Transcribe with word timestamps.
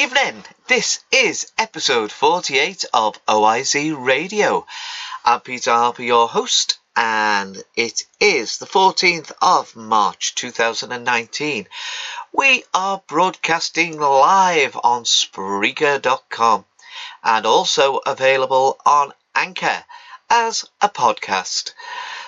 Evening. 0.00 0.42
This 0.66 1.00
is 1.12 1.52
episode 1.58 2.10
48 2.10 2.86
of 2.94 3.22
OIZ 3.26 3.94
Radio. 4.02 4.66
I'm 5.26 5.40
Peter 5.40 5.72
Harper, 5.72 6.02
your 6.02 6.26
host, 6.26 6.78
and 6.96 7.62
it 7.76 8.04
is 8.18 8.56
the 8.56 8.64
14th 8.64 9.30
of 9.42 9.76
March 9.76 10.34
2019. 10.36 11.68
We 12.32 12.64
are 12.72 13.02
broadcasting 13.08 14.00
live 14.00 14.74
on 14.82 15.04
Spreaker.com 15.04 16.64
and 17.22 17.44
also 17.44 17.98
available 17.98 18.80
on 18.86 19.12
Anchor 19.34 19.84
as 20.30 20.64
a 20.80 20.88
podcast. 20.88 21.72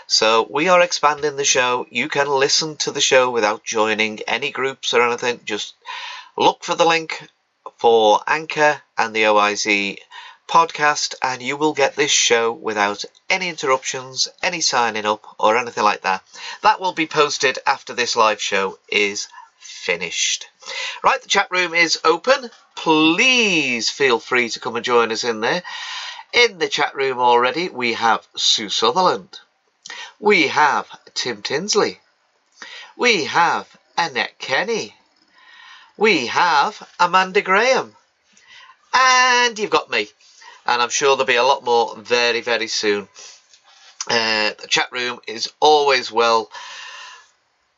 So 0.06 0.46
we 0.50 0.68
are 0.68 0.82
expanding 0.82 1.36
the 1.36 1.46
show. 1.46 1.86
You 1.88 2.10
can 2.10 2.28
listen 2.28 2.76
to 2.84 2.90
the 2.90 3.00
show 3.00 3.30
without 3.30 3.64
joining 3.64 4.20
any 4.28 4.50
groups 4.50 4.92
or 4.92 5.00
anything. 5.00 5.40
Just 5.46 5.72
look 6.36 6.64
for 6.64 6.74
the 6.74 6.84
link 6.84 7.30
for 7.82 8.22
Anchor 8.28 8.80
and 8.96 9.12
the 9.12 9.24
OIZ 9.24 9.98
podcast, 10.46 11.16
and 11.20 11.42
you 11.42 11.56
will 11.56 11.72
get 11.72 11.96
this 11.96 12.12
show 12.12 12.52
without 12.52 13.04
any 13.28 13.48
interruptions, 13.48 14.28
any 14.40 14.60
signing 14.60 15.04
up, 15.04 15.26
or 15.36 15.56
anything 15.56 15.82
like 15.82 16.02
that. 16.02 16.22
That 16.62 16.80
will 16.80 16.92
be 16.92 17.08
posted 17.08 17.58
after 17.66 17.92
this 17.92 18.14
live 18.14 18.40
show 18.40 18.78
is 18.88 19.26
finished. 19.58 20.46
Right, 21.02 21.20
the 21.20 21.28
chat 21.28 21.48
room 21.50 21.74
is 21.74 21.98
open. 22.04 22.50
Please 22.76 23.90
feel 23.90 24.20
free 24.20 24.48
to 24.50 24.60
come 24.60 24.76
and 24.76 24.84
join 24.84 25.10
us 25.10 25.24
in 25.24 25.40
there. 25.40 25.64
In 26.32 26.58
the 26.58 26.68
chat 26.68 26.94
room 26.94 27.18
already, 27.18 27.68
we 27.68 27.94
have 27.94 28.24
Sue 28.36 28.68
Sutherland. 28.68 29.40
We 30.20 30.46
have 30.46 30.86
Tim 31.14 31.42
Tinsley. 31.42 31.98
We 32.96 33.24
have 33.24 33.76
Annette 33.98 34.38
Kenny. 34.38 34.94
We 36.02 36.26
have 36.26 36.82
Amanda 36.98 37.42
Graham. 37.42 37.94
And 38.92 39.56
you've 39.56 39.70
got 39.70 39.88
me. 39.88 40.08
And 40.66 40.82
I'm 40.82 40.88
sure 40.88 41.14
there'll 41.14 41.26
be 41.28 41.36
a 41.36 41.44
lot 41.44 41.62
more 41.62 41.96
very, 41.96 42.40
very 42.40 42.66
soon. 42.66 43.06
Uh, 44.10 44.50
the 44.60 44.66
chat 44.68 44.90
room 44.90 45.20
is 45.28 45.52
always 45.60 46.10
well, 46.10 46.50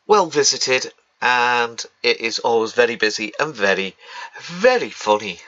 well 0.06 0.24
visited 0.24 0.90
and 1.20 1.84
it 2.02 2.22
is 2.22 2.38
always 2.38 2.72
very 2.72 2.96
busy 2.96 3.34
and 3.38 3.54
very, 3.54 3.94
very 4.40 4.88
funny. 4.88 5.38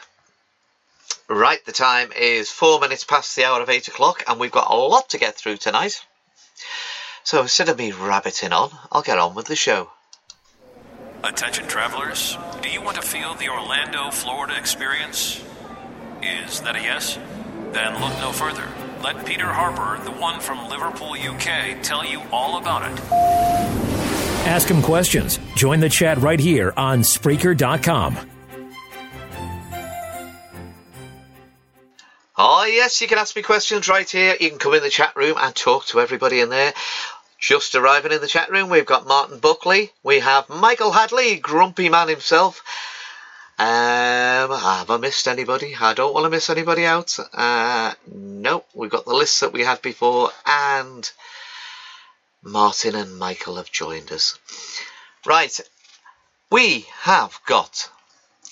Right, 1.28 1.64
the 1.64 1.72
time 1.72 2.12
is 2.12 2.50
four 2.50 2.78
minutes 2.78 3.04
past 3.04 3.34
the 3.36 3.46
hour 3.46 3.62
of 3.62 3.70
eight 3.70 3.88
o'clock, 3.88 4.22
and 4.28 4.38
we've 4.38 4.52
got 4.52 4.70
a 4.70 4.74
lot 4.74 5.08
to 5.10 5.18
get 5.18 5.34
through 5.34 5.56
tonight. 5.56 6.04
So 7.24 7.40
instead 7.40 7.70
of 7.70 7.78
me 7.78 7.92
rabbiting 7.92 8.52
on, 8.52 8.70
I'll 8.92 9.00
get 9.00 9.18
on 9.18 9.34
with 9.34 9.46
the 9.46 9.56
show. 9.56 9.90
Attention 11.24 11.66
travelers, 11.66 12.36
do 12.62 12.70
you 12.70 12.82
want 12.82 12.96
to 12.96 13.02
feel 13.02 13.34
the 13.34 13.48
Orlando, 13.48 14.10
Florida 14.10 14.56
experience? 14.56 15.42
Is 16.22 16.60
that 16.60 16.76
a 16.76 16.80
yes? 16.80 17.18
Then 17.72 18.00
look 18.00 18.12
no 18.20 18.32
further. 18.32 18.66
Let 19.02 19.24
Peter 19.26 19.46
Harper, 19.46 20.02
the 20.04 20.10
one 20.10 20.40
from 20.40 20.68
Liverpool, 20.68 21.12
UK, 21.12 21.82
tell 21.82 22.04
you 22.04 22.22
all 22.32 22.58
about 22.58 22.90
it. 22.90 23.00
Ask 24.46 24.68
him 24.68 24.82
questions. 24.82 25.38
Join 25.54 25.80
the 25.80 25.88
chat 25.88 26.18
right 26.18 26.40
here 26.40 26.72
on 26.76 27.00
Spreaker.com. 27.00 28.16
Oh, 32.38 32.60
ah, 32.60 32.64
yes, 32.66 33.00
you 33.00 33.08
can 33.08 33.16
ask 33.16 33.34
me 33.34 33.40
questions 33.40 33.88
right 33.88 34.08
here. 34.08 34.36
You 34.38 34.50
can 34.50 34.58
come 34.58 34.74
in 34.74 34.82
the 34.82 34.90
chat 34.90 35.16
room 35.16 35.36
and 35.40 35.54
talk 35.54 35.86
to 35.86 36.00
everybody 36.00 36.40
in 36.40 36.50
there. 36.50 36.74
Just 37.38 37.74
arriving 37.74 38.12
in 38.12 38.20
the 38.20 38.26
chat 38.26 38.50
room, 38.50 38.70
we've 38.70 38.86
got 38.86 39.06
Martin 39.06 39.38
Buckley. 39.38 39.92
We 40.02 40.20
have 40.20 40.48
Michael 40.48 40.92
Hadley, 40.92 41.36
grumpy 41.36 41.88
man 41.88 42.08
himself. 42.08 42.62
Um, 43.58 44.50
have 44.50 44.90
I 44.90 44.96
missed 44.98 45.28
anybody? 45.28 45.74
I 45.78 45.94
don't 45.94 46.14
want 46.14 46.24
to 46.24 46.30
miss 46.30 46.50
anybody 46.50 46.84
out. 46.84 47.18
Uh, 47.32 47.94
nope, 48.06 48.66
we've 48.74 48.90
got 48.90 49.04
the 49.04 49.14
list 49.14 49.40
that 49.40 49.52
we 49.52 49.64
had 49.64 49.80
before, 49.82 50.30
and 50.44 51.10
Martin 52.42 52.94
and 52.94 53.18
Michael 53.18 53.56
have 53.56 53.70
joined 53.70 54.12
us. 54.12 54.38
Right, 55.24 55.58
we 56.50 56.86
have 57.00 57.38
got 57.46 57.90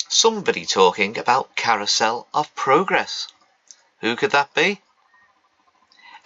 somebody 0.09 0.65
talking 0.65 1.17
about 1.17 1.55
Carousel 1.55 2.27
of 2.33 2.53
Progress. 2.55 3.27
Who 4.01 4.15
could 4.15 4.31
that 4.31 4.53
be? 4.53 4.81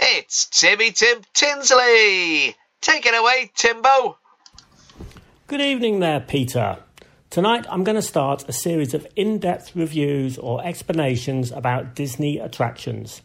It's 0.02 0.46
Timmy 0.46 0.92
Tim 0.92 1.22
Tinsley! 1.34 2.56
Take 2.80 3.06
it 3.06 3.14
away, 3.14 3.52
Timbo! 3.54 4.18
Good 5.48 5.60
evening 5.60 6.00
there, 6.00 6.22
Peter. 6.22 6.78
Tonight 7.30 7.66
I'm 7.70 7.84
going 7.84 7.98
to 7.98 8.02
start 8.02 8.48
a 8.48 8.54
series 8.54 8.94
of 8.94 9.06
in 9.18 9.40
depth 9.40 9.76
reviews 9.76 10.38
or 10.38 10.64
explanations 10.64 11.52
about 11.52 11.96
Disney 11.96 12.38
attractions. 12.38 13.22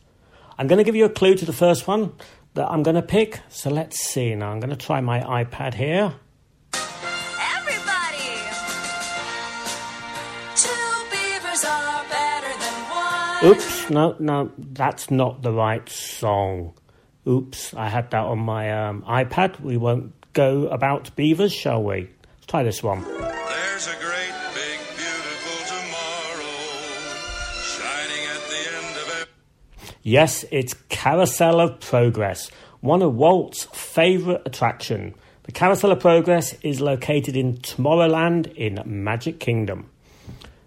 I'm 0.59 0.67
going 0.67 0.79
to 0.79 0.85
give 0.85 0.97
you 0.97 1.05
a 1.05 1.11
clue 1.11 1.37
to 1.37 1.45
the 1.45 1.53
first 1.53 1.87
one 1.87 2.13
that 2.55 2.69
I'm 2.69 2.83
going 2.83 2.97
to 2.97 3.03
pick, 3.03 3.39
so 3.49 3.71
let's 3.71 4.01
see. 4.01 4.35
Now 4.35 4.51
I'm 4.51 4.59
going 4.59 4.77
to 4.77 4.77
try 4.77 5.01
my 5.01 5.21
iPad 5.21 5.75
here. 5.75 6.15
Oops, 13.45 13.91
no, 13.91 14.17
no, 14.19 14.51
that's 14.57 15.11
not 15.11 15.43
the 15.43 15.53
right 15.53 15.87
song. 15.87 16.73
Oops, 17.29 17.75
I 17.75 17.91
had 17.91 18.11
that 18.13 18.25
on 18.25 18.39
my 18.39 18.89
um, 18.89 19.03
iPad. 19.03 19.61
We 19.61 19.77
won't 19.77 20.15
go 20.33 20.67
about 20.69 21.15
beavers, 21.15 21.53
shall 21.53 21.83
we? 21.83 22.09
Let's 22.37 22.47
try 22.47 22.63
this 22.63 22.83
one. 22.83 23.03
There's 23.05 23.87
a 23.87 23.97
great 24.01 24.33
big 24.55 24.79
beautiful 24.97 25.77
tomorrow 25.77 26.57
shining 27.63 28.27
at 28.33 28.49
the 28.49 28.77
end 28.77 28.97
of 28.97 29.21
it. 29.21 29.29
Yes, 30.03 30.47
it's 30.51 30.73
Carousel 30.89 31.61
of 31.61 31.81
Progress, 31.81 32.51
one 32.81 33.03
of 33.03 33.15
Walt's 33.15 33.65
favourite 33.75 34.41
attraction. 34.47 35.15
The 35.43 35.53
Carousel 35.53 35.93
of 35.93 36.01
Progress 36.01 36.55
is 36.63 36.81
located 36.81 37.37
in 37.37 37.59
Tomorrowland 37.59 38.55
in 38.55 38.81
Magic 38.87 39.39
Kingdom. 39.39 39.91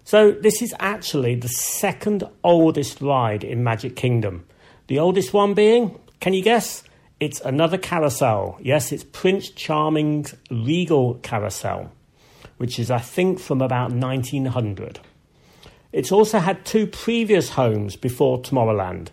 So 0.08 0.32
this 0.32 0.62
is 0.62 0.74
actually 0.80 1.34
the 1.34 1.50
second 1.50 2.24
oldest 2.42 3.02
ride 3.02 3.44
in 3.44 3.62
Magic 3.62 3.94
Kingdom. 3.94 4.46
The 4.86 4.98
oldest 4.98 5.34
one 5.34 5.52
being, 5.52 6.00
can 6.18 6.32
you 6.32 6.42
guess? 6.42 6.82
It's 7.20 7.42
another 7.42 7.76
carousel. 7.76 8.56
Yes, 8.62 8.90
it's 8.90 9.04
Prince 9.04 9.50
Charming's 9.50 10.34
Regal 10.50 11.16
Carousel, 11.16 11.92
which 12.56 12.78
is 12.78 12.90
I 12.90 13.00
think 13.00 13.38
from 13.38 13.60
about 13.60 13.92
1900. 13.92 14.98
It's 15.92 16.10
also 16.10 16.38
had 16.38 16.64
two 16.64 16.86
previous 16.86 17.50
homes 17.50 17.94
before 17.94 18.40
Tomorrowland. 18.40 19.08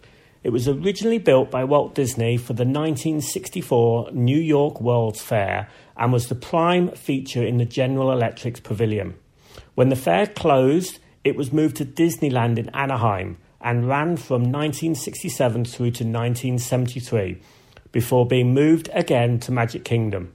It 0.46 0.52
was 0.52 0.70
originally 0.70 1.20
built 1.20 1.52
by 1.52 1.66
Walt 1.66 1.94
Disney 1.94 2.38
for 2.38 2.54
the 2.54 2.64
1964 2.64 4.12
New 4.14 4.40
York 4.40 4.80
World's 4.80 5.22
Fair 5.22 5.68
and 5.98 6.14
was 6.14 6.30
the 6.30 6.36
prime 6.36 6.92
feature 6.92 7.44
in 7.44 7.58
the 7.58 7.66
General 7.66 8.14
Electric's 8.14 8.62
pavilion. 8.62 9.16
When 9.76 9.90
the 9.90 9.96
fair 9.96 10.26
closed, 10.26 11.00
it 11.24 11.36
was 11.36 11.54
moved 11.54 11.76
to 11.78 11.86
Disneyland 11.86 12.58
in 12.58 12.70
Anaheim 12.70 13.38
and 13.62 13.88
ran 13.88 14.16
from 14.16 14.44
1967 14.44 15.66
through 15.66 15.92
to 15.92 16.04
1973 16.04 17.42
before 17.92 18.26
being 18.26 18.54
moved 18.54 18.90
again 18.94 19.40
to 19.40 19.52
Magic 19.52 19.84
Kingdom. 19.84 20.34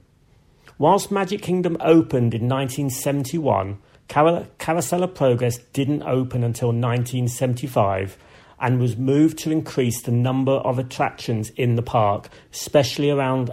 Whilst 0.77 1.11
Magic 1.11 1.41
Kingdom 1.41 1.77
opened 1.79 2.33
in 2.33 2.49
1971, 2.49 3.77
Car- 4.09 4.47
Carousel 4.57 5.03
of 5.03 5.15
Progress 5.15 5.59
didn't 5.73 6.03
open 6.03 6.43
until 6.43 6.69
1975 6.69 8.17
and 8.59 8.79
was 8.79 8.97
moved 8.97 9.37
to 9.39 9.51
increase 9.51 10.01
the 10.01 10.11
number 10.11 10.53
of 10.53 10.77
attractions 10.77 11.49
in 11.51 11.75
the 11.75 11.81
park, 11.81 12.29
especially 12.51 13.09
around 13.09 13.51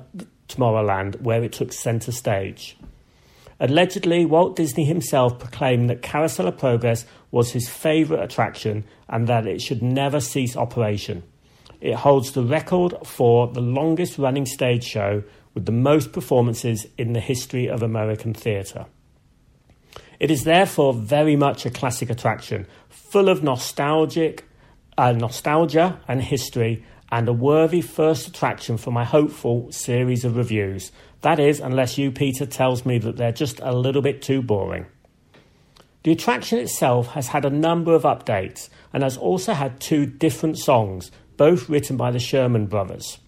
Tomorrowland, 0.49 1.21
where 1.21 1.43
it 1.45 1.53
took 1.53 1.73
centre 1.73 2.13
stage. 2.13 2.77
Allegedly, 3.61 4.25
Walt 4.25 4.55
Disney 4.55 4.85
himself 4.85 5.39
proclaimed 5.39 5.91
that 5.91 6.03
Carousel 6.03 6.47
of 6.47 6.59
Progress 6.59 7.05
was 7.31 7.53
his 7.53 7.69
favourite 7.69 8.23
attraction 8.23 8.85
and 9.09 9.27
that 9.27 9.47
it 9.47 9.61
should 9.61 9.83
never 9.83 10.21
cease 10.21 10.57
operation. 10.57 11.25
It 11.81 11.95
holds 11.95 12.33
the 12.33 12.43
record 12.43 12.95
for 13.05 13.49
the 13.49 13.61
longest 13.61 14.19
running 14.19 14.47
stage 14.47 14.85
show 14.85 15.25
with 15.55 15.67
the 15.67 15.73
most 15.73 16.13
performances 16.13 16.87
in 16.97 17.13
the 17.13 17.21
history 17.21 17.69
of 17.69 17.83
American 17.83 18.33
theatre. 18.33 18.87
It 20.21 20.31
is 20.31 20.45
therefore 20.45 20.95
very 20.95 21.37
much 21.37 21.67
a 21.67 21.71
classic 21.71 22.11
attraction, 22.11 22.67
full 22.89 23.29
of 23.29 23.43
nostalgic, 23.43 24.45
uh, 24.97 25.13
nostalgia 25.13 26.01
and 26.09 26.23
history, 26.23 26.85
and 27.11 27.29
a 27.29 27.33
worthy 27.33 27.81
first 27.81 28.29
attraction 28.29 28.77
for 28.77 28.91
my 28.91 29.05
hopeful 29.05 29.71
series 29.73 30.25
of 30.25 30.37
reviews. 30.37 30.93
That 31.23 31.41
is, 31.41 31.61
unless 31.61 31.99
you, 31.99 32.11
Peter, 32.11 32.47
tells 32.47 32.85
me 32.85 32.99
that 32.99 33.17
they're 33.17 33.33
just 33.33 33.61
a 33.61 33.73
little 33.73 34.03
bit 34.03 34.23
too 34.23 34.43
boring. 34.43 34.87
The 36.05 36.13
attraction 36.13 36.59
itself 36.59 37.09
has 37.09 37.29
had 37.29 37.45
a 37.45 37.51
number 37.51 37.95
of 37.95 38.03
updates 38.03 38.69
and 38.93 39.03
has 39.03 39.17
also 39.17 39.53
had 39.53 39.81
two 39.81 40.07
different 40.07 40.59
songs, 40.59 41.11
both 41.37 41.69
written 41.69 41.97
by 41.97 42.11
the 42.11 42.19
Sherman 42.19 42.67
Brothers. 42.67 43.19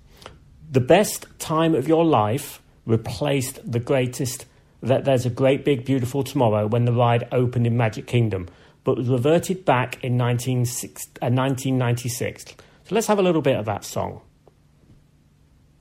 The 0.70 0.80
Best 0.80 1.26
Time 1.38 1.74
of 1.74 1.88
Your 1.88 2.04
Life 2.04 2.62
replaced 2.86 3.60
The 3.70 3.80
Greatest 3.80 4.46
that 4.82 5.04
there's 5.04 5.26
a 5.26 5.30
great 5.30 5.64
big 5.64 5.84
beautiful 5.84 6.22
tomorrow 6.22 6.66
when 6.66 6.84
the 6.84 6.92
ride 6.92 7.28
opened 7.32 7.66
in 7.66 7.76
Magic 7.76 8.06
Kingdom, 8.06 8.48
but 8.84 8.96
was 8.96 9.08
reverted 9.08 9.64
back 9.64 10.02
in 10.02 10.16
1996 10.16 11.06
uh, 11.20 11.26
1996. 11.26 12.54
So 12.90 12.96
let's 12.96 13.06
have 13.06 13.20
a 13.20 13.22
little 13.22 13.40
bit 13.40 13.56
of 13.56 13.66
that 13.66 13.84
song. 13.84 14.20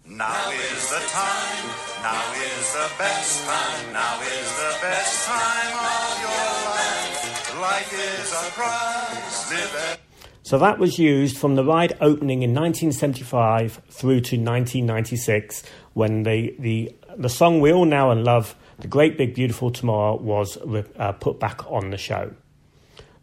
Now 0.05 0.51
is 0.51 0.89
the 0.91 0.99
time, 1.09 1.65
now 2.03 2.33
is 2.33 2.73
the 2.73 2.91
best 2.99 3.47
time, 3.47 3.93
now 3.93 4.21
is 4.21 4.57
the 4.57 4.77
best 4.79 5.25
time 5.25 5.73
of 5.73 6.21
your 6.21 6.45
life. 6.69 7.59
Life 7.59 7.93
is 7.93 8.31
a 8.31 8.51
prize, 8.51 9.51
live 9.51 9.91
it. 9.91 9.99
So 10.43 10.59
that 10.59 10.77
was 10.77 10.99
used 10.99 11.35
from 11.35 11.55
the 11.55 11.63
ride 11.65 11.97
opening 11.99 12.43
in 12.43 12.53
1975 12.53 13.81
through 13.89 14.21
to 14.21 14.35
1996 14.35 15.63
when 15.95 16.21
the, 16.21 16.53
the, 16.59 16.95
the 17.17 17.29
song 17.29 17.59
we 17.59 17.73
all 17.73 17.85
know 17.85 18.11
and 18.11 18.23
love, 18.23 18.55
The 18.77 18.87
Great 18.87 19.17
Big 19.17 19.33
Beautiful 19.33 19.71
Tomorrow, 19.71 20.17
was 20.17 20.59
uh, 20.97 21.13
put 21.13 21.39
back 21.39 21.65
on 21.71 21.89
the 21.89 21.97
show. 21.97 22.35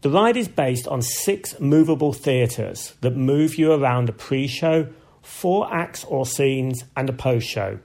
The 0.07 0.13
ride 0.13 0.37
is 0.37 0.47
based 0.47 0.87
on 0.87 1.03
six 1.03 1.59
movable 1.59 2.13
theatres 2.13 2.95
that 3.01 3.17
move 3.17 3.59
you 3.59 3.73
around 3.73 4.09
a 4.09 4.13
pre 4.13 4.47
show, 4.47 4.87
four 5.21 5.69
acts 5.75 6.05
or 6.05 6.25
scenes, 6.25 6.85
and 6.97 7.11
a 7.11 7.13
post 7.13 7.49
show. 7.49 7.81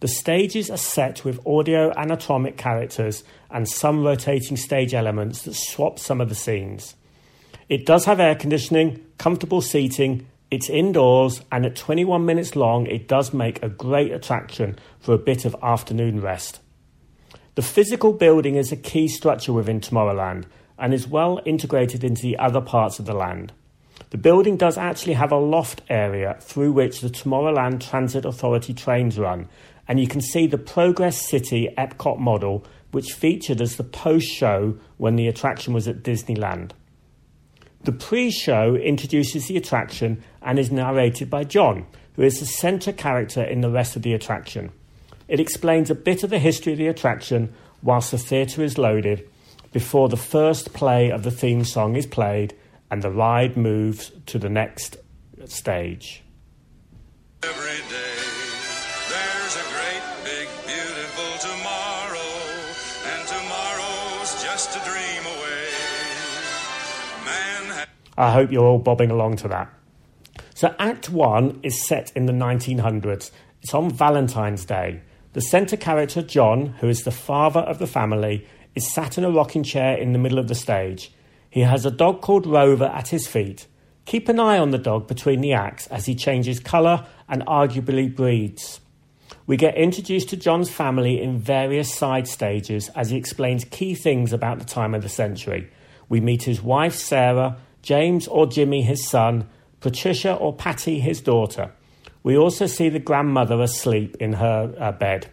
The 0.00 0.08
stages 0.08 0.68
are 0.68 0.76
set 0.76 1.24
with 1.24 1.46
audio 1.46 1.92
animatronic 1.92 2.56
characters 2.56 3.22
and 3.52 3.68
some 3.68 4.02
rotating 4.02 4.56
stage 4.56 4.94
elements 4.94 5.42
that 5.42 5.54
swap 5.54 6.00
some 6.00 6.20
of 6.20 6.28
the 6.28 6.34
scenes. 6.34 6.96
It 7.68 7.86
does 7.86 8.04
have 8.04 8.18
air 8.18 8.34
conditioning, 8.34 9.06
comfortable 9.18 9.60
seating, 9.60 10.26
it's 10.50 10.68
indoors, 10.68 11.40
and 11.52 11.64
at 11.64 11.76
21 11.76 12.26
minutes 12.26 12.56
long, 12.56 12.86
it 12.86 13.06
does 13.06 13.32
make 13.32 13.62
a 13.62 13.68
great 13.68 14.10
attraction 14.10 14.76
for 14.98 15.14
a 15.14 15.18
bit 15.18 15.44
of 15.44 15.54
afternoon 15.62 16.20
rest. 16.20 16.58
The 17.54 17.62
physical 17.62 18.12
building 18.12 18.56
is 18.56 18.72
a 18.72 18.76
key 18.76 19.06
structure 19.06 19.52
within 19.52 19.80
Tomorrowland 19.80 20.46
and 20.80 20.94
is 20.94 21.06
well 21.06 21.40
integrated 21.44 22.02
into 22.02 22.22
the 22.22 22.38
other 22.38 22.60
parts 22.60 22.98
of 22.98 23.04
the 23.04 23.14
land. 23.14 23.52
The 24.10 24.18
building 24.18 24.56
does 24.56 24.76
actually 24.76 25.12
have 25.12 25.30
a 25.30 25.36
loft 25.36 25.82
area 25.88 26.36
through 26.40 26.72
which 26.72 27.00
the 27.00 27.10
Tomorrowland 27.10 27.86
Transit 27.88 28.24
Authority 28.24 28.74
trains 28.74 29.18
run, 29.18 29.48
and 29.86 30.00
you 30.00 30.08
can 30.08 30.20
see 30.20 30.46
the 30.46 30.58
Progress 30.58 31.28
City 31.28 31.72
Epcot 31.78 32.18
model, 32.18 32.64
which 32.90 33.12
featured 33.12 33.60
as 33.60 33.76
the 33.76 33.84
post 33.84 34.26
show 34.26 34.76
when 34.96 35.14
the 35.14 35.28
attraction 35.28 35.74
was 35.74 35.86
at 35.86 36.02
Disneyland. 36.02 36.72
The 37.84 37.92
pre 37.92 38.30
show 38.30 38.74
introduces 38.74 39.46
the 39.46 39.56
attraction 39.56 40.22
and 40.42 40.58
is 40.58 40.72
narrated 40.72 41.30
by 41.30 41.44
John, 41.44 41.86
who 42.16 42.22
is 42.22 42.40
the 42.40 42.46
centre 42.46 42.92
character 42.92 43.42
in 43.42 43.60
the 43.60 43.70
rest 43.70 43.96
of 43.96 44.02
the 44.02 44.12
attraction. 44.12 44.72
It 45.28 45.40
explains 45.40 45.90
a 45.90 45.94
bit 45.94 46.24
of 46.24 46.30
the 46.30 46.40
history 46.40 46.72
of 46.72 46.78
the 46.78 46.88
attraction 46.88 47.54
whilst 47.82 48.10
the 48.10 48.18
theatre 48.18 48.62
is 48.62 48.76
loaded 48.76 49.29
before 49.72 50.08
the 50.08 50.16
first 50.16 50.72
play 50.72 51.10
of 51.10 51.22
the 51.22 51.30
theme 51.30 51.64
song 51.64 51.96
is 51.96 52.06
played 52.06 52.54
and 52.90 53.02
the 53.02 53.10
ride 53.10 53.56
moves 53.56 54.10
to 54.26 54.38
the 54.38 54.48
next 54.48 54.96
stage. 55.46 56.22
Every 57.42 57.78
day, 57.88 58.20
there's 59.08 59.56
a 59.56 59.66
great, 59.72 60.02
big, 60.24 60.48
beautiful 60.66 61.38
tomorrow, 61.38 62.32
and 63.06 63.28
tomorrow's 63.28 64.42
just 64.42 64.76
a 64.76 64.80
dream 64.80 65.24
away. 65.24 65.68
Man 67.24 67.86
I 68.18 68.32
hope 68.32 68.50
you're 68.50 68.66
all 68.66 68.78
bobbing 68.78 69.10
along 69.10 69.36
to 69.36 69.48
that. 69.48 69.72
So, 70.54 70.74
Act 70.78 71.08
1 71.08 71.60
is 71.62 71.86
set 71.86 72.12
in 72.14 72.26
the 72.26 72.32
1900s. 72.32 73.30
It's 73.62 73.72
on 73.72 73.90
Valentine's 73.90 74.64
Day. 74.64 75.00
The 75.32 75.40
centre 75.40 75.76
character, 75.76 76.22
John, 76.22 76.74
who 76.80 76.88
is 76.88 77.04
the 77.04 77.10
father 77.10 77.60
of 77.60 77.78
the 77.78 77.86
family, 77.86 78.46
is 78.74 78.92
sat 78.92 79.18
in 79.18 79.24
a 79.24 79.30
rocking 79.30 79.62
chair 79.62 79.96
in 79.96 80.12
the 80.12 80.18
middle 80.18 80.38
of 80.38 80.48
the 80.48 80.54
stage. 80.54 81.12
He 81.48 81.60
has 81.60 81.84
a 81.84 81.90
dog 81.90 82.20
called 82.20 82.46
Rover 82.46 82.84
at 82.84 83.08
his 83.08 83.26
feet. 83.26 83.66
Keep 84.06 84.28
an 84.28 84.40
eye 84.40 84.58
on 84.58 84.70
the 84.70 84.78
dog 84.78 85.06
between 85.06 85.40
the 85.40 85.52
acts 85.52 85.86
as 85.88 86.06
he 86.06 86.14
changes 86.14 86.60
colour 86.60 87.06
and 87.28 87.44
arguably 87.46 88.14
breeds. 88.14 88.80
We 89.46 89.56
get 89.56 89.76
introduced 89.76 90.28
to 90.30 90.36
John's 90.36 90.70
family 90.70 91.20
in 91.20 91.38
various 91.38 91.92
side 91.92 92.28
stages 92.28 92.88
as 92.90 93.10
he 93.10 93.16
explains 93.16 93.64
key 93.64 93.94
things 93.94 94.32
about 94.32 94.58
the 94.58 94.64
time 94.64 94.94
of 94.94 95.02
the 95.02 95.08
century. 95.08 95.70
We 96.08 96.20
meet 96.20 96.44
his 96.44 96.62
wife 96.62 96.94
Sarah, 96.94 97.56
James 97.82 98.28
or 98.28 98.46
Jimmy 98.46 98.82
his 98.82 99.08
son, 99.08 99.48
Patricia 99.80 100.34
or 100.34 100.54
Patty 100.54 101.00
his 101.00 101.20
daughter. 101.20 101.72
We 102.22 102.36
also 102.36 102.66
see 102.66 102.88
the 102.88 102.98
grandmother 102.98 103.60
asleep 103.60 104.16
in 104.20 104.34
her 104.34 104.74
uh, 104.78 104.92
bed. 104.92 105.30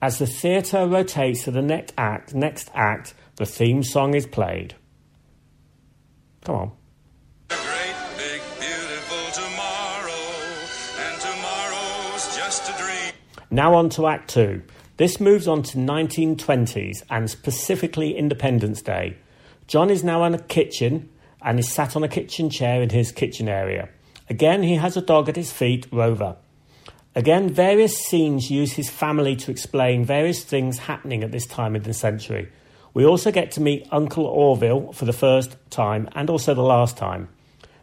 As 0.00 0.18
the 0.18 0.26
theatre 0.26 0.86
rotates 0.86 1.42
to 1.44 1.50
the 1.50 1.62
next 1.62 1.92
act, 1.98 2.32
next 2.32 2.70
act, 2.72 3.14
the 3.34 3.46
theme 3.46 3.82
song 3.82 4.14
is 4.14 4.26
played. 4.26 4.76
Come 6.44 6.54
on. 6.54 6.72
big, 7.48 8.40
beautiful 8.60 9.26
tomorrow, 9.32 10.12
and 11.00 11.20
tomorrow's 11.20 12.36
just 12.36 12.70
a 12.70 12.78
dream. 12.78 13.12
Now 13.50 13.74
on 13.74 13.88
to 13.90 14.06
Act 14.06 14.30
2. 14.30 14.62
This 14.98 15.18
moves 15.18 15.48
on 15.48 15.64
to 15.64 15.78
1920s 15.78 17.02
and 17.10 17.28
specifically 17.28 18.16
Independence 18.16 18.82
Day. 18.82 19.16
John 19.66 19.90
is 19.90 20.04
now 20.04 20.22
in 20.24 20.34
a 20.34 20.38
kitchen 20.38 21.08
and 21.42 21.58
is 21.58 21.72
sat 21.72 21.96
on 21.96 22.04
a 22.04 22.08
kitchen 22.08 22.50
chair 22.50 22.82
in 22.82 22.90
his 22.90 23.10
kitchen 23.10 23.48
area. 23.48 23.88
Again, 24.30 24.62
he 24.62 24.76
has 24.76 24.96
a 24.96 25.02
dog 25.02 25.28
at 25.28 25.36
his 25.36 25.50
feet, 25.50 25.88
Rover. 25.90 26.36
Again, 27.18 27.48
various 27.48 27.98
scenes 27.98 28.48
use 28.48 28.74
his 28.74 28.88
family 28.88 29.34
to 29.34 29.50
explain 29.50 30.04
various 30.04 30.44
things 30.44 30.78
happening 30.78 31.24
at 31.24 31.32
this 31.32 31.46
time 31.46 31.74
in 31.74 31.82
the 31.82 31.92
century. 31.92 32.48
We 32.94 33.04
also 33.04 33.32
get 33.32 33.50
to 33.52 33.60
meet 33.60 33.88
Uncle 33.90 34.24
Orville 34.24 34.92
for 34.92 35.04
the 35.04 35.12
first 35.12 35.56
time 35.68 36.08
and 36.12 36.30
also 36.30 36.54
the 36.54 36.62
last 36.62 36.96
time. 36.96 37.28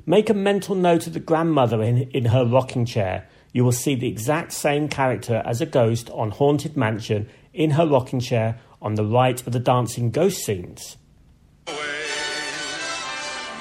Make 0.06 0.30
a 0.30 0.34
mental 0.34 0.74
note 0.74 1.06
of 1.06 1.12
the 1.12 1.20
grandmother 1.20 1.84
in, 1.84 2.04
in 2.12 2.24
her 2.28 2.46
rocking 2.46 2.86
chair. 2.86 3.28
You 3.52 3.66
will 3.66 3.74
see 3.74 3.96
the 3.96 4.08
exact 4.08 4.54
same 4.54 4.88
character 4.88 5.44
as 5.46 5.60
a 5.60 5.66
ghost 5.66 6.10
on 6.12 6.32
Haunted 6.32 6.78
Mansion 6.78 7.28
in 7.54 7.72
her 7.72 7.86
rocking 7.86 8.22
chair 8.22 8.62
on 8.82 8.96
the 8.96 9.04
right 9.04 9.46
of 9.46 9.52
the 9.52 9.60
dancing 9.60 10.12
ghost 10.12 10.46
scenes. 10.46 10.96
Man 11.68 11.76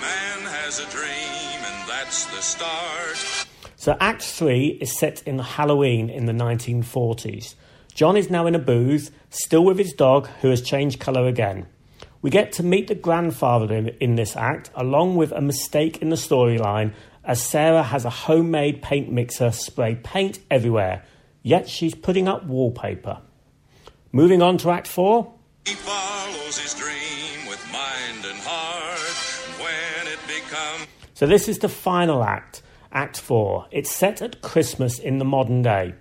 has 0.01 0.79
a 0.79 0.87
dream, 0.87 1.65
and 1.65 1.89
that's 1.89 2.27
the 2.27 2.43
start. 2.43 3.34
So 3.85 3.95
Act 4.01 4.23
3 4.23 4.79
is 4.81 4.99
set 4.99 5.23
in 5.25 5.39
Halloween 5.39 6.09
in 6.09 6.25
the 6.25 6.33
1940s. 6.33 7.55
John 7.95 8.17
is 8.17 8.31
now 8.31 8.47
in 8.47 8.55
a 8.55 8.59
booth, 8.59 9.11
still 9.29 9.63
with 9.63 9.77
his 9.77 9.93
dog, 9.93 10.27
who 10.41 10.49
has 10.49 10.63
changed 10.63 10.99
colour 10.99 11.27
again. 11.27 11.67
We 12.23 12.31
get 12.31 12.51
to 12.53 12.63
meet 12.63 12.89
the 12.89 12.95
grandfather 12.95 13.75
in, 13.75 13.89
in 14.01 14.15
this 14.15 14.37
act, 14.37 14.71
along 14.75 15.17
with 15.17 15.33
a 15.33 15.43
mistake 15.43 16.01
in 16.01 16.09
the 16.09 16.17
storyline, 16.17 16.95
as 17.25 17.43
Sarah 17.43 17.83
has 17.83 18.07
a 18.07 18.09
homemade 18.25 18.81
paint 18.81 19.13
mixer 19.13 19.53
spray 19.53 19.97
paint 19.97 20.39
everywhere, 20.51 21.05
yet 21.43 21.69
she's 21.69 21.95
putting 21.95 22.27
up 22.27 22.47
wallpaper. 22.47 23.21
Moving 24.13 24.41
on 24.41 24.57
to 24.57 24.71
Act 24.71 24.89
4. 24.89 25.31
He 25.67 25.75
follows 25.75 26.57
his 26.57 26.73
dream 26.73 27.47
with 27.47 27.63
mind 27.71 28.25
and 28.25 28.39
heart. 28.39 29.61
When 29.61 30.11
it 30.11 30.21
becomes 30.27 30.87
So 31.13 31.27
this 31.27 31.49
is 31.49 31.59
the 31.59 31.69
final 31.69 32.25
act, 32.25 32.63
Act 32.97 33.19
4. 33.19 33.67
It's 33.73 33.91
set 33.91 34.23
at 34.23 34.41
Christmas 34.41 35.01
in 35.01 35.19
the 35.19 35.25
modern 35.25 35.63
day. 35.63 35.95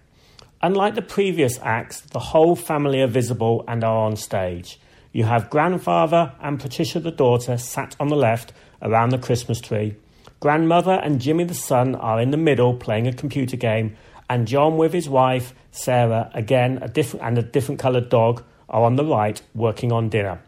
Unlike 0.61 0.93
the 0.93 1.01
previous 1.01 1.57
acts, 1.63 2.01
the 2.01 2.19
whole 2.19 2.55
family 2.55 3.01
are 3.01 3.07
visible 3.07 3.65
and 3.67 3.83
are 3.83 4.05
on 4.05 4.15
stage. 4.15 4.79
You 5.11 5.23
have 5.23 5.49
grandfather 5.49 6.33
and 6.39 6.59
Patricia 6.59 6.99
the 6.99 7.09
daughter 7.09 7.57
sat 7.57 7.95
on 7.99 8.09
the 8.09 8.15
left 8.15 8.53
around 8.79 9.09
the 9.09 9.17
Christmas 9.17 9.59
tree. 9.59 9.95
Grandmother 10.39 10.91
and 10.91 11.19
Jimmy 11.19 11.45
the 11.45 11.55
son 11.55 11.95
are 11.95 12.21
in 12.21 12.29
the 12.29 12.37
middle 12.37 12.75
playing 12.75 13.07
a 13.07 13.13
computer 13.13 13.57
game, 13.57 13.95
and 14.29 14.47
John 14.47 14.77
with 14.77 14.93
his 14.93 15.09
wife 15.09 15.55
Sarah, 15.71 16.29
again 16.35 16.77
a 16.83 16.87
different 16.87 17.25
and 17.25 17.39
a 17.39 17.41
different 17.41 17.79
coloured 17.81 18.09
dog, 18.09 18.43
are 18.69 18.83
on 18.83 18.97
the 18.97 19.05
right 19.05 19.41
working 19.55 19.91
on 19.91 20.09
dinner. 20.09 20.43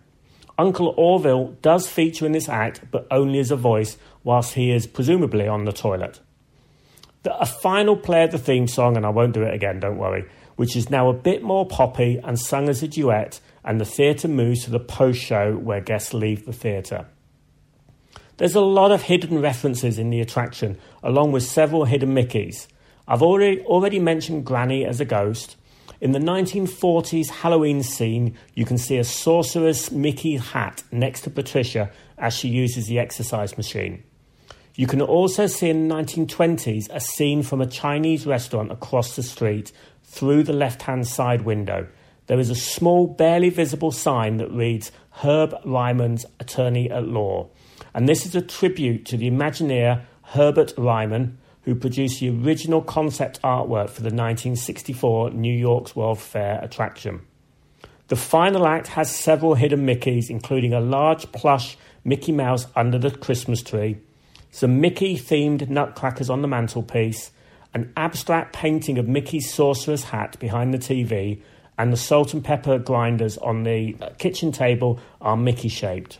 Uncle 0.60 0.94
Orville 0.96 1.58
does 1.64 1.90
feature 1.90 2.28
in 2.28 2.34
this 2.34 2.48
act, 2.48 2.82
but 2.92 3.08
only 3.10 3.40
as 3.40 3.50
a 3.50 3.56
voice, 3.56 3.98
whilst 4.24 4.54
he 4.54 4.70
is 4.72 4.86
presumably 4.86 5.48
on 5.48 5.66
the 5.66 5.74
toilet. 5.74 6.20
A 7.28 7.46
final 7.46 7.96
play 7.96 8.24
of 8.24 8.32
the 8.32 8.38
theme 8.38 8.68
song, 8.68 8.98
and 8.98 9.06
I 9.06 9.10
won't 9.10 9.34
do 9.34 9.44
it 9.44 9.54
again, 9.54 9.80
don't 9.80 9.98
worry, 9.98 10.26
which 10.56 10.76
is 10.76 10.90
now 10.90 11.10
a 11.10 11.14
bit 11.14 11.42
more 11.44 11.66
poppy 11.66 12.20
and 12.24 12.40
sung 12.40 12.70
as 12.70 12.84
a 12.84 12.88
duet, 12.88 13.40
and 13.64 13.80
the 13.80 13.86
theatre 13.86 14.28
moves 14.28 14.64
to 14.66 14.72
the 14.72 14.80
post 14.80 15.22
show 15.22 15.54
where 15.56 15.82
guests 15.82 16.14
leave 16.14 16.46
the 16.46 16.54
theatre. 16.54 17.08
There's 18.38 18.56
a 18.56 18.62
lot 18.62 18.92
of 18.92 19.04
hidden 19.04 19.42
references 19.42 19.98
in 19.98 20.10
the 20.10 20.20
attraction, 20.20 20.78
along 21.02 21.32
with 21.32 21.44
several 21.44 21.86
hidden 21.86 22.14
Mickeys. 22.14 22.68
I've 23.08 23.22
already, 23.22 23.62
already 23.62 24.00
mentioned 24.00 24.46
Granny 24.46 24.86
as 24.86 25.00
a 25.00 25.06
ghost. 25.06 25.56
In 26.02 26.12
the 26.12 26.20
1940s 26.20 27.30
Halloween 27.30 27.82
scene, 27.82 28.36
you 28.54 28.66
can 28.66 28.78
see 28.78 28.98
a 28.98 29.04
sorceress 29.04 29.92
Mickey 29.92 30.36
hat 30.36 30.84
next 30.92 31.22
to 31.22 31.30
Patricia 31.30 31.90
as 32.18 32.34
she 32.34 32.50
uses 32.50 32.88
the 32.88 33.00
exercise 33.00 33.58
machine. 33.58 34.04
You 34.78 34.88
can 34.88 35.02
also 35.02 35.48
see 35.48 35.70
in 35.70 35.88
the 35.88 35.96
1920s 35.96 36.90
a 36.92 37.00
scene 37.00 37.44
from 37.44 37.62
a 37.62 37.66
Chinese 37.66 38.26
restaurant 38.26 38.74
across 38.74 39.16
the 39.16 39.24
street 39.24 39.72
through 40.04 40.44
the 40.44 40.54
left 40.54 40.82
hand 40.82 41.08
side 41.08 41.44
window. 41.44 41.88
there 42.28 42.40
is 42.40 42.50
a 42.50 42.56
small, 42.56 43.06
barely 43.06 43.50
visible 43.50 43.92
sign 43.92 44.38
that 44.38 44.52
reads 44.52 44.92
Herb 45.12 45.54
Ryman's 45.64 46.26
Attorney 46.40 46.90
at 46.90 47.08
Law. 47.08 47.48
And 47.94 48.10
this 48.10 48.26
is 48.26 48.36
a 48.36 48.42
tribute 48.42 49.06
to 49.06 49.18
the 49.18 49.30
Imagineer 49.30 50.02
Herbert 50.24 50.74
Ryman, 50.76 51.38
who 51.64 51.76
produced 51.76 52.20
the 52.20 52.30
original 52.30 52.82
concept 52.82 53.42
artwork 53.44 53.90
for 53.90 54.02
the 54.02 54.10
1964 54.10 55.32
New 55.32 55.54
York's 55.54 55.96
World 55.96 56.20
Fair 56.20 56.60
attraction. 56.64 57.22
The 58.08 58.16
final 58.16 58.68
act 58.68 58.88
has 58.88 59.14
several 59.14 59.56
hidden 59.56 59.86
Mickeys, 59.86 60.30
including 60.30 60.74
a 60.74 60.80
large 60.80 61.32
plush 61.32 61.78
Mickey 62.04 62.32
Mouse 62.32 62.68
under 62.76 62.98
the 63.00 63.12
Christmas 63.12 63.64
tree, 63.64 63.98
some 64.56 64.80
Mickey 64.80 65.18
themed 65.18 65.68
nutcrackers 65.68 66.30
on 66.30 66.42
the 66.42 66.48
mantelpiece, 66.48 67.32
an 67.74 67.92
abstract 67.98 68.56
painting 68.56 68.98
of 68.98 69.06
Mickey's 69.06 69.54
sorcerer's 69.54 70.06
hat 70.06 70.40
behind 70.40 70.74
the 70.74 70.78
TV, 70.78 71.42
and 71.78 71.92
the 71.92 71.98
salt 71.98 72.34
and 72.34 72.42
pepper 72.42 72.80
grinders 72.80 73.38
on 73.40 73.64
the 73.64 73.98
uh, 74.00 74.12
kitchen 74.18 74.54
table 74.54 74.98
are 75.20 75.36
Mickey 75.36 75.68
shaped. 75.68 76.20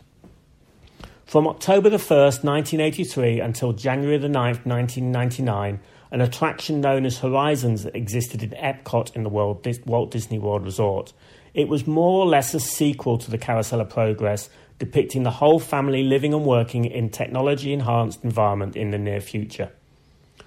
From 1.24 1.48
October 1.48 1.88
the 1.88 1.96
1st, 1.96 2.44
1983 2.44 3.40
until 3.40 3.72
January 3.72 4.18
the 4.18 4.28
9th, 4.28 4.66
1999, 4.66 5.80
an 6.10 6.20
attraction 6.20 6.82
known 6.82 7.06
as 7.06 7.16
Horizons 7.16 7.86
existed 7.86 8.42
in 8.42 8.50
Epcot 8.50 9.16
in 9.16 9.22
the 9.22 9.30
Walt 9.30 10.10
Disney 10.10 10.38
World 10.38 10.62
Resort. 10.62 11.14
It 11.54 11.68
was 11.68 11.86
more 11.86 12.20
or 12.20 12.26
less 12.26 12.52
a 12.52 12.60
sequel 12.60 13.16
to 13.16 13.30
the 13.30 13.38
Carousel 13.38 13.80
of 13.80 13.88
Progress, 13.88 14.50
depicting 14.78 15.22
the 15.22 15.30
whole 15.30 15.58
family 15.58 16.02
living 16.02 16.34
and 16.34 16.44
working 16.44 16.84
in 16.84 17.10
technology 17.10 17.72
enhanced 17.72 18.22
environment 18.24 18.76
in 18.76 18.90
the 18.90 18.98
near 18.98 19.20
future. 19.20 19.70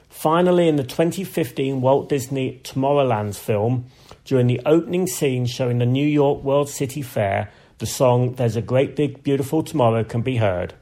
Finally, 0.10 0.68
in 0.68 0.76
the 0.76 0.84
2015 0.84 1.82
Walt 1.82 2.10
Disney 2.10 2.60
Tomorrowland 2.64 3.36
film, 3.38 3.86
during 4.26 4.48
the 4.48 4.62
opening 4.66 5.08
scene 5.08 5.46
showing 5.46 5.78
the 5.78 5.86
New 5.86 6.06
York 6.06 6.44
World 6.44 6.70
City 6.70 7.02
Fair, 7.02 7.52
the 7.78 7.86
song 7.86 8.34
There's 8.34 8.56
a 8.56 8.62
Great 8.62 8.96
Big 8.96 9.24
Beautiful 9.24 9.64
Tomorrow 9.64 10.04
can 10.04 10.22
be 10.22 10.38
heard. 10.38 10.74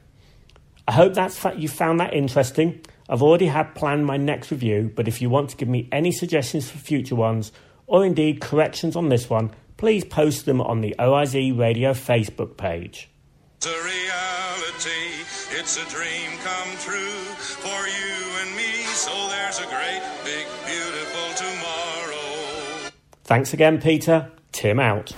I 0.86 0.92
hope 0.92 1.14
that's 1.14 1.44
you 1.56 1.68
found 1.68 2.00
that 2.00 2.14
interesting. 2.14 2.80
I've 3.08 3.22
already 3.22 3.46
had 3.46 3.74
planned 3.74 4.06
my 4.06 4.16
next 4.16 4.50
review, 4.50 4.90
but 4.94 5.06
if 5.06 5.22
you 5.22 5.30
want 5.30 5.50
to 5.50 5.56
give 5.56 5.68
me 5.68 5.88
any 5.92 6.12
suggestions 6.12 6.70
for 6.70 6.78
future 6.78 7.14
ones, 7.14 7.52
or 7.86 8.04
indeed 8.04 8.40
corrections 8.40 8.96
on 8.96 9.08
this 9.08 9.30
one, 9.30 9.50
please 9.76 10.04
post 10.04 10.44
them 10.44 10.60
on 10.60 10.80
the 10.80 10.94
OIZ 10.98 11.58
Radio 11.58 11.92
Facebook 11.92 12.56
page. 12.56 13.08
It's 13.60 13.66
a 13.66 13.82
reality, 13.82 15.24
it's 15.50 15.76
a 15.78 15.90
dream 15.90 16.30
come 16.44 16.76
true 16.78 17.24
for 17.34 17.88
you 17.88 18.14
and 18.40 18.54
me. 18.56 18.84
So 18.84 19.10
there's 19.30 19.58
a 19.58 19.66
great, 19.66 20.00
big, 20.22 20.46
beautiful 20.64 21.34
tomorrow. 21.34 22.92
Thanks 23.24 23.52
again, 23.52 23.80
Peter. 23.80 24.30
Tim 24.52 24.78
out. 24.78 25.12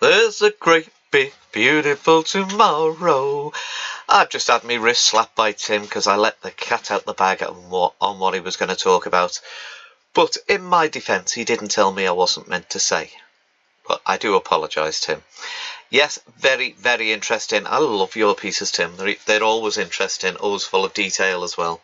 There's 0.00 0.42
a 0.42 0.50
great 0.50 0.88
big 1.12 1.32
beautiful 1.52 2.24
tomorrow. 2.24 3.52
I've 4.08 4.30
just 4.30 4.48
had 4.48 4.64
me 4.64 4.76
wrist 4.76 5.06
slapped 5.06 5.36
by 5.36 5.52
Tim 5.52 5.82
because 5.82 6.08
I 6.08 6.16
let 6.16 6.42
the 6.42 6.50
cat 6.50 6.90
out 6.90 7.04
the 7.04 7.14
bag 7.14 7.44
on 7.44 7.54
what, 7.70 7.94
on 8.00 8.18
what 8.18 8.34
he 8.34 8.40
was 8.40 8.56
going 8.56 8.70
to 8.70 8.74
talk 8.74 9.06
about. 9.06 9.40
But 10.12 10.38
in 10.48 10.62
my 10.62 10.88
defence, 10.88 11.30
he 11.30 11.44
didn't 11.44 11.70
tell 11.70 11.92
me 11.92 12.04
I 12.08 12.10
wasn't 12.10 12.48
meant 12.48 12.70
to 12.70 12.80
say. 12.80 13.12
But 13.86 14.00
I 14.04 14.16
do 14.16 14.34
apologise, 14.34 15.00
Tim. 15.00 15.22
Yes, 15.94 16.18
very, 16.40 16.72
very 16.72 17.12
interesting. 17.12 17.68
I 17.68 17.78
love 17.78 18.16
your 18.16 18.34
pieces, 18.34 18.72
Tim. 18.72 18.96
They're, 18.96 19.14
they're 19.26 19.44
always 19.44 19.78
interesting, 19.78 20.34
always 20.34 20.64
full 20.64 20.84
of 20.84 20.92
detail 20.92 21.44
as 21.44 21.56
well. 21.56 21.80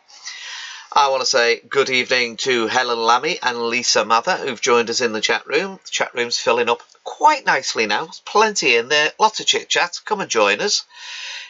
I 0.92 1.10
want 1.10 1.20
to 1.20 1.26
say 1.26 1.60
good 1.60 1.90
evening 1.90 2.36
to 2.38 2.66
Helen 2.66 2.98
Lammy 2.98 3.38
and 3.40 3.68
Lisa 3.68 4.04
Mather 4.04 4.36
who've 4.36 4.60
joined 4.60 4.90
us 4.90 5.00
in 5.00 5.12
the 5.12 5.20
chat 5.20 5.46
room. 5.46 5.78
The 5.84 5.90
chat 5.92 6.12
room's 6.12 6.38
filling 6.38 6.68
up 6.68 6.82
quite 7.04 7.46
nicely 7.46 7.86
now. 7.86 8.06
There's 8.06 8.18
plenty 8.24 8.74
in 8.74 8.88
there, 8.88 9.12
lots 9.20 9.38
of 9.38 9.46
chit 9.46 9.68
chat. 9.68 10.00
Come 10.04 10.20
and 10.20 10.28
join 10.28 10.60
us. 10.60 10.82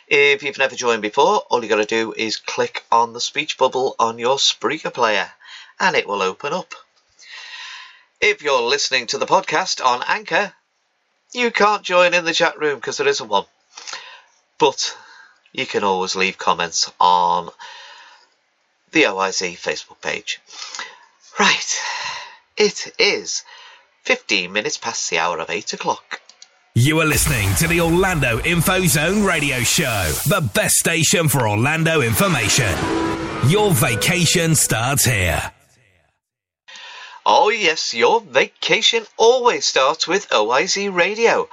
If 0.07 0.43
you've 0.43 0.59
never 0.59 0.77
joined 0.77 1.01
before, 1.01 1.39
all 1.49 1.63
you 1.63 1.71
got 1.71 1.77
to 1.77 1.87
do 1.87 2.13
is 2.15 2.37
click 2.37 2.85
on 2.93 3.15
the 3.15 3.23
speech 3.23 3.57
bubble 3.57 3.97
on 3.99 4.19
your 4.19 4.37
Spreaker 4.37 4.93
player 4.93 5.33
and 5.81 5.97
it 5.97 6.07
will 6.07 6.21
open 6.21 6.53
up. 6.53 6.75
If 8.21 8.43
you're 8.43 8.61
listening 8.61 9.07
to 9.07 9.17
the 9.17 9.25
podcast 9.25 9.83
on 9.83 10.05
Anchor, 10.07 10.53
you 11.33 11.51
can't 11.51 11.83
join 11.83 12.15
in 12.15 12.25
the 12.25 12.33
chat 12.33 12.59
room 12.59 12.77
because 12.77 12.97
there 12.97 13.09
isn't 13.09 13.29
one. 13.29 13.45
But 14.59 14.97
you 15.53 15.67
can 15.67 15.85
always 15.85 16.17
leave 16.17 16.39
comments 16.39 16.91
on 17.01 17.51
the 18.93 19.05
OIZ 19.05 19.57
Facebook 19.59 20.01
page. 20.01 20.41
Right, 21.39 21.79
it 22.57 22.93
is 22.99 23.45
15 24.03 24.53
minutes 24.53 24.77
past 24.77 25.09
the 25.11 25.19
hour 25.19 25.39
of 25.39 25.51
8 25.51 25.73
o'clock. 25.73 26.21
You 26.75 27.01
are 27.01 27.07
listening 27.07 27.55
to 27.57 27.67
the 27.67 27.81
Orlando 27.81 28.41
Info 28.43 28.87
Zone 28.87 29.25
radio 29.25 29.61
show, 29.61 30.13
the 30.27 30.49
best 30.55 30.77
station 30.77 31.29
for 31.29 31.49
Orlando 31.49 32.01
information. 32.01 32.73
Your 33.49 33.73
vacation 33.73 34.55
starts 34.55 35.05
here. 35.05 35.51
Oh, 37.33 37.49
yes, 37.49 37.95
your 37.95 38.21
vacation 38.21 39.07
always 39.17 39.65
starts 39.65 40.09
with 40.09 40.29
OIZ 40.31 40.93
Radio. 40.93 41.49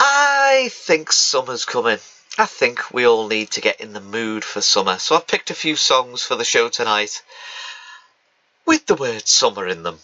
I 0.00 0.70
think 0.72 1.12
summer's 1.12 1.66
coming. 1.66 1.98
I 2.38 2.46
think 2.46 2.90
we 2.90 3.06
all 3.06 3.28
need 3.28 3.50
to 3.50 3.60
get 3.60 3.82
in 3.82 3.92
the 3.92 4.00
mood 4.00 4.44
for 4.44 4.62
summer, 4.62 4.98
so 4.98 5.16
I've 5.16 5.26
picked 5.26 5.50
a 5.50 5.54
few 5.54 5.76
songs 5.76 6.22
for 6.22 6.34
the 6.34 6.46
show 6.46 6.70
tonight 6.70 7.22
with 8.64 8.86
the 8.86 8.94
word 8.94 9.28
summer 9.28 9.66
in 9.66 9.82
them. 9.82 9.98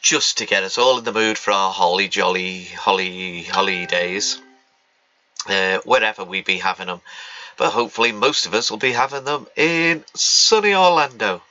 Just 0.00 0.38
to 0.38 0.46
get 0.46 0.62
us 0.62 0.78
all 0.78 0.96
in 0.96 1.04
the 1.04 1.12
mood 1.12 1.36
for 1.36 1.50
our 1.50 1.70
holly 1.70 2.08
jolly 2.08 2.64
holly 2.64 3.42
holidays, 3.42 4.40
uh, 5.46 5.80
wherever 5.84 6.24
we 6.24 6.40
be 6.40 6.56
having 6.56 6.86
them. 6.86 7.02
But 7.58 7.72
hopefully, 7.72 8.12
most 8.12 8.46
of 8.46 8.54
us 8.54 8.70
will 8.70 8.78
be 8.78 8.92
having 8.92 9.24
them 9.24 9.46
in 9.54 10.02
sunny 10.14 10.74
Orlando. 10.74 11.42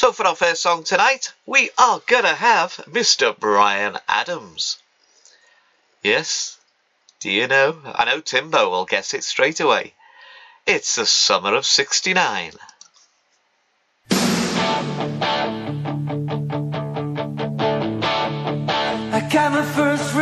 So, 0.00 0.12
for 0.12 0.26
our 0.26 0.34
first 0.34 0.62
song 0.62 0.82
tonight, 0.82 1.34
we 1.44 1.68
are 1.76 2.00
gonna 2.06 2.34
have 2.34 2.76
Mr. 2.88 3.38
Bryan 3.38 3.98
Adams. 4.08 4.78
Yes, 6.02 6.56
do 7.18 7.30
you 7.30 7.46
know? 7.46 7.82
I 7.84 8.06
know 8.06 8.22
Timbo 8.22 8.70
will 8.70 8.86
guess 8.86 9.12
it 9.12 9.24
straight 9.24 9.60
away. 9.60 9.92
It's 10.64 10.94
the 10.94 11.04
summer 11.04 11.54
of 11.54 11.66
69. 11.66 12.52
I 14.10 14.16
got 19.30 19.52
my 19.52 19.66
first 19.74 20.14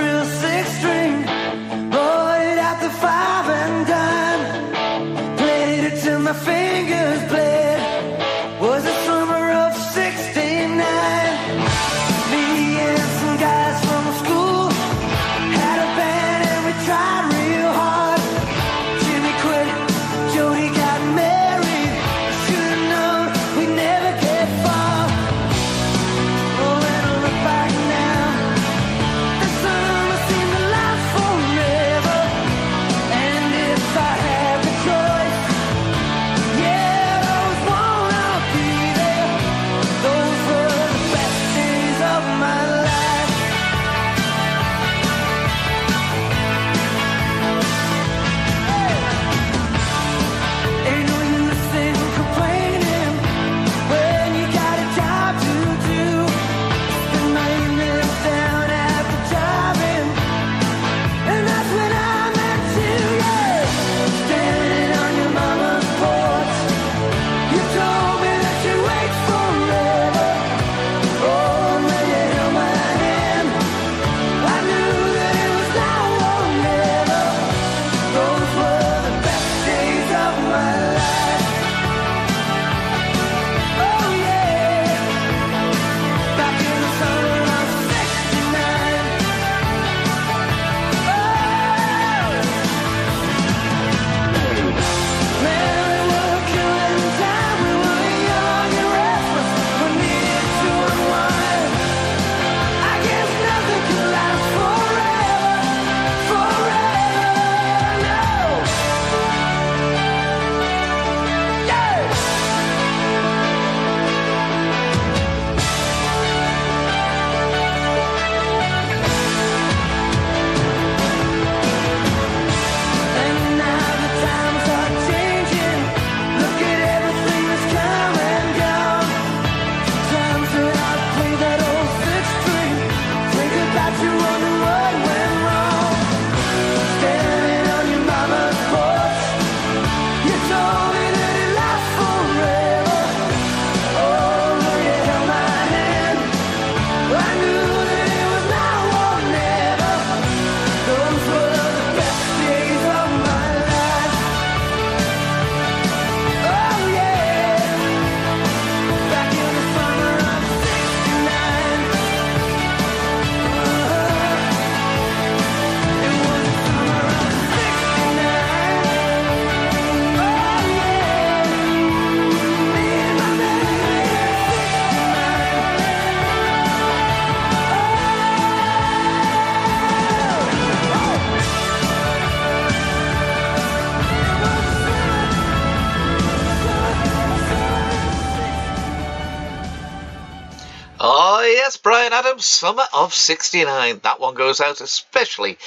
Adams, 192.38 192.46
Summer 192.46 192.86
of 192.92 193.12
69. 193.12 193.98
That 194.04 194.20
one 194.20 194.34
goes 194.34 194.60
out 194.60 194.80
especially 194.80 195.58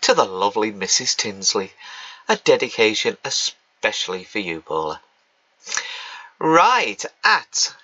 to 0.00 0.12
the 0.12 0.24
lovely 0.24 0.72
Mrs. 0.72 1.14
Tinsley. 1.14 1.72
A 2.28 2.34
dedication 2.34 3.16
especially 3.24 4.24
for 4.24 4.40
you, 4.40 4.60
Paula. 4.60 5.00
Right, 6.40 7.04
at 7.22 7.76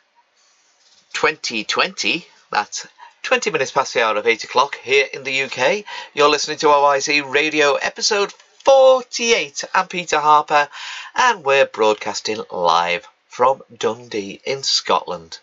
2020, 1.12 2.26
that's 2.50 2.88
20 3.22 3.50
minutes 3.52 3.70
past 3.70 3.94
the 3.94 4.02
hour 4.02 4.16
of 4.16 4.26
8 4.26 4.42
o'clock 4.42 4.76
here 4.82 5.06
in 5.12 5.22
the 5.22 5.42
UK. 5.42 5.84
You're 6.12 6.28
listening 6.28 6.58
to 6.58 6.66
OIZ 6.66 7.32
Radio 7.32 7.76
episode 7.76 8.32
48. 8.64 9.62
I'm 9.72 9.86
Peter 9.86 10.18
Harper 10.18 10.68
and 11.14 11.44
we're 11.44 11.66
broadcasting 11.66 12.42
live 12.50 13.06
from 13.28 13.62
Dundee 13.78 14.40
in 14.44 14.64
Scotland. 14.64 15.38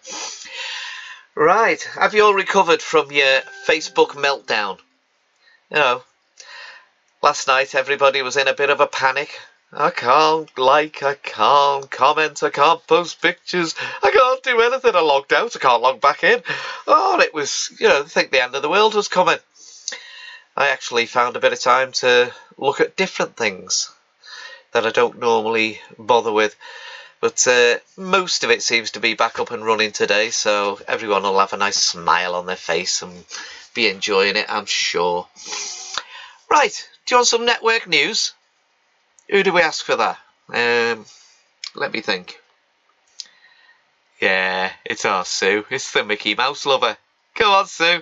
Right, 1.40 1.82
have 1.98 2.14
you 2.14 2.26
all 2.26 2.34
recovered 2.34 2.82
from 2.82 3.14
your 3.14 3.40
Facebook 3.66 4.10
meltdown? 4.10 4.78
You 5.72 5.78
know, 5.78 6.04
last 7.24 7.48
night 7.48 7.76
everybody 7.76 8.22
was 8.22 8.36
in 8.36 8.50
a 8.50 8.54
bit 8.54 8.70
of 8.70 8.82
a 8.82 8.88
panic. 8.88 9.40
I 9.72 9.90
can't 9.90 10.50
like, 10.58 11.02
I 11.02 11.14
can't 11.14 11.90
comment, 11.90 12.44
I 12.44 12.50
can't 12.50 12.86
post 12.86 13.22
pictures, 13.22 13.74
I 14.04 14.12
can't 14.12 14.44
do 14.44 14.60
anything. 14.60 14.94
I 14.94 15.00
logged 15.00 15.32
out, 15.32 15.56
I 15.56 15.60
can't 15.60 15.82
log 15.82 16.02
back 16.02 16.26
in. 16.26 16.44
Oh, 16.86 17.22
it 17.22 17.34
was, 17.34 17.72
you 17.80 17.88
know, 17.88 18.02
I 18.02 18.04
think 18.04 18.32
the 18.32 18.44
end 18.44 18.56
of 18.56 18.62
the 18.62 18.70
world 18.70 18.94
was 18.94 19.08
coming. 19.08 19.38
I 20.58 20.68
actually 20.68 21.06
found 21.06 21.38
a 21.38 21.40
bit 21.40 21.54
of 21.54 21.62
time 21.62 21.94
to 21.94 22.34
look 22.58 22.82
at 22.82 22.98
different 22.98 23.38
things 23.38 23.90
that 24.74 24.86
I 24.86 24.90
don't 24.90 25.20
normally 25.20 25.80
bother 25.98 26.34
with. 26.34 26.58
But 27.22 27.46
uh, 27.48 27.80
most 27.98 28.44
of 28.44 28.50
it 28.50 28.64
seems 28.64 28.92
to 28.92 29.00
be 29.00 29.14
back 29.14 29.40
up 29.40 29.52
and 29.52 29.66
running 29.66 29.92
today, 29.92 30.30
so 30.30 30.80
everyone 30.88 31.24
will 31.24 31.40
have 31.40 31.54
a 31.54 31.58
nice 31.58 31.78
smile 31.78 32.36
on 32.36 32.46
their 32.46 32.56
face 32.56 33.02
and 33.02 33.26
be 33.74 33.90
enjoying 33.90 34.38
it, 34.38 34.46
I'm 34.48 34.66
sure. 34.66 35.28
Right, 36.50 36.90
do 37.06 37.16
you 37.16 37.18
want 37.18 37.28
some 37.28 37.46
network 37.46 37.88
news? 37.88 38.34
Who 39.30 39.44
do 39.44 39.54
we 39.54 39.62
ask 39.62 39.84
for 39.84 39.98
that? 39.98 40.18
Um, 40.48 41.06
let 41.76 41.94
me 41.94 42.02
think. 42.02 42.40
Yeah, 44.22 44.72
it's 44.86 45.06
our 45.06 45.26
Sue. 45.26 45.66
It's 45.70 45.92
the 45.92 46.04
Mickey 46.04 46.36
Mouse 46.36 46.66
lover. 46.66 46.98
Go 47.36 47.52
on, 47.52 47.68
Sue. 47.68 48.02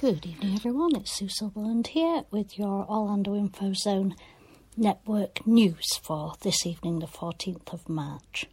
Good 0.00 0.26
evening, 0.26 0.54
everyone. 0.54 0.96
It's 0.96 1.12
Sue 1.12 1.28
Sutherland 1.28 1.88
here 1.88 2.24
with 2.30 2.58
your 2.58 2.86
Orlando 2.88 3.34
Info 3.34 3.72
Zone 3.72 4.14
network 4.76 5.46
news 5.46 5.96
for 6.02 6.34
this 6.42 6.66
evening, 6.66 6.98
the 6.98 7.06
14th 7.06 7.72
of 7.72 7.88
March. 7.88 8.46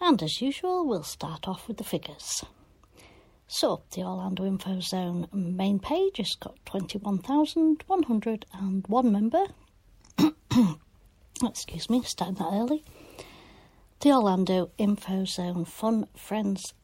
And 0.00 0.20
as 0.22 0.42
usual, 0.42 0.86
we'll 0.86 1.04
start 1.04 1.48
off 1.48 1.66
with 1.68 1.78
the 1.78 1.84
figures. 1.84 2.44
So, 3.46 3.82
the 3.92 4.02
Orlando 4.02 4.44
Info 4.44 4.80
Zone 4.80 5.28
main 5.32 5.78
page 5.78 6.18
has 6.18 6.34
got 6.34 6.58
21,101 6.66 9.12
member. 9.12 9.44
Excuse 11.42 11.88
me, 11.90 12.02
starting 12.02 12.36
that 12.36 12.52
early. 12.52 12.84
The 14.00 14.12
Orlando 14.12 14.70
Info 14.78 15.24
Zone 15.24 15.64
Fun 15.64 16.06
Friends. 16.16 16.74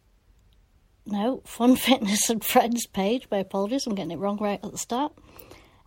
No, 1.06 1.42
Fun 1.44 1.76
Fitness 1.76 2.28
and 2.30 2.44
Friends 2.44 2.86
page. 2.86 3.28
My 3.30 3.38
apologies, 3.38 3.86
I'm 3.86 3.94
getting 3.94 4.10
it 4.12 4.18
wrong 4.18 4.38
right 4.38 4.60
at 4.62 4.72
the 4.72 4.78
start. 4.78 5.12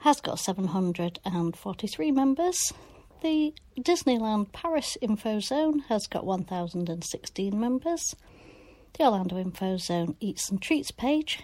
Has 0.01 0.19
got 0.19 0.39
743 0.39 2.11
members. 2.11 2.73
The 3.21 3.53
Disneyland 3.77 4.51
Paris 4.51 4.97
Info 4.99 5.39
Zone 5.39 5.83
has 5.89 6.07
got 6.07 6.25
1,016 6.25 7.59
members. 7.59 8.15
The 8.97 9.03
Orlando 9.03 9.37
Info 9.37 9.77
Zone 9.77 10.15
Eats 10.19 10.49
and 10.49 10.59
Treats 10.61 10.91
page 10.91 11.43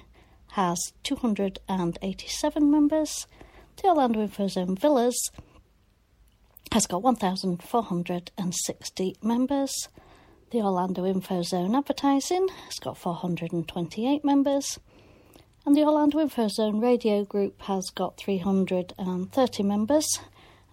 has 0.53 0.79
287 1.03 2.71
members. 2.71 3.27
The 3.81 3.89
Orlando 3.89 4.21
Info 4.21 4.47
Zone 4.47 4.75
Villas 4.75 5.29
has 6.71 6.87
got 6.87 7.03
1,460 7.03 9.15
members. 9.21 9.87
The 10.51 10.61
Orlando 10.61 11.05
Info 11.05 11.43
Zone 11.43 11.75
Advertising 11.75 12.47
has 12.65 12.79
got 12.79 12.97
428 12.97 14.25
members. 14.25 14.79
And 15.67 15.75
the 15.75 15.83
Orlando 15.83 16.21
Info 16.21 16.47
Zone 16.47 16.79
Radio 16.79 17.25
Group 17.25 17.63
has 17.63 17.89
got 17.89 18.15
330 18.15 19.63
members. 19.63 20.07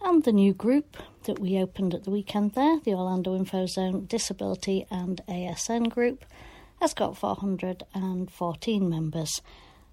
And 0.00 0.22
the 0.22 0.30
new 0.30 0.54
group 0.54 0.96
that 1.24 1.40
we 1.40 1.58
opened 1.58 1.94
at 1.94 2.04
the 2.04 2.12
weekend 2.12 2.52
there, 2.52 2.78
the 2.78 2.94
Orlando 2.94 3.34
Info 3.34 3.66
Zone 3.66 4.06
Disability 4.06 4.86
and 4.92 5.20
ASN 5.26 5.90
Group, 5.90 6.24
has 6.80 6.94
got 6.94 7.16
414 7.16 8.88
members. 8.88 9.40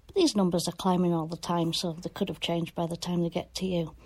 But 0.06 0.14
these 0.14 0.36
numbers 0.36 0.68
are 0.68 0.76
climbing 0.78 1.12
all 1.12 1.26
the 1.26 1.36
time, 1.36 1.72
so 1.72 1.94
they 2.00 2.08
could 2.08 2.28
have 2.28 2.38
changed 2.38 2.76
by 2.76 2.86
the 2.86 2.96
time 2.96 3.24
they 3.24 3.28
get 3.28 3.52
to 3.56 3.66
you. 3.66 3.96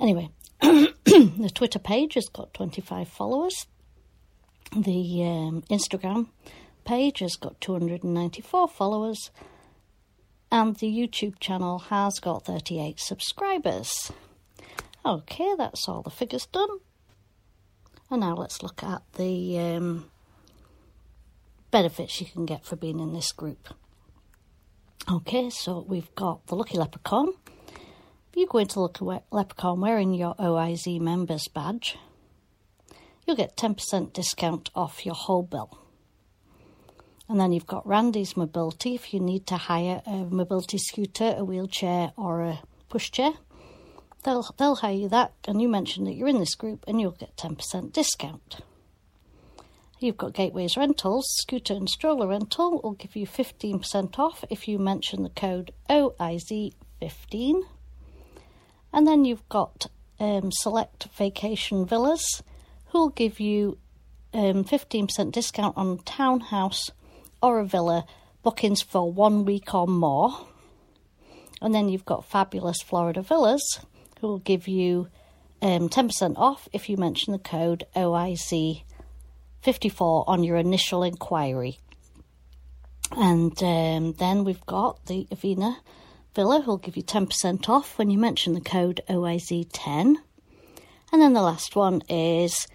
Anyway, 0.00 0.30
the 0.62 1.50
Twitter 1.52 1.78
page 1.78 2.14
has 2.14 2.30
got 2.32 2.54
25 2.54 3.08
followers. 3.08 3.66
The 4.74 5.22
um, 5.22 5.64
Instagram 5.68 6.28
page 6.86 7.18
has 7.18 7.36
got 7.36 7.60
294 7.60 8.68
followers. 8.68 9.30
And 10.54 10.76
the 10.76 10.86
YouTube 10.86 11.40
channel 11.40 11.80
has 11.80 12.20
got 12.20 12.44
38 12.44 13.00
subscribers. 13.00 14.12
Okay, 15.04 15.52
that's 15.58 15.88
all 15.88 16.02
the 16.02 16.10
figures 16.10 16.46
done. 16.46 16.78
And 18.08 18.20
now 18.20 18.36
let's 18.36 18.62
look 18.62 18.80
at 18.84 19.02
the 19.14 19.58
um, 19.58 20.10
benefits 21.72 22.20
you 22.20 22.28
can 22.28 22.46
get 22.46 22.64
for 22.64 22.76
being 22.76 23.00
in 23.00 23.12
this 23.12 23.32
group. 23.32 23.74
Okay, 25.10 25.50
so 25.50 25.84
we've 25.88 26.14
got 26.14 26.46
the 26.46 26.54
Lucky 26.54 26.78
Leprechaun. 26.78 27.34
If 28.30 28.36
you 28.36 28.46
go 28.46 28.58
into 28.58 28.78
Lucky 28.78 29.04
Leprechaun 29.32 29.80
wearing 29.80 30.14
your 30.14 30.36
OIZ 30.36 31.00
members 31.00 31.48
badge, 31.48 31.98
you'll 33.26 33.34
get 33.34 33.56
10% 33.56 34.12
discount 34.12 34.70
off 34.72 35.04
your 35.04 35.16
whole 35.16 35.42
bill. 35.42 35.83
And 37.28 37.40
then 37.40 37.52
you've 37.52 37.66
got 37.66 37.86
Randy's 37.86 38.36
Mobility 38.36 38.94
if 38.94 39.14
you 39.14 39.20
need 39.20 39.46
to 39.46 39.56
hire 39.56 40.02
a 40.06 40.24
mobility 40.24 40.78
scooter, 40.78 41.34
a 41.36 41.44
wheelchair, 41.44 42.12
or 42.16 42.42
a 42.42 42.60
pushchair. 42.90 43.36
They'll, 44.24 44.54
they'll 44.58 44.76
hire 44.76 44.94
you 44.94 45.08
that, 45.08 45.32
and 45.46 45.60
you 45.60 45.68
mention 45.68 46.04
that 46.04 46.14
you're 46.14 46.28
in 46.28 46.38
this 46.38 46.54
group, 46.54 46.84
and 46.86 47.00
you'll 47.00 47.12
get 47.12 47.36
10% 47.36 47.92
discount. 47.92 48.60
You've 50.00 50.16
got 50.18 50.34
Gateways 50.34 50.76
Rentals, 50.76 51.24
scooter 51.38 51.72
and 51.72 51.88
stroller 51.88 52.26
rental 52.26 52.80
will 52.82 52.92
give 52.92 53.16
you 53.16 53.26
15% 53.26 54.18
off 54.18 54.44
if 54.50 54.68
you 54.68 54.78
mention 54.78 55.22
the 55.22 55.30
code 55.30 55.72
OIZ15. 55.88 57.62
And 58.92 59.06
then 59.06 59.24
you've 59.24 59.48
got 59.48 59.86
um, 60.20 60.50
Select 60.52 61.08
Vacation 61.16 61.86
Villas, 61.86 62.42
who'll 62.88 63.08
give 63.08 63.40
you 63.40 63.78
um, 64.34 64.64
15% 64.64 65.32
discount 65.32 65.76
on 65.76 65.98
townhouse 65.98 66.90
or 67.44 67.60
a 67.60 67.64
villa 67.64 68.06
bookings 68.42 68.80
for 68.80 69.12
one 69.12 69.44
week 69.44 69.74
or 69.74 69.86
more. 69.86 70.46
And 71.60 71.74
then 71.74 71.90
you've 71.90 72.06
got 72.06 72.24
Fabulous 72.24 72.80
Florida 72.80 73.20
Villas, 73.20 73.80
who 74.20 74.28
will 74.28 74.38
give 74.38 74.66
you 74.66 75.08
um, 75.60 75.90
10% 75.90 76.38
off 76.38 76.70
if 76.72 76.88
you 76.88 76.96
mention 76.96 77.32
the 77.32 77.38
code 77.38 77.84
OIZ54 77.94 78.82
on 80.26 80.42
your 80.42 80.56
initial 80.56 81.02
inquiry. 81.02 81.78
And 83.12 83.62
um, 83.62 84.14
then 84.14 84.44
we've 84.44 84.64
got 84.64 85.04
the 85.04 85.28
Avena 85.30 85.76
Villa, 86.34 86.62
who'll 86.62 86.78
give 86.78 86.96
you 86.96 87.02
10% 87.02 87.68
off 87.68 87.98
when 87.98 88.08
you 88.08 88.18
mention 88.18 88.54
the 88.54 88.60
code 88.62 89.02
OIZ10. 89.08 90.16
And 91.12 91.22
then 91.22 91.34
the 91.34 91.42
last 91.42 91.76
one 91.76 92.00
is 92.08 92.66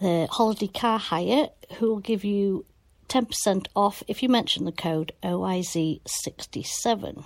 the 0.00 0.28
Holiday 0.30 0.68
Car 0.68 1.00
Hire, 1.00 1.48
who 1.78 1.88
will 1.88 2.00
give 2.00 2.22
you 2.24 2.64
10% 3.08 3.66
off 3.74 4.02
if 4.08 4.22
you 4.22 4.28
mention 4.28 4.64
the 4.64 4.72
code 4.72 5.12
OIZ67. 5.22 7.24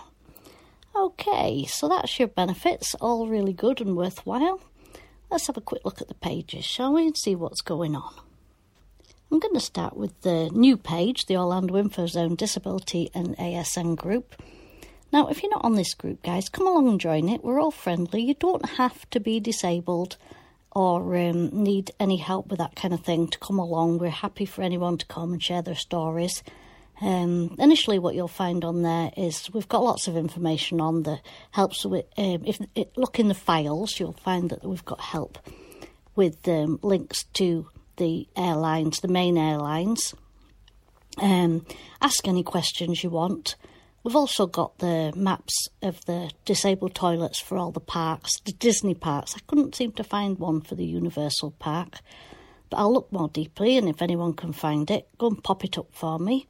Okay, 0.96 1.64
so 1.66 1.88
that's 1.88 2.18
your 2.18 2.28
benefits, 2.28 2.94
all 2.96 3.28
really 3.28 3.52
good 3.52 3.80
and 3.80 3.96
worthwhile. 3.96 4.60
Let's 5.30 5.46
have 5.46 5.56
a 5.56 5.60
quick 5.60 5.82
look 5.84 6.00
at 6.00 6.08
the 6.08 6.14
pages, 6.14 6.64
shall 6.64 6.92
we, 6.92 7.06
and 7.06 7.16
see 7.16 7.36
what's 7.36 7.60
going 7.60 7.94
on. 7.94 8.12
I'm 9.30 9.38
going 9.38 9.54
to 9.54 9.60
start 9.60 9.96
with 9.96 10.20
the 10.22 10.50
new 10.50 10.76
page, 10.76 11.26
the 11.26 11.36
Orlando 11.36 11.76
Info 11.76 12.06
Zone 12.06 12.34
Disability 12.34 13.10
and 13.14 13.36
ASN 13.36 13.94
group. 13.94 14.34
Now, 15.12 15.28
if 15.28 15.42
you're 15.42 15.52
not 15.52 15.64
on 15.64 15.76
this 15.76 15.94
group, 15.94 16.22
guys, 16.22 16.48
come 16.48 16.66
along 16.66 16.88
and 16.88 17.00
join 17.00 17.28
it. 17.28 17.44
We're 17.44 17.60
all 17.60 17.70
friendly. 17.70 18.22
You 18.22 18.34
don't 18.34 18.70
have 18.70 19.08
to 19.10 19.20
be 19.20 19.38
disabled 19.38 20.16
or 20.72 21.16
um, 21.16 21.48
need 21.50 21.90
any 21.98 22.16
help 22.16 22.48
with 22.48 22.58
that 22.58 22.76
kind 22.76 22.94
of 22.94 23.00
thing 23.00 23.28
to 23.28 23.38
come 23.38 23.58
along. 23.58 23.98
We're 23.98 24.10
happy 24.10 24.44
for 24.44 24.62
anyone 24.62 24.98
to 24.98 25.06
come 25.06 25.32
and 25.32 25.42
share 25.42 25.62
their 25.62 25.74
stories. 25.74 26.42
Um, 27.00 27.56
initially, 27.58 27.98
what 27.98 28.14
you'll 28.14 28.28
find 28.28 28.64
on 28.64 28.82
there 28.82 29.10
is 29.16 29.50
we've 29.52 29.68
got 29.68 29.82
lots 29.82 30.06
of 30.06 30.16
information 30.16 30.80
on 30.80 31.04
that 31.04 31.22
helps 31.50 31.84
with. 31.84 32.04
Um, 32.18 32.42
if 32.44 32.60
it, 32.74 32.92
look 32.96 33.18
in 33.18 33.28
the 33.28 33.34
files, 33.34 33.98
you'll 33.98 34.12
find 34.12 34.50
that 34.50 34.64
we've 34.64 34.84
got 34.84 35.00
help 35.00 35.38
with 36.14 36.46
um, 36.46 36.78
links 36.82 37.24
to 37.34 37.66
the 37.96 38.28
airlines, 38.36 39.00
the 39.00 39.08
main 39.08 39.38
airlines. 39.38 40.14
Um, 41.18 41.66
ask 42.00 42.28
any 42.28 42.42
questions 42.42 43.02
you 43.02 43.10
want. 43.10 43.56
We've 44.02 44.16
also 44.16 44.46
got 44.46 44.78
the 44.78 45.12
maps 45.14 45.68
of 45.82 46.04
the 46.06 46.30
disabled 46.44 46.94
toilets 46.94 47.40
for 47.40 47.56
all 47.56 47.70
the 47.70 47.80
parks, 47.80 48.40
the 48.40 48.52
Disney 48.52 48.94
parks. 48.94 49.34
I 49.36 49.40
couldn't 49.46 49.74
seem 49.74 49.92
to 49.92 50.04
find 50.04 50.38
one 50.38 50.60
for 50.60 50.74
the 50.74 50.84
Universal 50.84 51.52
Park, 51.58 51.98
but 52.68 52.78
I'll 52.78 52.92
look 52.92 53.12
more 53.12 53.28
deeply, 53.28 53.76
and 53.76 53.88
if 53.88 54.00
anyone 54.00 54.34
can 54.34 54.52
find 54.52 54.90
it, 54.90 55.08
go 55.18 55.28
and 55.28 55.42
pop 55.42 55.64
it 55.64 55.78
up 55.78 55.88
for 55.92 56.18
me. 56.18 56.46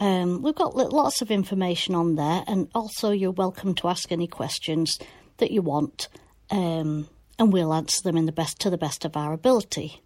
Um, 0.00 0.42
we've 0.42 0.54
got 0.54 0.76
lots 0.76 1.22
of 1.22 1.30
information 1.30 1.94
on 1.94 2.14
there, 2.14 2.44
and 2.46 2.68
also 2.74 3.10
you're 3.10 3.32
welcome 3.32 3.74
to 3.76 3.88
ask 3.88 4.12
any 4.12 4.28
questions 4.28 4.98
that 5.38 5.50
you 5.50 5.62
want, 5.62 6.08
um, 6.50 7.08
and 7.38 7.52
we'll 7.52 7.74
answer 7.74 8.02
them 8.02 8.16
in 8.16 8.26
the 8.26 8.32
best 8.32 8.60
to 8.60 8.70
the 8.70 8.78
best 8.78 9.04
of 9.04 9.16
our 9.16 9.32
ability. 9.32 10.02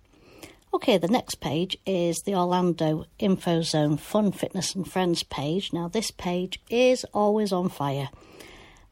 Okay, 0.75 0.97
the 0.97 1.07
next 1.07 1.35
page 1.37 1.77
is 1.85 2.23
the 2.25 2.35
Orlando 2.35 3.05
Info 3.19 3.61
Zone 3.61 3.99
Fun 3.99 4.33
Fitness 4.33 4.75
and 4.75 4.91
Friends 4.91 5.23
page. 5.23 5.71
Now, 5.71 5.87
this 5.87 6.11
page 6.11 6.61
is 6.71 7.05
always 7.13 7.53
on 7.53 7.69
fire, 7.69 8.09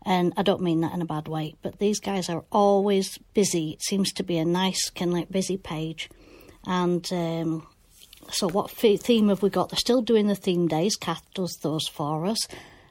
and 0.04 0.34
I 0.36 0.42
don't 0.42 0.60
mean 0.60 0.82
that 0.82 0.92
in 0.92 1.00
a 1.00 1.06
bad 1.06 1.26
way, 1.26 1.54
but 1.62 1.78
these 1.78 1.98
guys 1.98 2.28
are 2.28 2.44
always 2.52 3.16
busy. 3.32 3.70
It 3.70 3.82
seems 3.82 4.12
to 4.12 4.22
be 4.22 4.36
a 4.36 4.44
nice, 4.44 4.90
kind 4.90 5.16
of 5.16 5.30
busy 5.30 5.56
page, 5.56 6.10
and 6.66 7.10
um, 7.14 7.66
so, 8.30 8.46
what 8.46 8.70
theme 8.70 9.30
have 9.30 9.42
we 9.42 9.48
got? 9.48 9.70
They're 9.70 9.78
still 9.78 10.02
doing 10.02 10.26
the 10.26 10.34
theme 10.34 10.68
days. 10.68 10.96
Kath 10.96 11.24
does 11.32 11.56
those 11.62 11.88
for 11.88 12.26
us, 12.26 12.46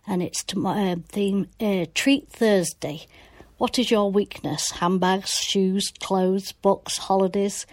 and 0.07 0.23
it's 0.23 0.43
tomorrow. 0.43 0.93
Uh, 0.93 0.95
theme 1.07 1.47
uh, 1.61 1.85
Treat 1.93 2.29
Thursday. 2.29 3.05
What 3.59 3.77
is 3.77 3.91
your 3.91 4.11
weakness? 4.11 4.71
Handbags, 4.71 5.35
shoes, 5.35 5.91
clothes, 5.99 6.53
books, 6.53 6.97
holidays. 6.97 7.67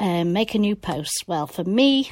Um, 0.00 0.32
make 0.32 0.54
a 0.54 0.58
new 0.58 0.74
post. 0.74 1.24
Well, 1.26 1.46
for 1.46 1.64
me, 1.64 2.10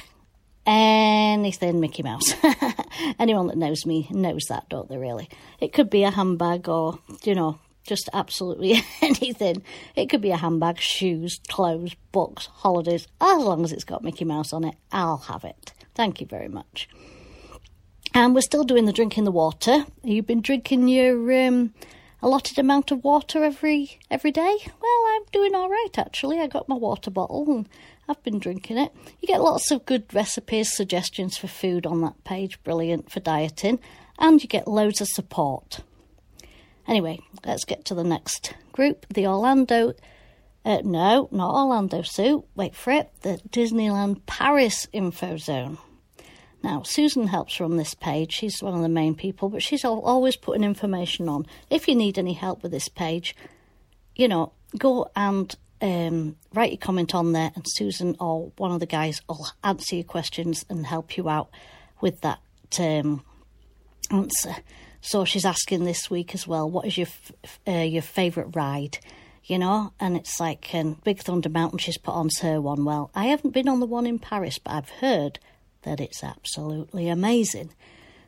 anything 0.65 1.79
Mickey 1.79 2.03
Mouse. 2.03 2.33
Anyone 3.19 3.47
that 3.47 3.57
knows 3.57 3.85
me 3.85 4.07
knows 4.11 4.43
that, 4.49 4.69
don't 4.69 4.89
they? 4.89 4.97
Really, 4.97 5.29
it 5.59 5.73
could 5.73 5.89
be 5.89 6.03
a 6.03 6.11
handbag 6.11 6.69
or 6.69 6.99
you 7.23 7.35
know 7.35 7.59
just 7.83 8.09
absolutely 8.13 8.81
anything. 9.01 9.63
It 9.95 10.09
could 10.09 10.21
be 10.21 10.31
a 10.31 10.37
handbag, 10.37 10.79
shoes, 10.79 11.39
clothes, 11.49 11.95
books, 12.11 12.45
holidays. 12.45 13.07
As 13.19 13.43
long 13.43 13.63
as 13.63 13.71
it's 13.71 13.83
got 13.83 14.03
Mickey 14.03 14.25
Mouse 14.25 14.53
on 14.53 14.63
it, 14.63 14.75
I'll 14.91 15.17
have 15.17 15.43
it. 15.43 15.73
Thank 15.95 16.21
you 16.21 16.27
very 16.27 16.47
much. 16.47 16.87
And 18.13 18.35
we're 18.35 18.41
still 18.41 18.63
doing 18.63 18.85
the 18.85 18.93
drinking 18.93 19.23
the 19.23 19.31
water. 19.31 19.85
You've 20.03 20.27
been 20.27 20.41
drinking 20.41 20.87
your 20.89 21.47
um, 21.47 21.73
allotted 22.21 22.59
amount 22.59 22.91
of 22.91 23.03
water 23.03 23.43
every 23.43 23.99
every 24.09 24.31
day. 24.31 24.57
Well, 24.81 25.03
I'm 25.09 25.23
doing 25.31 25.55
all 25.55 25.69
right 25.69 25.97
actually. 25.97 26.39
I 26.39 26.47
got 26.47 26.69
my 26.69 26.75
water 26.75 27.11
bottle 27.11 27.45
and 27.51 27.69
I've 28.07 28.23
been 28.23 28.39
drinking 28.39 28.77
it. 28.77 28.91
You 29.19 29.27
get 29.27 29.41
lots 29.41 29.71
of 29.71 29.85
good 29.85 30.13
recipes, 30.13 30.75
suggestions 30.75 31.37
for 31.37 31.47
food 31.47 31.85
on 31.85 32.01
that 32.01 32.23
page. 32.23 32.61
Brilliant 32.63 33.11
for 33.11 33.19
dieting, 33.19 33.79
and 34.19 34.41
you 34.41 34.47
get 34.47 34.67
loads 34.67 35.01
of 35.01 35.07
support. 35.07 35.81
Anyway, 36.87 37.19
let's 37.45 37.65
get 37.65 37.85
to 37.85 37.95
the 37.95 38.03
next 38.03 38.53
group. 38.71 39.05
The 39.13 39.27
Orlando. 39.27 39.93
Uh, 40.63 40.81
no, 40.83 41.27
not 41.31 41.55
Orlando 41.55 42.03
Sue. 42.03 42.43
Wait 42.55 42.75
for 42.75 42.91
it. 42.91 43.09
The 43.21 43.41
Disneyland 43.49 44.21
Paris 44.27 44.87
Info 44.93 45.37
Zone. 45.37 45.79
Now, 46.63 46.83
Susan 46.83 47.27
helps 47.27 47.59
run 47.59 47.77
this 47.77 47.95
page. 47.95 48.33
She's 48.33 48.61
one 48.61 48.75
of 48.75 48.81
the 48.81 48.89
main 48.89 49.15
people, 49.15 49.49
but 49.49 49.63
she's 49.63 49.83
always 49.83 50.35
putting 50.35 50.63
information 50.63 51.27
on. 51.27 51.47
If 51.69 51.87
you 51.87 51.95
need 51.95 52.19
any 52.19 52.33
help 52.33 52.61
with 52.61 52.71
this 52.71 52.87
page, 52.87 53.35
you 54.15 54.27
know, 54.27 54.53
go 54.77 55.09
and 55.15 55.55
um, 55.81 56.35
write 56.53 56.71
your 56.71 56.77
comment 56.77 57.15
on 57.15 57.31
there, 57.31 57.51
and 57.55 57.65
Susan 57.67 58.15
or 58.19 58.51
one 58.57 58.71
of 58.71 58.79
the 58.79 58.85
guys 58.85 59.21
will 59.27 59.47
answer 59.63 59.95
your 59.95 60.03
questions 60.03 60.65
and 60.69 60.85
help 60.85 61.17
you 61.17 61.27
out 61.27 61.49
with 61.99 62.21
that 62.21 62.39
um, 62.79 63.23
answer. 64.11 64.55
So 65.01 65.25
she's 65.25 65.45
asking 65.45 65.83
this 65.83 66.11
week 66.11 66.35
as 66.35 66.47
well, 66.47 66.69
what 66.69 66.85
is 66.85 66.97
your 66.97 67.07
f- 67.07 67.59
uh, 67.67 67.71
your 67.71 68.03
favourite 68.03 68.55
ride? 68.55 68.99
You 69.43 69.57
know, 69.57 69.91
and 69.99 70.15
it's 70.15 70.39
like 70.39 70.69
um, 70.73 71.01
Big 71.03 71.19
Thunder 71.19 71.49
Mountain. 71.49 71.79
She's 71.79 71.97
put 71.97 72.13
on 72.13 72.29
her 72.41 72.61
one. 72.61 72.85
Well, 72.85 73.09
I 73.15 73.25
haven't 73.25 73.51
been 73.51 73.67
on 73.67 73.79
the 73.79 73.87
one 73.87 74.05
in 74.05 74.19
Paris, 74.19 74.59
but 74.59 74.71
I've 74.71 74.89
heard 74.89 75.39
that 75.83 75.99
it's 75.99 76.23
absolutely 76.23 77.09
amazing. 77.09 77.71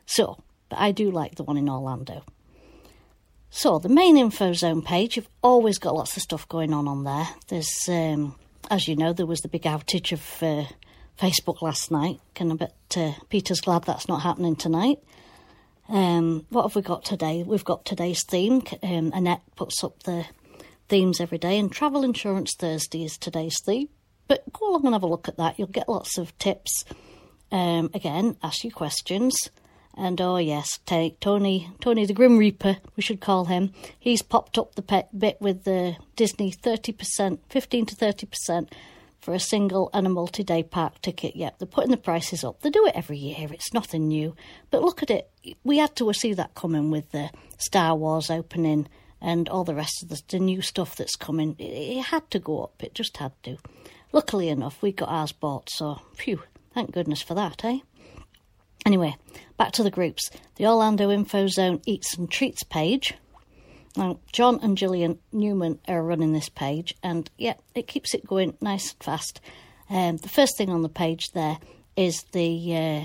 So, 0.06 0.42
but 0.68 0.78
I 0.78 0.92
do 0.92 1.10
like 1.10 1.36
the 1.36 1.44
one 1.44 1.56
in 1.56 1.68
Orlando. 1.68 2.22
So, 3.50 3.78
the 3.78 3.88
main 3.88 4.16
info 4.16 4.52
zone 4.52 4.82
page, 4.82 5.16
you've 5.16 5.28
always 5.42 5.78
got 5.78 5.94
lots 5.94 6.16
of 6.16 6.22
stuff 6.22 6.48
going 6.48 6.72
on 6.72 6.88
on 6.88 7.04
there. 7.04 7.28
There's, 7.48 7.88
um, 7.88 8.34
as 8.70 8.88
you 8.88 8.96
know, 8.96 9.12
there 9.12 9.26
was 9.26 9.42
the 9.42 9.48
big 9.48 9.62
outage 9.62 10.10
of 10.10 10.42
uh, 10.42 10.66
Facebook 11.18 11.62
last 11.62 11.90
night. 11.90 12.20
Can 12.34 12.50
I 12.50 12.56
bet 12.56 12.74
uh, 12.96 13.12
Peter's 13.28 13.60
glad 13.60 13.84
that's 13.84 14.08
not 14.08 14.22
happening 14.22 14.56
tonight. 14.56 14.98
Um, 15.88 16.46
what 16.48 16.62
have 16.62 16.74
we 16.74 16.82
got 16.82 17.04
today? 17.04 17.42
We've 17.42 17.64
got 17.64 17.84
today's 17.84 18.24
theme. 18.24 18.62
Um, 18.82 19.12
Annette 19.14 19.42
puts 19.54 19.84
up 19.84 20.02
the 20.02 20.26
themes 20.88 21.20
every 21.20 21.38
day, 21.38 21.58
and 21.58 21.70
Travel 21.70 22.04
Insurance 22.04 22.54
Thursday 22.58 23.04
is 23.04 23.16
today's 23.16 23.56
theme. 23.64 23.88
But 24.26 24.50
go 24.52 24.70
along 24.70 24.86
and 24.86 24.94
have 24.94 25.02
a 25.02 25.06
look 25.06 25.28
at 25.28 25.36
that. 25.36 25.58
You'll 25.58 25.68
get 25.68 25.88
lots 25.88 26.16
of 26.16 26.36
tips. 26.38 26.84
Um, 27.54 27.90
again, 27.94 28.36
ask 28.42 28.64
you 28.64 28.72
questions. 28.72 29.36
And 29.96 30.20
oh 30.20 30.38
yes, 30.38 30.80
take 30.86 31.20
Tony, 31.20 31.70
Tony 31.80 32.04
the 32.04 32.12
Grim 32.12 32.36
Reaper, 32.36 32.78
we 32.96 33.02
should 33.02 33.20
call 33.20 33.44
him. 33.44 33.72
He's 33.96 34.22
popped 34.22 34.58
up 34.58 34.74
the 34.74 35.06
bit 35.16 35.36
with 35.40 35.62
the 35.62 35.94
Disney 36.16 36.50
thirty 36.50 36.90
percent, 36.90 37.40
fifteen 37.48 37.86
to 37.86 37.94
thirty 37.94 38.26
percent 38.26 38.74
for 39.20 39.34
a 39.34 39.38
single 39.38 39.90
and 39.94 40.04
a 40.04 40.10
multi-day 40.10 40.64
park 40.64 41.00
ticket. 41.00 41.36
Yep, 41.36 41.58
they're 41.58 41.68
putting 41.68 41.92
the 41.92 41.96
prices 41.96 42.42
up. 42.42 42.60
They 42.60 42.70
do 42.70 42.84
it 42.86 42.96
every 42.96 43.18
year. 43.18 43.46
It's 43.52 43.72
nothing 43.72 44.08
new. 44.08 44.34
But 44.72 44.82
look 44.82 45.04
at 45.04 45.10
it. 45.10 45.30
We 45.62 45.78
had 45.78 45.94
to 45.94 46.12
see 46.12 46.34
that 46.34 46.56
coming 46.56 46.90
with 46.90 47.12
the 47.12 47.30
Star 47.58 47.94
Wars 47.94 48.30
opening 48.30 48.88
and 49.20 49.48
all 49.48 49.62
the 49.62 49.76
rest 49.76 50.02
of 50.02 50.08
the, 50.08 50.20
the 50.28 50.40
new 50.40 50.60
stuff 50.60 50.96
that's 50.96 51.14
coming. 51.14 51.54
It, 51.60 51.70
it 51.98 52.02
had 52.06 52.28
to 52.32 52.40
go 52.40 52.64
up. 52.64 52.82
It 52.82 52.96
just 52.96 53.16
had 53.18 53.32
to. 53.44 53.58
Luckily 54.10 54.48
enough, 54.48 54.82
we 54.82 54.90
got 54.90 55.08
ours 55.08 55.32
bought. 55.32 55.70
So, 55.70 56.00
phew, 56.16 56.42
thank 56.74 56.92
goodness 56.92 57.22
for 57.22 57.34
that, 57.34 57.64
eh? 57.64 57.78
Anyway, 58.84 59.16
back 59.56 59.72
to 59.72 59.82
the 59.82 59.90
groups. 59.90 60.30
The 60.56 60.66
Orlando 60.66 61.10
Info 61.10 61.46
Zone 61.46 61.80
Eats 61.86 62.16
and 62.18 62.30
Treats 62.30 62.62
page. 62.62 63.14
Now, 63.96 64.18
John 64.32 64.58
and 64.62 64.76
Gillian 64.76 65.18
Newman 65.32 65.78
are 65.86 66.02
running 66.02 66.32
this 66.32 66.48
page, 66.48 66.94
and 67.02 67.30
yeah, 67.38 67.54
it 67.74 67.86
keeps 67.86 68.12
it 68.12 68.26
going 68.26 68.56
nice 68.60 68.92
and 68.92 69.02
fast. 69.02 69.40
Um, 69.88 70.16
the 70.16 70.28
first 70.28 70.58
thing 70.58 70.70
on 70.70 70.82
the 70.82 70.88
page 70.88 71.30
there 71.30 71.58
is 71.96 72.24
the 72.32 72.76
uh, 72.76 73.04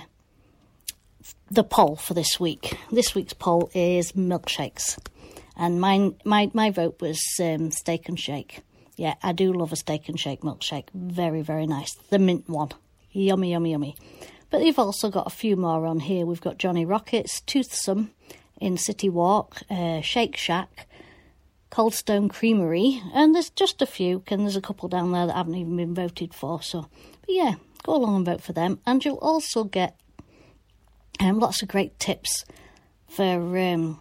the 1.51 1.63
poll 1.63 1.95
for 1.95 2.15
this 2.15 2.39
week. 2.39 2.77
This 2.91 3.13
week's 3.13 3.34
poll 3.34 3.69
is 3.75 4.13
milkshakes, 4.13 4.97
and 5.55 5.79
mine 5.79 6.15
my 6.25 6.49
my 6.53 6.71
vote 6.71 6.99
was 7.01 7.21
um, 7.39 7.69
steak 7.69 8.10
and 8.10 8.19
shake. 8.19 8.62
Yeah, 8.95 9.13
I 9.21 9.32
do 9.32 9.53
love 9.53 9.71
a 9.71 9.75
steak 9.75 10.10
and 10.10 10.19
shake 10.19 10.41
milkshake. 10.41 10.89
Very 10.93 11.43
very 11.43 11.67
nice. 11.67 11.93
The 12.10 12.19
mint 12.19 12.49
one, 12.49 12.71
yummy 13.11 13.51
yummy 13.51 13.71
yummy. 13.71 13.95
But 14.49 14.63
you've 14.63 14.79
also 14.79 15.09
got 15.09 15.27
a 15.27 15.31
few 15.31 15.55
more 15.55 15.85
on 15.85 15.99
here. 15.99 16.25
We've 16.25 16.41
got 16.41 16.57
Johnny 16.57 16.85
Rockets, 16.85 17.41
Toothsome 17.41 18.11
in 18.59 18.77
City 18.77 19.09
Walk, 19.09 19.61
uh, 19.69 20.01
Shake 20.01 20.35
Shack, 20.35 20.87
Coldstone 21.71 22.29
Creamery, 22.29 23.01
and 23.13 23.35
there's 23.35 23.51
just 23.51 23.81
a 23.81 23.85
few, 23.85 24.23
and 24.27 24.41
there's 24.41 24.55
a 24.55 24.61
couple 24.61 24.89
down 24.89 25.11
there 25.11 25.27
that 25.27 25.35
haven't 25.35 25.55
even 25.55 25.77
been 25.77 25.93
voted 25.93 26.33
for. 26.33 26.61
So, 26.63 26.87
but 27.21 27.29
yeah, 27.29 27.53
go 27.83 27.95
along 27.95 28.15
and 28.17 28.25
vote 28.25 28.41
for 28.41 28.53
them, 28.53 28.79
and 28.87 29.05
you'll 29.05 29.17
also 29.17 29.63
get 29.63 29.99
um, 31.19 31.39
lots 31.39 31.61
of 31.61 31.67
great 31.67 31.99
tips 31.99 32.43
for 33.07 33.57
um, 33.57 33.99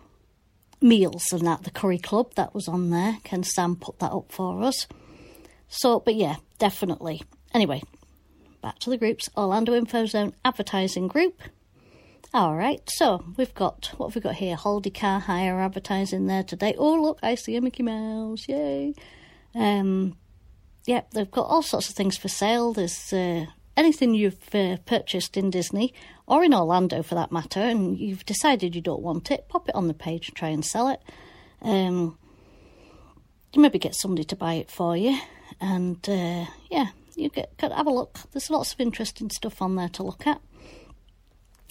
meals 0.80 1.24
and 1.32 1.46
that. 1.46 1.64
The 1.64 1.70
Curry 1.70 1.98
Club 1.98 2.34
that 2.36 2.54
was 2.54 2.68
on 2.68 2.90
there. 2.90 3.18
Can 3.22 3.42
Sam 3.42 3.76
put 3.76 3.98
that 3.98 4.12
up 4.12 4.32
for 4.32 4.62
us? 4.62 4.86
So, 5.68 6.00
but 6.00 6.14
yeah, 6.14 6.36
definitely. 6.58 7.22
Anyway, 7.52 7.82
back 8.60 8.78
to 8.80 8.90
the 8.90 8.96
groups. 8.96 9.28
Orlando 9.36 9.74
Info 9.74 10.06
Zone 10.06 10.34
Advertising 10.44 11.08
Group. 11.08 11.40
All 12.34 12.54
right, 12.54 12.82
so 12.90 13.24
we've 13.36 13.54
got 13.54 13.92
what 13.96 14.08
have 14.08 14.14
we 14.14 14.20
got 14.20 14.34
here? 14.34 14.54
Holiday 14.54 14.90
Car 14.90 15.18
Hire 15.18 15.58
advertising 15.60 16.26
there 16.26 16.42
today. 16.42 16.74
Oh 16.76 17.00
look, 17.00 17.18
I 17.22 17.34
see 17.36 17.56
a 17.56 17.60
Mickey 17.62 17.82
Mouse! 17.82 18.46
Yay! 18.48 18.92
Um, 19.54 20.16
yep, 20.86 21.10
they've 21.12 21.30
got 21.30 21.46
all 21.46 21.62
sorts 21.62 21.88
of 21.88 21.94
things 21.94 22.18
for 22.18 22.28
sale. 22.28 22.74
There's 22.74 23.12
uh, 23.14 23.46
anything 23.78 24.12
you've 24.12 24.54
uh, 24.54 24.76
purchased 24.84 25.38
in 25.38 25.48
Disney 25.48 25.94
or 26.26 26.44
in 26.44 26.52
Orlando 26.52 27.02
for 27.02 27.14
that 27.14 27.32
matter, 27.32 27.60
and 27.60 27.98
you've 27.98 28.26
decided 28.26 28.76
you 28.76 28.82
don't 28.82 29.02
want 29.02 29.30
it. 29.30 29.48
Pop 29.48 29.68
it 29.68 29.74
on 29.74 29.88
the 29.88 29.94
page 29.94 30.28
and 30.28 30.36
try 30.36 30.50
and 30.50 30.64
sell 30.64 30.88
it. 30.88 31.00
Um, 31.62 32.18
you 33.54 33.62
maybe 33.62 33.78
get 33.78 33.94
somebody 33.94 34.24
to 34.24 34.36
buy 34.36 34.54
it 34.54 34.70
for 34.70 34.96
you, 34.96 35.18
and 35.62 36.06
uh, 36.06 36.44
yeah, 36.70 36.88
you 37.18 37.28
get 37.28 37.52
have 37.60 37.86
a 37.86 37.90
look. 37.90 38.18
There's 38.32 38.50
lots 38.50 38.72
of 38.72 38.80
interesting 38.80 39.30
stuff 39.30 39.60
on 39.60 39.76
there 39.76 39.88
to 39.90 40.02
look 40.02 40.26
at. 40.26 40.40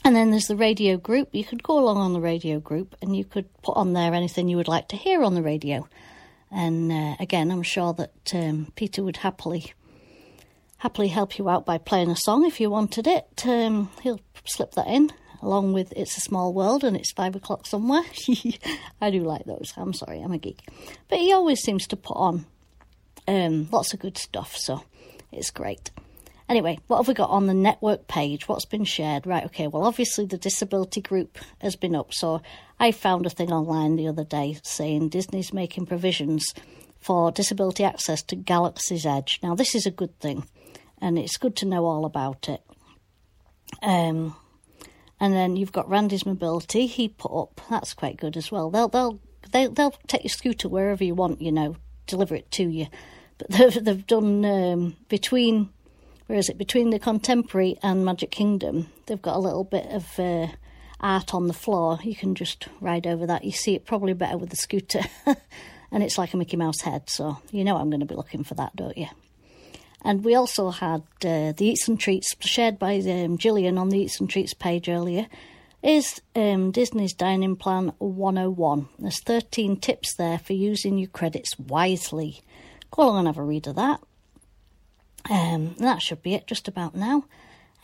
And 0.04 0.16
then 0.16 0.32
there's 0.32 0.48
the 0.48 0.56
radio 0.56 0.98
group. 0.98 1.30
You 1.34 1.44
could 1.44 1.64
go 1.64 1.80
along 1.80 1.98
on 1.98 2.14
the 2.14 2.22
radio 2.22 2.60
group 2.60 2.96
and 3.02 3.16
you 3.16 3.26
could 3.26 3.46
put 3.62 3.76
on 3.76 3.94
there 3.94 4.14
anything 4.14 4.48
you 4.48 4.58
would 4.58 4.68
like 4.68 4.88
to 4.90 4.96
hear 4.96 5.24
on 5.24 5.34
the 5.34 5.42
radio. 5.42 5.88
And 6.52 6.92
uh, 6.92 7.16
again, 7.20 7.52
I'm 7.52 7.64
sure 7.64 7.94
that 7.94 8.34
um, 8.34 8.72
Peter 8.76 9.04
would 9.04 9.18
happily 9.18 9.74
happily 10.78 11.08
help 11.08 11.40
you 11.40 11.50
out 11.50 11.66
by 11.66 11.78
playing 11.78 12.12
a 12.12 12.16
song 12.16 12.46
if 12.46 12.60
you 12.62 12.70
wanted 12.70 13.08
it. 13.08 13.44
Um, 13.46 13.90
he'll 14.02 14.22
slip 14.46 14.74
that 14.74 14.88
in. 14.88 15.12
along 15.42 15.74
with 15.74 15.94
It's 15.96 16.18
a 16.18 16.22
Small 16.22 16.54
World 16.54 16.84
and 16.84 16.96
It's 16.96 17.12
Five 17.12 17.36
O'Clock 17.36 17.66
Somewhere. 17.66 18.04
I 19.02 19.10
do 19.10 19.24
like 19.24 19.46
those. 19.46 19.74
I'm 19.78 19.94
sorry, 19.94 20.22
I'm 20.22 20.32
a 20.32 20.38
geek. 20.38 20.62
But 21.10 21.20
he 21.20 21.34
always 21.34 21.60
seems 21.62 21.88
to 21.88 21.98
put 21.98 22.16
on 22.16 22.46
um, 23.28 23.68
lots 23.72 23.94
of 23.94 24.00
good 24.00 24.18
stuff, 24.18 24.56
so 24.56 24.84
it's 25.32 25.52
great. 25.52 25.92
Anyway, 26.50 26.80
what 26.88 26.98
have 26.98 27.08
we 27.08 27.14
got 27.14 27.30
on 27.30 27.48
the 27.48 27.54
network 27.54 28.08
page? 28.08 28.48
What's 28.48 28.66
been 28.66 28.86
shared? 28.86 29.28
Right, 29.28 29.44
okay, 29.46 29.68
well, 29.68 29.84
obviously 29.84 30.26
the 30.26 30.38
disability 30.38 31.02
group 31.02 31.38
has 31.60 31.76
been 31.76 31.96
up, 31.96 32.14
so 32.14 32.42
I 32.80 32.92
found 32.92 33.26
a 33.26 33.30
thing 33.30 33.52
online 33.52 33.98
the 33.98 34.08
other 34.08 34.24
day 34.24 34.58
saying 34.64 35.10
Disney's 35.10 35.52
making 35.52 35.88
provisions 35.88 36.54
for 37.02 37.32
disability 37.32 37.84
access 37.84 38.22
to 38.24 38.36
Galaxy's 38.38 39.06
Edge. 39.06 39.40
Now, 39.44 39.56
this 39.56 39.76
is 39.76 39.86
a 39.86 39.92
good 39.92 40.18
thing, 40.20 40.46
and 41.02 41.20
it's 41.20 41.38
good 41.38 41.56
to 41.58 41.66
know 41.66 41.86
all 41.86 42.06
about 42.06 42.48
it. 42.48 42.62
Um, 43.82 44.36
and 45.20 45.34
then 45.34 45.56
you've 45.56 45.72
got 45.72 45.90
Randy's 45.90 46.26
Mobility. 46.26 46.86
He 46.88 47.10
put 47.10 47.38
up 47.38 47.60
that's 47.70 47.94
quite 47.94 48.18
good 48.18 48.38
as 48.38 48.52
well. 48.52 48.70
They'll 48.70 48.88
they'll 48.88 49.20
they'll, 49.52 49.72
they'll 49.72 49.96
take 50.08 50.24
your 50.24 50.30
scooter 50.30 50.70
wherever 50.70 51.04
you 51.04 51.16
want. 51.16 51.42
You 51.42 51.52
know, 51.52 51.76
deliver 52.06 52.36
it 52.36 52.52
to 52.52 52.64
you. 52.64 52.88
But 53.38 53.50
they've 53.50 53.84
they've 53.84 54.08
done 54.08 54.46
um, 54.46 54.96
between 55.10 55.70
where 56.28 56.40
is 56.40 56.50
it 56.50 56.58
between 56.58 56.90
the 56.90 57.00
Contemporary 57.00 57.78
and 57.82 58.06
Magic 58.06 58.32
Kingdom. 58.32 58.88
They've 59.06 59.22
got 59.22 59.36
a 59.36 59.40
little 59.40 59.64
bit 59.64 59.88
of 59.88 60.20
uh, 60.20 60.48
art 61.00 61.34
on 61.34 61.48
the 61.48 61.54
floor. 61.54 62.00
You 62.04 62.16
can 62.16 62.36
just 62.36 62.68
ride 62.82 63.08
over 63.08 63.26
that. 63.26 63.44
You 63.44 63.52
see 63.52 63.76
it 63.76 63.86
probably 63.86 64.14
better 64.14 64.38
with 64.38 64.50
the 64.50 64.58
scooter, 64.58 65.02
and 65.92 66.04
it's 66.04 66.18
like 66.18 66.34
a 66.34 66.38
Mickey 66.38 66.58
Mouse 66.58 66.82
head. 66.82 67.10
So 67.10 67.38
you 67.52 67.64
know 67.64 67.78
I'm 67.78 67.90
going 67.90 68.02
to 68.02 68.06
be 68.06 68.16
looking 68.16 68.44
for 68.44 68.56
that, 68.56 68.76
don't 68.76 68.98
you? 68.98 69.08
And 70.04 70.24
we 70.24 70.36
also 70.36 70.70
had 70.70 71.02
uh, 71.26 71.54
the 71.54 71.66
Eats 71.66 71.88
and 71.88 72.00
Treats 72.00 72.36
shared 72.40 72.78
by 72.78 72.98
um, 73.00 73.38
Gillian 73.38 73.78
on 73.78 73.90
the 73.90 74.00
Eats 74.00 74.20
and 74.20 74.30
Treats 74.30 74.54
page 74.54 74.90
earlier. 74.90 75.28
Is 75.84 76.22
um, 76.36 76.72
Disney's 76.72 77.14
Dining 77.14 77.56
Plan 77.56 77.94
101. 78.00 78.90
There's 79.00 79.22
13 79.22 79.78
tips 79.78 80.16
there 80.16 80.40
for 80.40 80.54
using 80.54 80.98
your 80.98 81.10
credits 81.10 81.58
wisely. 81.60 82.42
Go 82.92 83.04
along 83.04 83.20
and 83.20 83.28
have 83.28 83.38
a 83.38 83.44
read 83.44 83.68
of 83.68 83.76
that. 83.76 84.02
Um, 85.30 85.76
that 85.80 86.02
should 86.02 86.22
be 86.22 86.34
it 86.34 86.48
just 86.48 86.68
about 86.68 86.96
now. 86.96 87.26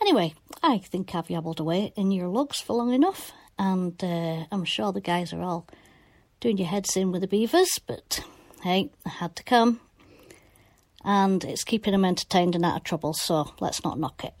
Anyway, 0.00 0.34
I 0.62 0.78
think 0.78 1.14
I've 1.14 1.28
yabbled 1.28 1.60
away 1.60 1.92
in 1.96 2.10
your 2.10 2.28
lugs 2.28 2.60
for 2.60 2.74
long 2.74 2.92
enough, 2.92 3.32
and 3.58 4.02
uh, 4.02 4.44
I'm 4.50 4.64
sure 4.64 4.92
the 4.92 5.00
guys 5.00 5.32
are 5.32 5.42
all 5.42 5.66
doing 6.40 6.58
your 6.58 6.68
heads 6.68 6.96
in 6.96 7.12
with 7.12 7.20
the 7.20 7.28
beavers, 7.28 7.78
but 7.86 8.20
hey, 8.62 8.90
I 9.06 9.08
had 9.08 9.36
to 9.36 9.42
come 9.44 9.80
and 11.04 11.44
it's 11.44 11.64
keeping 11.64 11.92
them 11.92 12.04
entertained 12.04 12.54
and 12.54 12.64
out 12.64 12.76
of 12.76 12.84
trouble, 12.84 13.12
so 13.12 13.52
let's 13.60 13.84
not 13.84 13.98
knock 13.98 14.24
it. 14.24 14.34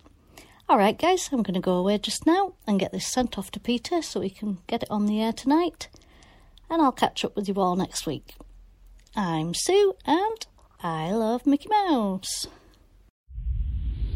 Alright, 0.68 0.98
guys, 0.98 1.28
I'm 1.30 1.42
going 1.42 1.54
to 1.54 1.60
go 1.60 1.74
away 1.74 1.98
just 1.98 2.26
now 2.26 2.54
and 2.66 2.80
get 2.80 2.90
this 2.90 3.06
sent 3.06 3.36
off 3.38 3.50
to 3.50 3.60
Peter 3.60 4.00
so 4.00 4.20
he 4.20 4.30
can 4.30 4.58
get 4.66 4.82
it 4.82 4.90
on 4.90 5.04
the 5.04 5.20
air 5.20 5.32
tonight, 5.32 5.88
and 6.70 6.80
I'll 6.80 6.92
catch 6.92 7.24
up 7.24 7.36
with 7.36 7.48
you 7.48 7.54
all 7.56 7.76
next 7.76 8.06
week. 8.06 8.34
I'm 9.14 9.52
Sue, 9.54 9.94
and 10.06 10.46
I 10.84 11.12
love 11.12 11.46
Mickey 11.46 11.70
Mouse. 11.70 12.46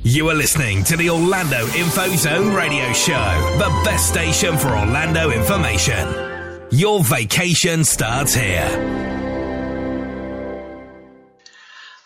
You 0.03 0.29
are 0.29 0.35
listening 0.35 0.85
to 0.85 0.99
the 0.99 1.09
Orlando 1.09 1.67
Info 1.69 2.15
Zone 2.15 2.53
radio 2.53 2.93
show, 2.93 3.57
the 3.57 3.71
best 3.87 4.11
station 4.11 4.59
for 4.59 4.69
Orlando 4.69 5.31
information. 5.31 6.07
Your 6.71 7.03
vacation 7.03 7.85
starts 7.85 8.35
here. 8.35 8.69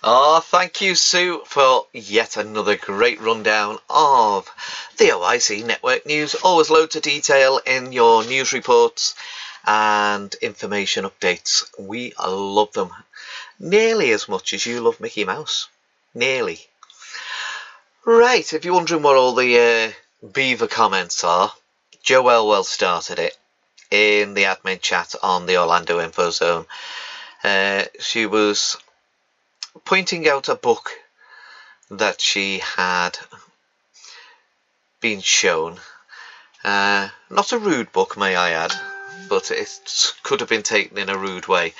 Oh, 0.05 0.39
thank 0.45 0.81
you, 0.81 0.95
Sue, 0.95 1.43
for 1.45 1.87
yet 1.93 2.37
another 2.37 2.77
great 2.77 3.21
rundown 3.21 3.79
of 3.91 4.49
the 4.97 5.07
OIC 5.07 5.67
network 5.67 6.07
news. 6.07 6.37
Always 6.37 6.71
loads 6.71 6.95
of 6.95 7.03
detail 7.03 7.59
in 7.67 7.91
your 7.91 8.25
news 8.25 8.53
reports 8.53 9.17
and 9.67 10.33
information 10.35 11.05
updates. 11.05 11.65
We 11.81 12.13
love 12.21 12.73
them 12.75 12.91
nearly 13.59 14.11
as 14.13 14.29
much 14.29 14.53
as 14.53 14.67
you 14.67 14.81
love 14.81 15.01
Mickey 15.01 15.25
Mouse. 15.25 15.69
Nearly. 16.15 16.61
Right, 18.05 18.53
if 18.53 18.65
you're 18.65 18.75
wondering 18.75 19.03
what 19.03 19.17
all 19.17 19.35
the 19.35 19.95
uh, 20.25 20.29
beaver 20.29 20.67
comments 20.67 21.23
are, 21.25 21.53
Joe 22.03 22.29
Elwell 22.29 22.65
started 22.65 23.19
it 23.19 23.37
in 23.91 24.35
the 24.35 24.45
admin 24.45 24.81
chat 24.81 25.15
on 25.23 25.47
the 25.47 25.59
Orlando 25.59 26.01
Info 26.01 26.31
Zone. 26.31 26.67
Uh, 27.45 27.85
she 28.01 28.27
was 28.27 28.77
pointing 29.85 30.29
out 30.29 30.49
a 30.49 30.55
book 30.55 30.91
that 31.91 32.21
she 32.21 32.59
had 32.59 33.19
been 35.01 35.21
shown. 35.21 35.79
Uh, 36.65 37.09
not 37.31 37.53
a 37.53 37.59
rude 37.59 37.93
book, 37.93 38.17
may 38.17 38.35
I 38.35 38.51
add, 38.51 38.73
but 39.29 39.51
it 39.51 40.13
could 40.23 40.41
have 40.41 40.49
been 40.49 40.63
taken 40.63 40.99
in 40.99 41.09
a 41.09 41.19
rude 41.19 41.49
way. 41.49 41.75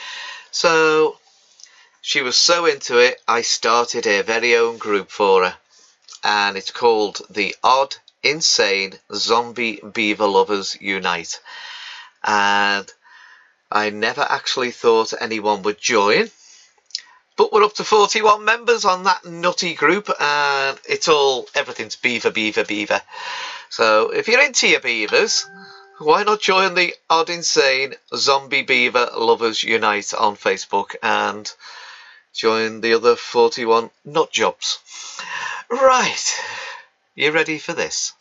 So 0.51 1.17
she 2.03 2.21
was 2.21 2.37
so 2.37 2.67
into 2.67 2.99
it, 2.99 3.19
I 3.27 3.41
started 3.41 4.07
a 4.07 4.23
very 4.23 4.55
own 4.55 4.77
group 4.77 5.11
for 5.11 5.45
her, 5.45 5.57
and 6.23 6.59
it's 6.59 6.71
called 6.71 7.23
the 7.31 7.57
Odd, 7.65 7.97
Insane 8.23 8.99
Zombie 9.15 9.81
Beaver 9.81 10.27
Lovers 10.27 10.77
Unite. 10.79 11.41
And 12.23 12.93
I 13.71 13.89
never 13.89 14.21
actually 14.21 14.73
thought 14.73 15.15
anyone 15.19 15.63
would 15.63 15.81
join 15.81 16.31
but 17.37 17.53
we're 17.53 17.65
up 17.65 17.75
to 17.75 17.85
41 17.85 18.45
members 18.45 18.85
on 18.85 19.05
that 19.05 19.25
nutty 19.25 19.75
group, 19.75 20.11
and 20.21 20.79
it's 20.89 21.09
all 21.09 21.49
everything's 21.55 21.97
beaver, 21.97 22.31
beaver, 22.31 22.65
beaver. 22.65 23.01
So 23.71 24.11
if 24.11 24.29
you're 24.29 24.45
into 24.45 24.69
your 24.69 24.81
beavers, 24.81 25.47
why 25.99 26.25
not 26.25 26.41
join 26.41 26.75
the 26.75 26.95
Odd 27.09 27.31
Insane 27.31 27.95
Zombie 28.15 28.63
Beaver 28.63 29.11
Lovers 29.17 29.63
Unite 29.63 30.13
on 30.13 30.37
Facebook 30.37 30.95
and 31.03 31.51
join 32.33 32.81
the 32.81 32.95
other 32.95 33.17
41 33.17 33.91
nut 34.05 34.31
jobs? 34.31 34.79
Right, 35.71 36.33
you 37.15 37.31
ready 37.31 37.59
for 37.59 37.73
this? 37.73 38.13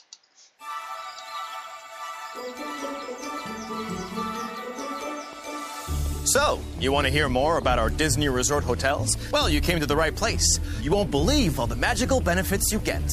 So, 6.26 6.62
you 6.80 6.91
want 6.91 7.08
to 7.08 7.12
hear 7.12 7.28
more 7.28 7.58
about 7.58 7.78
our 7.78 7.89
Disney 7.89 8.30
Resort 8.30 8.63
hotels? 8.63 9.17
Well, 9.32 9.50
you 9.50 9.60
came 9.60 9.80
to 9.82 9.86
the 9.86 9.97
right 9.97 10.15
place. 10.15 10.60
You 10.82 10.91
won't 10.91 11.12
believe 11.12 11.60
all 11.60 11.67
the 11.67 11.76
magical 11.76 12.21
benefits 12.21 12.71
you 12.71 12.80
get. 12.80 13.04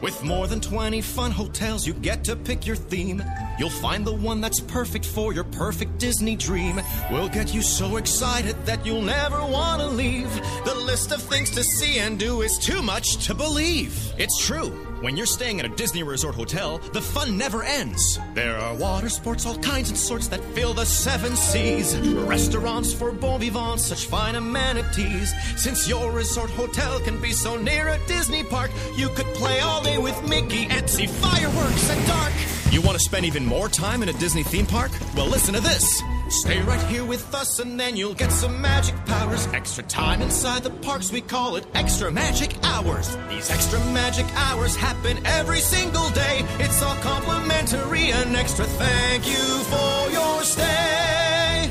With 0.00 0.22
more 0.22 0.46
than 0.46 0.60
20 0.60 1.00
fun 1.00 1.32
hotels, 1.32 1.86
you 1.86 1.92
get 1.92 2.22
to 2.24 2.36
pick 2.36 2.66
your 2.66 2.76
theme. 2.76 3.22
You'll 3.58 3.68
find 3.68 4.06
the 4.06 4.14
one 4.14 4.40
that's 4.40 4.60
perfect 4.60 5.04
for 5.04 5.32
your 5.32 5.42
perfect 5.44 5.98
Disney 5.98 6.36
dream. 6.36 6.80
We'll 7.10 7.28
get 7.28 7.52
you 7.52 7.62
so 7.62 7.96
excited 7.96 8.54
that 8.64 8.86
you'll 8.86 9.02
never 9.02 9.44
want 9.44 9.82
to 9.82 9.88
leave. 9.88 10.32
The 10.64 10.74
list 10.74 11.10
of 11.10 11.20
things 11.20 11.50
to 11.50 11.64
see 11.64 11.98
and 11.98 12.18
do 12.18 12.42
is 12.42 12.58
too 12.58 12.80
much 12.80 13.26
to 13.26 13.34
believe. 13.34 14.12
It's 14.18 14.38
true. 14.46 14.87
When 15.00 15.16
you're 15.16 15.26
staying 15.26 15.60
at 15.60 15.66
a 15.66 15.68
Disney 15.68 16.02
Resort 16.02 16.34
hotel, 16.34 16.78
the 16.92 17.00
fun 17.00 17.38
never 17.38 17.62
ends. 17.62 18.18
There 18.34 18.56
are 18.56 18.74
water 18.74 19.08
sports, 19.08 19.46
all 19.46 19.56
kinds 19.58 19.90
and 19.90 19.98
sorts 19.98 20.26
that 20.28 20.42
fill 20.56 20.74
the 20.74 20.84
seven 20.84 21.36
seas. 21.36 21.96
Restaurants 21.96 22.92
for 22.92 23.12
bon 23.12 23.38
vivants, 23.38 23.86
such 23.86 24.06
fine 24.06 24.34
amenities. 24.34 25.32
Since 25.56 25.88
your 25.88 26.10
resort 26.10 26.50
hotel 26.50 26.98
can 26.98 27.20
be 27.20 27.30
so 27.30 27.56
near 27.56 27.86
a 27.86 28.06
Disney 28.08 28.42
park, 28.42 28.72
you 28.96 29.08
could 29.10 29.26
play 29.34 29.60
all 29.60 29.80
day 29.84 29.98
with 29.98 30.20
Mickey 30.28 30.66
and 30.68 30.90
see 30.90 31.06
fireworks 31.06 31.90
at 31.90 32.06
dark. 32.08 32.32
You 32.72 32.82
want 32.82 32.98
to 32.98 33.04
spend 33.04 33.24
even 33.24 33.46
more 33.46 33.68
time 33.68 34.02
in 34.02 34.08
a 34.08 34.14
Disney 34.14 34.42
theme 34.42 34.66
park? 34.66 34.90
Well, 35.14 35.28
listen 35.28 35.54
to 35.54 35.60
this. 35.60 36.02
Stay 36.28 36.60
right 36.62 36.82
here 36.88 37.06
with 37.06 37.34
us 37.34 37.58
and 37.58 37.80
then 37.80 37.96
you'll 37.96 38.14
get 38.14 38.30
some 38.30 38.60
magic 38.60 38.94
powers. 39.06 39.46
Extra 39.48 39.82
time 39.84 40.20
inside 40.20 40.62
the 40.62 40.70
parks, 40.70 41.10
we 41.10 41.22
call 41.22 41.56
it 41.56 41.66
extra 41.74 42.10
magic 42.12 42.54
hours. 42.64 43.16
These 43.30 43.50
extra 43.50 43.78
magic 43.92 44.26
hours 44.34 44.76
happen 44.76 45.24
every 45.24 45.60
single 45.60 46.10
day. 46.10 46.44
It's 46.58 46.82
all 46.82 46.96
complimentary, 46.96 48.10
an 48.10 48.36
extra 48.36 48.66
thank 48.66 49.26
you 49.26 49.34
for 49.34 50.10
your 50.10 50.42
stay. 50.42 51.70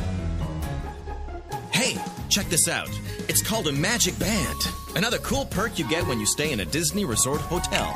Hey, 1.72 2.02
check 2.30 2.48
this 2.48 2.68
out. 2.68 2.90
It's 3.28 3.44
called 3.44 3.68
a 3.68 3.72
Magic 3.72 4.18
Band. 4.18 4.60
Another 4.96 5.20
cool 5.20 5.46
perk 5.46 5.78
you 5.78 5.88
get 5.88 6.08
when 6.08 6.20
you 6.20 6.26
stay 6.26 6.52
in 6.52 6.62
a 6.62 6.66
Disney 6.66 7.06
Resort 7.06 7.42
hotel. 7.42 7.96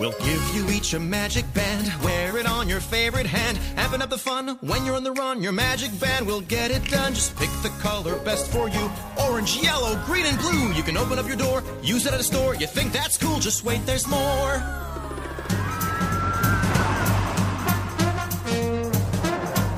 We'll 0.00 0.12
give 0.12 0.54
you 0.54 0.68
each 0.70 0.94
a 0.94 1.00
magic 1.00 1.44
band. 1.54 1.92
Wear 2.02 2.38
it 2.38 2.46
on 2.46 2.68
your 2.68 2.80
favorite 2.80 3.26
hand. 3.26 3.58
Amping 3.76 4.00
up 4.00 4.10
the 4.10 4.18
fun 4.18 4.58
when 4.60 4.84
you're 4.84 4.96
on 4.96 5.04
the 5.04 5.12
run. 5.12 5.42
Your 5.42 5.52
magic 5.52 5.90
band 6.00 6.26
will 6.26 6.40
get 6.40 6.70
it 6.70 6.84
done. 6.86 7.14
Just 7.14 7.36
pick 7.36 7.50
the 7.62 7.68
color 7.80 8.18
best 8.20 8.50
for 8.50 8.68
you. 8.68 8.90
Orange, 9.20 9.56
yellow, 9.62 10.00
green, 10.06 10.26
and 10.26 10.38
blue. 10.38 10.72
You 10.72 10.82
can 10.82 10.96
open 10.96 11.18
up 11.18 11.26
your 11.28 11.36
door, 11.36 11.62
use 11.82 12.06
it 12.06 12.12
at 12.12 12.20
a 12.20 12.24
store. 12.24 12.54
You 12.54 12.66
think 12.66 12.92
that's 12.92 13.16
cool? 13.18 13.38
Just 13.38 13.64
wait, 13.64 13.84
there's 13.86 14.08
more. 14.08 14.62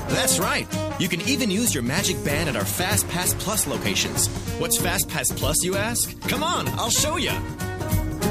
That's 0.09 0.39
right. 0.39 0.67
You 0.99 1.07
can 1.07 1.21
even 1.21 1.51
use 1.51 1.73
your 1.73 1.83
Magic 1.83 2.15
Band 2.23 2.49
at 2.49 2.55
our 2.55 2.65
Fast 2.65 3.07
Pass 3.09 3.35
Plus 3.35 3.67
locations. 3.67 4.27
What's 4.59 4.77
Fast 4.77 5.07
Pass 5.09 5.31
Plus, 5.31 5.63
you 5.63 5.75
ask? 5.75 6.19
Come 6.21 6.41
on, 6.41 6.67
I'll 6.79 6.89
show 6.89 7.17
you. 7.17 7.33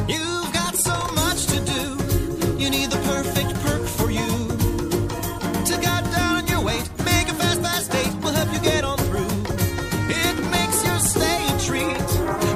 You've 0.08 0.52
got 0.52 0.74
so 0.76 0.90
much 1.14 1.23
to 1.34 1.58
do. 1.64 2.62
You 2.62 2.70
need 2.70 2.90
the 2.92 2.98
perfect 2.98 3.54
perk 3.60 3.82
for 3.82 4.08
you. 4.08 4.30
To 5.66 5.74
cut 5.82 6.04
down 6.12 6.46
your 6.46 6.62
weight, 6.62 6.88
make 7.04 7.28
a 7.28 7.34
fast, 7.34 7.60
fast 7.60 7.90
date 7.90 8.14
will 8.22 8.32
help 8.32 8.52
you 8.52 8.60
get 8.60 8.84
on 8.84 8.96
through. 8.98 9.34
It 10.14 10.36
makes 10.54 10.84
your 10.86 10.98
stay 11.00 11.42
treat. 11.66 12.08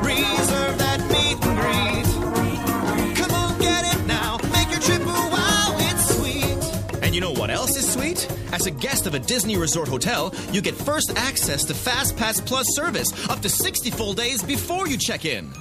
Reserve 0.07 0.79
that 0.79 1.01
meet 1.11 1.37
and 1.45 1.59
greet. 1.59 3.17
Come 3.17 3.33
on, 3.33 3.59
get 3.59 3.83
it 3.93 4.07
now. 4.07 4.39
Make 4.53 4.71
your 4.71 4.81
trip 4.81 5.03
a 5.03 5.21
wow, 5.35 5.77
it's 5.81 6.15
sweet. 6.15 7.03
And 7.03 7.17
you 7.17 7.21
know 7.21 7.33
what 7.33 7.51
else 7.51 7.77
is 7.77 7.93
sweet? 7.93 8.31
As 8.53 8.67
a 8.67 8.71
guest 8.71 9.09
of 9.09 9.15
a 9.15 9.19
Disney 9.19 9.57
Resort 9.57 9.89
hotel, 9.89 10.33
you 10.53 10.61
get 10.61 10.77
first 10.77 11.13
access 11.17 11.65
to 11.65 11.75
Fast 11.75 12.17
Pass 12.17 12.41
Plus 12.41 12.67
service 12.77 13.29
up 13.29 13.41
to 13.41 13.49
60 13.49 13.91
full 13.91 14.15
days 14.15 14.41
before 14.41 14.87
you 14.87 14.97
check 14.97 15.25
in. 15.25 15.53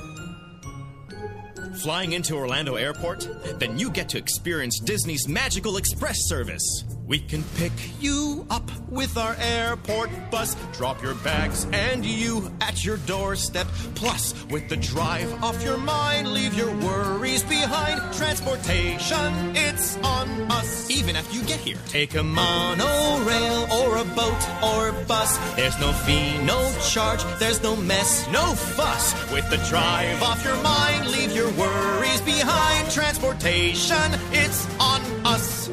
Flying 1.77 2.13
into 2.13 2.33
Orlando 2.33 2.75
Airport? 2.75 3.27
Then 3.59 3.77
you 3.77 3.91
get 3.91 4.09
to 4.09 4.17
experience 4.17 4.79
Disney's 4.79 5.27
Magical 5.27 5.77
Express 5.77 6.17
service. 6.27 6.83
We 7.07 7.19
can 7.19 7.41
pick 7.55 7.71
you 8.01 8.45
up 8.49 8.69
with 8.89 9.17
our 9.17 9.33
airport 9.39 10.09
bus, 10.29 10.57
drop 10.73 11.01
your 11.01 11.15
bags 11.15 11.65
and 11.71 12.05
you 12.05 12.51
at 12.59 12.83
your 12.83 12.97
doorstep. 12.97 13.65
Plus, 13.95 14.33
with 14.49 14.67
the 14.67 14.75
drive 14.75 15.41
off 15.41 15.63
your 15.63 15.77
mind, 15.77 16.27
leave 16.27 16.53
your 16.53 16.75
worries 16.79 17.43
behind. 17.43 18.01
Transportation, 18.13 19.55
it's 19.55 19.95
on 20.03 20.27
us. 20.51 20.89
Even 20.89 21.15
after 21.15 21.33
you 21.33 21.43
get 21.45 21.61
here, 21.61 21.77
take 21.87 22.15
a 22.15 22.23
monorail 22.23 23.67
or 23.71 23.97
a 23.97 24.03
boat 24.03 24.61
or 24.61 24.91
bus. 25.05 25.37
There's 25.55 25.79
no 25.79 25.93
fee, 25.93 26.37
no 26.39 26.75
charge, 26.89 27.23
there's 27.39 27.63
no 27.63 27.77
mess, 27.77 28.27
no 28.33 28.53
fuss. 28.53 29.13
With 29.31 29.49
the 29.49 29.57
drive 29.69 30.21
off 30.21 30.43
your 30.43 30.61
mind, 30.61 31.07
leave 31.07 31.31
your 31.31 31.51
worries 31.51 32.19
behind. 32.21 32.91
Transportation, 32.91 34.11
it's 34.33 34.67
on 34.81 35.01
us. 35.25 35.69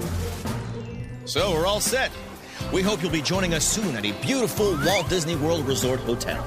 So 1.27 1.53
we're 1.53 1.66
all 1.66 1.81
set. 1.81 2.12
We 2.70 2.83
hope 2.83 3.03
you'll 3.03 3.11
be 3.11 3.22
joining 3.22 3.55
us 3.55 3.64
soon 3.64 3.97
at 3.97 4.05
a 4.05 4.12
beautiful 4.20 4.79
Walt 4.85 5.09
Disney 5.09 5.37
World 5.37 5.66
Resort 5.66 6.01
hotel. 6.01 6.43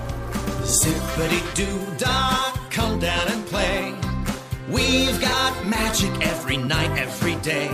Zippity 0.62 1.42
doo 1.56 1.98
dah, 1.98 2.54
come 2.70 3.00
down 3.00 3.28
and 3.28 3.44
play. 3.48 3.96
We've 4.70 5.20
got 5.20 5.66
magic 5.66 6.12
every 6.22 6.58
night, 6.58 6.96
every 7.00 7.36
day. 7.38 7.70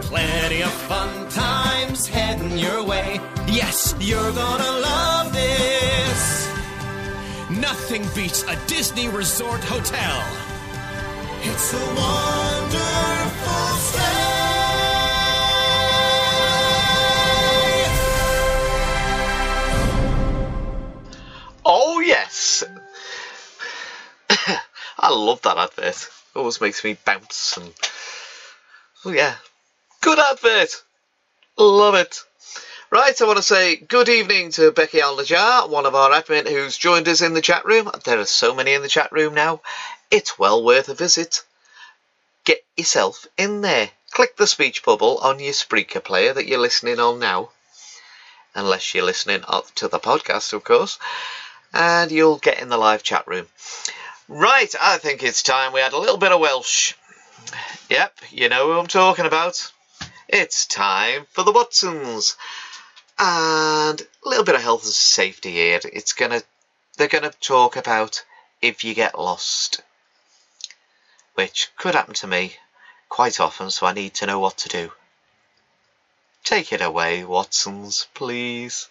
Plenty 0.00 0.62
of 0.62 0.72
fun 0.72 1.28
times 1.28 2.06
heading 2.06 2.56
your 2.56 2.82
way. 2.82 3.20
Yes, 3.46 3.94
you're 4.00 4.32
gonna 4.32 4.80
love 4.80 5.32
this. 5.32 6.48
Nothing 7.50 8.02
beats 8.14 8.44
a 8.44 8.56
Disney 8.66 9.08
Resort 9.08 9.62
hotel. 9.64 10.24
It's 11.42 11.74
a 11.74 11.84
wonderful 11.94 13.76
stay. 13.76 14.33
Oh 21.64 22.00
yes, 22.00 22.62
I 24.98 25.10
love 25.10 25.40
that 25.42 25.56
advert. 25.56 25.96
It 25.96 26.10
always 26.38 26.60
makes 26.60 26.84
me 26.84 26.96
bounce 27.04 27.56
and 27.56 27.72
oh 29.04 29.10
yeah, 29.10 29.36
good 30.02 30.18
advert. 30.18 30.82
Love 31.56 31.94
it. 31.94 32.22
Right, 32.90 33.20
I 33.20 33.24
want 33.24 33.38
to 33.38 33.42
say 33.42 33.76
good 33.76 34.08
evening 34.08 34.50
to 34.52 34.72
Becky 34.72 34.98
Alnajar, 34.98 35.68
one 35.68 35.86
of 35.86 35.94
our 35.94 36.10
admin 36.10 36.48
who's 36.48 36.76
joined 36.76 37.08
us 37.08 37.22
in 37.22 37.34
the 37.34 37.40
chat 37.40 37.64
room. 37.64 37.90
There 38.04 38.20
are 38.20 38.26
so 38.26 38.54
many 38.54 38.74
in 38.74 38.82
the 38.82 38.88
chat 38.88 39.10
room 39.10 39.34
now. 39.34 39.62
It's 40.10 40.38
well 40.38 40.62
worth 40.62 40.88
a 40.88 40.94
visit. 40.94 41.42
Get 42.44 42.62
yourself 42.76 43.26
in 43.38 43.62
there. 43.62 43.90
Click 44.10 44.36
the 44.36 44.46
speech 44.46 44.84
bubble 44.84 45.18
on 45.18 45.40
your 45.40 45.54
Spreaker 45.54 46.04
player 46.04 46.32
that 46.34 46.46
you're 46.46 46.60
listening 46.60 47.00
on 47.00 47.18
now. 47.18 47.50
Unless 48.54 48.94
you're 48.94 49.04
listening 49.04 49.44
up 49.48 49.74
to 49.76 49.88
the 49.88 49.98
podcast, 49.98 50.52
of 50.52 50.62
course. 50.62 50.98
And 51.74 52.12
you'll 52.12 52.38
get 52.38 52.60
in 52.60 52.68
the 52.68 52.78
live 52.78 53.02
chat 53.02 53.26
room. 53.26 53.48
Right, 54.28 54.72
I 54.80 54.98
think 54.98 55.24
it's 55.24 55.42
time 55.42 55.72
we 55.72 55.80
had 55.80 55.92
a 55.92 55.98
little 55.98 56.18
bit 56.18 56.30
of 56.30 56.38
Welsh. 56.38 56.94
Yep, 57.90 58.14
you 58.30 58.48
know 58.48 58.66
who 58.66 58.78
I'm 58.78 58.86
talking 58.86 59.26
about. 59.26 59.72
It's 60.28 60.66
time 60.66 61.26
for 61.32 61.42
the 61.42 61.50
Watsons. 61.50 62.36
And 63.18 64.00
a 64.00 64.28
little 64.28 64.44
bit 64.44 64.54
of 64.54 64.62
health 64.62 64.84
and 64.84 64.92
safety 64.92 65.50
here. 65.50 65.80
It's 65.92 66.12
gonna 66.12 66.42
they're 66.96 67.08
gonna 67.08 67.32
talk 67.40 67.74
about 67.74 68.24
if 68.62 68.84
you 68.84 68.94
get 68.94 69.18
lost. 69.18 69.82
Which 71.34 71.70
could 71.76 71.96
happen 71.96 72.14
to 72.14 72.28
me 72.28 72.54
quite 73.08 73.40
often, 73.40 73.72
so 73.72 73.84
I 73.84 73.92
need 73.94 74.14
to 74.14 74.26
know 74.26 74.38
what 74.38 74.58
to 74.58 74.68
do. 74.68 74.92
Take 76.44 76.72
it 76.72 76.80
away, 76.80 77.24
Watsons, 77.24 78.06
please. 78.14 78.88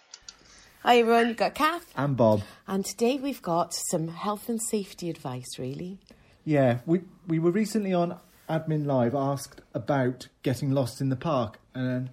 Hi 0.84 0.98
everyone, 0.98 1.30
you've 1.30 1.38
got 1.38 1.56
Kath. 1.56 1.86
And 1.96 2.18
Bob. 2.18 2.42
And 2.68 2.84
today 2.86 3.18
we've 3.18 3.42
got 3.42 3.74
some 3.74 4.10
health 4.10 4.50
and 4.50 4.62
safety 4.62 5.10
advice, 5.10 5.58
really. 5.58 6.00
Yeah, 6.44 6.80
we 6.86 7.02
we 7.26 7.40
were 7.40 7.52
recently 7.52 7.94
on 7.94 8.18
Admin 8.50 8.86
Live 8.86 9.16
asked 9.16 9.62
about 9.74 10.28
getting 10.42 10.72
lost 10.72 11.00
in 11.00 11.08
the 11.08 11.16
park, 11.16 11.60
and 11.74 12.10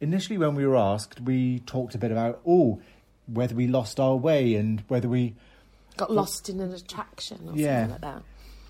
initially 0.00 0.38
when 0.38 0.54
we 0.54 0.66
were 0.66 0.76
asked, 0.76 1.20
we 1.20 1.58
talked 1.60 1.94
a 1.94 1.98
bit 1.98 2.10
about 2.10 2.40
oh 2.46 2.80
whether 3.26 3.54
we 3.54 3.66
lost 3.66 4.00
our 4.00 4.16
way 4.16 4.54
and 4.54 4.82
whether 4.88 5.08
we 5.08 5.34
Got 5.98 6.10
lost 6.12 6.48
in 6.48 6.60
an 6.60 6.72
attraction 6.72 7.40
or 7.48 7.56
Yeah. 7.56 7.80
something 7.88 7.90
like 7.90 8.00
that. 8.14 8.22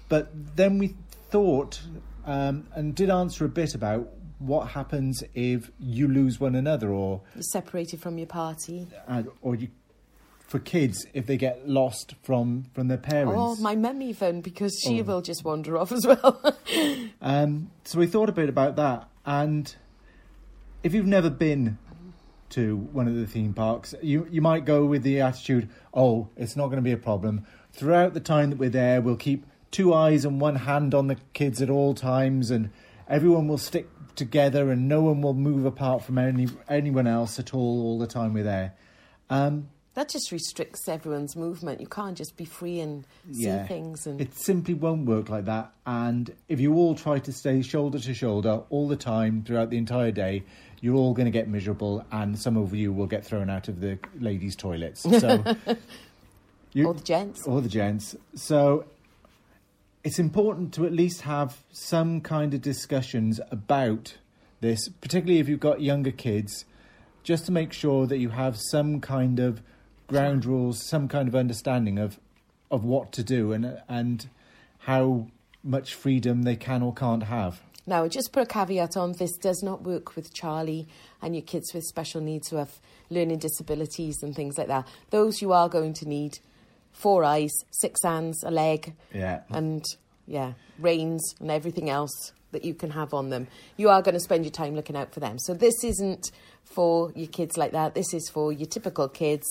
But 0.08 0.56
then 0.56 0.78
we 0.78 0.94
thought 1.30 1.80
um, 2.24 2.66
and 2.74 2.94
did 2.94 3.10
answer 3.10 3.44
a 3.44 3.48
bit 3.48 3.74
about 3.74 4.08
what 4.38 4.68
happens 4.68 5.22
if 5.34 5.70
you 5.78 6.08
lose 6.08 6.38
one 6.40 6.54
another, 6.54 6.90
or 6.90 7.22
You're 7.34 7.42
separated 7.42 8.00
from 8.00 8.18
your 8.18 8.26
party. 8.26 8.86
uh, 9.08 9.22
or 9.42 9.54
you 9.54 9.68
for 10.46 10.58
kids 10.60 11.04
if 11.12 11.26
they 11.26 11.36
get 11.36 11.68
lost 11.68 12.14
from 12.22 12.66
from 12.72 12.86
their 12.88 12.98
parents. 12.98 13.34
Oh, 13.36 13.56
my 13.56 13.74
mum 13.74 14.00
even, 14.02 14.42
because 14.42 14.78
she 14.80 15.00
Oh. 15.00 15.04
will 15.04 15.20
just 15.22 15.44
wander 15.44 15.76
off 15.76 15.90
as 15.92 16.06
well. 16.06 16.40
Um, 17.20 17.70
so 17.84 17.98
we 17.98 18.06
thought 18.06 18.28
a 18.28 18.32
bit 18.32 18.48
about 18.48 18.76
that, 18.76 19.08
and 19.24 19.74
if 20.82 20.94
you've 20.94 21.06
never 21.06 21.30
been 21.30 21.78
to 22.50 22.76
one 22.92 23.08
of 23.08 23.14
the 23.16 23.26
theme 23.26 23.52
parks, 23.54 23.94
you 24.02 24.28
you 24.30 24.40
might 24.40 24.64
go 24.64 24.84
with 24.84 25.02
the 25.02 25.20
attitude, 25.20 25.68
"Oh, 25.94 26.28
it's 26.36 26.54
not 26.56 26.66
going 26.66 26.76
to 26.76 26.82
be 26.82 26.92
a 26.92 26.96
problem." 26.98 27.44
Throughout 27.72 28.14
the 28.14 28.20
time 28.20 28.50
that 28.50 28.58
we're 28.58 28.70
there, 28.70 29.00
we'll 29.00 29.16
keep 29.16 29.44
two 29.72 29.92
eyes 29.92 30.24
and 30.24 30.40
one 30.40 30.56
hand 30.56 30.94
on 30.94 31.08
the 31.08 31.16
kids 31.32 31.60
at 31.60 31.70
all 31.70 31.94
times, 31.94 32.50
and 32.50 32.70
everyone 33.08 33.48
will 33.48 33.58
stick 33.58 33.88
together, 34.16 34.70
and 34.70 34.88
no 34.88 35.02
one 35.02 35.22
will 35.22 35.34
move 35.34 35.64
apart 35.64 36.02
from 36.04 36.18
any 36.18 36.48
anyone 36.68 37.06
else 37.06 37.38
at 37.38 37.54
all 37.54 37.82
all 37.82 37.98
the 37.98 38.06
time 38.06 38.34
we're 38.34 38.44
there. 38.44 38.74
Um, 39.30 39.68
that 39.94 40.10
just 40.10 40.30
restricts 40.30 40.88
everyone's 40.88 41.34
movement. 41.36 41.80
You 41.80 41.86
can't 41.86 42.18
just 42.18 42.36
be 42.36 42.44
free 42.44 42.80
and 42.80 43.06
see 43.32 43.44
yeah, 43.44 43.66
things. 43.66 44.06
And 44.06 44.20
it 44.20 44.34
simply 44.34 44.74
won't 44.74 45.06
work 45.06 45.30
like 45.30 45.46
that. 45.46 45.72
And 45.86 46.34
if 46.48 46.60
you 46.60 46.74
all 46.74 46.94
try 46.94 47.18
to 47.20 47.32
stay 47.32 47.62
shoulder 47.62 47.98
to 47.98 48.12
shoulder 48.12 48.60
all 48.68 48.88
the 48.88 48.96
time 48.96 49.42
throughout 49.42 49.70
the 49.70 49.78
entire 49.78 50.10
day, 50.10 50.44
you're 50.82 50.96
all 50.96 51.14
going 51.14 51.24
to 51.24 51.30
get 51.32 51.48
miserable, 51.48 52.04
and 52.12 52.38
some 52.38 52.58
of 52.58 52.74
you 52.74 52.92
will 52.92 53.06
get 53.06 53.24
thrown 53.24 53.48
out 53.48 53.68
of 53.68 53.80
the 53.80 53.98
ladies' 54.20 54.54
toilets. 54.54 55.00
So, 55.00 55.42
you, 56.74 56.86
Or 56.88 56.92
the 56.92 57.02
gents. 57.02 57.46
or 57.46 57.62
the 57.62 57.68
gents. 57.70 58.14
So, 58.34 58.84
it's 60.06 60.20
important 60.20 60.72
to 60.72 60.86
at 60.86 60.92
least 60.92 61.22
have 61.22 61.64
some 61.72 62.20
kind 62.20 62.54
of 62.54 62.60
discussions 62.60 63.40
about 63.50 64.16
this, 64.60 64.88
particularly 64.88 65.40
if 65.40 65.48
you've 65.48 65.58
got 65.58 65.80
younger 65.80 66.12
kids, 66.12 66.64
just 67.24 67.44
to 67.46 67.50
make 67.50 67.72
sure 67.72 68.06
that 68.06 68.18
you 68.18 68.28
have 68.28 68.56
some 68.56 69.00
kind 69.00 69.40
of 69.40 69.60
ground 70.06 70.44
rules, 70.44 70.80
some 70.80 71.08
kind 71.08 71.26
of 71.26 71.34
understanding 71.34 71.98
of 71.98 72.20
of 72.70 72.84
what 72.84 73.10
to 73.10 73.24
do 73.24 73.50
and 73.50 73.82
and 73.88 74.28
how 74.78 75.26
much 75.64 75.92
freedom 75.92 76.44
they 76.44 76.54
can 76.54 76.84
or 76.84 76.94
can't 76.94 77.24
have. 77.24 77.60
Now, 77.84 78.06
just 78.06 78.32
put 78.32 78.44
a 78.44 78.46
caveat 78.46 78.96
on 78.96 79.14
this 79.18 79.36
does 79.36 79.60
not 79.64 79.82
work 79.82 80.14
with 80.14 80.32
Charlie 80.32 80.86
and 81.20 81.34
your 81.34 81.42
kids 81.42 81.74
with 81.74 81.82
special 81.82 82.20
needs 82.20 82.50
who 82.50 82.58
have 82.58 82.78
learning 83.10 83.38
disabilities 83.38 84.22
and 84.22 84.36
things 84.36 84.56
like 84.56 84.68
that. 84.68 84.86
Those 85.10 85.42
you 85.42 85.52
are 85.52 85.68
going 85.68 85.94
to 85.94 86.08
need 86.08 86.38
four 86.96 87.24
eyes, 87.24 87.52
six 87.70 88.02
hands, 88.02 88.42
a 88.42 88.50
leg, 88.50 88.94
Yeah. 89.12 89.42
and 89.50 89.84
yeah, 90.26 90.54
reins 90.78 91.34
and 91.40 91.50
everything 91.50 91.88
else 91.90 92.32
that 92.52 92.64
you 92.64 92.74
can 92.74 92.90
have 92.90 93.12
on 93.12 93.30
them. 93.30 93.46
You 93.76 93.90
are 93.90 94.02
going 94.02 94.14
to 94.14 94.20
spend 94.20 94.44
your 94.44 94.52
time 94.52 94.74
looking 94.74 94.96
out 94.96 95.12
for 95.12 95.20
them. 95.20 95.38
So 95.38 95.52
this 95.54 95.84
isn't 95.84 96.30
for 96.64 97.12
your 97.14 97.28
kids 97.28 97.56
like 97.56 97.72
that. 97.72 97.94
This 97.94 98.14
is 98.14 98.28
for 98.28 98.52
your 98.52 98.66
typical 98.66 99.08
kids 99.08 99.46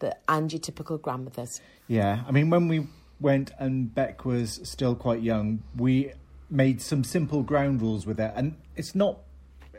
the, 0.00 0.16
and 0.28 0.52
your 0.52 0.60
typical 0.60 0.98
grandmothers. 0.98 1.60
Yeah, 1.88 2.22
I 2.28 2.30
mean, 2.30 2.50
when 2.50 2.68
we 2.68 2.86
went 3.20 3.52
and 3.58 3.92
Beck 3.94 4.24
was 4.24 4.60
still 4.62 4.94
quite 4.94 5.22
young, 5.22 5.62
we 5.76 6.12
made 6.50 6.82
some 6.82 7.04
simple 7.04 7.42
ground 7.42 7.80
rules 7.80 8.06
with 8.06 8.20
it, 8.20 8.32
and 8.36 8.56
it's 8.76 8.94
not, 8.94 9.18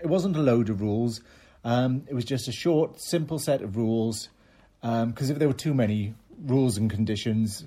it 0.01 0.07
wasn't 0.07 0.35
a 0.35 0.41
load 0.41 0.69
of 0.69 0.81
rules. 0.81 1.21
Um, 1.63 2.03
it 2.09 2.13
was 2.15 2.25
just 2.25 2.47
a 2.47 2.51
short, 2.51 2.99
simple 2.99 3.37
set 3.39 3.61
of 3.61 3.77
rules. 3.77 4.29
Because 4.81 5.29
if 5.29 5.37
there 5.37 5.47
were 5.47 5.53
too 5.53 5.75
many 5.75 6.15
rules 6.45 6.77
and 6.77 6.89
conditions, 6.89 7.65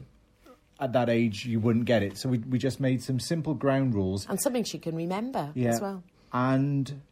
at 0.81 0.93
that 0.93 1.09
age 1.09 1.47
you 1.47 1.61
wouldn't 1.61 1.85
get 1.85 2.03
it. 2.03 2.16
So 2.16 2.29
we 2.29 2.39
we 2.39 2.59
just 2.59 2.81
made 2.81 3.03
some 3.03 3.20
simple 3.20 3.55
ground 3.55 3.95
rules. 3.95 4.27
And 4.29 4.41
something 4.41 4.64
she 4.64 4.79
can 4.79 4.97
remember 4.97 5.51
Yeah. 5.55 5.70
as 5.70 5.81
well. 5.81 6.03
And 6.33 7.03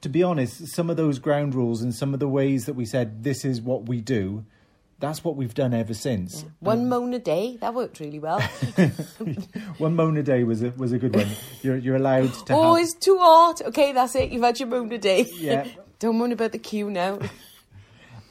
to 0.00 0.08
be 0.08 0.22
honest, 0.22 0.68
some 0.68 0.90
of 0.90 0.96
those 0.96 1.18
ground 1.18 1.54
rules 1.54 1.82
and 1.82 1.94
some 1.94 2.14
of 2.14 2.20
the 2.20 2.28
ways 2.28 2.66
that 2.66 2.74
we 2.74 2.84
said 2.84 3.24
this 3.24 3.44
is 3.44 3.60
what 3.60 3.88
we 3.88 4.00
do, 4.00 4.44
that's 5.00 5.24
what 5.24 5.34
we've 5.34 5.54
done 5.54 5.74
ever 5.74 5.94
since. 5.94 6.44
One 6.60 6.80
um, 6.82 6.88
moan 6.88 7.14
a 7.14 7.18
day, 7.18 7.56
that 7.60 7.74
worked 7.74 8.00
really 8.00 8.18
well. 8.18 8.40
One 9.78 9.96
moan 9.96 10.16
a 10.16 10.22
day 10.22 10.44
was 10.44 10.62
a 10.62 10.70
was 10.76 10.92
a 10.92 10.98
good 10.98 11.14
one. 11.14 11.28
You're 11.62 11.76
you're 11.76 11.96
allowed 11.96 12.32
to 12.46 12.54
oh, 12.54 12.74
have 12.74 12.84
it's 12.84 12.94
too 12.94 13.18
hot. 13.18 13.60
Okay, 13.62 13.92
that's 13.92 14.14
it. 14.14 14.30
You've 14.30 14.42
had 14.42 14.60
your 14.60 14.68
moan 14.68 14.92
a 14.92 14.98
day. 14.98 15.24
Yeah. 15.34 15.66
Don't 15.98 16.16
moan 16.16 16.32
about 16.32 16.52
the 16.52 16.58
queue 16.58 16.90
now. 16.90 17.18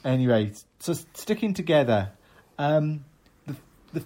Anyway, 0.04 0.52
so 0.80 0.92
sticking 0.92 1.54
together, 1.54 2.10
um, 2.58 3.04
the, 3.46 3.56
the 3.92 4.04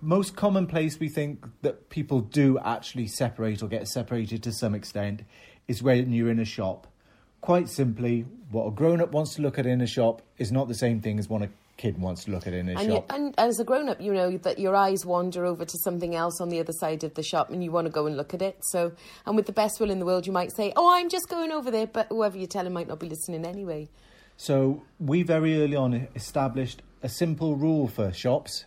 most 0.00 0.36
common 0.36 0.66
place 0.66 0.98
we 0.98 1.08
think 1.08 1.44
that 1.62 1.90
people 1.90 2.20
do 2.20 2.58
actually 2.58 3.06
separate 3.06 3.62
or 3.62 3.68
get 3.68 3.88
separated 3.88 4.42
to 4.44 4.52
some 4.52 4.74
extent 4.74 5.22
is 5.66 5.82
when 5.82 6.12
you're 6.12 6.30
in 6.30 6.38
a 6.38 6.44
shop. 6.44 6.86
Quite 7.40 7.68
simply, 7.68 8.24
what 8.50 8.66
a 8.66 8.70
grown 8.70 9.00
up 9.00 9.12
wants 9.12 9.34
to 9.34 9.42
look 9.42 9.58
at 9.58 9.66
in 9.66 9.80
a 9.80 9.86
shop 9.86 10.22
is 10.38 10.50
not 10.50 10.68
the 10.68 10.74
same 10.74 11.00
thing 11.00 11.18
as 11.18 11.28
what 11.28 11.42
a 11.42 11.48
kid 11.76 11.96
wants 11.96 12.24
to 12.24 12.32
look 12.32 12.46
at 12.46 12.52
in 12.52 12.68
a 12.68 12.72
And, 12.72 12.88
you, 12.88 12.96
shop. 12.96 13.06
and 13.10 13.34
as 13.38 13.60
a 13.60 13.64
grown 13.64 13.88
up, 13.88 14.00
you 14.00 14.12
know 14.12 14.36
that 14.38 14.58
your 14.58 14.74
eyes 14.74 15.06
wander 15.06 15.46
over 15.46 15.64
to 15.64 15.78
something 15.78 16.14
else 16.14 16.40
on 16.40 16.48
the 16.48 16.58
other 16.58 16.72
side 16.72 17.04
of 17.04 17.14
the 17.14 17.22
shop 17.22 17.50
and 17.50 17.62
you 17.62 17.70
want 17.70 17.86
to 17.86 17.92
go 17.92 18.06
and 18.06 18.16
look 18.16 18.34
at 18.34 18.42
it. 18.42 18.58
So, 18.62 18.92
and 19.24 19.36
with 19.36 19.46
the 19.46 19.52
best 19.52 19.78
will 19.78 19.90
in 19.90 20.00
the 20.00 20.04
world, 20.04 20.26
you 20.26 20.32
might 20.32 20.50
say, 20.52 20.72
Oh, 20.76 20.90
I'm 20.92 21.08
just 21.08 21.28
going 21.28 21.52
over 21.52 21.70
there. 21.70 21.86
But 21.86 22.08
whoever 22.08 22.36
you 22.36 22.46
tell 22.46 22.62
telling 22.62 22.74
might 22.74 22.88
not 22.88 22.98
be 22.98 23.08
listening 23.08 23.44
anyway. 23.46 23.88
So 24.36 24.82
we 24.98 25.22
very 25.22 25.62
early 25.62 25.76
on 25.76 26.08
established 26.14 26.82
a 27.02 27.08
simple 27.08 27.56
rule 27.56 27.88
for 27.88 28.12
shops. 28.12 28.64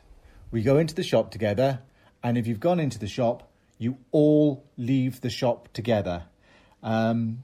We 0.52 0.62
go 0.62 0.78
into 0.78 0.96
the 0.96 1.04
shop 1.04 1.32
together, 1.32 1.80
and 2.24 2.38
if 2.38 2.48
you've 2.48 2.60
gone 2.60 2.80
into 2.80 3.00
the 3.00 3.08
shop, 3.08 3.50
you 3.78 3.98
all 4.12 4.64
leave 4.78 5.22
the 5.22 5.30
shop 5.30 5.70
together. 5.74 6.24
Um, 6.84 7.44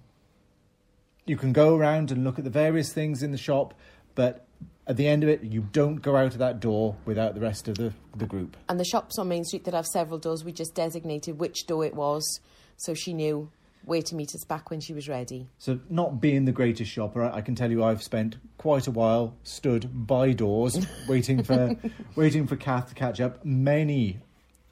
you 1.26 1.38
can 1.38 1.54
go 1.54 1.76
around 1.76 2.12
and 2.12 2.24
look 2.24 2.38
at 2.38 2.44
the 2.44 2.50
various 2.50 2.94
things 2.94 3.24
in 3.24 3.32
the 3.32 3.38
shop, 3.38 3.74
but 4.16 4.46
at 4.86 4.98
the 4.98 5.08
end 5.08 5.24
of 5.24 5.30
it, 5.30 5.44
you 5.44 5.68
don't 5.72 5.98
go 5.98 6.16
out 6.16 6.34
of 6.34 6.38
that 6.38 6.60
door 6.60 6.96
without 7.06 7.34
the 7.36 7.42
rest 7.42 7.68
of 7.68 7.76
the, 7.76 7.94
the 8.16 8.26
group. 8.26 8.56
And 8.70 8.80
the 8.80 8.86
shops 8.86 9.20
on 9.20 9.28
Main 9.28 9.44
Street 9.44 9.66
that 9.66 9.74
have 9.74 9.86
several 9.86 10.18
doors, 10.18 10.44
we 10.44 10.54
just 10.54 10.74
designated 10.74 11.40
which 11.40 11.68
door 11.68 11.84
it 11.86 11.94
was 11.94 12.40
so 12.78 12.94
she 12.94 13.14
knew 13.14 13.52
where 13.88 14.02
to 14.02 14.16
meet 14.16 14.36
us 14.36 14.44
back 14.44 14.70
when 14.70 14.82
she 14.82 14.94
was 14.94 15.08
ready. 15.08 15.48
So, 15.58 15.80
not 15.90 16.20
being 16.20 16.46
the 16.46 16.52
greatest 16.52 16.92
shopper, 16.92 17.24
I 17.24 17.42
can 17.42 17.56
tell 17.56 17.72
you 17.72 17.84
I've 17.84 18.04
spent 18.04 18.36
quite 18.58 18.86
a 18.86 18.92
while 18.92 19.36
stood 19.44 20.08
by 20.08 20.34
doors 20.34 20.86
waiting 21.08 21.42
for 21.42 21.76
waiting 22.16 22.48
for 22.48 22.58
Kath 22.58 22.90
to 22.90 22.96
catch 22.96 23.22
up. 23.22 23.46
Many 23.46 24.20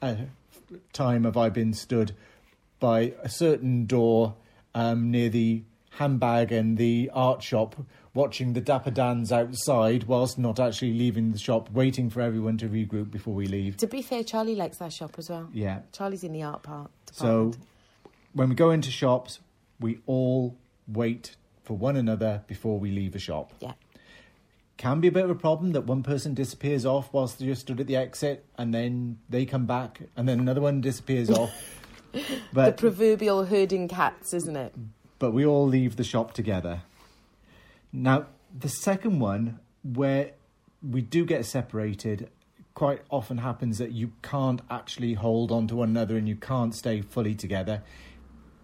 a 0.02 0.18
time 0.92 1.24
have 1.24 1.36
I 1.36 1.48
been 1.48 1.72
stood 1.72 2.14
by 2.78 3.14
a 3.22 3.28
certain 3.28 3.86
door 3.86 4.34
um, 4.74 5.10
near 5.10 5.30
the 5.30 5.62
handbag 5.92 6.52
and 6.52 6.76
the 6.76 7.10
art 7.14 7.42
shop, 7.42 7.74
watching 8.12 8.52
the 8.52 8.60
Dapper 8.60 8.90
Dans 8.90 9.32
outside, 9.32 10.04
whilst 10.04 10.38
not 10.38 10.60
actually 10.60 10.92
leaving 10.92 11.32
the 11.32 11.38
shop, 11.38 11.70
waiting 11.70 12.10
for 12.10 12.20
everyone 12.20 12.58
to 12.58 12.68
regroup 12.68 13.10
before 13.10 13.32
we 13.32 13.46
leave. 13.46 13.78
To 13.78 13.86
be 13.86 14.02
fair, 14.02 14.22
Charlie 14.22 14.54
likes 14.54 14.76
that 14.76 14.92
shop 14.92 15.14
as 15.16 15.30
well. 15.30 15.48
Yeah. 15.54 15.80
Charlie's 15.92 16.22
in 16.22 16.32
the 16.32 16.42
art 16.42 16.62
part. 16.62 16.90
So, 17.12 17.52
department. 17.52 17.56
When 18.36 18.48
we 18.48 18.54
go 18.54 18.70
into 18.70 18.90
shops, 18.90 19.40
we 19.80 19.98
all 20.06 20.56
wait 20.86 21.36
for 21.64 21.76
one 21.76 21.96
another 21.96 22.42
before 22.46 22.78
we 22.78 22.90
leave 22.90 23.14
a 23.14 23.18
shop. 23.18 23.52
Yeah. 23.60 23.72
Can 24.76 25.00
be 25.00 25.08
a 25.08 25.12
bit 25.12 25.24
of 25.24 25.30
a 25.30 25.34
problem 25.34 25.72
that 25.72 25.86
one 25.86 26.02
person 26.02 26.34
disappears 26.34 26.84
off 26.84 27.08
whilst 27.12 27.40
you're 27.40 27.54
stood 27.54 27.80
at 27.80 27.86
the 27.86 27.96
exit, 27.96 28.44
and 28.58 28.74
then 28.74 29.18
they 29.28 29.46
come 29.46 29.64
back, 29.64 30.02
and 30.16 30.28
then 30.28 30.38
another 30.38 30.60
one 30.60 30.82
disappears 30.82 31.30
off. 31.30 31.50
the 32.52 32.72
proverbial 32.72 33.46
herding 33.46 33.88
cats, 33.88 34.34
isn't 34.34 34.56
it? 34.56 34.74
but 35.18 35.32
we 35.32 35.46
all 35.46 35.66
leave 35.66 35.96
the 35.96 36.04
shop 36.04 36.32
together. 36.32 36.82
Now, 37.92 38.26
the 38.56 38.68
second 38.68 39.20
one, 39.20 39.60
where 39.82 40.32
we 40.82 41.00
do 41.00 41.24
get 41.24 41.46
separated, 41.46 42.30
quite 42.74 43.02
often 43.10 43.38
happens 43.38 43.78
that 43.78 43.92
you 43.92 44.12
can't 44.22 44.60
actually 44.70 45.14
hold 45.14 45.50
on 45.50 45.66
to 45.68 45.76
one 45.76 45.90
another 45.90 46.16
and 46.16 46.28
you 46.28 46.36
can't 46.36 46.74
stay 46.74 47.00
fully 47.00 47.34
together, 47.34 47.82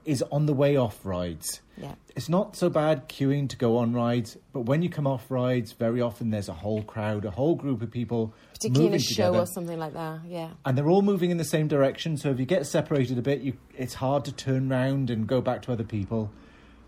is 0.04 0.22
on 0.30 0.46
the 0.46 0.52
way 0.52 0.76
off 0.76 1.04
rides. 1.04 1.60
Yeah. 1.76 1.94
It's 2.14 2.28
not 2.28 2.56
so 2.56 2.68
bad 2.68 3.08
queuing 3.08 3.48
to 3.50 3.56
go 3.56 3.78
on 3.78 3.94
rides, 3.94 4.36
but 4.52 4.62
when 4.62 4.82
you 4.82 4.90
come 4.90 5.06
off 5.06 5.30
rides, 5.30 5.72
very 5.72 6.00
often 6.00 6.30
there's 6.30 6.48
a 6.48 6.52
whole 6.54 6.82
crowd, 6.82 7.24
a 7.24 7.30
whole 7.30 7.54
group 7.54 7.82
of 7.82 7.90
people 7.90 8.34
Particularly 8.52 8.88
in 8.88 8.94
a 8.94 8.98
show 8.98 9.08
together 9.08 9.38
or 9.38 9.46
something 9.46 9.78
like 9.78 9.94
that. 9.94 10.20
Yeah. 10.26 10.50
and 10.64 10.76
they're 10.76 10.88
all 10.88 11.02
moving 11.02 11.30
in 11.30 11.38
the 11.38 11.44
same 11.44 11.68
direction. 11.68 12.16
So 12.16 12.30
if 12.30 12.38
you 12.38 12.46
get 12.46 12.66
separated 12.66 13.18
a 13.18 13.22
bit, 13.22 13.40
you 13.40 13.54
it's 13.76 13.94
hard 13.94 14.24
to 14.26 14.32
turn 14.32 14.68
round 14.68 15.10
and 15.10 15.26
go 15.26 15.40
back 15.40 15.62
to 15.62 15.72
other 15.72 15.84
people. 15.84 16.30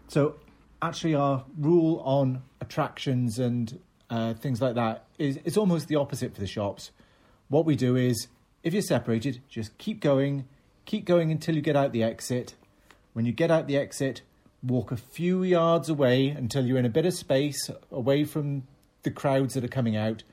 So 0.08 0.36
actually, 0.82 1.14
our 1.14 1.44
rule 1.58 2.02
on 2.04 2.42
attractions 2.60 3.38
and 3.38 3.80
uh, 4.10 4.34
things 4.34 4.60
like 4.60 4.74
that 4.74 5.06
is 5.18 5.38
it's 5.44 5.56
almost 5.56 5.88
the 5.88 5.96
opposite 5.96 6.34
for 6.34 6.40
the 6.40 6.46
shops. 6.46 6.90
What 7.48 7.64
we 7.64 7.74
do 7.76 7.96
is, 7.96 8.28
if 8.62 8.72
you're 8.72 8.82
separated, 8.82 9.40
just 9.48 9.76
keep 9.78 10.00
going, 10.00 10.46
keep 10.84 11.04
going 11.04 11.30
until 11.30 11.54
you 11.54 11.62
get 11.62 11.76
out 11.76 11.92
the 11.92 12.02
exit. 12.02 12.54
When 13.14 13.24
you 13.24 13.32
get 13.32 13.50
out 13.50 13.68
the 13.68 13.76
exit, 13.76 14.22
walk 14.60 14.90
a 14.90 14.96
few 14.96 15.44
yards 15.44 15.88
away 15.88 16.28
until 16.28 16.66
you're 16.66 16.78
in 16.78 16.84
a 16.84 16.90
bit 16.90 17.06
of 17.06 17.14
space 17.14 17.70
away 17.92 18.24
from 18.24 18.64
the 19.04 19.10
crowds 19.12 19.54
that 19.54 19.64
are 19.64 19.68
coming 19.68 19.96
out. 19.96 20.24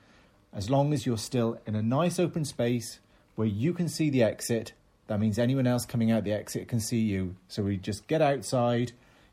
As 0.52 0.68
long 0.68 0.92
as 0.92 1.06
you're 1.06 1.16
still 1.16 1.60
in 1.64 1.76
a 1.76 1.82
nice 1.82 2.18
open 2.18 2.44
space 2.44 2.98
where 3.36 3.46
you 3.46 3.72
can 3.72 3.88
see 3.88 4.10
the 4.10 4.24
exit, 4.24 4.72
that 5.06 5.20
means 5.20 5.38
anyone 5.38 5.68
else 5.68 5.86
coming 5.86 6.10
out 6.10 6.24
the 6.24 6.32
exit 6.32 6.66
can 6.66 6.80
see 6.80 6.98
you. 6.98 7.36
So 7.46 7.62
we 7.62 7.76
just 7.76 8.08
get 8.08 8.20
outside, 8.20 8.90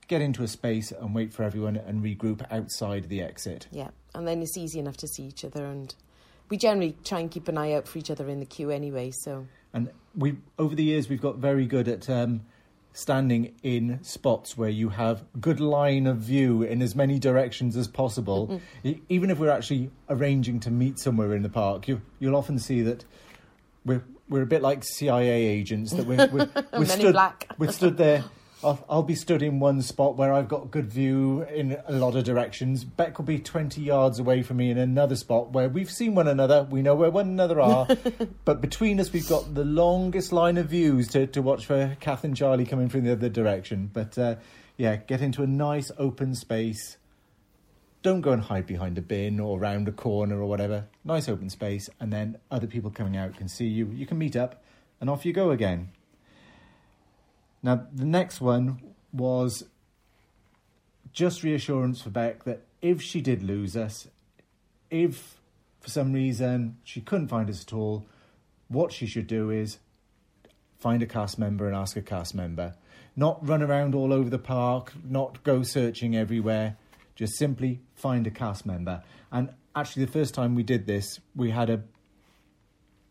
get 0.08 0.22
into 0.22 0.43
a 0.43 0.47
space, 0.47 0.91
and 0.91 1.16
wait 1.16 1.34
for 1.34 1.41
everyone 1.41 1.76
and 1.76 2.04
regroup 2.04 2.45
outside 2.52 3.10
the 3.10 3.24
exit. 3.24 3.68
Yeah. 3.72 3.89
And 4.14 4.28
then 4.28 4.43
it's 4.43 4.58
easy 4.58 4.78
enough 4.78 4.97
to 4.97 5.08
see 5.08 5.24
each 5.24 5.43
other. 5.43 5.66
And 5.66 5.95
we 6.50 6.58
generally 6.58 6.95
try 7.04 7.20
and 7.20 7.32
keep 7.32 7.47
an 7.47 7.58
eye 7.58 7.74
out 7.74 7.88
for 7.88 7.97
each 7.97 8.12
other 8.12 8.30
in 8.30 8.39
the 8.39 8.45
queue 8.45 8.70
anyway. 8.70 9.10
So 9.10 9.47
And 9.74 9.89
we, 10.16 10.38
over 10.60 10.76
the 10.76 10.84
years, 10.84 11.10
we've 11.10 11.20
got 11.20 11.38
very 11.38 11.66
good 11.66 11.88
at 11.88 12.08
um, 12.12 12.41
standing 12.94 13.54
in 13.64 14.04
spots 14.04 14.58
where 14.58 14.70
you 14.70 14.90
have 14.90 15.24
good 15.40 15.60
line 15.60 16.08
of 16.08 16.18
view 16.18 16.64
in 16.64 16.82
as 16.82 16.96
many 16.96 17.20
directions 17.20 17.78
as 17.78 17.88
possible. 17.88 18.60
Even 19.10 19.30
if 19.30 19.40
we're 19.40 19.50
actually 19.50 19.92
arranging 20.10 20.60
to 20.62 20.72
meet 20.72 21.00
somewhere 21.00 21.36
in 21.36 21.44
the 21.44 21.50
park, 21.50 21.88
you, 21.88 22.02
you'll 22.20 22.36
often 22.36 22.60
see 22.60 22.82
that 22.82 23.06
we're 23.86 24.04
we're 24.28 24.44
a 24.44 24.48
bit 24.48 24.62
like 24.62 24.84
CIA 24.84 25.46
agents 25.46 25.92
that 25.92 26.06
we're 26.06 26.28
we're, 26.28 26.50
we're 26.74 26.86
stood 26.86 27.16
we're 27.58 27.72
stood 27.72 27.98
there. 27.98 28.24
I'll, 28.62 28.86
I'll 28.89 29.03
be 29.03 29.16
stood 29.16 29.41
in 29.41 29.60
one 29.60 29.82
spot 29.82 30.18
where 30.18 30.34
I've 30.34 30.49
got 30.49 30.70
good 30.70 30.91
view 30.91 31.43
in 31.43 31.78
a 31.86 31.93
lot 31.93 32.16
of 32.16 32.26
directions. 32.26 32.84
Beck 32.84 33.18
will 33.18 33.26
be 33.26 33.39
20 33.39 33.80
yards 33.82 34.20
away 34.20 34.43
from 34.43 34.57
me 34.57 34.70
in 34.70 34.78
another 34.78 35.16
spot 35.16 35.53
where 35.53 35.70
we've 35.70 35.89
seen 35.89 36.14
one 36.14 36.28
another, 36.28 36.68
we 36.70 36.82
know 36.82 36.93
where 36.93 37.10
one 37.10 37.28
another 37.28 37.62
are, 37.62 37.88
but 38.45 38.60
between 38.60 38.99
us 38.99 39.14
we've 39.14 39.30
got 39.30 39.55
the 39.55 39.64
longest 39.64 40.34
line 40.34 40.57
of 40.57 40.68
views 40.68 41.07
to, 41.10 41.26
to 41.28 41.41
watch 41.41 41.66
for 41.66 41.95
Kath 42.01 42.26
and 42.26 42.36
Charlie 42.36 42.66
coming 42.66 42.89
from 42.89 43.05
the 43.05 43.14
other 43.14 43.30
direction. 43.30 43.89
But 43.93 44.18
uh, 44.18 44.36
yeah, 44.76 44.97
get 44.97 45.22
into 45.22 45.41
a 45.41 45.47
nice 45.47 45.89
open 45.97 46.36
space. 46.36 46.97
Don't 48.01 48.22
go 48.22 48.32
and 48.32 48.41
hide 48.41 48.66
behind 48.66 48.97
a 48.97 49.01
bin 49.01 49.39
or 49.39 49.57
round 49.57 49.88
a 49.88 49.93
corner 49.93 50.41
or 50.41 50.47
whatever. 50.47 50.88
Nice 51.05 51.30
open 51.30 51.49
space, 51.49 51.89
and 51.99 52.12
then 52.12 52.38
other 52.51 52.68
people 52.68 52.91
coming 52.91 53.16
out 53.16 53.38
can 53.38 53.47
see 53.47 53.68
you. 53.68 53.88
You 53.88 54.05
can 54.05 54.18
meet 54.18 54.36
up, 54.36 54.64
and 54.99 55.10
off 55.10 55.26
you 55.26 55.32
go 55.32 55.51
again. 55.51 55.91
Now, 57.62 57.88
the 57.93 58.05
next 58.05 58.39
one 58.41 58.82
was 59.12 59.66
just 61.12 61.43
reassurance 61.43 62.01
for 62.01 62.10
Beck 62.10 62.43
that 62.43 62.62
if 62.82 63.01
she 63.01 63.22
did 63.22 63.43
lose 63.43 63.76
us, 63.76 64.07
if 64.89 65.39
for 65.82 65.89
some 65.89 66.14
reason 66.14 66.78
she 66.84 67.01
couldn't 67.01 67.28
find 67.28 67.49
us 67.49 67.64
at 67.64 67.74
all, 67.74 68.05
what 68.68 68.91
she 68.91 69.05
should 69.05 69.28
do 69.28 69.49
is 69.49 69.80
find 70.78 71.01
a 71.03 71.07
cast 71.07 71.38
member 71.38 71.68
and 71.68 71.76
ask 71.76 71.97
a 71.97 72.01
cast 72.01 72.34
member. 72.34 72.76
Not 73.16 73.45
run 73.45 73.62
around 73.62 73.95
all 73.95 74.14
over 74.14 74.30
the 74.30 74.39
park, 74.39 74.93
not 75.03 75.43
go 75.43 75.64
searching 75.64 76.16
everywhere, 76.16 76.78
just 77.16 77.38
simply 77.38 77.82
find 77.95 78.26
a 78.28 78.32
cast 78.32 78.66
member. 78.66 79.03
And 79.32 79.49
actually, 79.76 80.05
the 80.05 80.12
first 80.12 80.34
time 80.34 80.55
we 80.55 80.64
did 80.64 80.86
this, 80.86 81.20
we 81.36 81.51
had 81.51 81.70
a 81.70 81.82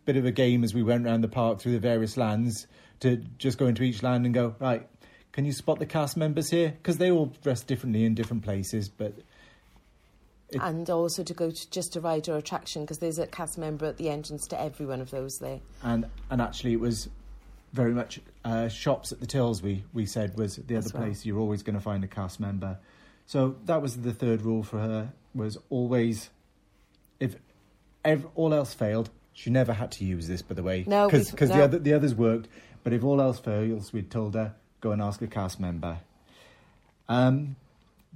bit 0.06 0.16
of 0.16 0.24
a 0.24 0.32
game 0.32 0.64
as 0.64 0.72
we 0.72 0.82
went 0.82 1.04
around 1.04 1.20
the 1.20 1.28
park 1.28 1.60
through 1.60 1.72
the 1.72 1.78
various 1.78 2.16
lands 2.16 2.66
to 3.00 3.16
just 3.38 3.58
go 3.58 3.66
into 3.66 3.82
each 3.82 4.02
land 4.02 4.24
and 4.26 4.34
go, 4.34 4.54
right, 4.58 4.86
can 5.32 5.44
you 5.44 5.52
spot 5.52 5.78
the 5.78 5.86
cast 5.86 6.16
members 6.16 6.50
here? 6.50 6.70
Because 6.70 6.98
they 6.98 7.10
all 7.10 7.26
dress 7.42 7.62
differently 7.62 8.04
in 8.04 8.14
different 8.14 8.42
places, 8.42 8.88
but 8.88 9.14
It- 10.50 10.60
and 10.62 10.88
also 10.88 11.22
to 11.22 11.34
go 11.34 11.50
to 11.50 11.70
just 11.70 11.94
a 11.96 12.00
ride 12.00 12.28
or 12.28 12.36
attraction 12.36 12.82
because 12.82 12.98
there's 12.98 13.18
a 13.18 13.26
cast 13.26 13.58
member 13.58 13.84
at 13.86 13.98
the 13.98 14.08
entrance 14.08 14.46
to 14.48 14.60
every 14.60 14.86
one 14.86 15.00
of 15.00 15.10
those 15.10 15.38
there. 15.38 15.60
and 15.82 16.06
and 16.30 16.40
actually 16.40 16.72
it 16.72 16.80
was 16.80 17.08
very 17.74 17.92
much 17.92 18.18
uh, 18.46 18.66
shops 18.68 19.12
at 19.12 19.20
the 19.20 19.26
tills 19.26 19.62
we 19.62 19.84
we 19.92 20.06
said 20.06 20.34
was 20.38 20.56
the 20.56 20.74
As 20.74 20.86
other 20.86 20.98
well. 20.98 21.06
place 21.08 21.26
you're 21.26 21.38
always 21.38 21.62
going 21.62 21.74
to 21.76 21.82
find 21.82 22.02
a 22.02 22.06
cast 22.06 22.40
member 22.40 22.78
so 23.26 23.56
that 23.66 23.82
was 23.82 23.98
the 23.98 24.14
third 24.14 24.40
rule 24.40 24.62
for 24.62 24.78
her 24.78 25.12
was 25.34 25.58
always 25.68 26.30
if 27.20 27.36
ev- 28.06 28.26
all 28.34 28.54
else 28.54 28.72
failed 28.72 29.10
She 29.34 29.50
never 29.50 29.74
had 29.74 29.90
to 29.92 30.04
use 30.06 30.26
this, 30.26 30.40
by 30.42 30.54
the 30.54 30.62
way. 30.64 30.82
No, 30.86 31.08
because 31.10 31.30
we- 31.32 31.46
the 31.46 31.62
other 31.62 31.78
the 31.78 31.92
others 31.92 32.14
worked. 32.14 32.48
But 32.84 32.92
if 32.92 33.04
all 33.04 33.20
else 33.20 33.38
fails, 33.38 33.92
we'd 33.92 34.10
told 34.10 34.34
her 34.34 34.54
go 34.80 34.92
and 34.92 35.02
ask 35.02 35.20
a 35.22 35.26
cast 35.26 35.58
member. 35.60 35.98
Um, 37.08 37.56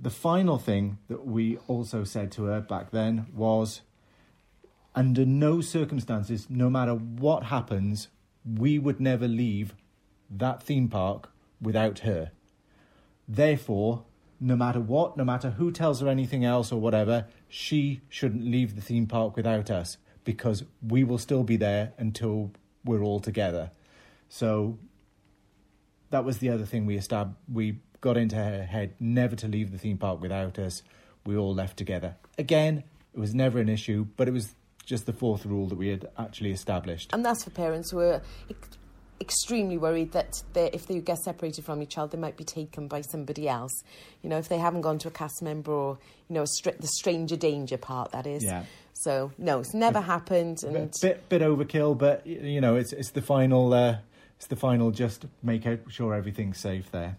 the 0.00 0.10
final 0.10 0.58
thing 0.58 0.98
that 1.08 1.26
we 1.26 1.58
also 1.68 2.04
said 2.04 2.32
to 2.32 2.44
her 2.44 2.60
back 2.60 2.90
then 2.90 3.26
was, 3.34 3.82
under 4.94 5.24
no 5.24 5.60
circumstances, 5.60 6.46
no 6.50 6.68
matter 6.68 6.94
what 6.94 7.44
happens, 7.44 8.08
we 8.44 8.78
would 8.78 9.00
never 9.00 9.28
leave 9.28 9.74
that 10.30 10.62
theme 10.62 10.88
park 10.88 11.30
without 11.60 12.00
her. 12.00 12.32
Therefore, 13.28 14.04
no 14.40 14.56
matter 14.56 14.80
what, 14.80 15.16
no 15.16 15.24
matter 15.24 15.50
who 15.50 15.70
tells 15.70 16.00
her 16.00 16.08
anything 16.08 16.44
else 16.44 16.72
or 16.72 16.80
whatever, 16.80 17.26
she 17.48 18.00
shouldn't 18.08 18.44
leave 18.44 18.74
the 18.74 18.82
theme 18.82 19.06
park 19.06 19.36
without 19.36 19.70
us 19.70 19.98
because 20.24 20.64
we 20.86 21.04
will 21.04 21.18
still 21.18 21.44
be 21.44 21.56
there 21.56 21.92
until 21.96 22.50
we're 22.84 23.02
all 23.02 23.20
together. 23.20 23.70
So 24.32 24.78
that 26.08 26.24
was 26.24 26.38
the 26.38 26.48
other 26.48 26.64
thing 26.64 26.86
we 26.86 26.96
estab- 26.96 27.34
we 27.52 27.80
got 28.00 28.16
into 28.16 28.36
her 28.36 28.64
head 28.64 28.94
never 28.98 29.36
to 29.36 29.46
leave 29.46 29.72
the 29.72 29.76
theme 29.76 29.98
park 29.98 30.22
without 30.22 30.58
us. 30.58 30.82
We 31.26 31.36
all 31.36 31.54
left 31.54 31.76
together. 31.76 32.16
Again, 32.38 32.82
it 33.12 33.20
was 33.20 33.34
never 33.34 33.58
an 33.58 33.68
issue, 33.68 34.06
but 34.16 34.28
it 34.28 34.30
was 34.30 34.54
just 34.86 35.04
the 35.04 35.12
fourth 35.12 35.44
rule 35.44 35.66
that 35.66 35.76
we 35.76 35.88
had 35.88 36.08
actually 36.18 36.50
established. 36.50 37.10
And 37.12 37.22
that's 37.22 37.44
for 37.44 37.50
parents 37.50 37.90
who 37.90 37.98
are 37.98 38.22
ex- 38.48 38.78
extremely 39.20 39.76
worried 39.76 40.12
that 40.12 40.42
if 40.54 40.86
they 40.86 40.98
get 41.00 41.18
separated 41.18 41.66
from 41.66 41.80
your 41.80 41.86
child, 41.86 42.12
they 42.12 42.18
might 42.18 42.38
be 42.38 42.44
taken 42.44 42.88
by 42.88 43.02
somebody 43.02 43.50
else. 43.50 43.84
You 44.22 44.30
know, 44.30 44.38
if 44.38 44.48
they 44.48 44.58
haven't 44.58 44.80
gone 44.80 44.98
to 45.00 45.08
a 45.08 45.10
cast 45.10 45.42
member 45.42 45.72
or, 45.72 45.98
you 46.30 46.34
know, 46.34 46.42
a 46.44 46.46
str- 46.46 46.80
the 46.80 46.88
stranger 46.88 47.36
danger 47.36 47.76
part, 47.76 48.12
that 48.12 48.26
is. 48.26 48.42
Yeah. 48.42 48.64
So, 48.94 49.30
no, 49.36 49.60
it's 49.60 49.74
never 49.74 50.00
happened. 50.00 50.62
And 50.64 50.72
bit, 50.72 50.98
bit 51.02 51.28
bit 51.28 51.42
overkill, 51.42 51.98
but 51.98 52.26
you 52.26 52.62
know 52.62 52.76
it's 52.76 52.94
it's 52.94 53.10
the 53.10 53.22
final 53.22 53.72
uh, 53.74 53.98
it's 54.42 54.48
the 54.48 54.56
final. 54.56 54.90
Just 54.90 55.26
make 55.40 55.64
sure 55.88 56.14
everything's 56.14 56.58
safe 56.58 56.90
there. 56.90 57.16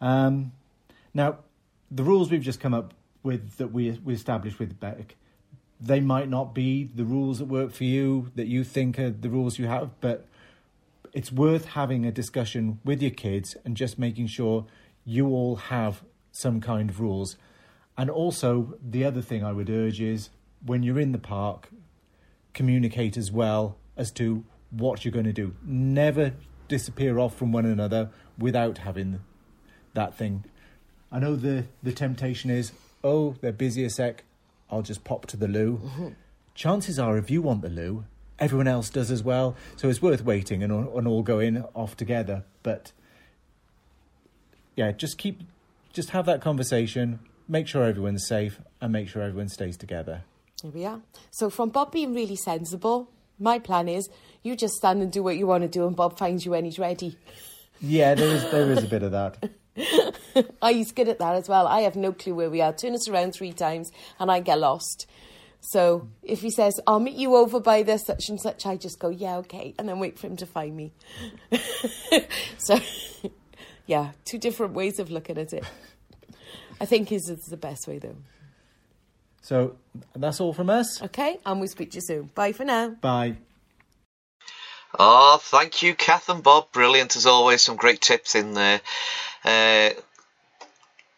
Um, 0.00 0.52
now, 1.12 1.38
the 1.90 2.04
rules 2.04 2.30
we've 2.30 2.40
just 2.40 2.60
come 2.60 2.72
up 2.72 2.94
with 3.24 3.56
that 3.56 3.72
we 3.72 3.90
we 4.04 4.14
established 4.14 4.60
with 4.60 4.78
Beck, 4.78 5.16
they 5.80 5.98
might 5.98 6.28
not 6.28 6.54
be 6.54 6.88
the 6.94 7.04
rules 7.04 7.40
that 7.40 7.46
work 7.46 7.72
for 7.72 7.82
you 7.82 8.30
that 8.36 8.46
you 8.46 8.62
think 8.62 8.96
are 8.96 9.10
the 9.10 9.28
rules 9.28 9.58
you 9.58 9.66
have, 9.66 9.90
but 10.00 10.28
it's 11.12 11.32
worth 11.32 11.64
having 11.64 12.06
a 12.06 12.12
discussion 12.12 12.78
with 12.84 13.02
your 13.02 13.10
kids 13.10 13.56
and 13.64 13.76
just 13.76 13.98
making 13.98 14.28
sure 14.28 14.66
you 15.04 15.26
all 15.26 15.56
have 15.56 16.04
some 16.30 16.60
kind 16.60 16.90
of 16.90 17.00
rules. 17.00 17.36
And 17.98 18.08
also, 18.08 18.78
the 18.80 19.04
other 19.04 19.20
thing 19.20 19.42
I 19.42 19.50
would 19.50 19.68
urge 19.68 20.00
is 20.00 20.30
when 20.64 20.84
you're 20.84 21.00
in 21.00 21.10
the 21.10 21.18
park, 21.18 21.70
communicate 22.54 23.16
as 23.16 23.32
well 23.32 23.78
as 23.96 24.12
to 24.12 24.44
what 24.70 25.04
you're 25.04 25.12
going 25.12 25.26
to 25.26 25.32
do. 25.32 25.54
Never 25.64 26.32
disappear 26.68 27.18
off 27.18 27.36
from 27.36 27.52
one 27.52 27.66
another 27.66 28.10
without 28.38 28.78
having 28.78 29.20
that 29.94 30.14
thing. 30.14 30.44
I 31.10 31.18
know 31.18 31.36
the, 31.36 31.64
the 31.82 31.92
temptation 31.92 32.50
is, 32.50 32.72
oh, 33.04 33.36
they're 33.40 33.52
busy 33.52 33.84
a 33.84 33.90
sec, 33.90 34.24
I'll 34.70 34.82
just 34.82 35.04
pop 35.04 35.26
to 35.26 35.36
the 35.36 35.48
loo. 35.48 35.80
Mm-hmm. 35.82 36.08
Chances 36.54 36.98
are, 36.98 37.16
if 37.16 37.30
you 37.30 37.42
want 37.42 37.62
the 37.62 37.68
loo, 37.68 38.04
everyone 38.38 38.66
else 38.68 38.90
does 38.90 39.10
as 39.10 39.22
well. 39.22 39.56
So 39.76 39.88
it's 39.88 40.02
worth 40.02 40.24
waiting 40.24 40.62
and, 40.62 40.72
all- 40.72 40.98
and 40.98 41.06
all 41.06 41.22
going 41.22 41.62
off 41.74 41.96
together. 41.96 42.44
But 42.62 42.92
yeah, 44.74 44.92
just 44.92 45.18
keep, 45.18 45.42
just 45.92 46.10
have 46.10 46.26
that 46.26 46.40
conversation, 46.40 47.20
make 47.48 47.68
sure 47.68 47.84
everyone's 47.84 48.26
safe, 48.26 48.60
and 48.80 48.92
make 48.92 49.08
sure 49.08 49.22
everyone 49.22 49.48
stays 49.48 49.76
together. 49.76 50.22
Here 50.62 50.70
we 50.70 50.84
are. 50.84 51.00
So, 51.30 51.50
from 51.50 51.68
Bob 51.68 51.92
being 51.92 52.14
really 52.14 52.36
sensible, 52.36 53.10
my 53.38 53.58
plan 53.58 53.88
is 53.88 54.08
you 54.46 54.56
just 54.56 54.74
stand 54.74 55.02
and 55.02 55.12
do 55.12 55.22
what 55.22 55.36
you 55.36 55.46
want 55.46 55.62
to 55.62 55.68
do, 55.68 55.86
and 55.86 55.96
Bob 55.96 56.18
finds 56.18 56.44
you 56.44 56.52
when 56.52 56.64
he's 56.64 56.78
ready. 56.78 57.18
Yeah, 57.80 58.14
there 58.14 58.28
is 58.28 58.50
there 58.50 58.70
is 58.70 58.82
a 58.84 58.86
bit 58.86 59.02
of 59.02 59.12
that. 59.12 59.50
oh, 60.62 60.72
he's 60.72 60.92
good 60.92 61.08
at 61.08 61.18
that 61.18 61.34
as 61.34 61.48
well. 61.48 61.66
I 61.66 61.80
have 61.80 61.96
no 61.96 62.12
clue 62.12 62.34
where 62.34 62.50
we 62.50 62.60
are. 62.62 62.72
Turn 62.72 62.94
us 62.94 63.08
around 63.08 63.32
three 63.32 63.52
times, 63.52 63.90
and 64.18 64.30
I 64.30 64.40
get 64.40 64.58
lost. 64.58 65.06
So 65.60 66.08
if 66.22 66.42
he 66.42 66.50
says, 66.50 66.78
I'll 66.86 67.00
meet 67.00 67.16
you 67.16 67.34
over 67.34 67.58
by 67.58 67.82
this 67.82 68.06
such 68.06 68.28
and 68.28 68.40
such, 68.40 68.66
I 68.66 68.76
just 68.76 69.00
go, 69.00 69.08
yeah, 69.08 69.38
okay, 69.38 69.74
and 69.78 69.88
then 69.88 69.98
wait 69.98 70.18
for 70.18 70.28
him 70.28 70.36
to 70.36 70.46
find 70.46 70.76
me. 70.76 70.92
so, 72.58 72.78
yeah, 73.86 74.12
two 74.24 74.38
different 74.38 74.74
ways 74.74 75.00
of 75.00 75.10
looking 75.10 75.38
at 75.38 75.52
it. 75.52 75.64
I 76.80 76.84
think 76.84 77.08
his 77.08 77.28
is 77.28 77.46
the 77.46 77.56
best 77.56 77.88
way, 77.88 77.98
though. 77.98 78.16
So 79.42 79.76
that's 80.14 80.40
all 80.40 80.52
from 80.52 80.70
us. 80.70 81.02
Okay, 81.02 81.38
and 81.44 81.58
we'll 81.58 81.68
speak 81.68 81.90
to 81.92 81.96
you 81.96 82.02
soon. 82.02 82.30
Bye 82.34 82.52
for 82.52 82.64
now. 82.64 82.90
Bye. 82.90 83.36
Oh, 84.98 85.38
thank 85.42 85.82
you, 85.82 85.94
Kath 85.94 86.30
and 86.30 86.42
Bob. 86.42 86.72
Brilliant 86.72 87.16
as 87.16 87.26
always. 87.26 87.60
Some 87.60 87.76
great 87.76 88.00
tips 88.00 88.34
in 88.34 88.54
there. 88.54 88.80
Uh, 89.44 89.90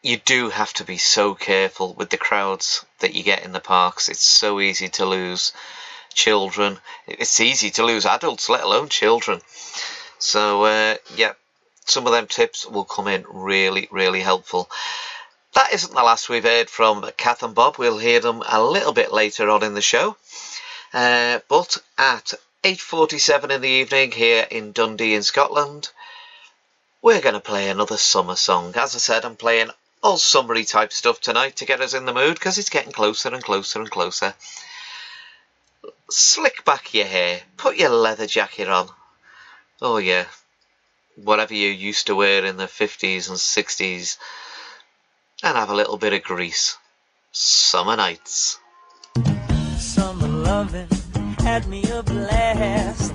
you 0.03 0.16
do 0.16 0.49
have 0.51 0.72
to 0.74 0.85
be 0.85 0.99
so 0.99 1.35
careful 1.35 1.95
with 1.95 2.11
the 2.11 2.16
crowds 2.16 2.85
that 2.99 3.14
you 3.14 3.22
get 3.22 3.45
in 3.45 3.53
the 3.53 3.61
parks. 3.61 4.09
It's 4.09 4.24
so 4.24 4.59
easy 4.59 4.89
to 4.89 5.07
lose 5.07 5.53
children. 6.12 6.79
It's 7.07 7.39
easy 7.39 7.70
to 7.72 7.85
lose 7.85 8.05
adults, 8.05 8.49
let 8.49 8.64
alone 8.64 8.89
children. 8.89 9.41
So, 10.18 10.64
uh, 10.64 10.97
yeah, 11.14 11.35
some 11.85 12.07
of 12.07 12.12
them 12.12 12.26
tips 12.26 12.66
will 12.66 12.85
come 12.85 13.07
in 13.07 13.24
really, 13.31 13.87
really 13.93 14.20
helpful. 14.20 14.68
That 15.55 15.72
isn't 15.72 15.95
the 15.95 16.03
last 16.03 16.29
we've 16.29 16.43
heard 16.43 16.68
from 16.68 17.09
Kath 17.16 17.45
and 17.45 17.55
Bob. 17.55 17.76
We'll 17.79 17.99
hear 17.99 18.18
them 18.18 18.43
a 18.49 18.61
little 18.61 18.93
bit 18.93 19.12
later 19.12 19.49
on 19.51 19.62
in 19.62 19.74
the 19.74 19.83
show. 19.83 20.16
Uh, 20.93 21.39
but 21.49 21.76
at 21.97 22.35
8.47 22.65 23.51
in 23.51 23.61
the 23.61 23.69
evening 23.69 24.11
here 24.11 24.45
in 24.51 24.73
Dundee 24.73 25.15
in 25.15 25.23
Scotland, 25.23 25.91
we're 27.01 27.21
going 27.21 27.35
to 27.35 27.41
play 27.41 27.71
another 27.71 27.97
summer 27.97 28.35
song. 28.35 28.73
As 28.75 28.97
I 28.97 28.99
said, 28.99 29.25
I'm 29.25 29.37
playing 29.37 29.71
all 30.03 30.17
summery 30.17 30.65
type 30.65 30.93
stuff 30.93 31.21
tonight 31.21 31.55
to 31.57 31.67
get 31.67 31.81
us 31.81 31.95
in 31.95 32.05
the 32.05 32.13
mood 32.13 32.35
because 32.35 32.59
it's 32.59 32.69
getting 32.69 32.91
closer 32.91 33.29
and 33.29 33.45
closer 33.45 33.79
and 33.79 33.89
closer. 33.89 34.35
Slick 36.11 36.65
back 36.65 36.93
your 36.95 37.07
hair, 37.07 37.43
put 37.57 37.77
your 37.77 37.91
leather 37.91 38.27
jacket 38.27 38.69
on. 38.69 38.89
Oh 39.81 39.99
yeah, 39.99 40.25
whatever 41.15 41.55
you 41.55 41.69
used 41.69 42.09
to 42.09 42.17
wear 42.17 42.45
in 42.45 42.57
the 42.57 42.65
50s 42.65 43.29
and 43.29 43.39
60s, 43.39 44.19
and 45.45 45.57
have 45.57 45.71
a 45.71 45.77
little 45.77 45.97
bit 45.97 46.13
of 46.13 46.25
grease. 46.25 46.77
Summer 47.31 47.95
nights. 47.95 48.59
Summer 49.79 50.27
loving 50.27 50.98
had 51.49 51.67
me 51.67 51.83
a 51.99 52.03
blast. 52.03 53.15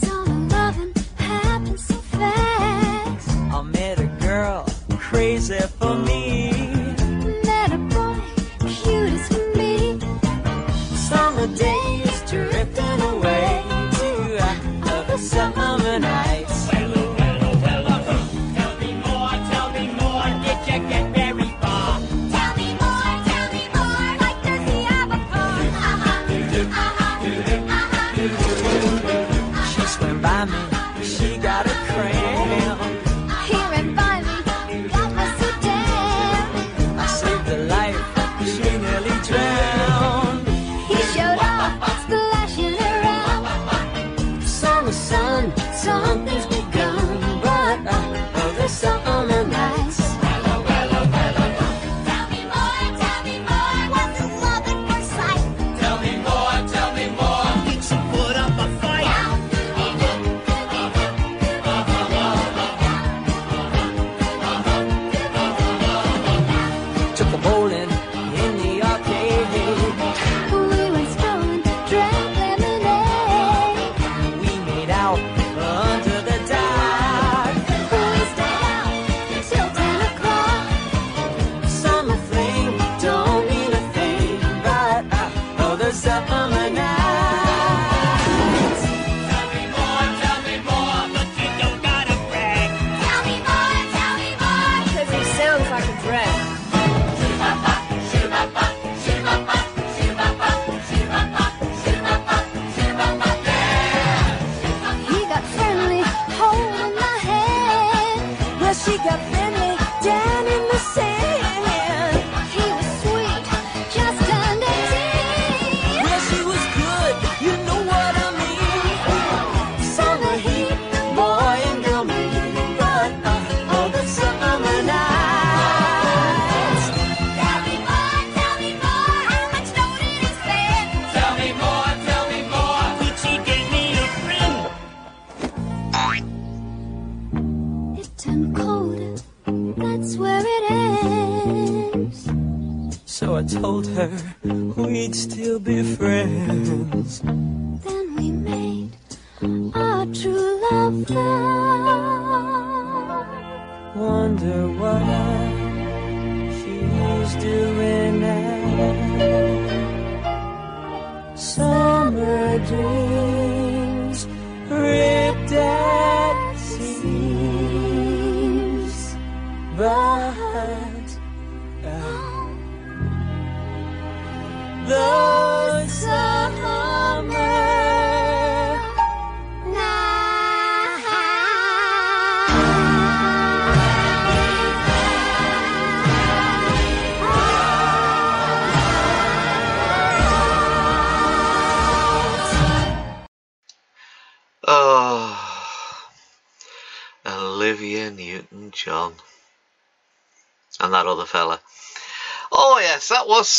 Summer 0.00 0.40
loving 0.54 0.94
happens 1.16 1.84
so 1.84 1.96
fast. 2.16 3.28
I 3.56 3.62
met 3.62 3.98
a 3.98 4.10
girl 4.26 4.64
crazy 5.08 5.58
for 5.78 5.94
me. 6.08 6.22
Met 7.48 7.72
a 7.78 7.80
boy 7.94 8.20
cute 8.82 9.12
as 9.16 9.26
can 9.32 9.46
be. 9.60 9.72
Summer 11.08 11.48
days 11.64 12.18
drifting 12.30 13.00
away 13.12 13.50
to 13.98 14.10
other 14.94 15.18
summer 15.18 15.98
nights. 15.98 16.31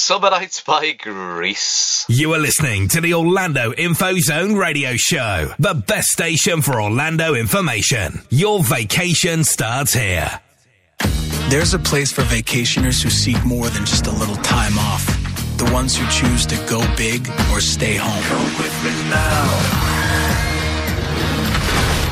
That 0.04 0.08
Summer 0.08 0.32
Nights 0.32 0.60
by 0.60 0.92
Grease. 0.92 2.06
You 2.10 2.34
are 2.34 2.38
listening 2.38 2.90
to 2.90 3.00
the 3.00 3.14
Orlando 3.14 3.72
Info 3.72 4.18
Zone 4.18 4.54
radio 4.56 4.96
show, 4.98 5.54
the 5.60 5.76
best 5.76 6.10
station 6.10 6.62
for 6.62 6.82
Orlando 6.82 7.36
information. 7.36 8.22
Your 8.30 8.62
vacation 8.62 9.46
starts 9.46 9.94
here. 9.94 10.42
There's 11.48 11.74
a 11.74 11.80
place 11.80 12.12
for 12.12 12.24
vacationers 12.24 13.02
who 13.02 13.10
seek 13.10 13.42
more 13.46 13.70
than 13.70 13.86
just 13.86 14.08
a 14.08 14.12
little 14.12 14.36
time 14.38 14.78
off. 14.78 15.06
The 15.58 15.72
ones 15.72 15.96
who 15.96 16.06
choose 16.10 16.46
to 16.48 16.58
go 16.68 16.82
big 16.98 17.26
or 17.54 17.62
stay 17.62 17.96
home. 17.96 18.24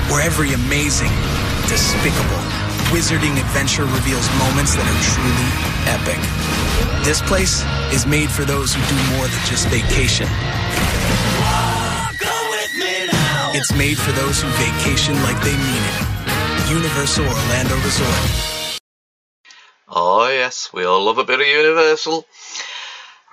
Where 0.09 0.21
every 0.21 0.53
amazing, 0.53 1.11
despicable, 1.67 2.43
wizarding 2.95 3.37
adventure 3.37 3.83
reveals 3.83 4.29
moments 4.39 4.75
that 4.75 4.87
are 4.87 5.01
truly 5.11 5.70
epic. 5.87 6.19
This 7.05 7.21
place 7.21 7.63
is 7.93 8.05
made 8.05 8.29
for 8.29 8.45
those 8.45 8.73
who 8.73 8.81
do 8.87 8.95
more 9.15 9.27
than 9.27 9.45
just 9.45 9.67
vacation. 9.69 10.27
It's 13.53 13.73
made 13.75 13.97
for 13.97 14.11
those 14.13 14.41
who 14.41 14.47
vacation 14.49 15.15
like 15.23 15.41
they 15.43 15.55
mean 15.55 15.83
it. 15.83 16.69
Universal 16.69 17.25
Orlando 17.25 17.75
Resort. 17.83 18.79
Oh 19.89 20.29
yes, 20.29 20.71
we 20.71 20.85
all 20.85 21.03
love 21.03 21.17
a 21.17 21.25
bit 21.25 21.41
of 21.41 21.47
Universal. 21.47 22.25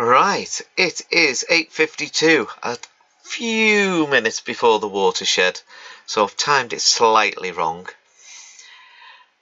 Right, 0.00 0.60
it 0.76 1.02
is 1.10 1.44
8.52, 1.48 2.48
a 2.62 2.78
few 3.22 4.06
minutes 4.06 4.40
before 4.40 4.78
the 4.80 4.88
watershed, 4.88 5.60
so 6.06 6.24
I've 6.24 6.36
timed 6.36 6.72
it 6.72 6.80
slightly 6.80 7.52
wrong. 7.52 7.88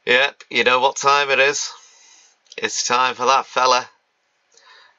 Yep, 0.05 0.45
you 0.51 0.65
know 0.65 0.81
what 0.81 0.97
time 0.97 1.31
it 1.31 1.39
is? 1.39 1.73
It's 2.57 2.87
time 2.87 3.15
for 3.15 3.27
that 3.27 3.45
fella. 3.45 3.91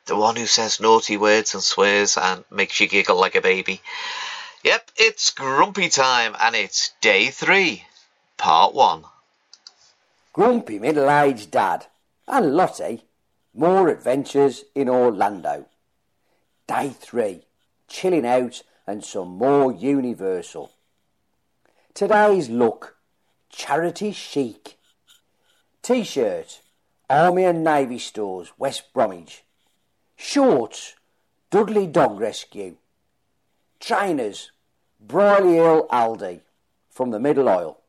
The 0.06 0.16
one 0.16 0.36
who 0.36 0.46
says 0.46 0.80
naughty 0.80 1.18
words 1.18 1.56
and 1.56 1.64
swears 1.64 2.16
and 2.16 2.46
makes 2.52 2.80
you 2.80 2.88
giggle 2.88 3.20
like 3.20 3.34
a 3.34 3.42
baby. 3.42 3.82
Yep, 4.64 4.92
it's 4.96 5.32
grumpy 5.32 5.90
time 5.90 6.36
and 6.40 6.56
it's 6.56 6.92
day 7.02 7.28
three, 7.32 7.84
part 8.38 8.76
one. 8.76 9.06
Grumpy 10.34 10.78
middle 10.78 11.10
aged 11.10 11.50
dad 11.50 11.88
and 12.28 12.56
Lottie, 12.56 12.84
eh? 12.84 12.98
more 13.56 13.90
adventures 13.90 14.64
in 14.76 14.88
Orlando. 14.88 15.66
Day 16.68 16.90
three, 17.00 17.46
chilling 17.88 18.26
out 18.26 18.62
and 18.86 19.04
some 19.04 19.30
more 19.30 19.72
Universal. 19.72 20.74
Today's 21.96 22.50
look, 22.50 22.98
charity 23.50 24.12
chic. 24.12 24.78
T 25.82 26.04
shirt, 26.04 26.62
Army 27.10 27.46
and 27.46 27.64
Navy 27.64 28.00
Stores, 28.00 28.52
West 28.58 28.94
Bromwich. 28.94 29.44
Shorts, 30.18 30.96
Dudley 31.50 31.88
Dog 31.88 32.20
Rescue. 32.20 32.76
Trainers, 33.80 34.52
Brierley 35.00 35.54
Hill 35.54 35.88
Aldi, 35.90 36.42
from 36.90 37.12
the 37.12 37.20
Middle 37.20 37.48
Aisle. 37.48 37.80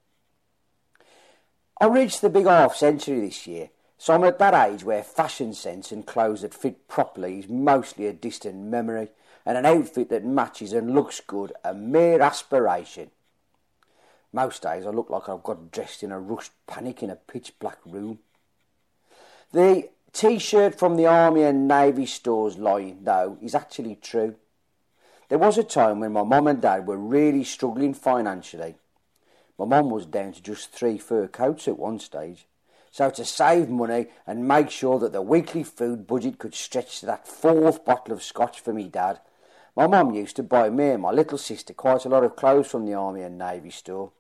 I 1.81 1.87
reached 1.87 2.21
the 2.21 2.31
big 2.31 2.47
half 2.47 2.77
century 2.77 3.19
this 3.19 3.45
year, 3.45 3.71
so 3.97 4.15
I'm 4.15 4.23
at 4.23 4.39
that 4.39 4.55
age 4.55 4.85
where 4.85 5.03
fashion 5.03 5.53
sense 5.53 5.91
and 5.91 6.07
clothes 6.07 6.43
that 6.43 6.55
fit 6.55 6.87
properly 6.87 7.41
is 7.41 7.49
mostly 7.49 8.07
a 8.07 8.13
distant 8.13 8.57
memory, 8.57 9.09
and 9.45 9.59
an 9.59 9.67
outfit 9.67 10.11
that 10.11 10.25
matches 10.25 10.73
and 10.73 10.95
looks 10.95 11.21
good 11.21 11.53
a 11.65 11.75
mere 11.75 12.21
aspiration. 12.21 13.11
Most 14.33 14.63
days 14.63 14.87
I 14.87 14.91
look 14.91 15.11
like 15.11 15.29
I've 15.29 15.43
got 15.43 15.73
dressed 15.73 16.05
in 16.05 16.13
a 16.13 16.21
rushed 16.21 16.53
panic 16.69 17.03
in 17.03 17.11
a 17.11 17.17
pitch 17.17 17.59
black 17.59 17.79
room. 17.85 18.21
The 19.53 19.89
t 20.13 20.39
shirt 20.39 20.79
from 20.79 20.97
the 20.97 21.07
Army 21.07 21.43
and 21.43 21.67
Navy 21.67 22.05
stores 22.05 22.59
line, 22.59 22.99
though, 23.03 23.39
is 23.41 23.55
actually 23.55 23.97
true. 23.97 24.37
There 25.29 25.39
was 25.39 25.57
a 25.57 25.65
time 25.65 26.01
when 26.01 26.13
my 26.13 26.23
mum 26.23 26.47
and 26.47 26.61
dad 26.61 26.87
were 26.87 26.99
really 26.99 27.45
struggling 27.45 27.95
financially. 27.95 28.77
My 29.59 29.65
mum 29.65 29.91
was 29.91 30.07
down 30.07 30.33
to 30.33 30.43
just 30.43 30.71
three 30.71 30.99
fur 30.99 31.29
coats 31.29 31.67
at 31.67 31.79
one 31.79 31.99
stage. 31.99 32.47
So 32.91 33.11
to 33.11 33.25
save 33.25 33.69
money 33.69 34.09
and 34.27 34.49
make 34.49 34.71
sure 34.71 34.99
that 34.99 35.13
the 35.13 35.23
weekly 35.23 35.63
food 35.63 36.07
budget 36.07 36.39
could 36.39 36.55
stretch 36.55 37.01
to 37.01 37.07
that 37.07 37.27
fourth 37.27 37.85
bottle 37.85 38.15
of 38.15 38.23
scotch 38.23 38.61
for 38.61 38.73
me 38.73 38.89
dad, 38.89 39.21
my 39.77 39.87
mum 39.87 40.15
used 40.15 40.37
to 40.37 40.43
buy 40.43 40.71
me 40.71 40.91
and 40.91 41.03
my 41.03 41.11
little 41.11 41.39
sister 41.39 41.73
quite 41.73 42.05
a 42.05 42.09
lot 42.09 42.25
of 42.25 42.37
clothes 42.37 42.67
from 42.67 42.85
the 42.85 42.95
Army 42.95 43.23
and 43.23 43.39
Navy 43.39 43.71
store. 43.71 44.11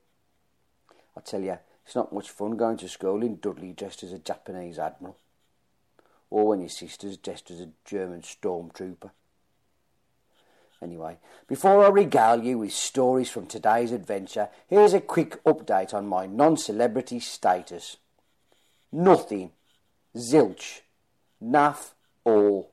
I 1.16 1.20
tell 1.20 1.43
you, 1.43 1.59
it's 1.89 1.97
not 1.97 2.12
much 2.12 2.28
fun 2.28 2.59
going 2.59 2.76
to 2.76 2.86
school 2.86 3.22
in 3.22 3.39
Dudley 3.41 3.72
dressed 3.72 4.03
as 4.03 4.12
a 4.12 4.18
Japanese 4.18 4.78
admiral. 4.78 5.16
Or 6.28 6.49
when 6.49 6.61
your 6.61 6.68
sister's 6.68 7.16
dressed 7.16 7.51
as 7.51 7.62
a 7.62 7.70
German 7.86 8.20
stormtrooper. 8.20 9.11
Anyway, 10.82 11.16
before 11.47 11.82
I 11.82 11.89
regale 11.89 12.45
you 12.45 12.59
with 12.59 12.74
stories 12.74 13.30
from 13.30 13.47
today's 13.47 13.91
adventure, 13.91 14.51
here's 14.66 14.93
a 14.93 15.01
quick 15.01 15.43
update 15.45 15.95
on 15.95 16.07
my 16.07 16.26
non 16.26 16.59
celebrity 16.59 17.20
status. 17.20 17.97
Nothing. 18.93 19.53
Zilch. 20.14 20.80
Naff. 21.43 21.93
All. 22.22 22.70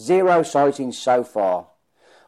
Zero 0.00 0.44
sightings 0.44 0.96
so 0.96 1.24
far. 1.24 1.66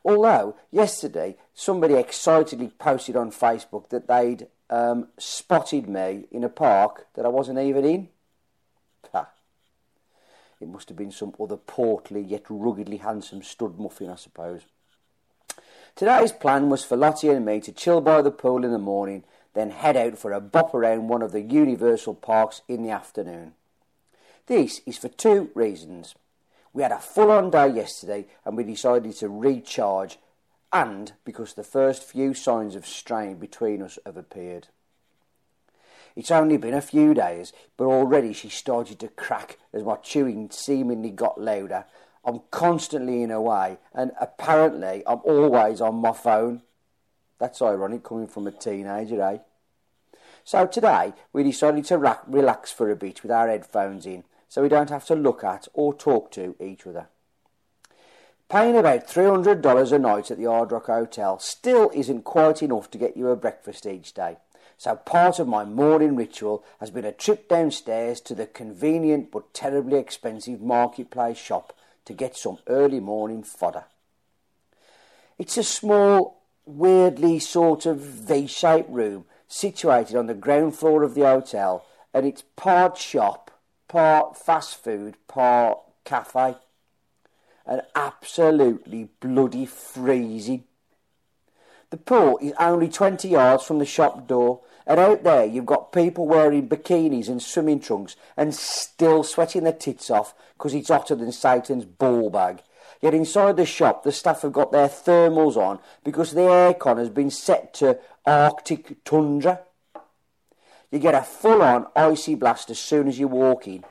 Although, 0.05 0.57
yesterday, 0.73 1.37
somebody 1.55 1.95
excitedly 1.95 2.73
posted 2.77 3.15
on 3.15 3.31
Facebook 3.31 3.91
that 3.91 4.09
they'd 4.09 4.49
um, 4.71 5.09
spotted 5.19 5.89
me 5.89 6.27
in 6.31 6.45
a 6.45 6.49
park 6.49 7.07
that 7.15 7.25
I 7.25 7.29
wasn't 7.29 7.59
even 7.59 7.85
in. 7.85 8.09
Ha. 9.13 9.29
It 10.61 10.69
must 10.69 10.89
have 10.89 10.99
been 10.99 11.13
some 11.13 11.35
other 11.41 11.57
portly 11.57 12.21
yet 12.21 12.45
ruggedly 12.49 12.99
handsome 12.99 13.43
stud 13.43 13.79
muffin, 13.79 14.11
I 14.11 14.17
suppose. 14.17 14.63
Today's 15.97 16.33
plan 16.33 16.71
was 16.71 16.85
for 16.85 16.97
Lottie 16.97 17.29
and 17.29 17.45
me 17.45 17.61
to 17.61 17.73
chill 17.73 18.01
by 18.01 18.23
the 18.23 18.31
pool 18.31 18.65
in 18.65 18.71
the 18.71 18.79
morning, 18.79 19.25
then 19.55 19.71
head 19.71 19.97
out 19.97 20.17
for 20.17 20.33
a 20.33 20.41
bop 20.41 20.73
around 20.73 21.09
one 21.09 21.23
of 21.23 21.33
the 21.33 21.41
Universal 21.41 22.15
parks 22.15 22.63
in 22.69 22.85
the 22.85 22.91
afternoon. 22.91 23.55
This 24.47 24.81
is 24.87 24.97
for 24.97 25.09
two 25.09 25.51
reasons. 25.55 26.15
We 26.73 26.83
had 26.83 26.93
a 26.93 27.01
full 27.01 27.31
on 27.31 27.51
day 27.51 27.69
yesterday 27.69 28.27
and 28.45 28.57
we 28.57 28.63
decided 28.63 29.13
to 29.17 29.29
recharge, 29.29 30.19
and 30.73 31.13
because 31.25 31.55
the 31.55 31.65
first 31.65 32.03
few 32.03 32.35
signs 32.35 32.75
of 32.75 32.87
strain 32.87 33.37
between 33.37 33.83
us 33.83 33.99
have 34.05 34.17
appeared. 34.17 34.69
It's 36.15 36.31
only 36.31 36.57
been 36.57 36.75
a 36.75 36.81
few 36.81 37.15
days, 37.15 37.53
but 37.77 37.85
already 37.85 38.33
she 38.33 38.49
started 38.49 38.99
to 39.01 39.09
crack 39.09 39.59
as 39.73 39.85
my 39.85 39.97
chewing 39.97 40.51
seemingly 40.51 41.11
got 41.11 41.41
louder. 41.41 41.85
I'm 42.25 42.41
constantly 42.51 43.23
in 43.23 43.31
a 43.31 43.41
way, 43.41 43.79
and 43.95 44.11
apparently 44.21 45.03
I'm 45.07 45.21
always 45.25 45.81
on 45.81 45.95
my 45.97 46.13
phone. 46.13 46.63
That's 47.39 47.63
ironic 47.63 48.03
coming 48.03 48.27
from 48.27 48.47
a 48.47 48.51
teenager, 48.51 49.23
eh? 49.23 49.39
So 50.45 50.67
today 50.67 51.13
we 51.33 51.45
decided 51.45 51.85
to 51.87 51.99
ra- 51.99 52.19
relax 52.27 52.73
for 52.73 52.91
a 52.91 52.97
bit 52.97 53.23
with 53.23 53.31
our 53.31 53.49
headphones 53.49 54.05
in, 54.05 54.25
so 54.49 54.63
we 54.63 54.69
don't 54.69 54.91
have 54.91 55.07
to 55.07 55.15
look 55.15 55.45
at 55.45 55.69
or 55.73 55.95
talk 55.95 56.33
to 56.33 56.57
each 56.59 56.87
other. 56.87 57.09
Paying 58.49 58.79
about 58.79 59.07
$300 59.07 59.93
a 59.93 59.99
night 59.99 60.31
at 60.31 60.39
the 60.39 60.47
Hard 60.47 60.73
Rock 60.73 60.87
Hotel 60.87 61.39
still 61.39 61.91
isn't 61.95 62.23
quite 62.23 62.63
enough 62.63 62.91
to 62.91 62.97
get 62.97 63.15
you 63.15 63.29
a 63.29 63.37
breakfast 63.37 63.85
each 63.85 64.15
day. 64.15 64.39
So 64.79 64.97
part 64.97 65.39
of 65.39 65.47
my 65.47 65.67
morning 65.67 66.17
ritual 66.17 66.65
has 66.81 66.91
been 66.91 67.05
a 67.05 67.13
trip 67.13 67.51
downstairs 67.51 68.23
to 68.23 68.35
the 68.35 68.47
convenient 68.47 69.31
but 69.31 69.53
terribly 69.53 69.99
expensive 69.99 70.63
marketplace 70.63 71.37
shop 71.37 71.75
to 72.07 72.15
get 72.15 72.39
some 72.39 72.57
early 72.69 73.01
morning 73.01 73.43
fodder. 73.43 73.85
It's 75.37 75.59
a 75.59 75.63
small, 75.63 76.41
weirdly 76.65 77.41
sort 77.41 77.85
of 77.85 77.99
V-shaped 77.99 78.89
room 78.89 79.27
situated 79.47 80.17
on 80.17 80.27
the 80.27 80.33
ground 80.33 80.75
floor 80.75 81.03
of 81.03 81.15
the 81.15 81.27
hotel, 81.27 81.85
and 82.15 82.25
it's 82.25 82.45
part 82.57 82.97
shop, 82.97 83.51
part 83.89 84.39
fast 84.39 84.83
food, 84.83 85.17
part 85.27 85.81
cafe, 86.05 86.55
and 87.69 87.83
absolutely 87.95 89.11
bloody 89.21 89.67
freezing. 89.67 90.65
The 91.91 91.99
pool 91.99 92.39
is 92.43 92.53
only 92.59 92.89
20 92.89 93.29
yards 93.29 93.65
from 93.65 93.79
the 93.79 93.87
shop 93.87 94.27
door, 94.27 94.61
and 94.87 94.99
out 94.99 95.23
there 95.23 95.45
you've 95.45 95.67
got 95.67 95.93
people 95.93 96.27
wearing 96.27 96.69
bikinis 96.69 97.29
and 97.29 97.43
swimming 97.43 97.81
trunks 97.81 98.17
and 98.37 98.55
still 98.55 99.23
sweating 99.23 99.65
their 99.65 99.73
tits 99.73 100.11
off 100.11 100.35
because 100.55 100.75
it's 100.75 100.89
hotter 100.89 101.15
than 101.15 101.31
Satan's 101.31 101.85
ball 101.85 102.31
bag. 102.31 102.63
Yet 103.01 103.15
inside 103.15 103.57
the 103.57 103.65
shop, 103.65 104.03
the 104.03 104.13
staff 104.13 104.43
have 104.43 104.53
got 104.53 104.73
their 104.73 104.89
thermals 104.89 105.57
on 105.57 105.79
because 106.05 106.33
the 106.33 106.41
aircon 106.41 106.99
has 106.99 107.11
been 107.11 107.31
set 107.31 107.73
to 107.75 107.99
Arctic 108.27 109.05
tundra. 109.05 109.61
You 110.91 110.99
get 110.99 111.15
a 111.15 111.23
full-on 111.23 111.87
icy 111.95 112.35
blast 112.35 112.71
as 112.71 112.79
soon 112.79 113.09
as 113.09 113.19
you 113.19 113.29
walk 113.29 113.69
in. 113.69 113.85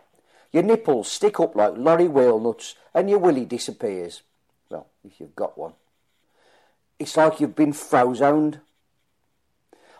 Your 0.51 0.63
nipples 0.63 1.11
stick 1.11 1.39
up 1.39 1.55
like 1.55 1.73
lorry 1.77 2.07
wheel 2.07 2.39
nuts 2.39 2.75
and 2.93 3.09
your 3.09 3.19
willy 3.19 3.45
disappears. 3.45 4.23
Well, 4.69 4.87
if 5.03 5.19
you've 5.19 5.35
got 5.35 5.57
one. 5.57 5.73
It's 6.99 7.17
like 7.17 7.39
you've 7.39 7.55
been 7.55 7.73
frozoned. 7.73 8.59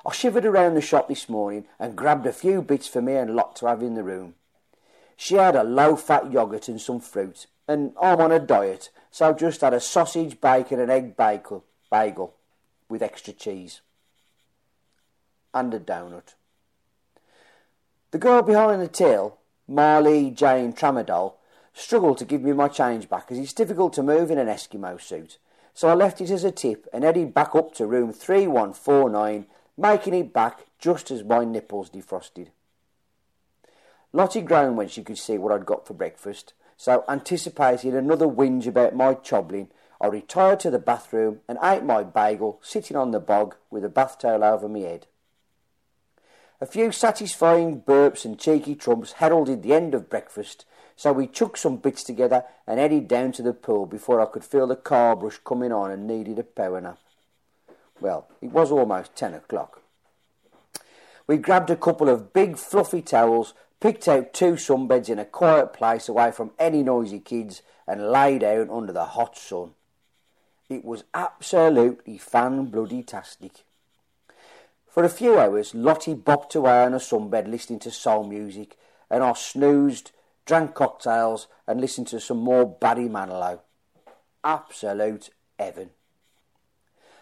I 0.05 0.13
shivered 0.13 0.45
around 0.45 0.75
the 0.75 0.81
shop 0.81 1.09
this 1.09 1.27
morning 1.27 1.65
and 1.79 1.95
grabbed 1.95 2.25
a 2.25 2.33
few 2.33 2.61
bits 2.61 2.87
for 2.87 3.01
me 3.01 3.15
and 3.15 3.35
Lot 3.35 3.55
to 3.57 3.67
have 3.67 3.83
in 3.83 3.95
the 3.95 4.03
room. 4.03 4.35
She 5.17 5.35
had 5.35 5.55
a 5.55 5.63
low-fat 5.63 6.25
yoghurt 6.25 6.67
and 6.67 6.79
some 6.79 6.99
fruit, 6.99 7.47
and 7.67 7.93
I'm 8.01 8.21
on 8.21 8.31
a 8.31 8.39
diet, 8.39 8.89
so 9.11 9.27
I've 9.27 9.39
just 9.39 9.61
had 9.61 9.73
a 9.73 9.79
sausage, 9.79 10.39
bacon 10.39 10.79
and 10.79 10.91
egg 10.91 11.17
bagel, 11.17 11.65
bagel 11.91 12.35
with 12.87 13.01
extra 13.01 13.33
cheese. 13.33 13.81
And 15.53 15.73
a 15.73 15.79
donut. 15.79 16.35
The 18.11 18.19
girl 18.19 18.43
behind 18.43 18.81
the 18.81 18.87
till, 18.87 19.39
Marley 19.67 20.31
Jane 20.31 20.71
Tramadol, 20.71 21.33
struggled 21.73 22.17
to 22.19 22.25
give 22.25 22.41
me 22.41 22.53
my 22.53 22.69
change 22.69 23.09
back 23.09 23.31
as 23.31 23.37
it's 23.37 23.51
difficult 23.51 23.91
to 23.93 24.03
move 24.03 24.31
in 24.31 24.37
an 24.37 24.47
Eskimo 24.47 24.99
suit, 24.99 25.37
so 25.73 25.89
I 25.89 25.93
left 25.93 26.21
it 26.21 26.31
as 26.31 26.45
a 26.45 26.51
tip 26.51 26.87
and 26.93 27.03
headed 27.03 27.33
back 27.33 27.53
up 27.53 27.73
to 27.75 27.85
room 27.85 28.13
3149, 28.13 29.45
making 29.77 30.13
it 30.13 30.31
back 30.31 30.67
just 30.79 31.11
as 31.11 31.23
my 31.23 31.43
nipples 31.43 31.89
defrosted. 31.89 32.47
Lottie 34.13 34.41
groaned 34.41 34.77
when 34.77 34.87
she 34.87 35.03
could 35.03 35.17
see 35.17 35.37
what 35.37 35.51
I'd 35.51 35.65
got 35.65 35.85
for 35.85 35.93
breakfast, 35.93 36.53
so 36.77 37.03
anticipating 37.09 37.93
another 37.93 38.25
whinge 38.25 38.67
about 38.67 38.95
my 38.95 39.15
chobbling, 39.15 39.67
I 39.99 40.07
retired 40.07 40.61
to 40.61 40.71
the 40.71 40.79
bathroom 40.79 41.41
and 41.47 41.59
ate 41.61 41.83
my 41.83 42.03
bagel 42.03 42.59
sitting 42.63 42.95
on 42.95 43.11
the 43.11 43.19
bog 43.19 43.55
with 43.69 43.83
a 43.83 43.89
bath 43.89 44.17
towel 44.19 44.45
over 44.45 44.69
my 44.69 44.79
head. 44.79 45.07
A 46.59 46.65
few 46.65 46.91
satisfying 46.91 47.81
burps 47.81 48.25
and 48.25 48.39
cheeky 48.39 48.73
trumps 48.73 49.13
heralded 49.13 49.61
the 49.61 49.73
end 49.73 49.93
of 49.93 50.09
breakfast, 50.09 50.65
so 50.95 51.13
we 51.13 51.27
chucked 51.27 51.59
some 51.59 51.77
bits 51.77 52.03
together 52.03 52.45
and 52.65 52.79
headed 52.79 53.07
down 53.07 53.31
to 53.33 53.43
the 53.43 53.53
pool 53.53 53.85
before 53.85 54.19
I 54.19 54.25
could 54.25 54.43
feel 54.43 54.65
the 54.65 54.75
carb 54.75 55.21
rush 55.21 55.37
coming 55.45 55.71
on 55.71 55.91
and 55.91 56.07
needed 56.07 56.39
a 56.39 56.43
power 56.43 56.81
nap. 56.81 56.97
Well, 58.01 58.27
it 58.41 58.51
was 58.51 58.71
almost 58.71 59.15
ten 59.15 59.35
o'clock. 59.35 59.83
We 61.27 61.37
grabbed 61.37 61.69
a 61.69 61.75
couple 61.75 62.09
of 62.09 62.33
big 62.33 62.57
fluffy 62.57 63.03
towels, 63.03 63.53
picked 63.79 64.07
out 64.07 64.33
two 64.33 64.53
sunbeds 64.53 65.09
in 65.09 65.19
a 65.19 65.25
quiet 65.25 65.73
place 65.73 66.09
away 66.09 66.31
from 66.31 66.51
any 66.57 66.81
noisy 66.81 67.19
kids, 67.19 67.61
and 67.85 68.09
lay 68.11 68.39
down 68.39 68.71
under 68.71 68.91
the 68.91 69.05
hot 69.05 69.37
sun. 69.37 69.73
It 70.69 70.83
was 70.83 71.03
absolutely 71.13 72.17
fan 72.17 72.65
bloody 72.65 73.03
tastic. 73.03 73.63
For 74.97 75.03
a 75.03 75.09
few 75.09 75.37
hours, 75.37 75.75
Lottie 75.75 76.15
bopped 76.15 76.55
away 76.55 76.83
on 76.83 76.95
a 76.95 76.97
sunbed 76.97 77.47
listening 77.47 77.77
to 77.81 77.91
soul 77.91 78.23
music, 78.23 78.79
and 79.11 79.23
I 79.23 79.33
snoozed, 79.33 80.09
drank 80.43 80.73
cocktails, 80.73 81.45
and 81.67 81.79
listened 81.79 82.07
to 82.07 82.19
some 82.19 82.39
more 82.39 82.65
Barry 82.65 83.07
Manilow. 83.07 83.59
Absolute 84.43 85.29
heaven. 85.59 85.91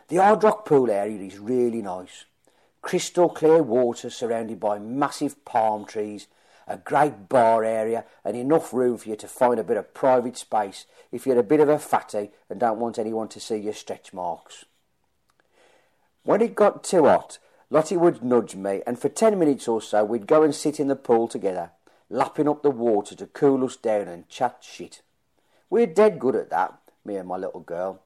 The 0.07 0.15
Hard 0.15 0.41
Rock 0.45 0.63
pool 0.63 0.89
area 0.89 1.19
is 1.19 1.37
really 1.37 1.81
nice. 1.81 2.23
Crystal 2.81 3.27
clear 3.27 3.61
water 3.61 4.09
surrounded 4.09 4.57
by 4.57 4.79
massive 4.79 5.43
palm 5.43 5.83
trees, 5.83 6.27
a 6.69 6.77
great 6.77 7.27
bar 7.27 7.65
area, 7.65 8.05
and 8.23 8.37
enough 8.37 8.71
room 8.71 8.97
for 8.97 9.09
you 9.09 9.17
to 9.17 9.27
find 9.27 9.59
a 9.59 9.65
bit 9.65 9.75
of 9.75 9.93
private 9.93 10.37
space 10.37 10.85
if 11.11 11.27
you're 11.27 11.39
a 11.39 11.43
bit 11.43 11.59
of 11.59 11.67
a 11.67 11.77
fatty 11.77 12.31
and 12.49 12.57
don't 12.57 12.79
want 12.79 12.97
anyone 12.97 13.27
to 13.27 13.41
see 13.41 13.57
your 13.57 13.73
stretch 13.73 14.13
marks. 14.13 14.63
When 16.23 16.41
it 16.41 16.55
got 16.55 16.81
too 16.81 17.03
hot, 17.03 17.37
Lottie 17.69 17.97
would 17.97 18.23
nudge 18.23 18.55
me, 18.55 18.81
and 18.85 18.99
for 18.99 19.09
ten 19.09 19.39
minutes 19.39 19.67
or 19.67 19.81
so 19.81 20.03
we'd 20.05 20.27
go 20.27 20.43
and 20.43 20.53
sit 20.53 20.79
in 20.79 20.87
the 20.87 20.95
pool 20.95 21.27
together, 21.27 21.71
lapping 22.09 22.47
up 22.47 22.61
the 22.61 22.69
water 22.69 23.15
to 23.15 23.25
cool 23.25 23.65
us 23.65 23.75
down 23.75 24.07
and 24.07 24.29
chat 24.29 24.57
shit. 24.61 25.01
We're 25.69 25.87
dead 25.87 26.19
good 26.19 26.35
at 26.35 26.51
that, 26.51 26.77
me 27.03 27.15
and 27.15 27.27
my 27.27 27.37
little 27.37 27.61
girl. 27.61 28.01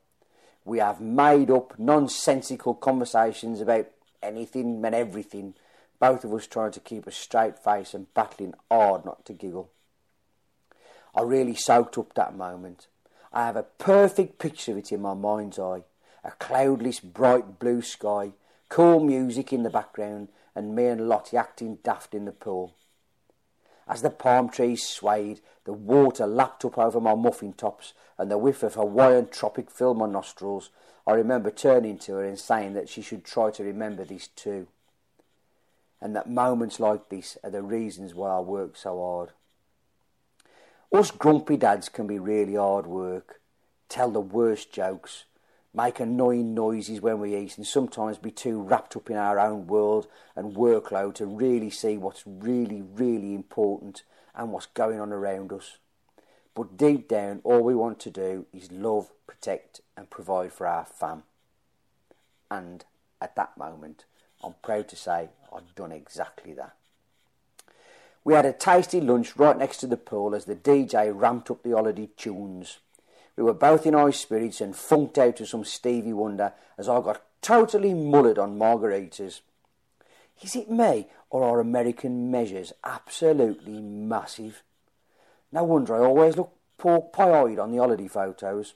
We 0.63 0.79
have 0.79 1.01
made 1.01 1.51
up 1.51 1.77
nonsensical 1.77 2.73
conversations 2.73 3.59
about 3.59 3.87
anything 4.23 4.83
and 4.85 4.95
everything, 4.95 5.55
both 5.99 6.23
of 6.23 6.33
us 6.33 6.47
trying 6.47 6.71
to 6.71 6.79
keep 6.79 7.05
a 7.05 7.11
straight 7.11 7.59
face 7.59 7.93
and 7.93 8.13
battling 8.13 8.53
hard 8.71 9.03
not 9.03 9.25
to 9.25 9.33
giggle. 9.33 9.69
I 11.13 11.21
really 11.21 11.55
soaked 11.55 11.97
up 11.97 12.13
that 12.13 12.35
moment. 12.35 12.87
I 13.33 13.45
have 13.45 13.55
a 13.55 13.63
perfect 13.63 14.39
picture 14.39 14.71
of 14.71 14.77
it 14.77 14.91
in 14.91 15.01
my 15.01 15.13
mind's 15.13 15.59
eye. 15.59 15.83
A 16.23 16.31
cloudless, 16.31 16.99
bright 16.99 17.59
blue 17.59 17.81
sky, 17.81 18.31
cool 18.69 18.99
music 18.99 19.51
in 19.51 19.63
the 19.63 19.69
background, 19.69 20.29
and 20.55 20.75
me 20.75 20.85
and 20.85 21.09
Lottie 21.09 21.37
acting 21.37 21.79
daft 21.83 22.13
in 22.13 22.25
the 22.25 22.31
pool. 22.31 22.75
As 23.87 24.03
the 24.03 24.11
palm 24.11 24.49
trees 24.49 24.87
swayed, 24.87 25.41
the 25.65 25.73
water 25.73 26.27
lapped 26.27 26.63
up 26.63 26.77
over 26.77 27.01
my 27.01 27.15
muffin 27.15 27.53
tops, 27.53 27.93
and 28.17 28.29
the 28.29 28.37
whiff 28.37 28.61
of 28.61 28.75
Hawaiian 28.75 29.29
tropic 29.29 29.71
filled 29.71 29.97
my 29.97 30.07
nostrils. 30.07 30.69
I 31.07 31.13
remember 31.13 31.49
turning 31.49 31.97
to 31.99 32.13
her 32.13 32.23
and 32.23 32.37
saying 32.37 32.73
that 32.73 32.87
she 32.87 33.01
should 33.01 33.25
try 33.25 33.49
to 33.49 33.63
remember 33.63 34.05
this 34.05 34.27
too. 34.27 34.67
And 35.99 36.15
that 36.15 36.29
moments 36.29 36.79
like 36.79 37.09
this 37.09 37.37
are 37.43 37.49
the 37.49 37.63
reasons 37.63 38.13
why 38.13 38.29
I 38.29 38.39
work 38.39 38.77
so 38.77 38.99
hard. 38.99 39.31
Us 40.91 41.11
grumpy 41.11 41.57
dads 41.57 41.89
can 41.89 42.05
be 42.05 42.19
really 42.19 42.55
hard 42.55 42.85
work, 42.85 43.41
tell 43.89 44.11
the 44.11 44.21
worst 44.21 44.71
jokes, 44.71 45.25
make 45.73 45.99
annoying 45.99 46.53
noises 46.53 47.01
when 47.01 47.19
we 47.19 47.35
eat, 47.35 47.57
and 47.57 47.65
sometimes 47.65 48.17
be 48.17 48.31
too 48.31 48.61
wrapped 48.61 48.95
up 48.95 49.09
in 49.09 49.17
our 49.17 49.39
own 49.39 49.67
world 49.67 50.07
and 50.35 50.55
workload 50.55 51.15
to 51.15 51.25
really 51.25 51.69
see 51.69 51.97
what's 51.97 52.23
really, 52.25 52.81
really 52.81 53.35
important 53.35 54.03
and 54.35 54.51
what's 54.51 54.65
going 54.67 54.99
on 54.99 55.11
around 55.11 55.51
us. 55.53 55.77
But 56.55 56.77
deep 56.77 57.07
down, 57.07 57.41
all 57.43 57.61
we 57.61 57.75
want 57.75 57.99
to 58.01 58.09
do 58.09 58.45
is 58.53 58.71
love, 58.71 59.11
protect, 59.27 59.81
and 59.95 60.09
provide 60.09 60.51
for 60.51 60.65
our 60.65 60.85
fam. 60.85 61.23
And 62.49 62.83
at 63.21 63.35
that 63.35 63.57
moment, 63.57 64.05
I'm 64.43 64.55
proud 64.63 64.87
to 64.89 64.95
say 64.95 65.29
I've 65.53 65.75
done 65.75 65.91
exactly 65.91 66.53
that. 66.53 66.75
We 68.23 68.33
had 68.33 68.45
a 68.45 68.53
tasty 68.53 68.99
lunch 68.99 69.37
right 69.37 69.57
next 69.57 69.77
to 69.77 69.87
the 69.87 69.97
pool 69.97 70.35
as 70.35 70.45
the 70.45 70.55
DJ 70.55 71.11
ramped 71.13 71.49
up 71.49 71.63
the 71.63 71.71
holiday 71.71 72.09
tunes. 72.17 72.79
We 73.39 73.45
were 73.45 73.53
both 73.53 73.85
in 73.85 73.93
high 73.93 74.11
spirits 74.11 74.59
and 74.59 74.75
funked 74.75 75.17
out 75.17 75.37
to 75.37 75.45
some 75.45 75.63
Stevie 75.63 76.11
Wonder 76.11 76.51
as 76.77 76.89
I 76.89 76.99
got 76.99 77.21
totally 77.41 77.93
mullered 77.93 78.37
on 78.37 78.59
margaritas. 78.59 79.39
Is 80.41 80.57
it 80.57 80.69
me, 80.69 81.07
or 81.29 81.45
are 81.45 81.61
American 81.61 82.29
measures 82.29 82.73
absolutely 82.83 83.79
massive? 83.79 84.61
No 85.53 85.63
wonder 85.63 85.95
I 85.95 86.05
always 86.05 86.35
look 86.35 86.51
pork 86.77 87.13
pie-eyed 87.13 87.59
on 87.59 87.71
the 87.71 87.77
holiday 87.77 88.09
photos. 88.09 88.73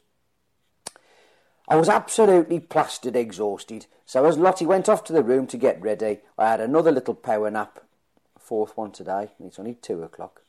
I 1.67 1.75
was 1.75 1.89
absolutely 1.89 2.61
plastered 2.61 3.17
exhausted, 3.17 3.87
so 4.05 4.23
as 4.23 4.37
Lottie 4.37 4.65
went 4.65 4.87
off 4.87 5.03
to 5.05 5.13
the 5.13 5.23
room 5.23 5.45
to 5.47 5.57
get 5.57 5.81
ready, 5.81 6.21
I 6.37 6.51
had 6.51 6.61
another 6.61 6.93
little 6.93 7.15
power 7.15 7.51
nap. 7.51 7.81
Fourth 8.39 8.77
one 8.77 8.91
today, 8.91 9.31
and 9.37 9.49
it's 9.49 9.59
only 9.59 9.73
two 9.73 10.03
o'clock. 10.03 10.42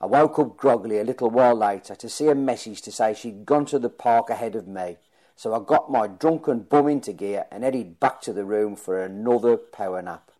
I 0.00 0.06
woke 0.06 0.38
up 0.38 0.56
groggily 0.56 0.98
a 0.98 1.04
little 1.04 1.30
while 1.30 1.54
later 1.54 1.94
to 1.94 2.08
see 2.08 2.28
a 2.28 2.34
message 2.34 2.82
to 2.82 2.92
say 2.92 3.14
she'd 3.14 3.46
gone 3.46 3.64
to 3.66 3.78
the 3.78 3.88
park 3.88 4.28
ahead 4.28 4.54
of 4.54 4.68
me, 4.68 4.98
so 5.36 5.54
I 5.54 5.64
got 5.64 5.90
my 5.90 6.06
drunken 6.06 6.60
bum 6.60 6.88
into 6.88 7.12
gear 7.12 7.46
and 7.50 7.64
headed 7.64 7.98
back 7.98 8.20
to 8.22 8.32
the 8.32 8.44
room 8.44 8.76
for 8.76 9.02
another 9.02 9.56
power 9.56 10.02
nap. 10.02 10.30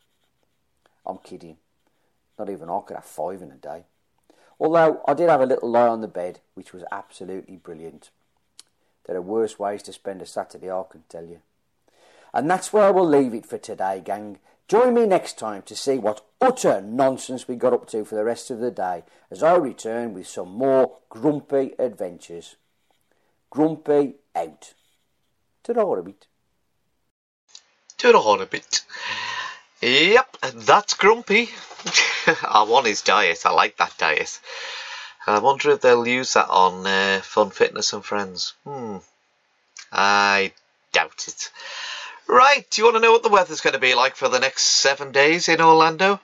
I'm 1.06 1.18
kidding. 1.18 1.56
Not 2.38 2.50
even 2.50 2.68
I 2.68 2.80
could 2.86 2.96
have 2.96 3.04
five 3.04 3.40
in 3.40 3.50
a 3.50 3.56
day. 3.56 3.84
Although 4.58 5.02
I 5.06 5.14
did 5.14 5.30
have 5.30 5.40
a 5.40 5.46
little 5.46 5.70
lie 5.70 5.88
on 5.88 6.00
the 6.00 6.08
bed, 6.08 6.40
which 6.54 6.72
was 6.72 6.84
absolutely 6.90 7.56
brilliant. 7.56 8.10
There 9.06 9.16
are 9.16 9.22
worse 9.22 9.58
ways 9.58 9.82
to 9.84 9.92
spend 9.92 10.20
a 10.20 10.26
Saturday, 10.26 10.70
I 10.70 10.82
can 10.90 11.04
tell 11.08 11.24
you. 11.24 11.40
And 12.34 12.50
that's 12.50 12.72
where 12.72 12.92
we'll 12.92 13.08
leave 13.08 13.34
it 13.34 13.46
for 13.46 13.58
today, 13.58 14.02
gang. 14.04 14.38
Join 14.68 14.94
me 14.94 15.06
next 15.06 15.38
time 15.38 15.62
to 15.62 15.76
see 15.76 15.96
what 15.96 16.26
utter 16.40 16.80
nonsense 16.80 17.46
we 17.46 17.54
got 17.54 17.72
up 17.72 17.86
to 17.90 18.04
for 18.04 18.16
the 18.16 18.24
rest 18.24 18.50
of 18.50 18.58
the 18.58 18.72
day 18.72 19.04
as 19.30 19.42
I 19.42 19.54
return 19.54 20.12
with 20.12 20.26
some 20.26 20.50
more 20.50 20.98
grumpy 21.08 21.72
adventures. 21.78 22.56
Grumpy 23.48 24.14
out. 24.34 24.74
Ta-da 25.62 25.92
a 25.92 26.02
bit. 26.02 26.26
To 27.98 28.12
the 28.12 28.48
bit. 28.50 28.82
Yep, 29.80 30.36
that's 30.54 30.94
Grumpy. 30.94 31.48
I 32.26 32.64
want 32.68 32.86
his 32.86 33.02
diet. 33.02 33.46
I 33.46 33.52
like 33.52 33.76
that 33.76 33.96
diet. 33.98 34.40
I 35.26 35.38
wonder 35.38 35.70
if 35.70 35.80
they'll 35.80 36.06
use 36.06 36.34
that 36.34 36.48
on 36.48 36.86
uh, 36.86 37.20
Fun 37.22 37.50
Fitness 37.50 37.92
and 37.92 38.04
Friends. 38.04 38.54
Hmm. 38.64 38.98
I 39.92 40.52
doubt 40.92 41.24
it. 41.28 41.50
Right, 42.28 42.68
do 42.70 42.80
you 42.80 42.86
want 42.86 42.96
to 42.96 43.00
know 43.00 43.12
what 43.12 43.22
the 43.22 43.28
weather's 43.28 43.60
going 43.60 43.74
to 43.74 43.80
be 43.80 43.94
like 43.94 44.16
for 44.16 44.28
the 44.28 44.40
next 44.40 44.62
seven 44.62 45.12
days 45.12 45.48
in 45.48 45.60
Orlando? 45.60 46.20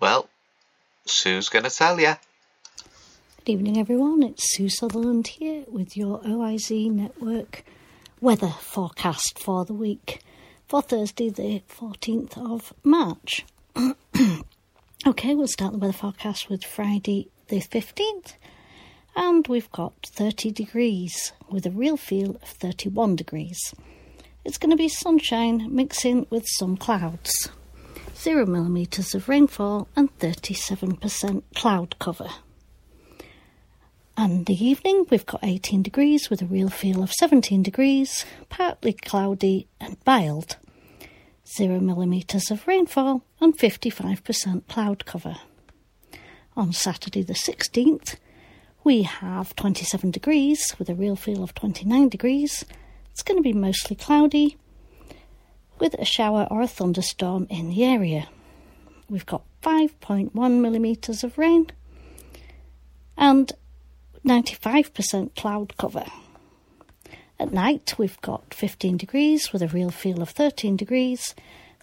Well, 0.00 0.26
Sue's 1.04 1.50
going 1.50 1.64
to 1.64 1.70
tell 1.70 2.00
you. 2.00 2.14
Good 3.44 3.52
evening, 3.52 3.78
everyone. 3.78 4.22
It's 4.22 4.56
Sue 4.56 4.70
Sutherland 4.70 5.26
here 5.26 5.64
with 5.68 5.98
your 5.98 6.20
OIZ 6.20 6.90
Network 6.90 7.62
weather 8.22 8.54
forecast 8.58 9.38
for 9.38 9.66
the 9.66 9.74
week 9.74 10.20
for 10.66 10.80
Thursday, 10.80 11.28
the 11.28 11.62
14th 11.68 12.38
of 12.38 12.72
March. 12.82 13.44
okay, 15.06 15.34
we'll 15.34 15.46
start 15.46 15.72
the 15.72 15.78
weather 15.78 15.92
forecast 15.92 16.48
with 16.48 16.64
Friday, 16.64 17.28
the 17.48 17.60
15th, 17.60 18.32
and 19.14 19.46
we've 19.46 19.70
got 19.72 19.92
30 20.06 20.52
degrees 20.52 21.32
with 21.50 21.66
a 21.66 21.70
real 21.70 21.98
feel 21.98 22.36
of 22.36 22.48
31 22.48 23.16
degrees. 23.16 23.74
It's 24.44 24.58
going 24.58 24.70
to 24.70 24.76
be 24.76 24.88
sunshine 24.88 25.68
mixing 25.74 26.26
with 26.28 26.44
some 26.48 26.76
clouds. 26.76 27.48
Zero 28.16 28.44
millimetres 28.44 29.14
of 29.14 29.28
rainfall 29.28 29.86
and 29.94 30.16
37% 30.18 31.42
cloud 31.54 31.96
cover. 32.00 32.28
And 34.16 34.46
the 34.46 34.64
evening, 34.64 35.06
we've 35.10 35.26
got 35.26 35.44
18 35.44 35.82
degrees 35.82 36.28
with 36.28 36.42
a 36.42 36.46
real 36.46 36.68
feel 36.68 37.02
of 37.04 37.12
17 37.12 37.62
degrees, 37.62 38.24
partly 38.48 38.92
cloudy 38.92 39.68
and 39.80 39.96
mild. 40.04 40.56
Zero 41.56 41.78
millimetres 41.78 42.50
of 42.50 42.66
rainfall 42.66 43.22
and 43.40 43.56
55% 43.56 44.66
cloud 44.68 45.06
cover. 45.06 45.36
On 46.56 46.72
Saturday, 46.72 47.22
the 47.22 47.32
16th, 47.32 48.16
we 48.82 49.02
have 49.02 49.54
27 49.54 50.10
degrees 50.10 50.74
with 50.78 50.90
a 50.90 50.94
real 50.94 51.16
feel 51.16 51.44
of 51.44 51.54
29 51.54 52.08
degrees. 52.08 52.64
It's 53.12 53.22
going 53.22 53.38
to 53.38 53.42
be 53.42 53.52
mostly 53.52 53.94
cloudy 53.94 54.56
with 55.78 55.94
a 55.94 56.04
shower 56.04 56.48
or 56.50 56.62
a 56.62 56.66
thunderstorm 56.66 57.46
in 57.50 57.68
the 57.68 57.84
area. 57.84 58.28
We've 59.08 59.26
got 59.26 59.44
5.1 59.62 60.32
millimetres 60.32 61.22
of 61.22 61.36
rain 61.36 61.66
and 63.16 63.52
95% 64.24 65.36
cloud 65.36 65.76
cover. 65.76 66.04
At 67.38 67.52
night, 67.52 67.94
we've 67.98 68.20
got 68.22 68.54
15 68.54 68.96
degrees 68.96 69.52
with 69.52 69.62
a 69.62 69.68
real 69.68 69.90
feel 69.90 70.22
of 70.22 70.30
13 70.30 70.76
degrees, 70.76 71.34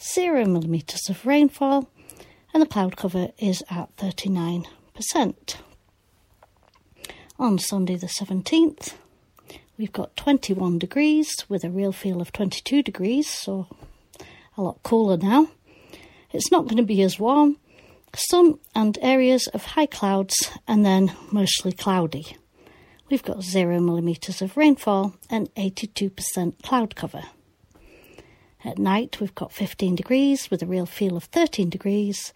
0 0.01 0.45
millimetres 0.45 1.09
of 1.09 1.25
rainfall, 1.25 1.89
and 2.53 2.61
the 2.63 2.67
cloud 2.67 2.97
cover 2.97 3.29
is 3.37 3.63
at 3.69 3.95
39%. 3.97 4.65
On 7.37 7.59
Sunday, 7.59 7.95
the 7.95 8.07
17th, 8.07 8.93
we've 9.79 9.93
got 9.93 10.15
21 10.17 10.77
degrees 10.77 11.45
with 11.47 11.63
a 11.63 11.69
real 11.69 11.93
feel 11.93 12.21
of 12.21 12.33
22 12.33 12.83
degrees, 12.83 13.29
so 13.29 13.65
a 14.57 14.61
lot 14.61 14.83
cooler 14.83 15.17
now. 15.17 15.47
It's 16.31 16.51
not 16.51 16.65
going 16.65 16.77
to 16.77 16.83
be 16.83 17.01
as 17.01 17.17
warm, 17.17 17.57
sun 18.13 18.59
and 18.75 18.99
areas 19.01 19.47
of 19.47 19.63
high 19.63 19.85
clouds, 19.85 20.51
and 20.67 20.85
then 20.85 21.13
mostly 21.31 21.71
cloudy. 21.71 22.35
We've 23.09 23.23
got 23.23 23.41
0 23.41 23.79
millimetres 23.79 24.41
of 24.41 24.57
rainfall 24.57 25.15
and 25.29 25.51
82% 25.55 26.61
cloud 26.61 26.95
cover. 26.95 27.23
At 28.63 28.77
night, 28.77 29.21
we've 29.21 29.33
got 29.33 29.53
15 29.53 29.95
degrees 29.95 30.51
with 30.51 30.61
a 30.61 30.67
real 30.67 30.85
feel 30.85 31.15
of 31.15 31.23
13 31.23 31.69
degrees. 31.69 32.33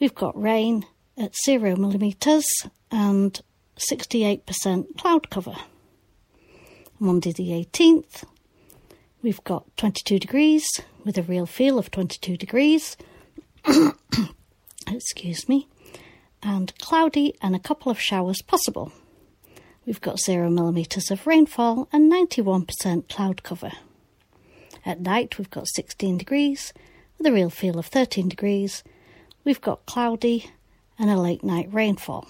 We've 0.00 0.14
got 0.14 0.38
rain 0.38 0.84
at 1.16 1.36
0 1.44 1.76
millimetres 1.76 2.44
and 2.90 3.40
68% 3.78 4.98
cloud 4.98 5.30
cover. 5.30 5.54
Monday, 6.98 7.30
the 7.30 7.50
18th, 7.50 8.24
we've 9.20 9.44
got 9.44 9.64
22 9.76 10.18
degrees 10.18 10.66
with 11.04 11.18
a 11.18 11.22
real 11.22 11.44
feel 11.44 11.78
of 11.78 11.90
22 11.90 12.38
degrees. 12.38 12.96
Excuse 14.86 15.46
me. 15.46 15.68
And 16.42 16.72
cloudy 16.78 17.34
and 17.42 17.54
a 17.54 17.60
couple 17.60 17.92
of 17.92 18.00
showers 18.00 18.40
possible. 18.40 18.92
We've 19.84 20.00
got 20.00 20.18
0 20.18 20.48
millimetres 20.48 21.10
of 21.10 21.26
rainfall 21.26 21.86
and 21.92 22.10
91% 22.10 23.08
cloud 23.10 23.42
cover. 23.42 23.72
At 24.86 25.00
night, 25.00 25.36
we've 25.36 25.50
got 25.50 25.68
16 25.68 26.16
degrees 26.16 26.72
with 27.18 27.26
a 27.26 27.32
real 27.32 27.50
feel 27.50 27.78
of 27.78 27.86
13 27.86 28.28
degrees. 28.28 28.82
We've 29.44 29.60
got 29.60 29.84
cloudy 29.84 30.50
and 30.98 31.10
a 31.10 31.16
late 31.18 31.44
night 31.44 31.68
rainfall. 31.70 32.26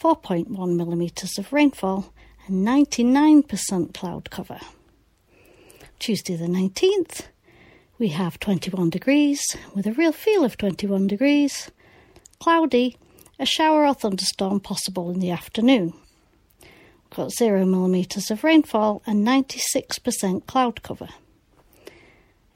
4.1 0.00 0.76
millimetres 0.76 1.38
of 1.38 1.52
rainfall 1.52 2.12
and 2.46 2.66
99% 2.66 3.94
cloud 3.94 4.30
cover. 4.30 4.60
Tuesday 5.98 6.34
the 6.34 6.46
19th, 6.46 7.26
we 7.98 8.08
have 8.08 8.40
21 8.40 8.90
degrees 8.90 9.40
with 9.74 9.86
a 9.86 9.92
real 9.92 10.12
feel 10.12 10.44
of 10.44 10.56
21 10.56 11.06
degrees, 11.06 11.70
cloudy, 12.40 12.96
a 13.38 13.46
shower 13.46 13.86
or 13.86 13.94
thunderstorm 13.94 14.60
possible 14.60 15.10
in 15.10 15.20
the 15.20 15.30
afternoon. 15.30 15.94
We've 16.60 17.16
got 17.16 17.30
0 17.30 17.64
millimetres 17.66 18.30
of 18.30 18.42
rainfall 18.42 19.02
and 19.06 19.26
96% 19.26 20.46
cloud 20.46 20.82
cover. 20.82 21.08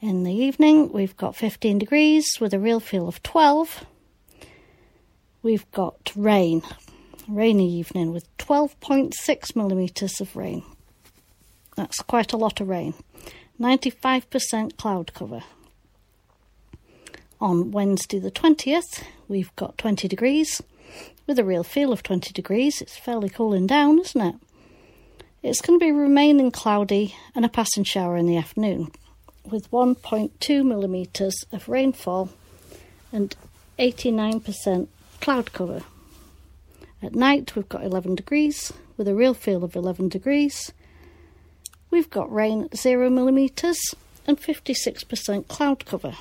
In 0.01 0.25
the 0.25 0.35
evening, 0.35 0.93
we've 0.93 1.17
got 1.17 1.37
15 1.37 1.79
degrees 1.79 2.39
with 2.41 2.53
a 2.53 2.61
real 2.61 2.81
feel 2.81 3.09
of 3.09 3.23
12. 3.23 3.85
We've 5.43 5.71
got 5.71 6.13
rain, 6.17 6.63
rainy 7.29 7.73
evening 7.73 8.13
with 8.13 8.35
12.6 8.39 9.57
millimetres 9.57 10.21
of 10.21 10.37
rain. 10.37 10.63
That's 11.77 12.01
quite 12.03 12.33
a 12.33 12.37
lot 12.37 12.61
of 12.61 12.69
rain. 12.69 12.95
95% 13.61 14.77
cloud 14.77 15.13
cover. 15.15 15.43
On 17.41 17.71
Wednesday 17.71 18.19
the 18.19 18.31
20th, 18.31 19.03
we've 19.29 19.55
got 19.57 19.79
20 19.79 20.09
degrees 20.09 20.63
with 21.27 21.39
a 21.39 21.45
real 21.45 21.65
feel 21.65 21.93
of 21.93 22.03
20 22.03 22.33
degrees. 22.33 22.81
It's 22.81 22.97
fairly 22.97 23.29
cooling 23.29 23.67
down, 23.67 23.99
isn't 23.99 24.21
it? 24.21 24.35
It's 25.43 25.61
going 25.61 25.79
to 25.79 25.85
be 25.85 25.93
remaining 25.93 26.51
cloudy 26.51 27.15
and 27.35 27.45
a 27.45 27.49
passing 27.49 27.85
shower 27.85 28.17
in 28.17 28.27
the 28.27 28.37
afternoon 28.37 28.91
with 29.45 29.71
1.2 29.71 30.65
millimetres 30.65 31.45
of 31.53 31.69
rainfall 31.69 32.31
and 33.13 33.37
89% 33.79 34.89
cloud 35.21 35.53
cover. 35.53 35.83
At 37.03 37.15
night, 37.15 37.55
we've 37.55 37.69
got 37.69 37.85
11 37.85 38.15
degrees 38.15 38.73
with 38.97 39.07
a 39.07 39.15
real 39.15 39.35
feel 39.35 39.63
of 39.65 39.77
11 39.77 40.09
degrees. 40.09 40.73
We've 41.91 42.11
got 42.11 42.33
rain 42.33 42.65
at 42.65 42.77
0 42.77 43.11
millimetres 43.11 43.95
and 44.27 44.41
56% 44.41 45.49
cloud 45.49 45.85
cover. 45.85 46.15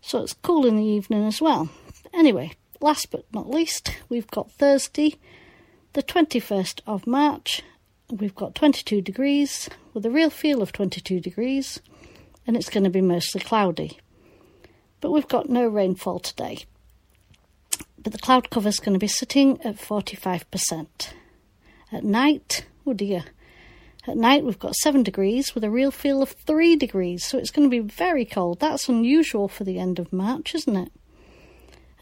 So 0.00 0.22
it's 0.22 0.34
cool 0.42 0.66
in 0.66 0.76
the 0.76 0.84
evening 0.84 1.26
as 1.26 1.40
well. 1.40 1.68
Anyway, 2.14 2.52
last 2.80 3.10
but 3.10 3.24
not 3.32 3.50
least, 3.50 3.96
we've 4.08 4.30
got 4.30 4.50
Thursday, 4.52 5.16
the 5.92 6.02
21st 6.02 6.80
of 6.86 7.06
March. 7.06 7.62
We've 8.10 8.34
got 8.34 8.54
22 8.54 9.02
degrees 9.02 9.68
with 9.92 10.06
a 10.06 10.10
real 10.10 10.30
feel 10.30 10.62
of 10.62 10.72
22 10.72 11.20
degrees, 11.20 11.80
and 12.46 12.56
it's 12.56 12.70
going 12.70 12.84
to 12.84 12.90
be 12.90 13.00
mostly 13.00 13.40
cloudy. 13.40 13.98
But 15.00 15.10
we've 15.10 15.28
got 15.28 15.48
no 15.48 15.66
rainfall 15.66 16.20
today. 16.20 16.64
But 18.02 18.12
the 18.12 18.18
cloud 18.18 18.50
cover 18.50 18.68
is 18.68 18.80
going 18.80 18.94
to 18.94 18.98
be 18.98 19.08
sitting 19.08 19.60
at 19.62 19.76
45%. 19.76 20.86
At 21.92 22.04
night, 22.04 22.64
oh 22.86 22.94
dear, 22.94 23.24
at 24.06 24.16
night 24.16 24.44
we've 24.44 24.58
got 24.58 24.74
7 24.76 25.02
degrees 25.02 25.54
with 25.54 25.64
a 25.64 25.70
real 25.70 25.90
feel 25.90 26.22
of 26.22 26.30
3 26.46 26.76
degrees, 26.76 27.24
so 27.26 27.36
it's 27.36 27.50
going 27.50 27.68
to 27.68 27.82
be 27.82 27.86
very 27.86 28.24
cold. 28.24 28.60
That's 28.60 28.88
unusual 28.88 29.48
for 29.48 29.64
the 29.64 29.78
end 29.78 29.98
of 29.98 30.12
March, 30.12 30.54
isn't 30.54 30.76
it? 30.76 30.92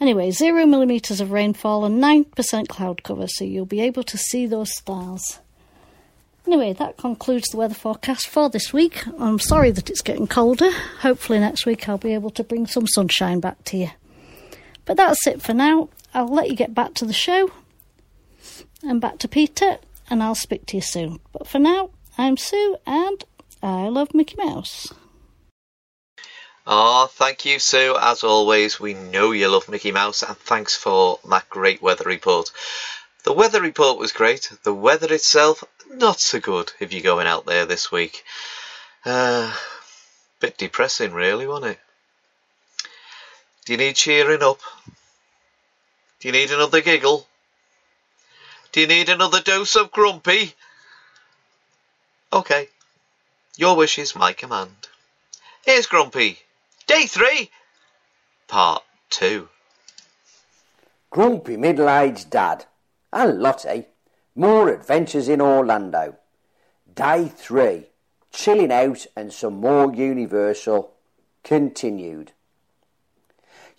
Anyway, 0.00 0.30
0 0.30 0.66
millimetres 0.66 1.20
of 1.20 1.32
rainfall 1.32 1.84
and 1.84 2.00
9% 2.00 2.68
cloud 2.68 3.02
cover, 3.02 3.26
so 3.26 3.44
you'll 3.44 3.66
be 3.66 3.80
able 3.80 4.04
to 4.04 4.16
see 4.16 4.46
those 4.46 4.72
stars. 4.76 5.40
Anyway, 6.46 6.72
that 6.72 6.96
concludes 6.96 7.48
the 7.48 7.56
weather 7.56 7.74
forecast 7.74 8.28
for 8.28 8.48
this 8.48 8.72
week. 8.72 9.04
I'm 9.18 9.40
sorry 9.40 9.72
that 9.72 9.90
it's 9.90 10.00
getting 10.00 10.28
colder. 10.28 10.70
Hopefully, 11.00 11.40
next 11.40 11.66
week 11.66 11.88
I'll 11.88 11.98
be 11.98 12.14
able 12.14 12.30
to 12.30 12.44
bring 12.44 12.66
some 12.66 12.86
sunshine 12.86 13.40
back 13.40 13.64
to 13.64 13.76
you. 13.76 13.90
But 14.88 14.96
that's 14.96 15.26
it 15.26 15.42
for 15.42 15.52
now. 15.52 15.90
I'll 16.14 16.26
let 16.34 16.48
you 16.48 16.56
get 16.56 16.74
back 16.74 16.94
to 16.94 17.04
the 17.04 17.12
show 17.12 17.50
and 18.82 19.02
back 19.02 19.18
to 19.18 19.28
Peter, 19.28 19.76
and 20.08 20.22
I'll 20.22 20.34
speak 20.34 20.64
to 20.64 20.78
you 20.78 20.80
soon. 20.80 21.20
But 21.30 21.46
for 21.46 21.58
now, 21.58 21.90
I'm 22.16 22.38
Sue, 22.38 22.78
and 22.86 23.22
I 23.62 23.88
love 23.88 24.14
Mickey 24.14 24.36
Mouse. 24.42 24.90
Oh, 26.66 27.06
thank 27.12 27.44
you, 27.44 27.58
Sue. 27.58 27.98
As 28.00 28.24
always, 28.24 28.80
we 28.80 28.94
know 28.94 29.32
you 29.32 29.48
love 29.48 29.68
Mickey 29.68 29.92
Mouse, 29.92 30.22
and 30.22 30.38
thanks 30.38 30.74
for 30.74 31.18
that 31.28 31.50
great 31.50 31.82
weather 31.82 32.04
report. 32.06 32.50
The 33.24 33.34
weather 33.34 33.60
report 33.60 33.98
was 33.98 34.12
great. 34.12 34.50
The 34.62 34.72
weather 34.72 35.12
itself, 35.12 35.64
not 35.90 36.18
so 36.18 36.40
good 36.40 36.72
if 36.80 36.94
you're 36.94 37.02
going 37.02 37.26
out 37.26 37.44
there 37.44 37.66
this 37.66 37.92
week. 37.92 38.24
Uh, 39.04 39.54
bit 40.40 40.56
depressing, 40.56 41.12
really, 41.12 41.46
wasn't 41.46 41.72
it? 41.72 41.78
Do 43.68 43.74
you 43.74 43.78
need 43.80 43.96
cheering 43.96 44.42
up? 44.42 44.60
Do 46.20 46.28
you 46.28 46.32
need 46.32 46.50
another 46.50 46.80
giggle? 46.80 47.26
Do 48.72 48.80
you 48.80 48.86
need 48.86 49.10
another 49.10 49.42
dose 49.42 49.76
of 49.76 49.90
grumpy? 49.90 50.54
Okay. 52.32 52.70
Your 53.58 53.76
wish 53.76 53.98
is 53.98 54.16
my 54.16 54.32
command. 54.32 54.88
Here's 55.66 55.84
Grumpy. 55.84 56.38
Day 56.86 57.04
three. 57.04 57.50
Part 58.46 58.84
two. 59.10 59.50
Grumpy 61.10 61.58
middle-aged 61.58 62.30
dad 62.30 62.64
and 63.12 63.38
Lottie. 63.38 63.68
Eh? 63.68 63.82
More 64.34 64.70
adventures 64.70 65.28
in 65.28 65.42
Orlando. 65.42 66.16
Day 66.94 67.28
three. 67.28 67.88
Chilling 68.32 68.72
out 68.72 69.04
and 69.14 69.30
some 69.30 69.60
more 69.60 69.94
Universal. 69.94 70.90
Continued. 71.44 72.32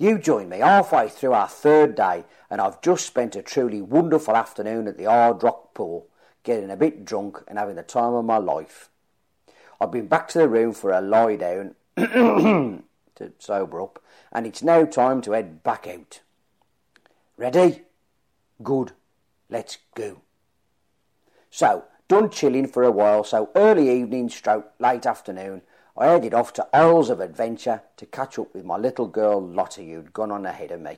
You 0.01 0.17
joined 0.17 0.49
me 0.49 0.59
halfway 0.59 1.09
through 1.09 1.33
our 1.33 1.49
third 1.49 1.95
day, 1.95 2.23
and 2.49 2.61
I've 2.61 2.81
just 2.81 3.05
spent 3.05 3.35
a 3.35 3.41
truly 3.41 3.81
wonderful 3.81 4.33
afternoon 4.33 4.87
at 4.87 4.97
the 4.97 5.03
Hard 5.03 5.43
Rock 5.43 5.73
Pool, 5.73 6.07
getting 6.43 6.71
a 6.71 6.77
bit 6.77 7.03
drunk 7.03 7.43
and 7.49 7.59
having 7.59 7.75
the 7.75 7.83
time 7.83 8.13
of 8.13 8.23
my 8.23 8.37
life. 8.37 8.89
I've 9.81 9.91
been 9.91 10.07
back 10.07 10.29
to 10.29 10.39
the 10.39 10.47
room 10.47 10.71
for 10.71 10.93
a 10.93 11.01
lie 11.01 11.35
down 11.35 11.75
to 11.97 13.33
sober 13.39 13.81
up, 13.81 14.01
and 14.31 14.47
it's 14.47 14.63
now 14.63 14.85
time 14.85 15.19
to 15.21 15.33
head 15.33 15.63
back 15.63 15.85
out. 15.85 16.21
Ready? 17.35 17.81
Good. 18.63 18.93
Let's 19.49 19.79
go. 19.95 20.21
So, 21.51 21.83
done 22.07 22.29
chilling 22.29 22.67
for 22.67 22.83
a 22.83 22.91
while, 22.91 23.25
so 23.25 23.49
early 23.53 23.89
evening 23.89 24.29
stroke 24.29 24.71
late 24.79 25.05
afternoon, 25.05 25.61
I 25.99 26.07
headed 26.07 26.33
off 26.33 26.53
to 26.53 26.67
Isles 26.71 27.09
of 27.09 27.19
Adventure 27.19 27.81
to 27.97 28.05
catch 28.05 28.39
up 28.39 28.55
with 28.55 28.63
my 28.63 28.77
little 28.77 29.07
girl 29.07 29.45
Lottie 29.45 29.91
who'd 29.91 30.13
gone 30.13 30.31
on 30.31 30.45
ahead 30.45 30.71
of 30.71 30.79
me. 30.79 30.97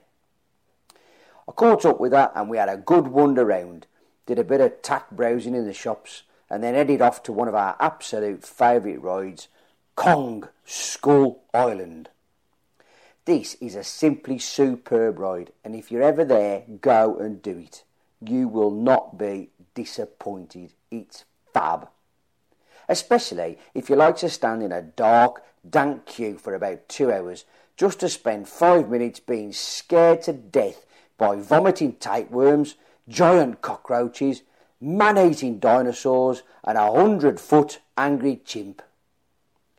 I 1.48 1.52
caught 1.54 1.86
up 1.86 2.00
with 2.00 2.12
her 2.12 2.32
and 2.36 2.48
we 2.48 2.58
had 2.58 2.70
a 2.70 2.78
good 2.78 3.08
wander 3.08 3.44
round, 3.44 3.88
did 4.28 4.38
a 4.38 4.44
bit 4.44 4.62
of 4.62 4.84
tack 4.84 5.10
browsing 5.10 5.56
in 5.56 5.66
the 5.66 5.74
shops, 5.74 6.22
and 6.52 6.64
then 6.64 6.76
headed 6.76 7.02
off 7.02 7.24
to 7.24 7.34
one 7.34 7.48
of 7.48 7.56
our 7.56 7.76
absolute 7.80 8.46
favourite 8.46 9.02
rides, 9.02 9.48
Kong 9.96 10.48
Skull 10.66 11.42
Island. 11.52 12.10
This 13.26 13.56
is 13.56 13.74
a 13.74 13.84
simply 13.84 14.38
superb 14.38 15.18
ride, 15.18 15.52
and 15.64 15.76
if 15.76 15.92
you're 15.92 16.04
ever 16.04 16.24
there, 16.24 16.64
go 16.80 17.18
and 17.18 17.42
do 17.42 17.58
it. 17.58 17.84
You 18.24 18.48
will 18.48 18.72
not 18.72 19.18
be 19.18 19.50
disappointed. 19.74 20.74
It's 20.92 21.26
fab. 21.54 21.88
Especially 22.92 23.58
if 23.74 23.90
you 23.90 23.96
like 23.96 24.18
to 24.18 24.28
stand 24.28 24.62
in 24.62 24.74
a 24.74 24.82
dark, 24.82 25.42
dank 25.68 26.06
queue 26.06 26.38
for 26.38 26.54
about 26.54 26.90
two 26.90 27.10
hours 27.10 27.46
just 27.78 28.02
to 28.02 28.10
spend 28.10 28.50
five 28.50 28.90
minutes 28.90 29.22
being 29.22 29.54
scared 29.54 30.22
to 30.24 30.34
death 30.34 30.86
by 31.18 31.38
vomiting 31.38 31.94
tapeworms, 31.94 32.76
giant 33.08 33.62
cockroaches, 33.62 34.42
man-eating 34.82 35.58
dinosaurs, 35.58 36.44
and 36.66 36.78
a 36.78 36.92
hundred-foot 36.92 37.80
angry 37.98 38.42
chimp. 38.44 38.82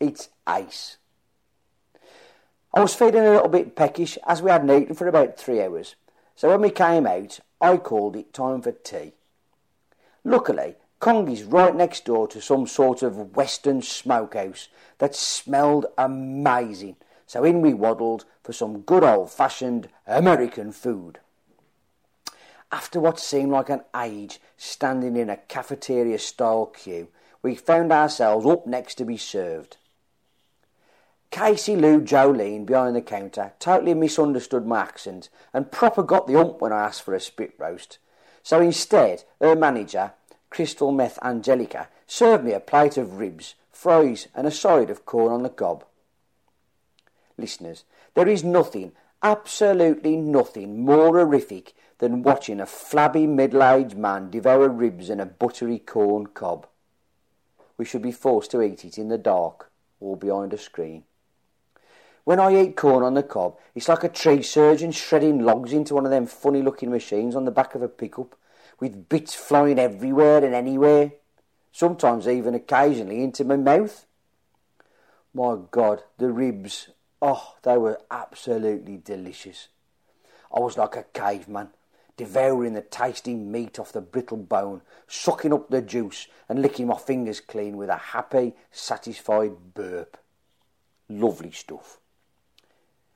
It's 0.01 0.31
ice. 0.47 0.97
I 2.73 2.81
was 2.81 2.95
feeling 2.95 3.27
a 3.27 3.33
little 3.33 3.49
bit 3.49 3.77
peckish 3.77 4.17
as 4.27 4.41
we 4.41 4.51
hadn't 4.51 4.71
eaten 4.71 4.95
for 4.95 5.07
about 5.07 5.37
three 5.37 5.61
hours, 5.61 5.97
so 6.35 6.49
when 6.49 6.63
we 6.63 6.71
came 6.71 7.07
out, 7.07 7.41
I 7.61 7.77
called 7.77 8.17
it 8.17 8.33
time 8.33 8.63
for 8.63 8.73
tea. 8.73 9.13
Luckily, 10.25 10.77
Kong 11.03 11.29
is 11.29 11.43
right 11.43 11.75
next 11.75 12.05
door 12.05 12.29
to 12.29 12.41
some 12.41 12.65
sort 12.65 13.03
of 13.03 13.35
western 13.35 13.83
smokehouse 13.83 14.69
that 14.99 15.17
smelled 15.17 15.87
amazing, 15.99 16.95
so 17.27 17.43
in 17.43 17.61
we 17.61 17.75
waddled 17.75 18.25
for 18.45 18.53
some 18.53 18.83
good 18.83 19.03
old-fashioned 19.03 19.89
American 20.07 20.71
food. 20.71 21.19
After 22.71 23.01
what 23.01 23.19
seemed 23.19 23.51
like 23.51 23.69
an 23.69 23.83
age 24.01 24.41
standing 24.57 25.17
in 25.17 25.29
a 25.29 25.39
cafeteria-style 25.39 26.67
queue, 26.67 27.09
we 27.43 27.57
found 27.57 27.91
ourselves 27.91 28.47
up 28.47 28.69
next 28.69 28.95
to 28.99 29.05
be 29.05 29.17
served. 29.17 29.79
Casey 31.33 31.75
Lou 31.75 32.01
Jolene 32.01 32.65
behind 32.65 32.95
the 32.95 33.03
counter 33.03 33.55
totally 33.59 33.95
misunderstood 33.95 34.69
my 34.69 34.83
accent 34.83 35.31
and 35.53 35.73
proper 35.73 36.05
got 36.05 36.29
the 36.29 36.39
ump 36.39 36.61
when 36.61 36.73
I 36.73 36.85
asked 36.85 37.03
for 37.03 37.13
a 37.13 37.19
spit 37.19 37.55
roast. 37.59 37.99
So 38.45 38.61
instead, 38.61 39.25
her 39.41 39.55
manager, 39.55 40.13
Crystal 40.53 40.93
Meth 40.93 41.19
Angelica, 41.23 41.89
served 42.07 42.45
me 42.45 42.53
a 42.53 42.61
plate 42.61 42.99
of 42.99 43.17
ribs, 43.17 43.55
fries, 43.71 44.29
and 44.35 44.47
a 44.47 44.51
side 44.51 44.91
of 44.91 45.07
corn 45.07 45.33
on 45.33 45.43
the 45.43 45.49
cob. 45.49 45.83
Listeners, 47.39 47.85
there 48.13 48.29
is 48.29 48.45
nothing, 48.45 48.93
absolutely 49.23 50.15
nothing 50.15 50.85
more 50.85 51.17
horrific 51.17 51.73
than 52.01 52.23
watching 52.23 52.61
a 52.61 52.67
flabby 52.67 53.27
middle-aged 53.27 53.97
man 53.97 54.29
devour 54.29 54.69
ribs 54.69 55.09
and 55.09 55.23
a 55.23 55.27
buttery 55.27 55.79
corn 55.79 56.27
cob. 56.27 56.67
We 57.79 57.87
should 57.87 58.03
be 58.03 58.13
forced 58.13 58.51
to 58.51 58.61
eat 58.61 58.85
it 58.85 58.99
in 58.99 59.09
the 59.09 59.17
dark 59.17 59.71
or 60.01 60.19
behind 60.19 60.53
a 60.53 60.59
screen. 60.59 61.05
When 62.25 62.39
I 62.39 62.61
eat 62.61 62.77
corn 62.77 63.03
on 63.03 63.15
the 63.15 63.23
cob, 63.23 63.57
it's 63.75 63.89
like 63.89 64.05
a 64.05 64.09
tree 64.11 64.43
surgeon 64.43 64.93
shredding 64.93 65.47
logs 65.47 65.73
into 65.73 65.95
one 65.95 66.05
of 66.05 66.11
them 66.11 66.27
funny 66.27 66.61
looking 66.61 66.91
machines 66.91 67.35
on 67.35 67.47
the 67.47 67.51
back 67.51 67.75
of 67.75 67.81
a 67.81 67.89
pickup, 67.89 68.37
with 68.83 69.09
bits 69.09 69.33
flying 69.33 69.79
everywhere 69.79 70.45
and 70.45 70.57
anywhere, 70.57 71.13
sometimes 71.71 72.27
even 72.27 72.53
occasionally 72.53 73.23
into 73.23 73.45
my 73.45 73.55
mouth. 73.55 74.07
My 75.33 75.57
God, 75.71 76.03
the 76.19 76.33
ribs, 76.33 76.89
oh, 77.23 77.55
they 77.63 77.79
were 77.79 78.01
absolutely 78.11 78.97
delicious. 78.97 79.69
I 80.53 80.59
was 80.59 80.77
like 80.77 80.97
a 80.97 81.05
caveman, 81.15 81.69
devouring 82.17 82.73
the 82.73 82.83
tasty 82.83 83.37
meat 83.37 83.79
off 83.79 83.93
the 83.93 84.01
brittle 84.01 84.39
bone, 84.39 84.83
sucking 85.07 85.53
up 85.53 85.71
the 85.71 85.81
juice 85.81 86.27
and 86.49 86.61
licking 86.61 86.89
my 86.89 86.99
fingers 86.99 87.39
clean 87.39 87.77
with 87.77 87.89
a 87.89 87.97
happy, 87.97 88.53
satisfied 88.73 89.75
burp. 89.75 90.17
Lovely 91.09 91.53
stuff. 91.53 92.01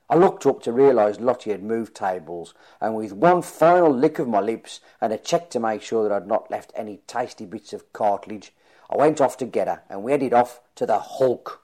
I 0.09 0.15
looked 0.15 0.45
up 0.45 0.61
to 0.63 0.71
realise 0.71 1.19
Lottie 1.19 1.51
had 1.51 1.63
moved 1.63 1.95
tables, 1.95 2.53
and 2.79 2.95
with 2.95 3.11
one 3.11 3.41
final 3.41 3.93
lick 3.93 4.19
of 4.19 4.27
my 4.27 4.39
lips 4.39 4.79
and 5.01 5.11
a 5.11 5.17
check 5.17 5.49
to 5.51 5.59
make 5.59 5.81
sure 5.81 6.03
that 6.03 6.15
I'd 6.15 6.27
not 6.27 6.49
left 6.49 6.71
any 6.75 7.01
tasty 7.07 7.45
bits 7.45 7.73
of 7.73 7.91
cartilage, 7.91 8.53
I 8.89 8.95
went 8.95 9.19
off 9.19 9.35
to 9.37 9.45
get 9.45 9.67
her, 9.67 9.83
and 9.89 10.03
we 10.03 10.13
headed 10.13 10.33
off 10.33 10.61
to 10.75 10.85
the 10.85 10.99
Hulk. 10.99 11.61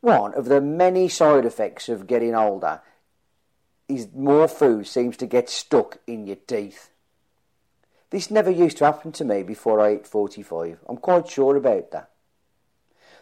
One 0.00 0.34
of 0.34 0.46
the 0.46 0.60
many 0.60 1.08
side 1.08 1.46
effects 1.46 1.88
of 1.88 2.06
getting 2.06 2.34
older 2.34 2.82
is 3.88 4.08
more 4.14 4.48
food 4.48 4.86
seems 4.86 5.16
to 5.18 5.26
get 5.26 5.48
stuck 5.48 5.98
in 6.06 6.26
your 6.26 6.36
teeth. 6.36 6.90
This 8.10 8.30
never 8.30 8.50
used 8.50 8.78
to 8.78 8.84
happen 8.84 9.12
to 9.12 9.24
me 9.24 9.42
before 9.42 9.80
I 9.80 9.90
ate 9.90 10.06
45. 10.06 10.80
I'm 10.88 10.96
quite 10.96 11.28
sure 11.28 11.56
about 11.56 11.90
that. 11.92 12.09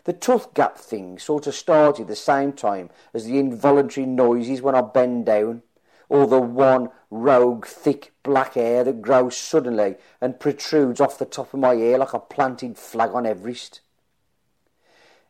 The 0.09 0.15
tooth 0.15 0.55
gap 0.55 0.79
thing 0.79 1.19
sort 1.19 1.47
of 1.47 1.55
started 1.55 2.09
the 2.09 2.17
same 2.17 2.55
time 2.55 2.89
as 3.13 3.27
the 3.27 3.39
involuntary 3.39 4.07
noises 4.07 4.63
when 4.63 4.75
I 4.75 4.81
bend 4.81 5.27
down, 5.27 5.63
or 6.09 6.27
the 6.27 6.41
one 6.41 6.89
rogue 7.11 7.67
thick 7.67 8.15
black 8.23 8.55
hair 8.55 8.85
that 8.85 9.03
grows 9.03 9.37
suddenly 9.37 9.97
and 10.19 10.41
protrudes 10.41 10.99
off 10.99 11.19
the 11.19 11.27
top 11.27 11.53
of 11.53 11.61
my 11.61 11.75
ear 11.75 11.99
like 11.99 12.15
a 12.15 12.21
planted 12.21 12.79
flag 12.79 13.11
on 13.11 13.27
Everest. 13.27 13.83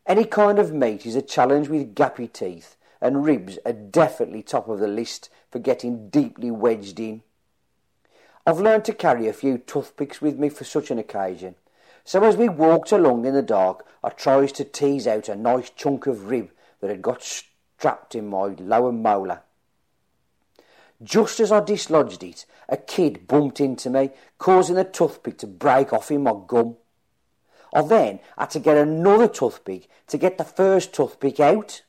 Any 0.06 0.24
kind 0.24 0.60
of 0.60 0.72
meat 0.72 1.04
is 1.06 1.16
a 1.16 1.22
challenge 1.22 1.68
with 1.68 1.96
gappy 1.96 2.32
teeth, 2.32 2.76
and 3.00 3.24
ribs 3.24 3.58
are 3.66 3.72
definitely 3.72 4.44
top 4.44 4.68
of 4.68 4.78
the 4.78 4.86
list 4.86 5.28
for 5.50 5.58
getting 5.58 6.08
deeply 6.08 6.52
wedged 6.52 7.00
in. 7.00 7.22
I've 8.46 8.60
learned 8.60 8.84
to 8.84 8.94
carry 8.94 9.26
a 9.26 9.32
few 9.32 9.58
toothpicks 9.58 10.22
with 10.22 10.38
me 10.38 10.48
for 10.48 10.62
such 10.62 10.92
an 10.92 11.00
occasion, 11.00 11.56
so 12.08 12.24
as 12.24 12.38
we 12.38 12.48
walked 12.48 12.90
along 12.90 13.26
in 13.26 13.34
the 13.34 13.42
dark, 13.42 13.84
I 14.02 14.08
tries 14.08 14.50
to 14.52 14.64
tease 14.64 15.06
out 15.06 15.28
a 15.28 15.36
nice 15.36 15.68
chunk 15.68 16.06
of 16.06 16.30
rib 16.30 16.48
that 16.80 16.88
had 16.88 17.02
got 17.02 17.22
strapped 17.22 18.14
in 18.14 18.28
my 18.28 18.46
lower 18.58 18.92
molar. 18.92 19.42
Just 21.02 21.38
as 21.38 21.52
I 21.52 21.60
dislodged 21.60 22.22
it, 22.22 22.46
a 22.66 22.78
kid 22.78 23.28
bumped 23.28 23.60
into 23.60 23.90
me, 23.90 24.08
causing 24.38 24.76
the 24.76 24.84
toothpick 24.84 25.36
to 25.40 25.46
break 25.46 25.92
off 25.92 26.10
in 26.10 26.22
my 26.22 26.32
gum. 26.46 26.76
I 27.74 27.82
then 27.82 28.20
had 28.38 28.48
to 28.52 28.58
get 28.58 28.78
another 28.78 29.28
toothpick 29.28 29.86
to 30.06 30.16
get 30.16 30.38
the 30.38 30.44
first 30.44 30.94
toothpick 30.94 31.38
out. 31.38 31.82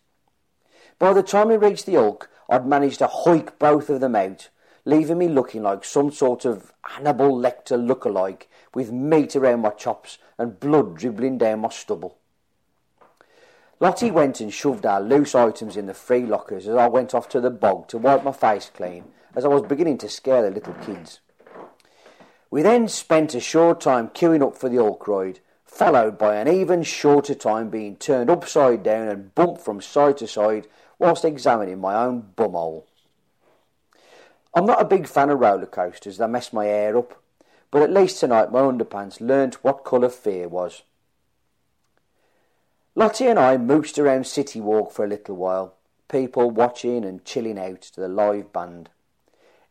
By 0.99 1.13
the 1.13 1.23
time 1.23 1.47
we 1.47 1.55
reached 1.55 1.85
the 1.85 1.95
hulk, 1.95 2.29
I'd 2.49 2.67
managed 2.67 2.99
to 2.99 3.07
hoik 3.07 3.57
both 3.57 3.89
of 3.89 4.01
them 4.01 4.17
out, 4.17 4.49
leaving 4.89 5.19
me 5.19 5.27
looking 5.27 5.61
like 5.63 5.85
some 5.85 6.11
sort 6.11 6.45
of 6.45 6.73
Hannibal 6.83 7.31
Lecter 7.31 7.77
look-alike 7.77 8.49
with 8.73 8.91
meat 8.91 9.35
around 9.35 9.61
my 9.61 9.69
chops 9.69 10.17
and 10.37 10.59
blood 10.59 10.97
dribbling 10.97 11.37
down 11.37 11.59
my 11.59 11.69
stubble. 11.69 12.17
Lottie 13.79 14.11
went 14.11 14.41
and 14.41 14.53
shoved 14.53 14.85
our 14.85 14.99
loose 14.99 15.35
items 15.35 15.77
in 15.77 15.85
the 15.85 15.93
free 15.93 16.25
lockers 16.25 16.67
as 16.67 16.75
I 16.75 16.87
went 16.87 17.13
off 17.13 17.29
to 17.29 17.39
the 17.39 17.49
bog 17.49 17.87
to 17.89 17.97
wipe 17.97 18.23
my 18.23 18.33
face 18.33 18.69
clean, 18.73 19.05
as 19.35 19.45
I 19.45 19.47
was 19.47 19.61
beginning 19.61 19.99
to 19.99 20.09
scare 20.09 20.41
the 20.41 20.49
little 20.49 20.73
kids. 20.73 21.21
We 22.51 22.61
then 22.61 22.87
spent 22.87 23.35
a 23.35 23.39
short 23.39 23.79
time 23.79 24.09
queuing 24.09 24.45
up 24.45 24.57
for 24.57 24.67
the 24.69 24.77
Hulk 24.77 25.07
ride, 25.07 25.39
followed 25.65 26.17
by 26.17 26.35
an 26.35 26.47
even 26.47 26.83
shorter 26.83 27.35
time 27.35 27.69
being 27.69 27.95
turned 27.95 28.29
upside 28.29 28.83
down 28.83 29.07
and 29.07 29.33
bumped 29.35 29.61
from 29.61 29.81
side 29.81 30.17
to 30.17 30.27
side 30.27 30.67
whilst 30.97 31.23
examining 31.23 31.79
my 31.79 31.95
own 31.95 32.33
bumhole. 32.35 32.85
I'm 34.53 34.65
not 34.65 34.81
a 34.81 34.85
big 34.85 35.07
fan 35.07 35.29
of 35.29 35.39
roller 35.39 35.67
coasters, 35.67 36.17
they 36.17 36.27
mess 36.27 36.51
my 36.51 36.65
hair 36.65 36.97
up, 36.97 37.21
but 37.69 37.83
at 37.83 37.91
least 37.91 38.19
tonight 38.19 38.51
my 38.51 38.61
underpants 38.61 39.21
learnt 39.21 39.63
what 39.63 39.85
colour 39.85 40.09
fear 40.09 40.47
was. 40.47 40.81
Lottie 42.95 43.27
and 43.27 43.37
I 43.37 43.57
moosed 43.57 43.99
around 43.99 44.25
City 44.25 44.59
Walk 44.59 44.91
for 44.91 45.05
a 45.05 45.07
little 45.07 45.35
while, 45.35 45.75
people 46.09 46.49
watching 46.49 47.05
and 47.05 47.23
chilling 47.23 47.59
out 47.59 47.81
to 47.83 48.01
the 48.01 48.07
live 48.07 48.51
band. 48.51 48.89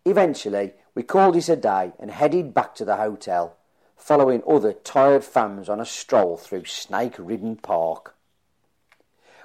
Eventually, 0.05 0.73
we 0.95 1.03
called 1.03 1.37
it 1.37 1.49
a 1.49 1.57
day 1.57 1.93
and 1.99 2.11
headed 2.13 2.55
back 2.55 2.75
to 2.77 2.85
the 2.85 2.97
hotel, 2.97 3.57
following 3.97 4.43
other 4.49 4.73
tired 4.73 5.23
fams 5.23 5.69
on 5.69 5.81
a 5.81 5.85
stroll 5.85 6.37
through 6.37 6.65
snake 6.65 7.17
ridden 7.19 7.57
park. 7.57 8.15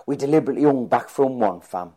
We 0.06 0.16
deliberately 0.16 0.64
hung 0.64 0.86
back 0.86 1.10
from 1.10 1.40
one 1.40 1.62
fam. 1.62 1.94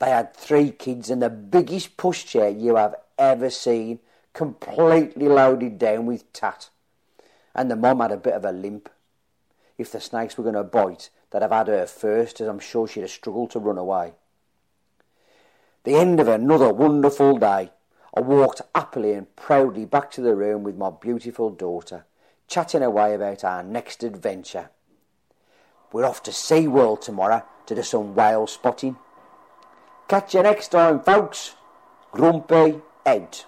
They 0.00 0.10
had 0.10 0.34
three 0.34 0.70
kids 0.70 1.10
and 1.10 1.22
the 1.22 1.30
biggest 1.30 1.96
pushchair 1.96 2.58
you 2.58 2.76
have 2.76 2.96
ever 3.18 3.50
seen, 3.50 4.00
completely 4.32 5.28
loaded 5.28 5.78
down 5.78 6.06
with 6.06 6.32
tat. 6.32 6.70
And 7.54 7.70
the 7.70 7.76
mum 7.76 8.00
had 8.00 8.10
a 8.10 8.16
bit 8.16 8.34
of 8.34 8.44
a 8.44 8.50
limp. 8.50 8.88
If 9.76 9.92
the 9.92 10.00
snakes 10.00 10.36
were 10.36 10.44
going 10.44 10.54
to 10.54 10.64
bite, 10.64 11.10
they'd 11.30 11.42
have 11.42 11.52
had 11.52 11.68
her 11.68 11.86
first, 11.86 12.40
as 12.40 12.48
I'm 12.48 12.58
sure 12.58 12.88
she'd 12.88 13.02
have 13.02 13.10
struggled 13.10 13.50
to 13.50 13.58
run 13.58 13.78
away. 13.78 14.14
The 15.84 15.96
end 15.96 16.18
of 16.18 16.28
another 16.28 16.72
wonderful 16.72 17.38
day. 17.38 17.70
I 18.14 18.20
walked 18.20 18.62
happily 18.74 19.12
and 19.12 19.34
proudly 19.36 19.84
back 19.84 20.10
to 20.12 20.20
the 20.20 20.34
room 20.34 20.62
with 20.62 20.76
my 20.76 20.90
beautiful 20.90 21.50
daughter, 21.50 22.06
chatting 22.48 22.82
away 22.82 23.14
about 23.14 23.44
our 23.44 23.62
next 23.62 24.02
adventure. 24.02 24.70
We're 25.92 26.06
off 26.06 26.22
to 26.24 26.30
SeaWorld 26.30 27.02
tomorrow 27.02 27.44
to 27.66 27.74
do 27.74 27.82
some 27.82 28.14
whale 28.14 28.46
spotting. 28.46 28.96
Catch 30.10 30.34
you 30.34 30.42
next 30.42 30.72
time, 30.72 30.98
folks. 31.04 31.54
Grumpy 32.10 32.80
out. 33.06 33.46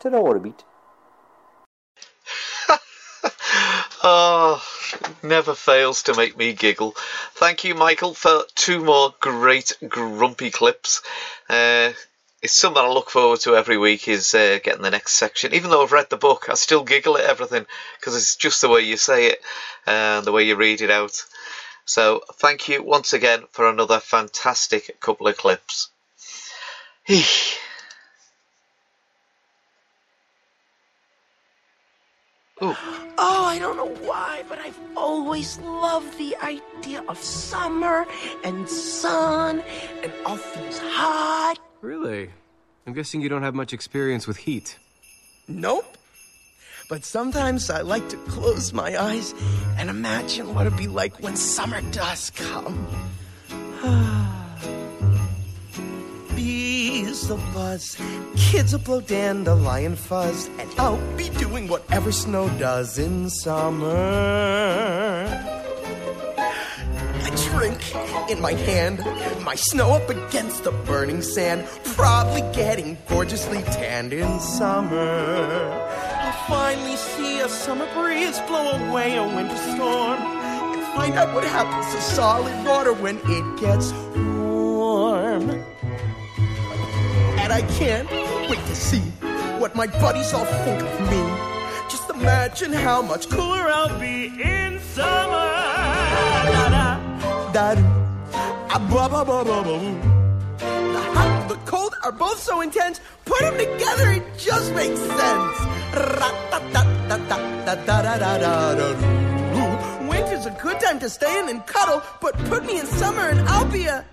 To 0.00 0.10
the 0.10 0.16
orbit. 0.16 0.64
Oh, 4.02 4.60
never 5.22 5.54
fails 5.54 6.02
to 6.04 6.16
make 6.16 6.36
me 6.36 6.52
giggle. 6.52 6.96
Thank 7.34 7.62
you, 7.62 7.76
Michael, 7.76 8.14
for 8.14 8.42
two 8.56 8.82
more 8.82 9.14
great 9.20 9.72
grumpy 9.88 10.50
clips. 10.50 11.02
Uh, 11.48 11.92
it's 12.42 12.58
something 12.58 12.82
I 12.82 12.88
look 12.88 13.10
forward 13.10 13.38
to 13.40 13.54
every 13.54 13.78
week 13.78 14.08
is 14.08 14.34
uh, 14.34 14.58
getting 14.62 14.82
the 14.82 14.90
next 14.90 15.12
section. 15.12 15.54
Even 15.54 15.70
though 15.70 15.84
I've 15.84 15.92
read 15.92 16.10
the 16.10 16.16
book, 16.16 16.48
I 16.48 16.54
still 16.54 16.82
giggle 16.82 17.18
at 17.18 17.24
everything 17.24 17.66
because 18.00 18.16
it's 18.16 18.34
just 18.34 18.62
the 18.62 18.68
way 18.68 18.80
you 18.80 18.96
say 18.96 19.26
it 19.26 19.40
and 19.86 20.24
the 20.24 20.32
way 20.32 20.42
you 20.42 20.56
read 20.56 20.80
it 20.80 20.90
out. 20.90 21.24
So 21.88 22.20
thank 22.34 22.68
you 22.68 22.82
once 22.82 23.14
again 23.14 23.44
for 23.50 23.66
another 23.66 23.98
fantastic 23.98 25.00
couple 25.00 25.26
of 25.26 25.38
clips. 25.38 25.88
Oh, 32.60 32.76
I 33.18 33.58
don't 33.58 33.76
know 33.76 33.94
why, 34.06 34.44
but 34.50 34.58
I've 34.58 34.78
always 34.94 35.58
loved 35.60 36.18
the 36.18 36.36
idea 36.36 37.02
of 37.08 37.16
summer 37.16 38.04
and 38.44 38.68
sun 38.68 39.62
and 40.02 40.12
all 40.26 40.36
things 40.36 40.78
hot. 40.78 41.56
Really? 41.80 42.28
I'm 42.86 42.92
guessing 42.92 43.22
you 43.22 43.30
don't 43.30 43.42
have 43.42 43.54
much 43.54 43.72
experience 43.72 44.26
with 44.26 44.36
heat. 44.36 44.78
Nope. 45.48 45.96
But 46.88 47.04
sometimes 47.04 47.68
I 47.68 47.82
like 47.82 48.08
to 48.08 48.16
close 48.16 48.72
my 48.72 48.98
eyes 48.98 49.34
and 49.76 49.90
imagine 49.90 50.54
what 50.54 50.66
it'd 50.66 50.78
be 50.78 50.86
like 50.86 51.20
when 51.20 51.36
summer 51.36 51.82
does 51.90 52.30
come. 52.30 52.88
Bees 56.34 57.28
will 57.28 57.36
buzz, 57.52 57.94
kids 58.36 58.72
will 58.72 58.80
blow 58.80 59.02
dandelion 59.02 59.96
fuzz, 59.96 60.48
and 60.58 60.70
I'll 60.78 60.96
be 61.14 61.28
doing 61.28 61.68
whatever 61.68 62.10
snow 62.10 62.48
does 62.58 62.98
in 62.98 63.28
summer. 63.28 63.84
A 66.38 67.30
drink 67.50 67.94
in 68.30 68.40
my 68.40 68.54
hand, 68.54 69.04
my 69.44 69.56
snow 69.56 69.90
up 69.90 70.08
against 70.08 70.64
the 70.64 70.72
burning 70.86 71.20
sand, 71.20 71.66
probably 71.84 72.40
getting 72.54 72.96
gorgeously 73.10 73.60
tanned 73.64 74.14
in 74.14 74.40
summer. 74.40 76.07
Finally 76.48 76.96
see 76.96 77.40
a 77.40 77.48
summer 77.48 77.86
breeze 77.92 78.40
blow 78.48 78.70
away 78.70 79.16
a 79.18 79.22
winter 79.22 79.54
storm 79.56 80.18
and 80.18 80.82
find 80.96 81.12
out 81.12 81.34
what 81.34 81.44
happens 81.44 81.94
to 81.94 82.00
solid 82.00 82.66
water 82.66 82.94
when 82.94 83.18
it 83.24 83.60
gets 83.60 83.92
warm. 84.16 85.50
And 87.38 87.52
I 87.52 87.60
can't 87.78 88.10
wait 88.48 88.64
to 88.64 88.74
see 88.74 89.02
what 89.60 89.76
my 89.76 89.86
buddies 89.86 90.32
all 90.32 90.46
think 90.46 90.80
of 90.80 91.00
me. 91.10 91.22
Just 91.90 92.08
imagine 92.08 92.72
how 92.72 93.02
much 93.02 93.28
cooler 93.28 93.68
I'll 93.68 94.00
be 94.00 94.26
in 94.42 94.80
summer. 94.80 95.06
Ah. 95.06 96.98
The 100.58 101.00
hot 101.12 101.42
and 101.42 101.50
the 101.50 101.56
cold 101.70 101.94
are 102.04 102.12
both 102.12 102.38
so 102.38 102.62
intense. 102.62 103.00
Put 103.26 103.40
them 103.40 103.58
together, 103.58 104.12
it 104.12 104.24
just 104.38 104.72
makes 104.74 104.98
sense. 104.98 105.77
Winter's 110.08 110.46
a 110.46 110.50
good 110.62 110.80
time 110.80 110.98
to 111.00 111.08
stay 111.08 111.38
in 111.38 111.48
and 111.48 111.66
cuddle, 111.66 112.02
but 112.20 112.36
put 112.44 112.64
me 112.64 112.78
in 112.80 112.86
summer 112.86 113.28
and 113.28 113.40
I'll 113.48 113.70
be 113.70 113.84
a 113.86 114.04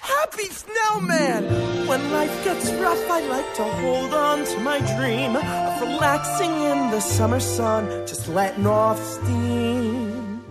happy 0.00 0.48
snowman. 0.48 1.44
When 1.86 2.12
life 2.12 2.44
gets 2.44 2.70
rough, 2.72 3.10
I 3.10 3.20
like 3.26 3.54
to 3.56 3.64
hold 3.64 4.14
on 4.14 4.44
to 4.44 4.60
my 4.60 4.78
dream 4.96 5.36
of 5.36 5.80
relaxing 5.80 6.50
in 6.50 6.90
the 6.90 7.00
summer 7.00 7.40
sun, 7.40 8.06
just 8.06 8.28
letting 8.28 8.66
off 8.66 9.02
steam. 9.02 10.42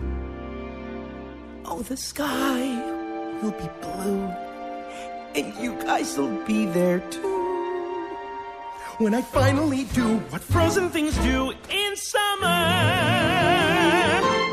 Oh, 1.66 1.82
the 1.82 1.98
sky 1.98 2.62
will 3.42 3.52
be 3.52 3.70
blue, 3.82 4.26
and 5.36 5.54
you 5.64 5.74
guys 5.84 6.18
will 6.18 6.38
be 6.46 6.66
there 6.66 7.00
too. 7.12 7.39
When 9.00 9.14
I 9.14 9.22
finally 9.22 9.86
do 9.86 10.18
what 10.30 10.42
frozen 10.42 10.90
things 10.90 11.18
do 11.20 11.54
in 11.70 11.96
summer. 11.96 12.48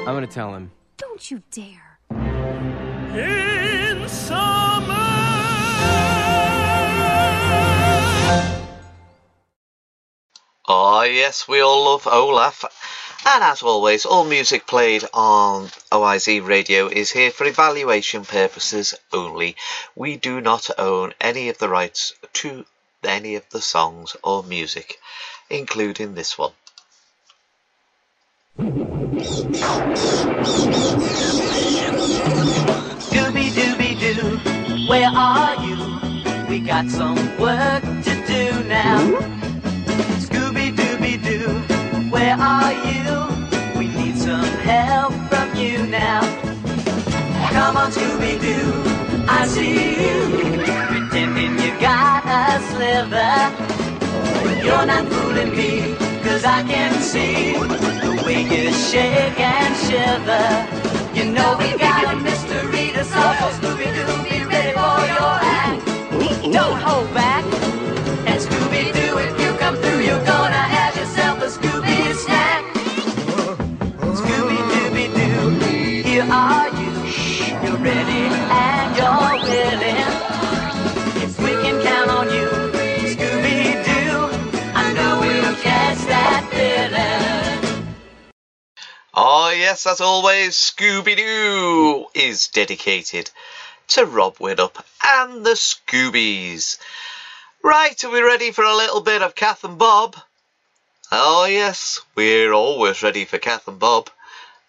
I'm 0.07 0.15
gonna 0.15 0.29
tell 0.29 0.55
him. 0.55 0.71
Don't 0.97 1.29
you 1.29 1.43
dare. 1.51 1.99
In 3.13 4.09
summer. 4.09 4.95
Oh, 10.69 11.03
yes, 11.03 11.49
we 11.49 11.61
all 11.61 11.87
love 11.87 12.07
Olaf. 12.07 12.65
And 13.27 13.43
as 13.43 13.65
always, 13.65 14.07
all 14.07 14.25
music 14.25 14.69
played 14.69 15.05
on 15.13 15.71
OIZ 15.91 16.47
radio 16.47 16.87
is 16.87 17.11
here 17.11 17.33
for 17.33 17.49
evaluation 17.49 18.25
purposes 18.25 18.95
only. 19.13 19.57
We 19.97 20.17
do 20.17 20.41
not 20.41 20.71
own 20.79 21.15
any 21.21 21.49
of 21.49 21.59
the 21.59 21.69
rights 21.69 22.15
to 22.35 22.65
any 23.07 23.37
of 23.37 23.49
the 23.51 23.61
songs 23.61 24.17
or 24.23 24.43
music, 24.43 24.99
including 25.49 26.15
this 26.15 26.37
one. 26.37 26.53
Dooby 33.15 33.49
dooby 33.57 33.99
doo, 34.01 34.39
where 34.89 35.09
are 35.09 35.57
you? 35.65 35.79
We 36.49 36.61
got 36.61 36.89
some 36.91 37.17
work 37.39 37.83
to 37.83 38.15
do 38.27 38.65
now. 38.69 39.01
Scooby 40.27 40.75
dooby 40.75 41.23
doo, 41.23 41.49
where 42.11 42.37
are 42.39 42.73
you? 42.73 43.79
We 43.79 43.89
need 43.89 44.17
some 44.19 44.45
help 44.45 45.13
from 45.31 45.55
you 45.57 45.87
now. 45.87 46.21
Come 47.51 47.77
on, 47.77 47.91
Scooby 47.91 48.39
Doo, 48.41 49.27
I 49.29 49.47
see 49.47 49.95
you. 50.05 50.66
You're 52.97 54.87
not 54.87 55.07
fooling 55.13 55.55
me, 55.55 55.95
cause 56.23 56.45
I 56.47 56.63
can 56.63 56.95
see 57.03 57.53
the 57.53 58.23
way 58.25 58.41
you 58.41 58.73
shake 58.73 59.39
and 59.39 59.77
shiver. 59.85 61.15
You 61.15 61.31
know 61.31 61.59
we 61.59 61.77
got 61.77 62.15
a 62.15 62.17
mystery 62.17 62.93
to 62.93 63.05
solve, 63.05 63.37
so 63.37 63.69
Scooby 63.69 63.85
Doo, 63.95 64.23
be 64.25 64.45
ready 64.47 64.73
for 64.73 65.05
your 65.13 65.37
act. 65.45 65.85
Don't 66.51 66.81
hold 66.81 67.13
back. 67.13 67.56
Yes, 89.57 89.87
as 89.87 90.01
always, 90.01 90.57
Scooby 90.57 91.17
Doo 91.17 92.07
is 92.15 92.49
dedicated 92.49 93.31
to 93.89 94.05
Rob 94.05 94.37
Winup 94.37 94.83
and 95.05 95.45
the 95.45 95.53
Scoobies. 95.53 96.79
Right, 97.63 98.03
are 98.05 98.11
we 98.11 98.21
ready 98.21 98.51
for 98.53 98.65
a 98.65 98.77
little 98.77 99.01
bit 99.01 99.23
of 99.23 99.35
Kath 99.35 99.65
and 99.65 99.79
Bob? 99.79 100.17
Oh, 101.11 101.47
yes, 101.47 102.01
we're 102.15 102.53
always 102.53 103.03
ready 103.03 103.25
for 103.25 103.39
Kath 103.39 103.67
and 103.69 103.79
Bob. 103.79 104.11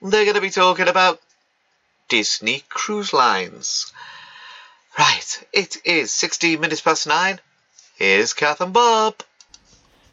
They're 0.02 0.26
going 0.26 0.36
to 0.36 0.42
be 0.42 0.50
talking 0.50 0.88
about 0.88 1.20
Disney 2.08 2.64
Cruise 2.70 3.14
Lines. 3.14 3.92
Right, 4.98 5.48
it 5.54 5.78
is 5.86 6.14
16 6.14 6.60
minutes 6.60 6.82
past 6.82 7.08
nine. 7.08 7.40
Here's 7.98 8.34
Kath 8.34 8.62
and 8.62 8.74
Bob. 8.74 9.16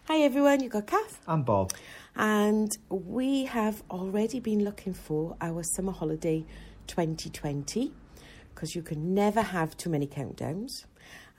Hi 0.08 0.18
everyone, 0.18 0.60
you 0.60 0.68
got 0.68 0.86
Kath. 0.86 1.18
And 1.26 1.44
Bob. 1.44 1.72
And 2.16 2.70
we 2.88 3.44
have 3.46 3.82
already 3.90 4.40
been 4.40 4.64
looking 4.64 4.94
for 4.94 5.36
our 5.40 5.62
summer 5.62 5.92
holiday 5.92 6.44
2020 6.86 7.92
because 8.54 8.74
you 8.74 8.82
can 8.82 9.14
never 9.14 9.42
have 9.42 9.76
too 9.76 9.90
many 9.90 10.06
countdowns. 10.06 10.84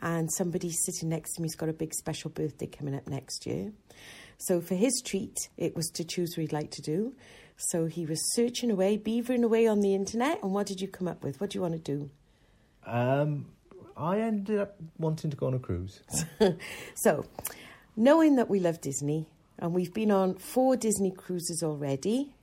And 0.01 0.31
somebody 0.31 0.71
sitting 0.71 1.09
next 1.09 1.35
to 1.35 1.41
me's 1.41 1.55
got 1.55 1.69
a 1.69 1.73
big 1.73 1.93
special 1.93 2.29
birthday 2.29 2.67
coming 2.67 2.93
up 2.93 3.07
next 3.07 3.45
year. 3.45 3.71
So 4.37 4.59
for 4.59 4.75
his 4.75 5.01
treat, 5.03 5.49
it 5.57 5.75
was 5.75 5.89
to 5.91 6.03
choose 6.03 6.35
what 6.35 6.41
he'd 6.41 6.53
like 6.53 6.71
to 6.71 6.81
do. 6.81 7.13
So 7.57 7.85
he 7.85 8.05
was 8.05 8.33
searching 8.33 8.69
away, 8.69 8.97
beavering 8.97 9.43
away 9.43 9.65
on 9.67 9.79
the 9.79 9.95
internet. 9.95 10.43
And 10.43 10.51
what 10.51 10.67
did 10.67 10.81
you 10.81 10.89
come 10.89 11.07
up 11.07 11.23
with? 11.23 11.39
What 11.39 11.51
do 11.51 11.57
you 11.57 11.61
want 11.61 11.73
to 11.73 11.79
do? 11.79 12.09
Um, 12.85 13.45
I 13.95 14.19
ended 14.19 14.59
up 14.59 14.75
wanting 14.97 15.31
to 15.31 15.37
go 15.37 15.47
on 15.47 15.53
a 15.53 15.59
cruise. 15.59 16.01
so, 16.95 17.25
knowing 17.95 18.35
that 18.35 18.49
we 18.49 18.59
love 18.59 18.81
Disney, 18.81 19.25
and 19.59 19.73
we've 19.73 19.93
been 19.93 20.11
on 20.11 20.35
four 20.35 20.75
Disney 20.75 21.11
cruises 21.11 21.63
already, 21.63 22.35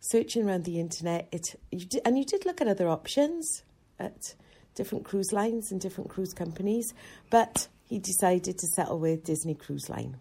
searching 0.00 0.46
around 0.46 0.64
the 0.64 0.80
internet, 0.80 1.28
it 1.32 1.58
you 1.70 1.86
did, 1.86 2.02
and 2.04 2.18
you 2.18 2.24
did 2.24 2.46
look 2.46 2.60
at 2.60 2.68
other 2.68 2.88
options 2.88 3.62
at 3.98 4.34
different 4.74 5.04
cruise 5.04 5.32
lines 5.32 5.72
and 5.72 5.80
different 5.80 6.10
cruise 6.10 6.32
companies, 6.32 6.94
but 7.30 7.68
he 7.88 7.98
decided 7.98 8.58
to 8.58 8.66
settle 8.66 8.98
with 8.98 9.24
Disney 9.24 9.54
Cruise 9.54 9.88
Line. 9.88 10.16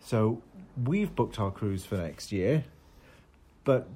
So 0.00 0.42
we've 0.82 1.14
booked 1.14 1.38
our 1.38 1.50
cruise 1.50 1.84
for 1.84 1.96
next 1.96 2.30
year, 2.30 2.64
but 3.64 3.88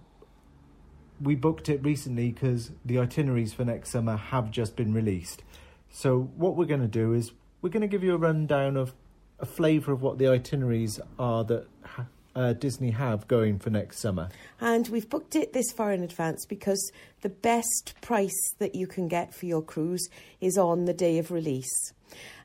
we 1.21 1.35
booked 1.35 1.69
it 1.69 1.85
recently 1.85 2.31
because 2.31 2.71
the 2.85 2.99
itineraries 2.99 3.53
for 3.53 3.65
next 3.65 3.91
summer 3.91 4.17
have 4.17 4.51
just 4.51 4.77
been 4.77 4.93
released. 4.95 5.43
So 5.91 6.31
what 6.37 6.57
we're 6.57 6.67
going 6.67 6.81
to 6.81 6.89
do 6.89 7.13
is 7.13 7.33
we're 7.61 7.71
going 7.71 7.83
to 7.83 7.89
give 7.89 8.05
you 8.05 8.15
a 8.15 8.19
rundown 8.19 8.77
of 8.77 8.95
a 9.41 9.47
flavour 9.47 9.93
of 9.93 10.03
what 10.03 10.19
the 10.19 10.29
itineraries 10.29 11.01
are 11.19 11.45
that 11.45 11.67
ha- 11.85 12.07
uh, 12.35 12.53
Disney 12.53 12.91
have 12.91 13.27
going 13.27 13.59
for 13.59 13.71
next 13.71 13.99
summer. 13.99 14.29
And 14.61 14.87
we've 14.89 15.09
booked 15.09 15.35
it 15.35 15.53
this 15.53 15.73
far 15.73 15.93
in 15.93 16.03
advance 16.03 16.47
because 16.47 16.93
the 17.23 17.29
best 17.29 17.95
price 18.01 18.55
that 18.59 18.75
you 18.75 18.87
can 18.87 19.09
get 19.09 19.35
for 19.35 19.47
your 19.47 19.63
cruise 19.63 20.09
is 20.41 20.57
on 20.57 20.85
the 20.85 20.95
day 20.95 21.19
of 21.19 21.31
release. 21.31 21.93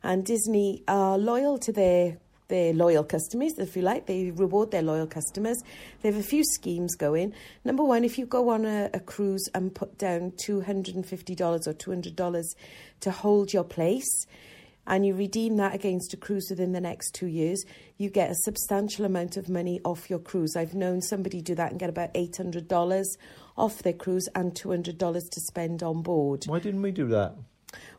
And 0.02 0.26
Disney 0.26 0.84
are 0.88 1.18
loyal 1.18 1.58
to 1.60 1.72
their 1.72 2.18
their 2.50 2.74
loyal 2.74 3.04
customers, 3.04 3.54
if 3.58 3.76
you 3.76 3.82
like. 3.82 4.06
They 4.06 4.30
reward 4.32 4.70
their 4.70 4.82
loyal 4.82 5.08
customers. 5.08 5.58
They 6.02 6.12
have 6.12 6.20
a 6.20 6.24
few 6.24 6.44
schemes 6.44 6.96
going. 6.96 7.34
Number 7.64 7.84
one, 7.84 8.04
if 8.04 8.18
you 8.18 8.26
go 8.26 8.50
on 8.50 8.66
a, 8.66 8.90
a 8.94 9.00
cruise 9.00 9.48
and 9.56 9.74
put 9.74 9.98
down 9.98 10.32
$250 10.32 11.68
or 11.68 11.74
$200 11.74 12.44
to 13.00 13.12
hold 13.12 13.54
your 13.54 13.64
place, 13.64 14.28
and 14.86 15.06
you 15.06 15.14
redeem 15.14 15.58
that 15.58 15.74
against 15.74 16.14
a 16.14 16.18
cruise 16.18 16.48
within 16.50 16.72
the 16.72 16.82
next 16.82 17.14
two 17.14 17.28
years, 17.28 17.64
you 17.98 18.10
get 18.10 18.32
a 18.32 18.36
substantial 18.36 19.06
amount 19.06 19.38
of 19.38 19.50
money 19.50 19.80
off 19.86 20.10
your 20.10 20.20
cruise. 20.20 20.56
I've 20.56 20.74
known 20.74 21.02
somebody 21.02 21.42
do 21.42 21.56
that 21.56 21.72
and 21.72 21.80
get 21.80 21.90
about 21.90 22.14
$800 22.14 23.04
off 23.58 23.84
their 23.84 23.94
cruise 23.94 24.28
and 24.36 24.54
$200 24.54 24.98
to 24.98 25.42
spend 25.42 25.84
on 25.84 26.02
board. 26.02 26.44
Why 26.46 26.60
didn't 26.60 26.82
we 26.82 26.92
do 26.92 27.08
that? 27.08 27.36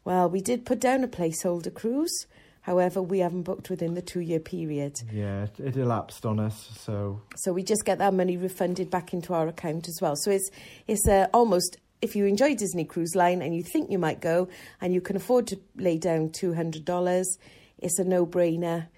Well, 0.05 0.29
we 0.29 0.41
did 0.41 0.67
put 0.67 0.81
down 0.81 1.05
a 1.05 1.09
placeholder 1.09 1.73
cruise. 1.73 2.27
However, 2.65 3.03
we 3.03 3.19
haven't 3.19 3.43
booked 3.43 3.69
within 3.69 3.93
the 3.93 4.01
two 4.01 4.21
year 4.21 4.41
period. 4.41 4.99
Yeah, 5.13 5.49
it, 5.59 5.77
elapsed 5.77 6.25
on 6.25 6.41
us, 6.41 6.71
so 6.81 7.21
So 7.37 7.53
we 7.53 7.63
just 7.63 7.85
get 7.85 7.99
that 7.99 8.15
money 8.15 8.39
refunded 8.39 8.89
back 8.89 9.13
into 9.13 9.35
our 9.35 9.49
account 9.49 9.87
as 9.87 9.99
well. 10.01 10.15
So 10.17 10.31
it's 10.31 10.51
it's 10.87 11.07
uh, 11.07 11.27
almost 11.35 11.77
if 12.05 12.15
you 12.15 12.27
enjoy 12.27 12.55
Disney 12.55 12.85
Cruise 12.85 13.15
Line 13.17 13.41
and 13.41 13.57
you 13.57 13.63
think 13.63 13.91
you 13.91 13.99
might 13.99 14.21
go 14.21 14.49
and 14.81 14.93
you 14.93 15.01
can 15.01 15.17
afford 15.17 15.47
to 15.49 15.59
lay 15.77 15.97
down 15.99 16.31
two 16.31 16.53
hundred 16.55 16.85
dollars, 16.85 17.39
it's 17.79 17.99
a 17.99 18.05
no 18.05 18.27
brainer 18.27 18.89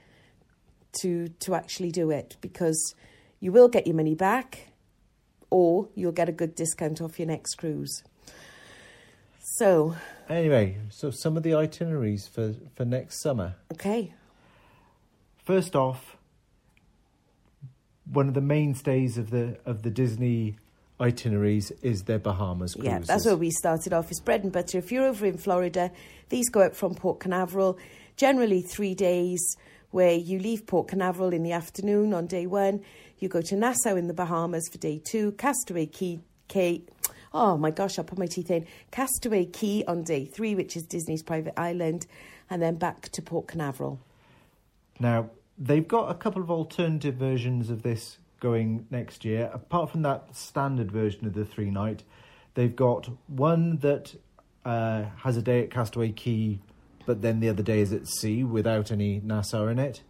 to 1.00 1.28
to 1.28 1.54
actually 1.54 1.92
do 1.92 2.10
it 2.10 2.36
because 2.40 2.94
you 3.38 3.52
will 3.52 3.68
get 3.68 3.86
your 3.86 3.94
money 3.96 4.14
back, 4.14 4.72
or 5.50 5.88
you'll 5.94 6.12
get 6.12 6.28
a 6.28 6.32
good 6.32 6.54
discount 6.56 7.00
off 7.00 7.18
your 7.18 7.28
next 7.28 7.54
cruise. 7.54 8.02
So 9.58 9.94
Anyway, 10.28 10.76
so 10.90 11.12
some 11.12 11.36
of 11.36 11.44
the 11.44 11.54
itineraries 11.54 12.26
for, 12.26 12.54
for 12.74 12.84
next 12.84 13.22
summer. 13.22 13.54
okay, 13.72 14.12
First 15.44 15.76
off, 15.76 16.16
one 18.12 18.26
of 18.26 18.34
the 18.34 18.40
mainstays 18.40 19.16
of 19.16 19.30
the 19.30 19.58
of 19.64 19.82
the 19.82 19.90
Disney 19.90 20.56
itineraries 21.00 21.70
is 21.82 22.04
their 22.04 22.18
Bahamas 22.18 22.74
cruises. 22.74 22.90
Yeah, 22.90 22.98
that's 23.00 23.26
where 23.26 23.36
we 23.36 23.50
started 23.50 23.92
off. 23.92 24.10
It's 24.10 24.20
bread 24.20 24.42
and 24.42 24.52
butter. 24.52 24.78
If 24.78 24.90
you're 24.90 25.06
over 25.06 25.26
in 25.26 25.38
Florida, 25.38 25.90
these 26.28 26.48
go 26.48 26.62
out 26.62 26.74
from 26.74 26.94
Port 26.94 27.20
Canaveral, 27.20 27.78
generally 28.16 28.62
three 28.62 28.94
days, 28.94 29.56
where 29.90 30.14
you 30.14 30.38
leave 30.38 30.66
Port 30.66 30.88
Canaveral 30.88 31.32
in 31.32 31.42
the 31.42 31.52
afternoon 31.52 32.14
on 32.14 32.26
day 32.26 32.46
one. 32.46 32.82
You 33.18 33.28
go 33.28 33.42
to 33.42 33.56
Nassau 33.56 33.96
in 33.96 34.08
the 34.08 34.14
Bahamas 34.14 34.68
for 34.70 34.78
day 34.78 35.00
two, 35.04 35.32
Castaway 35.32 35.86
Cay, 35.86 36.20
Key 36.48 36.84
oh 37.36 37.56
my 37.56 37.70
gosh, 37.70 37.98
I'll 37.98 38.04
put 38.04 38.18
my 38.18 38.26
teeth 38.26 38.50
in, 38.50 38.66
Castaway 38.90 39.44
Cay 39.44 39.84
on 39.84 40.02
day 40.02 40.24
three, 40.24 40.54
which 40.54 40.76
is 40.76 40.84
Disney's 40.84 41.22
private 41.22 41.58
island, 41.58 42.06
and 42.48 42.62
then 42.62 42.76
back 42.76 43.10
to 43.10 43.22
Port 43.22 43.46
Canaveral. 43.46 44.00
Now, 44.98 45.30
they've 45.58 45.86
got 45.86 46.10
a 46.10 46.14
couple 46.14 46.42
of 46.42 46.50
alternative 46.50 47.14
versions 47.16 47.68
of 47.68 47.82
this 47.82 48.18
going 48.40 48.86
next 48.90 49.24
year. 49.24 49.50
Apart 49.52 49.90
from 49.90 50.02
that 50.02 50.34
standard 50.34 50.90
version 50.90 51.26
of 51.26 51.34
the 51.34 51.44
three 51.44 51.70
night, 51.70 52.02
they've 52.54 52.76
got 52.76 53.08
one 53.26 53.78
that 53.78 54.14
uh, 54.64 55.04
has 55.22 55.36
a 55.36 55.42
day 55.42 55.62
at 55.62 55.70
Castaway 55.70 56.12
Cay, 56.12 56.60
but 57.06 57.22
then 57.22 57.40
the 57.40 57.48
other 57.48 57.62
day 57.62 57.80
is 57.80 57.92
at 57.92 58.06
sea 58.06 58.44
without 58.44 58.90
any 58.90 59.20
Nassau 59.24 59.66
in 59.68 59.78
it. 59.78 60.02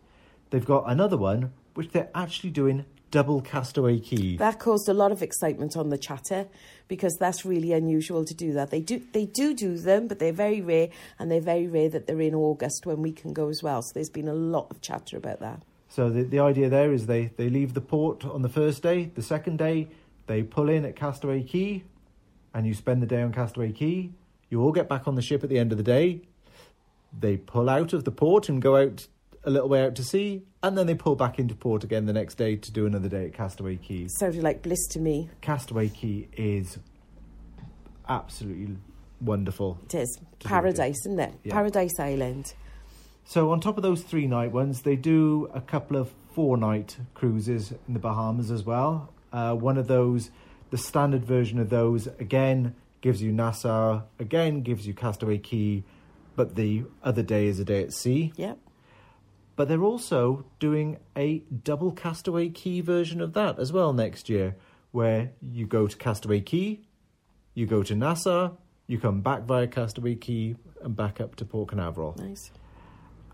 They've 0.50 0.64
got 0.64 0.84
another 0.90 1.16
one 1.16 1.52
which 1.74 1.90
they're 1.90 2.10
actually 2.14 2.50
doing 2.50 2.86
double 3.10 3.40
Castaway 3.40 3.98
Cay. 4.00 4.36
That 4.36 4.58
caused 4.58 4.88
a 4.88 4.94
lot 4.94 5.12
of 5.12 5.22
excitement 5.22 5.76
on 5.76 5.90
the 5.90 5.98
chatter 5.98 6.46
because 6.88 7.16
that's 7.18 7.44
really 7.44 7.72
unusual 7.72 8.24
to 8.24 8.34
do 8.34 8.52
that. 8.54 8.70
They 8.70 8.80
do 8.80 9.02
they 9.12 9.26
do 9.26 9.54
do 9.54 9.76
them, 9.76 10.08
but 10.08 10.18
they're 10.18 10.32
very 10.32 10.60
rare, 10.60 10.88
and 11.18 11.30
they're 11.30 11.40
very 11.40 11.66
rare 11.66 11.88
that 11.90 12.06
they're 12.06 12.20
in 12.20 12.34
August 12.34 12.86
when 12.86 13.02
we 13.02 13.12
can 13.12 13.32
go 13.32 13.48
as 13.48 13.62
well. 13.62 13.82
So 13.82 13.92
there's 13.94 14.10
been 14.10 14.28
a 14.28 14.34
lot 14.34 14.68
of 14.70 14.80
chatter 14.80 15.16
about 15.16 15.40
that. 15.40 15.62
So 15.88 16.10
the 16.10 16.22
the 16.22 16.40
idea 16.40 16.68
there 16.68 16.92
is 16.92 17.06
they 17.06 17.26
they 17.36 17.48
leave 17.48 17.74
the 17.74 17.80
port 17.80 18.24
on 18.24 18.42
the 18.42 18.48
first 18.48 18.82
day. 18.82 19.10
The 19.14 19.22
second 19.22 19.58
day 19.58 19.88
they 20.26 20.42
pull 20.42 20.68
in 20.68 20.84
at 20.84 20.96
Castaway 20.96 21.42
Cay, 21.42 21.84
and 22.52 22.66
you 22.66 22.74
spend 22.74 23.02
the 23.02 23.06
day 23.06 23.22
on 23.22 23.32
Castaway 23.32 23.72
Cay. 23.72 24.10
You 24.50 24.62
all 24.62 24.72
get 24.72 24.88
back 24.88 25.08
on 25.08 25.14
the 25.14 25.22
ship 25.22 25.42
at 25.42 25.50
the 25.50 25.58
end 25.58 25.72
of 25.72 25.78
the 25.78 25.84
day. 25.84 26.22
They 27.18 27.36
pull 27.36 27.68
out 27.68 27.92
of 27.92 28.04
the 28.04 28.10
port 28.10 28.48
and 28.48 28.60
go 28.60 28.76
out 28.76 29.06
a 29.44 29.50
little 29.50 29.68
way 29.68 29.84
out 29.84 29.94
to 29.94 30.02
sea, 30.02 30.42
and 30.62 30.76
then 30.76 30.86
they 30.86 30.94
pull 30.94 31.14
back 31.14 31.38
into 31.38 31.54
port 31.54 31.84
again 31.84 32.06
the 32.06 32.12
next 32.12 32.34
day 32.34 32.56
to 32.56 32.72
do 32.72 32.84
another 32.84 33.08
day 33.08 33.26
at 33.26 33.32
Castaway 33.32 33.76
Cay. 33.76 34.08
Sounded 34.08 34.42
like 34.42 34.62
bliss 34.62 34.86
to 34.88 34.98
me. 34.98 35.30
Castaway 35.40 35.88
Cay 35.88 36.28
is 36.36 36.78
absolutely 38.08 38.76
wonderful. 39.20 39.78
It 39.84 39.94
is 39.94 40.18
paradise, 40.40 40.98
isn't 41.06 41.20
it? 41.20 41.34
Yeah. 41.44 41.52
Paradise 41.54 41.98
Island. 41.98 42.54
So 43.28 43.50
on 43.50 43.58
top 43.58 43.76
of 43.76 43.82
those 43.82 44.02
three 44.02 44.28
night 44.28 44.52
ones, 44.52 44.82
they 44.82 44.94
do 44.94 45.50
a 45.52 45.60
couple 45.60 45.96
of 45.96 46.14
four 46.32 46.56
night 46.56 46.96
cruises 47.12 47.72
in 47.88 47.94
the 47.94 47.98
Bahamas 47.98 48.52
as 48.52 48.62
well. 48.62 49.12
Uh, 49.32 49.52
one 49.52 49.76
of 49.76 49.88
those, 49.88 50.30
the 50.70 50.78
standard 50.78 51.24
version 51.24 51.58
of 51.58 51.68
those, 51.68 52.06
again 52.20 52.76
gives 53.00 53.20
you 53.20 53.32
Nassau, 53.32 54.02
again 54.20 54.62
gives 54.62 54.86
you 54.86 54.94
Castaway 54.94 55.38
Cay, 55.38 55.82
but 56.36 56.54
the 56.54 56.84
other 57.02 57.22
day 57.22 57.46
is 57.46 57.58
a 57.58 57.64
day 57.64 57.82
at 57.82 57.92
sea. 57.92 58.32
Yep. 58.36 58.58
But 59.56 59.68
they're 59.68 59.82
also 59.82 60.44
doing 60.60 60.98
a 61.16 61.38
double 61.64 61.90
Castaway 61.90 62.50
Cay 62.50 62.80
version 62.80 63.20
of 63.20 63.32
that 63.32 63.58
as 63.58 63.72
well 63.72 63.92
next 63.92 64.28
year, 64.28 64.54
where 64.92 65.32
you 65.42 65.66
go 65.66 65.88
to 65.88 65.96
Castaway 65.96 66.42
Cay, 66.42 66.78
you 67.54 67.66
go 67.66 67.82
to 67.82 67.96
Nassau, 67.96 68.52
you 68.86 69.00
come 69.00 69.20
back 69.20 69.42
via 69.42 69.66
Castaway 69.66 70.14
Cay 70.14 70.54
and 70.80 70.94
back 70.94 71.20
up 71.20 71.34
to 71.36 71.44
Port 71.44 71.70
Canaveral. 71.70 72.14
Nice. 72.18 72.52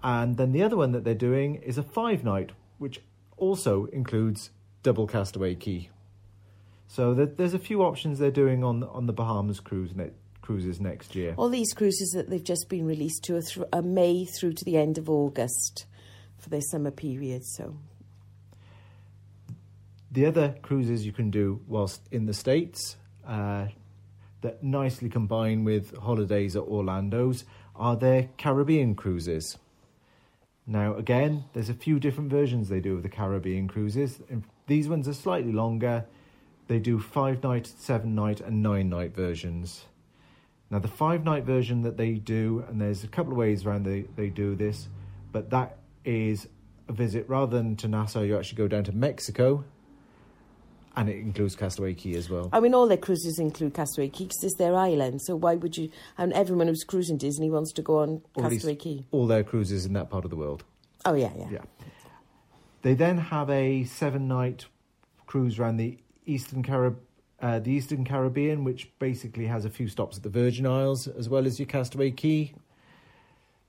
And 0.02 0.36
then 0.36 0.52
the 0.52 0.62
other 0.62 0.76
one 0.76 0.92
that 0.92 1.04
they're 1.04 1.14
doing 1.14 1.56
is 1.56 1.78
a 1.78 1.82
five 1.82 2.24
night, 2.24 2.50
which 2.78 3.00
also 3.36 3.86
includes 3.86 4.50
double 4.82 5.06
Castaway 5.06 5.54
Cay. 5.54 5.90
So 6.88 7.14
there's 7.14 7.54
a 7.54 7.58
few 7.58 7.82
options 7.82 8.18
they're 8.18 8.30
doing 8.30 8.62
on 8.62 8.82
on 8.84 9.06
the 9.06 9.12
Bahamas 9.12 9.60
cruise 9.60 9.94
ne- 9.94 10.10
cruises 10.42 10.80
next 10.80 11.14
year. 11.14 11.34
All 11.38 11.48
these 11.48 11.72
cruises 11.72 12.10
that 12.10 12.28
they've 12.28 12.44
just 12.44 12.68
been 12.68 12.84
released 12.84 13.24
to 13.24 13.36
are, 13.36 13.40
through, 13.40 13.66
are 13.72 13.80
May 13.80 14.26
through 14.26 14.52
to 14.54 14.64
the 14.64 14.76
end 14.76 14.98
of 14.98 15.08
August 15.08 15.86
for 16.38 16.50
their 16.50 16.60
summer 16.60 16.90
period. 16.90 17.46
So 17.46 17.76
The 20.10 20.26
other 20.26 20.56
cruises 20.60 21.06
you 21.06 21.12
can 21.12 21.30
do 21.30 21.62
whilst 21.66 22.02
in 22.10 22.26
the 22.26 22.34
States 22.34 22.96
uh, 23.26 23.68
that 24.42 24.62
nicely 24.62 25.08
combine 25.08 25.64
with 25.64 25.96
holidays 25.96 26.56
at 26.56 26.64
Orlando's 26.64 27.44
are 27.74 27.96
their 27.96 28.28
Caribbean 28.36 28.94
cruises. 28.94 29.56
Now, 30.66 30.94
again, 30.94 31.44
there's 31.52 31.68
a 31.68 31.74
few 31.74 31.98
different 31.98 32.30
versions 32.30 32.68
they 32.68 32.80
do 32.80 32.94
of 32.94 33.02
the 33.02 33.08
Caribbean 33.08 33.66
cruises. 33.66 34.20
These 34.66 34.88
ones 34.88 35.08
are 35.08 35.14
slightly 35.14 35.52
longer. 35.52 36.04
They 36.68 36.78
do 36.78 37.00
five 37.00 37.42
night, 37.42 37.66
seven 37.66 38.14
night, 38.14 38.40
and 38.40 38.62
nine 38.62 38.88
night 38.88 39.14
versions. 39.14 39.86
Now, 40.70 40.78
the 40.78 40.88
five 40.88 41.24
night 41.24 41.44
version 41.44 41.82
that 41.82 41.96
they 41.96 42.12
do, 42.14 42.64
and 42.68 42.80
there's 42.80 43.04
a 43.04 43.08
couple 43.08 43.32
of 43.32 43.38
ways 43.38 43.66
around 43.66 43.84
they, 43.84 44.02
they 44.16 44.28
do 44.28 44.54
this, 44.54 44.88
but 45.32 45.50
that 45.50 45.78
is 46.04 46.48
a 46.88 46.92
visit 46.92 47.28
rather 47.28 47.56
than 47.56 47.76
to 47.76 47.88
Nassau, 47.88 48.22
you 48.22 48.38
actually 48.38 48.56
go 48.56 48.68
down 48.68 48.84
to 48.84 48.92
Mexico, 48.92 49.64
and 50.96 51.08
it 51.08 51.16
includes 51.16 51.56
Castaway 51.56 51.94
Cay 51.94 52.14
as 52.14 52.28
well. 52.28 52.48
I 52.52 52.60
mean, 52.60 52.74
all 52.74 52.86
their 52.86 52.96
cruises 52.96 53.38
include 53.38 53.74
Castaway 53.74 54.08
Cay 54.08 54.24
because 54.24 54.42
it's 54.44 54.56
their 54.56 54.76
island. 54.76 55.22
So 55.22 55.36
why 55.36 55.54
would 55.54 55.76
you? 55.76 55.90
And 56.18 56.32
everyone 56.32 56.68
who's 56.68 56.84
cruising 56.84 57.16
Disney 57.16 57.50
wants 57.50 57.72
to 57.74 57.82
go 57.82 58.00
on 58.00 58.22
Or 58.34 58.44
at 58.44 58.50
least 58.50 58.66
Castaway 58.66 58.76
Cay. 58.76 59.04
All 59.10 59.26
their 59.26 59.44
cruises 59.44 59.86
in 59.86 59.92
that 59.94 60.10
part 60.10 60.24
of 60.24 60.30
the 60.30 60.36
world. 60.36 60.64
Oh 61.04 61.14
yeah, 61.14 61.32
yeah. 61.36 61.48
Yeah. 61.50 61.86
They 62.82 62.94
then 62.94 63.18
have 63.18 63.48
a 63.48 63.84
seven 63.84 64.28
night 64.28 64.66
cruise 65.26 65.58
around 65.58 65.76
the 65.78 65.98
Eastern 66.26 66.62
Carib- 66.62 67.00
uh, 67.40 67.58
the 67.58 67.72
Eastern 67.72 68.04
Caribbean, 68.04 68.64
which 68.64 68.90
basically 68.98 69.46
has 69.46 69.64
a 69.64 69.70
few 69.70 69.88
stops 69.88 70.16
at 70.16 70.22
the 70.22 70.28
Virgin 70.28 70.66
Isles 70.66 71.08
as 71.08 71.28
well 71.28 71.46
as 71.46 71.58
your 71.58 71.66
Castaway 71.66 72.10
Cay. 72.10 72.54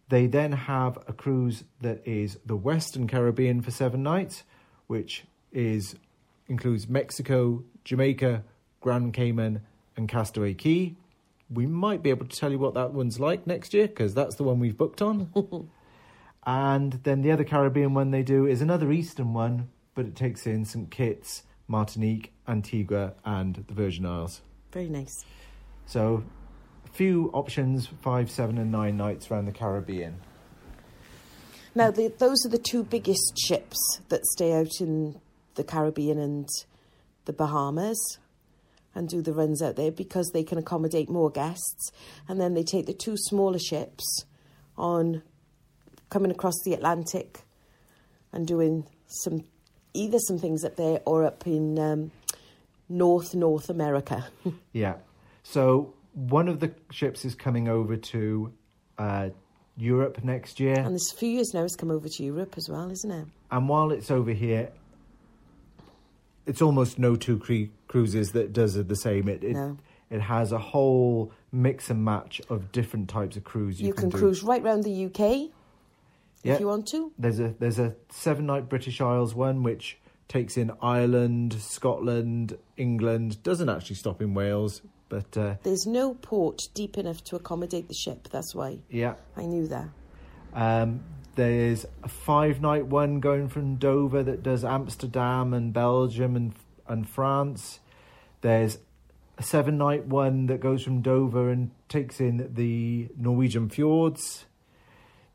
They 0.09 0.27
then 0.27 0.51
have 0.51 0.97
a 1.07 1.13
cruise 1.13 1.63
that 1.81 2.05
is 2.05 2.37
the 2.45 2.55
Western 2.55 3.07
Caribbean 3.07 3.61
for 3.61 3.71
seven 3.71 4.03
nights, 4.03 4.43
which 4.87 5.23
is 5.51 5.95
includes 6.47 6.87
Mexico, 6.87 7.63
Jamaica, 7.83 8.43
Grand 8.81 9.13
Cayman, 9.13 9.61
and 9.95 10.09
Castaway 10.09 10.53
Cay. 10.53 10.95
We 11.49 11.65
might 11.65 12.01
be 12.01 12.09
able 12.09 12.25
to 12.25 12.35
tell 12.35 12.51
you 12.51 12.59
what 12.59 12.73
that 12.73 12.93
one's 12.93 13.19
like 13.19 13.45
next 13.45 13.73
year 13.73 13.87
because 13.87 14.13
that's 14.13 14.35
the 14.35 14.43
one 14.43 14.59
we've 14.59 14.77
booked 14.77 15.01
on. 15.01 15.29
and 16.45 16.93
then 17.03 17.21
the 17.21 17.31
other 17.31 17.43
Caribbean 17.43 17.93
one 17.93 18.11
they 18.11 18.23
do 18.23 18.45
is 18.45 18.61
another 18.61 18.91
Eastern 18.91 19.33
one, 19.33 19.69
but 19.95 20.05
it 20.05 20.15
takes 20.15 20.47
in 20.47 20.65
St. 20.65 20.89
Kitts, 20.89 21.43
Martinique, 21.67 22.33
Antigua, 22.47 23.13
and 23.23 23.63
the 23.67 23.73
Virgin 23.73 24.05
Isles. 24.05 24.41
Very 24.71 24.89
nice. 24.89 25.25
So, 25.85 26.23
a 26.85 26.89
few 26.89 27.29
options 27.33 27.87
five, 28.01 28.31
seven, 28.31 28.57
and 28.57 28.71
nine 28.71 28.97
nights 28.97 29.29
around 29.29 29.45
the 29.45 29.51
Caribbean. 29.51 30.15
Now, 31.75 31.89
the, 31.91 32.07
those 32.07 32.45
are 32.45 32.49
the 32.49 32.59
two 32.59 32.83
biggest 32.83 33.37
ships 33.47 33.77
that 34.09 34.25
stay 34.25 34.53
out 34.53 34.79
in 34.79 35.19
the 35.55 35.63
Caribbean 35.63 36.17
and 36.17 36.47
the 37.25 37.33
Bahamas 37.33 38.17
and 38.95 39.09
do 39.09 39.21
the 39.21 39.33
runs 39.33 39.61
out 39.61 39.75
there 39.75 39.91
because 39.91 40.31
they 40.33 40.43
can 40.43 40.57
accommodate 40.57 41.09
more 41.09 41.29
guests. 41.29 41.91
And 42.27 42.39
then 42.39 42.53
they 42.53 42.63
take 42.63 42.85
the 42.85 42.93
two 42.93 43.15
smaller 43.17 43.59
ships 43.59 44.25
on 44.77 45.23
coming 46.09 46.31
across 46.31 46.55
the 46.63 46.73
Atlantic 46.73 47.41
and 48.31 48.47
doing 48.47 48.85
some 49.07 49.43
either 49.93 50.19
some 50.19 50.39
things 50.39 50.63
up 50.63 50.75
there 50.75 50.99
or 51.05 51.23
up 51.23 51.45
in 51.45 51.77
um, 51.79 52.11
North 52.89 53.33
North 53.33 53.69
America. 53.69 54.25
Yeah. 54.73 54.95
So, 55.43 55.93
one 56.13 56.47
of 56.47 56.59
the 56.59 56.71
ships 56.89 57.25
is 57.25 57.35
coming 57.35 57.67
over 57.67 57.97
to 57.97 58.53
uh, 58.97 59.29
Europe 59.75 60.23
next 60.23 60.59
year. 60.59 60.75
and 60.75 60.91
there's 60.91 61.11
a 61.13 61.17
few 61.17 61.29
years 61.29 61.53
now 61.53 61.63
it's 61.63 61.75
come 61.75 61.91
over 61.91 62.07
to 62.07 62.23
Europe 62.23 62.55
as 62.57 62.69
well, 62.69 62.89
isn't 62.89 63.11
it? 63.11 63.27
And 63.51 63.67
while 63.67 63.91
it's 63.91 64.09
over 64.09 64.31
here, 64.31 64.69
it's 66.45 66.61
almost 66.61 66.99
no 66.99 67.15
two 67.15 67.37
cre- 67.37 67.71
cruises 67.87 68.31
that 68.33 68.53
does 68.53 68.75
it 68.75 68.87
the 68.87 68.95
same. 68.95 69.27
It 69.29 69.43
it, 69.43 69.53
No. 69.53 69.77
it 70.09 70.21
has 70.21 70.51
a 70.51 70.57
whole 70.59 71.31
mix 71.51 71.89
and 71.89 72.03
match 72.03 72.41
of 72.49 72.71
different 72.71 73.09
types 73.09 73.37
of 73.37 73.43
cruise 73.43 73.79
you, 73.79 73.87
You, 73.87 73.93
can, 73.93 74.09
do. 74.09 74.17
cruise 74.17 74.43
right 74.43 74.61
round 74.63 74.83
the 74.83 75.05
UK 75.05 75.51
Yeah. 76.43 76.53
if 76.55 76.59
you 76.59 76.67
want 76.67 76.87
to. 76.89 77.11
There's 77.17 77.39
a 77.39 77.53
there's 77.59 77.79
a 77.79 77.95
seven 78.09 78.45
night 78.45 78.69
British 78.69 78.99
Isles 79.01 79.33
one 79.35 79.63
which 79.63 79.97
takes 80.27 80.57
in 80.57 80.71
Ireland, 80.81 81.53
Scotland, 81.53 82.57
England. 82.77 83.43
Doesn't 83.43 83.69
actually 83.69 83.97
stop 83.97 84.21
in 84.21 84.33
Wales, 84.33 84.81
but 85.09 85.37
uh, 85.37 85.55
There's 85.63 85.85
no 85.85 86.15
port 86.15 86.69
deep 86.73 86.97
enough 86.97 87.23
to 87.25 87.35
accommodate 87.35 87.87
the 87.87 87.93
ship. 87.93 88.29
That's 88.31 88.55
why 88.55 88.79
yeah. 88.89 89.15
I 89.37 89.45
knew 89.45 89.67
that. 89.67 89.89
Um, 90.53 91.01
there's 91.35 91.85
a 92.03 92.07
five 92.09 92.61
night 92.61 92.85
one 92.87 93.19
going 93.19 93.49
from 93.49 93.75
Dover 93.75 94.23
that 94.23 94.43
does 94.43 94.63
Amsterdam 94.63 95.53
and 95.53 95.73
Belgium 95.73 96.35
and 96.35 96.53
and 96.87 97.09
France. 97.09 97.79
There's 98.41 98.77
a 99.37 99.43
seven 99.43 99.77
night 99.77 100.05
one 100.05 100.45
that 100.47 100.59
goes 100.59 100.83
from 100.83 101.01
Dover 101.01 101.49
and 101.49 101.71
takes 101.89 102.19
in 102.19 102.53
the 102.53 103.07
Norwegian 103.17 103.69
fjords. 103.69 104.45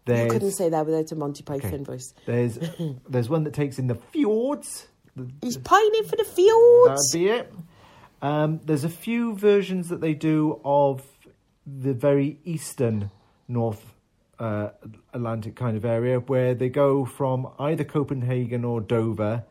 There's, 0.05 0.25
You 0.27 0.31
couldn't 0.31 0.53
say 0.53 0.69
that 0.71 0.87
without 0.87 1.11
a 1.13 1.17
Monty 1.17 1.43
Python 1.43 1.75
Okay. 1.75 1.85
voice. 1.85 2.15
There's 2.27 2.59
there's 3.09 3.29
one 3.29 3.45
that 3.45 3.55
takes 3.55 3.79
in 3.79 3.87
the 3.89 3.95
fjords. 3.97 4.87
He's 5.43 5.57
pining 5.57 6.05
for 6.05 6.17
the 6.17 6.25
fjords. 6.25 7.13
That'd 7.13 7.25
be 7.25 7.29
it. 7.29 7.53
Um, 8.23 8.61
there's 8.65 8.85
a 8.85 8.89
few 8.89 9.35
versions 9.35 9.89
that 9.89 10.01
they 10.01 10.15
do 10.15 10.61
of 10.65 11.03
the 11.67 11.93
very 11.93 12.39
eastern 12.45 13.11
North 13.49 13.95
uh, 14.39 14.71
Atlantic 15.13 15.57
kind 15.57 15.77
of 15.77 15.85
area 15.85 16.21
where 16.21 16.55
they 16.55 16.69
go 16.69 17.05
from 17.05 17.49
either 17.59 17.85
Copenhagen 17.85 18.65
or 18.65 18.81
Dover 18.81 19.45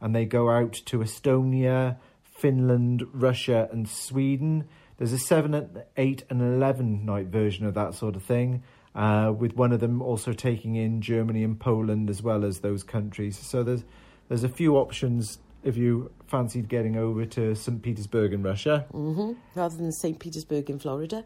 and 0.00 0.14
they 0.14 0.24
go 0.26 0.50
out 0.50 0.72
to 0.86 0.98
Estonia, 0.98 1.96
Finland, 2.22 3.04
Russia, 3.12 3.68
and 3.72 3.88
Sweden. 3.88 4.64
There's 4.98 5.12
a 5.12 5.18
7, 5.18 5.82
8, 5.96 6.24
and 6.28 6.42
11 6.42 7.04
night 7.06 7.26
version 7.28 7.64
of 7.66 7.74
that 7.74 7.94
sort 7.94 8.16
of 8.16 8.22
thing. 8.22 8.62
Uh, 8.94 9.32
with 9.36 9.56
one 9.56 9.72
of 9.72 9.80
them 9.80 10.00
also 10.00 10.32
taking 10.32 10.76
in 10.76 11.00
Germany 11.00 11.42
and 11.42 11.58
Poland 11.58 12.08
as 12.08 12.22
well 12.22 12.44
as 12.44 12.60
those 12.60 12.84
countries. 12.84 13.36
So 13.36 13.64
there's 13.64 13.82
there's 14.28 14.44
a 14.44 14.48
few 14.48 14.76
options 14.76 15.38
if 15.64 15.76
you 15.76 16.12
fancied 16.28 16.68
getting 16.68 16.96
over 16.96 17.24
to 17.24 17.56
St. 17.56 17.82
Petersburg 17.82 18.32
in 18.32 18.42
Russia. 18.42 18.86
hmm 18.92 19.32
Rather 19.56 19.76
than 19.76 19.90
St. 19.90 20.18
Petersburg 20.20 20.70
in 20.70 20.78
Florida. 20.78 21.24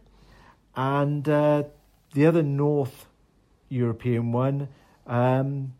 And 0.76 1.28
uh, 1.28 1.64
the 2.14 2.24
other 2.24 2.42
North 2.42 3.07
European 3.68 4.32
one 4.32 4.68
um, 5.06 5.74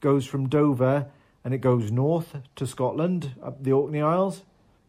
goes 0.00 0.26
from 0.26 0.48
Dover 0.48 1.06
and 1.44 1.54
it 1.54 1.58
goes 1.58 1.92
north 1.92 2.36
to 2.56 2.66
Scotland, 2.66 3.34
up 3.42 3.62
the 3.62 3.72
Orkney 3.72 4.02
Isles. 4.02 4.42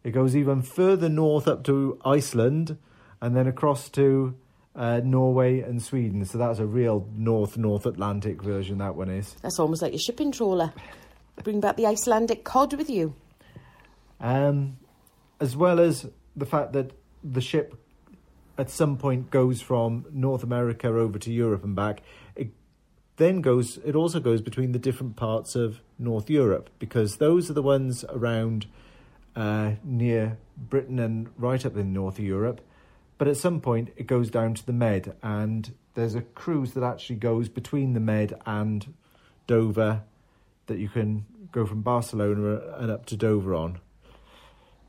It 0.04 0.10
goes 0.10 0.34
even 0.34 0.62
further 0.62 1.08
north 1.08 1.46
up 1.46 1.64
to 1.64 1.98
Iceland 2.04 2.78
and 3.20 3.36
then 3.36 3.46
across 3.46 3.88
to 3.90 4.34
uh, 4.74 5.00
Norway 5.04 5.60
and 5.60 5.82
Sweden. 5.82 6.24
So 6.24 6.38
that's 6.38 6.58
a 6.58 6.66
real 6.66 7.06
North 7.14 7.56
North 7.56 7.86
Atlantic 7.86 8.42
version, 8.42 8.78
that 8.78 8.94
one 8.94 9.10
is. 9.10 9.36
That's 9.42 9.58
almost 9.58 9.82
like 9.82 9.92
a 9.92 9.98
shipping 9.98 10.32
trawler. 10.32 10.72
Bring 11.42 11.60
back 11.60 11.76
the 11.76 11.86
Icelandic 11.86 12.44
cod 12.44 12.74
with 12.74 12.90
you. 12.90 13.14
Um, 14.20 14.78
as 15.40 15.56
well 15.56 15.78
as 15.78 16.06
the 16.36 16.46
fact 16.46 16.72
that 16.72 16.92
the 17.22 17.40
ship 17.40 17.76
at 18.56 18.70
some 18.70 18.96
point 18.96 19.30
goes 19.30 19.60
from 19.60 20.04
North 20.12 20.42
America 20.42 20.88
over 20.88 21.18
to 21.18 21.32
Europe 21.32 21.64
and 21.64 21.76
back. 21.76 22.02
Then 23.18 23.40
goes. 23.40 23.78
It 23.84 23.94
also 23.94 24.20
goes 24.20 24.40
between 24.40 24.72
the 24.72 24.78
different 24.78 25.16
parts 25.16 25.54
of 25.54 25.80
North 25.98 26.30
Europe 26.30 26.70
because 26.78 27.16
those 27.16 27.50
are 27.50 27.52
the 27.52 27.62
ones 27.62 28.04
around 28.08 28.66
uh, 29.36 29.72
near 29.84 30.38
Britain 30.56 30.98
and 30.98 31.28
right 31.36 31.64
up 31.66 31.76
in 31.76 31.92
North 31.92 32.18
Europe. 32.18 32.60
But 33.18 33.28
at 33.28 33.36
some 33.36 33.60
point, 33.60 33.90
it 33.96 34.06
goes 34.06 34.30
down 34.30 34.54
to 34.54 34.64
the 34.64 34.72
Med, 34.72 35.16
and 35.24 35.74
there's 35.94 36.14
a 36.14 36.22
cruise 36.22 36.74
that 36.74 36.84
actually 36.84 37.16
goes 37.16 37.48
between 37.48 37.92
the 37.92 38.00
Med 38.00 38.40
and 38.46 38.94
Dover 39.48 40.02
that 40.66 40.78
you 40.78 40.88
can 40.88 41.26
go 41.50 41.66
from 41.66 41.82
Barcelona 41.82 42.60
and 42.76 42.90
up 42.90 43.06
to 43.06 43.16
Dover 43.16 43.54
on. 43.54 43.80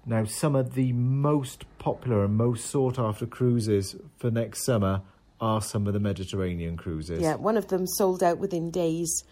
Now, 0.05 0.25
some 0.25 0.55
of 0.55 0.75
the 0.75 0.93
most 0.93 1.65
popular 1.79 2.23
and 2.23 2.35
most 2.35 2.67
sought 2.67 2.99
after 2.99 3.25
cruises 3.25 3.95
for 4.17 4.29
next 4.29 4.63
summer 4.63 5.01
are 5.41 5.61
some 5.61 5.87
of 5.87 5.93
the 5.93 5.99
Mediterranean 5.99 6.77
cruises. 6.77 7.21
Yeah, 7.21 7.35
one 7.35 7.57
of 7.57 7.67
them 7.67 7.85
sold 7.87 8.23
out 8.23 8.39
within 8.39 8.71
days. 8.71 9.23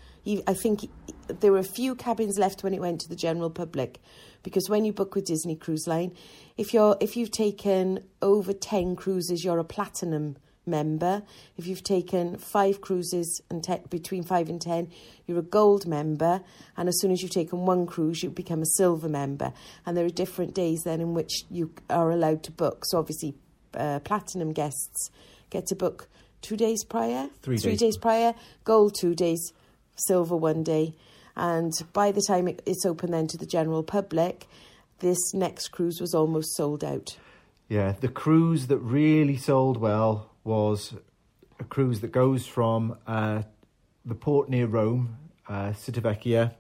I 0.45 0.53
think 0.53 0.89
there 1.27 1.51
were 1.51 1.57
a 1.57 1.63
few 1.63 1.95
cabins 1.95 2.38
left 2.38 2.63
when 2.63 2.73
it 2.73 2.81
went 2.81 3.01
to 3.01 3.09
the 3.09 3.15
general 3.15 3.49
public, 3.49 3.99
because 4.43 4.69
when 4.69 4.84
you 4.84 4.91
book 4.91 5.15
with 5.15 5.25
Disney 5.25 5.55
Cruise 5.55 5.88
Line, 5.88 6.13
if 6.57 6.73
you're 6.73 6.97
if 6.99 7.15
you've 7.15 7.31
taken 7.31 8.03
over 8.21 8.51
ten 8.51 8.95
cruises, 8.95 9.43
you're 9.43 9.59
a 9.59 9.63
platinum 9.63 10.38
member. 10.65 11.23
If 11.55 11.65
you've 11.65 11.84
taken 11.84 12.38
five 12.38 12.81
cruises 12.81 13.41
and 13.49 13.63
te- 13.63 13.88
between 13.89 14.23
five 14.23 14.49
and 14.49 14.61
ten, 14.61 14.89
you're 15.25 15.39
a 15.39 15.43
gold 15.43 15.88
member. 15.88 16.41
And 16.75 16.89
as 16.89 16.99
soon 16.99 17.11
as 17.11 17.21
you've 17.21 17.31
taken 17.31 17.65
one 17.65 17.85
cruise, 17.85 18.21
you 18.21 18.29
become 18.29 18.61
a 18.61 18.65
silver 18.75 19.07
member. 19.07 19.53
And 19.85 19.95
there 19.95 20.03
are 20.03 20.09
different 20.09 20.53
days 20.53 20.81
then 20.84 20.99
in 20.99 21.13
which 21.13 21.45
you 21.49 21.71
are 21.89 22.11
allowed 22.11 22.43
to 22.43 22.51
book. 22.51 22.84
So 22.85 22.99
obviously, 22.99 23.35
uh, 23.75 23.99
platinum 23.99 24.51
guests 24.51 25.09
get 25.49 25.67
to 25.67 25.75
book 25.75 26.07
two 26.41 26.55
days 26.57 26.83
prior, 26.83 27.29
Three 27.41 27.57
three 27.57 27.71
days. 27.71 27.79
days 27.79 27.97
prior, 27.97 28.33
gold 28.63 28.95
two 28.99 29.15
days, 29.15 29.53
silver 29.95 30.35
one 30.35 30.63
day. 30.63 30.93
And 31.35 31.71
by 31.93 32.11
the 32.11 32.21
time 32.21 32.47
it, 32.47 32.61
it's 32.65 32.85
open 32.85 33.11
then 33.11 33.27
to 33.27 33.37
the 33.37 33.45
general 33.45 33.83
public, 33.83 34.47
this 34.99 35.33
next 35.33 35.69
cruise 35.69 36.01
was 36.01 36.13
almost 36.15 36.55
sold 36.55 36.83
out. 36.83 37.17
Yeah, 37.69 37.93
the 37.99 38.07
cruise 38.07 38.67
that 38.67 38.77
really 38.77 39.37
sold 39.37 39.77
well 39.77 40.31
was 40.43 40.93
a 41.59 41.63
cruise 41.63 41.99
that 42.01 42.11
goes 42.11 42.45
from 42.45 42.97
uh, 43.05 43.43
the 44.05 44.15
port 44.15 44.49
near 44.49 44.67
Rome, 44.67 45.17
uh, 45.47 45.73
Civitavecchia, 45.73 46.53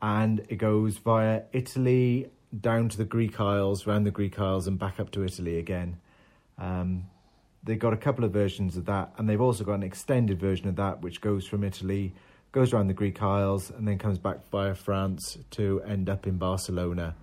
and 0.00 0.40
it 0.48 0.56
goes 0.56 0.96
via 0.96 1.42
Italy 1.52 2.30
down 2.58 2.88
to 2.88 2.96
the 2.96 3.04
Greek 3.04 3.38
Isles, 3.38 3.86
round 3.86 4.06
the 4.06 4.10
Greek 4.10 4.38
Isles, 4.40 4.66
and 4.66 4.78
back 4.78 4.98
up 4.98 5.10
to 5.12 5.22
Italy 5.22 5.58
again. 5.58 5.98
Um, 6.58 7.09
they've 7.62 7.78
got 7.78 7.92
a 7.92 7.96
couple 7.96 8.24
of 8.24 8.32
versions 8.32 8.76
of 8.76 8.86
that, 8.86 9.12
and 9.16 9.28
they've 9.28 9.40
also 9.40 9.64
got 9.64 9.74
an 9.74 9.82
extended 9.82 10.40
version 10.40 10.68
of 10.68 10.76
that, 10.76 11.02
which 11.02 11.20
goes 11.20 11.46
from 11.46 11.64
Italy, 11.64 12.14
goes 12.52 12.72
around 12.72 12.88
the 12.88 12.94
Greek 12.94 13.22
Isles, 13.22 13.70
and 13.70 13.86
then 13.86 13.98
comes 13.98 14.18
back 14.18 14.48
via 14.50 14.74
France 14.74 15.38
to 15.52 15.82
end 15.82 16.08
up 16.08 16.26
in 16.26 16.36
Barcelona. 16.36 17.14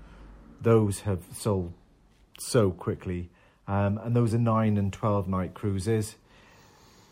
Those 0.61 1.01
have 1.01 1.23
sold 1.33 1.73
so 2.39 2.71
quickly, 2.71 3.29
um, 3.67 3.97
and 3.97 4.15
those 4.15 4.33
are 4.33 4.39
nine 4.39 4.77
and 4.77 4.93
twelve 4.93 5.27
night 5.27 5.53
cruises. 5.53 6.15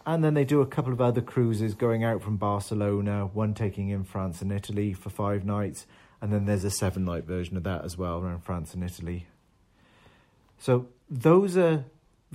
And 0.08 0.24
then 0.24 0.36
they 0.36 0.46
do 0.46 0.62
a 0.62 0.68
couple 0.68 0.94
of 0.94 1.02
other 1.02 1.22
cruises 1.22 1.74
going 1.74 2.04
out 2.04 2.22
from 2.22 2.38
Barcelona, 2.38 3.26
one 3.26 3.56
taking 3.56 3.90
in 3.90 4.04
France 4.04 4.40
and 4.42 4.52
Italy 4.52 4.94
for 4.94 5.10
five 5.10 5.44
nights, 5.44 5.88
and 6.22 6.32
then 6.32 6.46
there's 6.46 6.64
a 6.64 6.70
seven 6.70 7.06
night 7.06 7.26
version 7.26 7.58
of 7.58 7.64
that 7.64 7.84
as 7.84 7.98
well 7.98 8.20
around 8.20 8.44
France 8.44 8.76
and 8.76 8.84
Italy. 8.84 9.26
So 10.60 10.88
those 11.10 11.58
are 11.58 11.86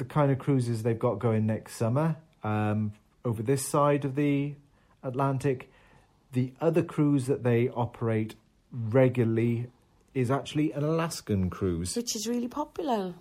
the 0.00 0.04
kind 0.06 0.32
of 0.32 0.38
cruises 0.38 0.82
they've 0.82 0.98
got 0.98 1.18
going 1.18 1.46
next 1.46 1.76
summer 1.76 2.16
um, 2.42 2.92
over 3.24 3.42
this 3.42 3.68
side 3.68 4.04
of 4.04 4.14
the 4.16 4.54
Atlantic. 5.02 5.70
The 6.32 6.52
other 6.60 6.82
cruise 6.82 7.26
that 7.26 7.44
they 7.44 7.68
operate 7.68 8.34
regularly 8.72 9.66
is 10.14 10.30
actually 10.30 10.72
an 10.72 10.84
Alaskan 10.84 11.50
cruise. 11.50 11.94
Which 11.94 12.16
is 12.16 12.26
really 12.26 12.48
popular. 12.48 13.14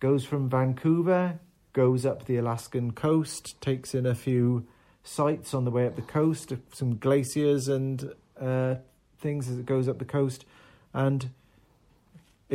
Goes 0.00 0.24
from 0.24 0.48
Vancouver, 0.48 1.38
goes 1.74 2.06
up 2.06 2.24
the 2.24 2.38
Alaskan 2.38 2.92
coast, 2.92 3.60
takes 3.60 3.94
in 3.94 4.06
a 4.06 4.14
few 4.14 4.66
sights 5.02 5.52
on 5.52 5.64
the 5.64 5.70
way 5.70 5.86
up 5.86 5.94
the 5.94 6.02
coast, 6.02 6.54
some 6.72 6.96
glaciers 6.96 7.68
and 7.68 8.14
uh, 8.40 8.76
things 9.18 9.48
as 9.50 9.58
it 9.58 9.66
goes 9.66 9.88
up 9.88 9.98
the 9.98 10.04
coast, 10.06 10.46
and 10.94 11.30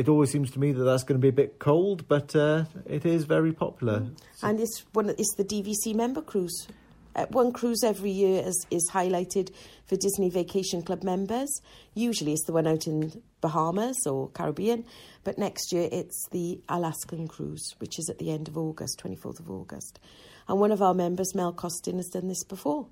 it 0.00 0.08
always 0.08 0.30
seems 0.30 0.50
to 0.52 0.58
me 0.58 0.72
that 0.72 0.82
that's 0.82 1.02
going 1.02 1.20
to 1.20 1.22
be 1.22 1.28
a 1.28 1.32
bit 1.32 1.58
cold, 1.58 2.08
but 2.08 2.34
uh, 2.34 2.64
it 2.86 3.04
is 3.04 3.24
very 3.24 3.52
popular. 3.52 4.06
And 4.42 4.58
it's 4.58 4.82
one. 4.94 5.10
It's 5.10 5.34
the 5.34 5.44
DVC 5.44 5.94
member 5.94 6.22
cruise. 6.22 6.68
Uh, 7.14 7.26
one 7.26 7.52
cruise 7.52 7.84
every 7.84 8.10
year 8.10 8.42
is, 8.46 8.66
is 8.70 8.88
highlighted 8.90 9.52
for 9.84 9.96
Disney 9.96 10.30
Vacation 10.30 10.80
Club 10.80 11.02
members. 11.02 11.60
Usually 11.92 12.32
it's 12.32 12.46
the 12.46 12.52
one 12.54 12.66
out 12.66 12.86
in 12.86 13.22
Bahamas 13.42 14.06
or 14.06 14.30
Caribbean, 14.30 14.86
but 15.22 15.36
next 15.36 15.70
year 15.70 15.86
it's 15.92 16.28
the 16.30 16.62
Alaskan 16.70 17.28
cruise, 17.28 17.74
which 17.76 17.98
is 17.98 18.08
at 18.08 18.18
the 18.18 18.30
end 18.30 18.48
of 18.48 18.56
August, 18.56 19.02
24th 19.04 19.40
of 19.40 19.50
August. 19.50 20.00
And 20.48 20.58
one 20.60 20.72
of 20.72 20.80
our 20.80 20.94
members, 20.94 21.34
Mel 21.34 21.52
Costin, 21.52 21.96
has 21.96 22.08
done 22.08 22.28
this 22.28 22.44
before. 22.44 22.86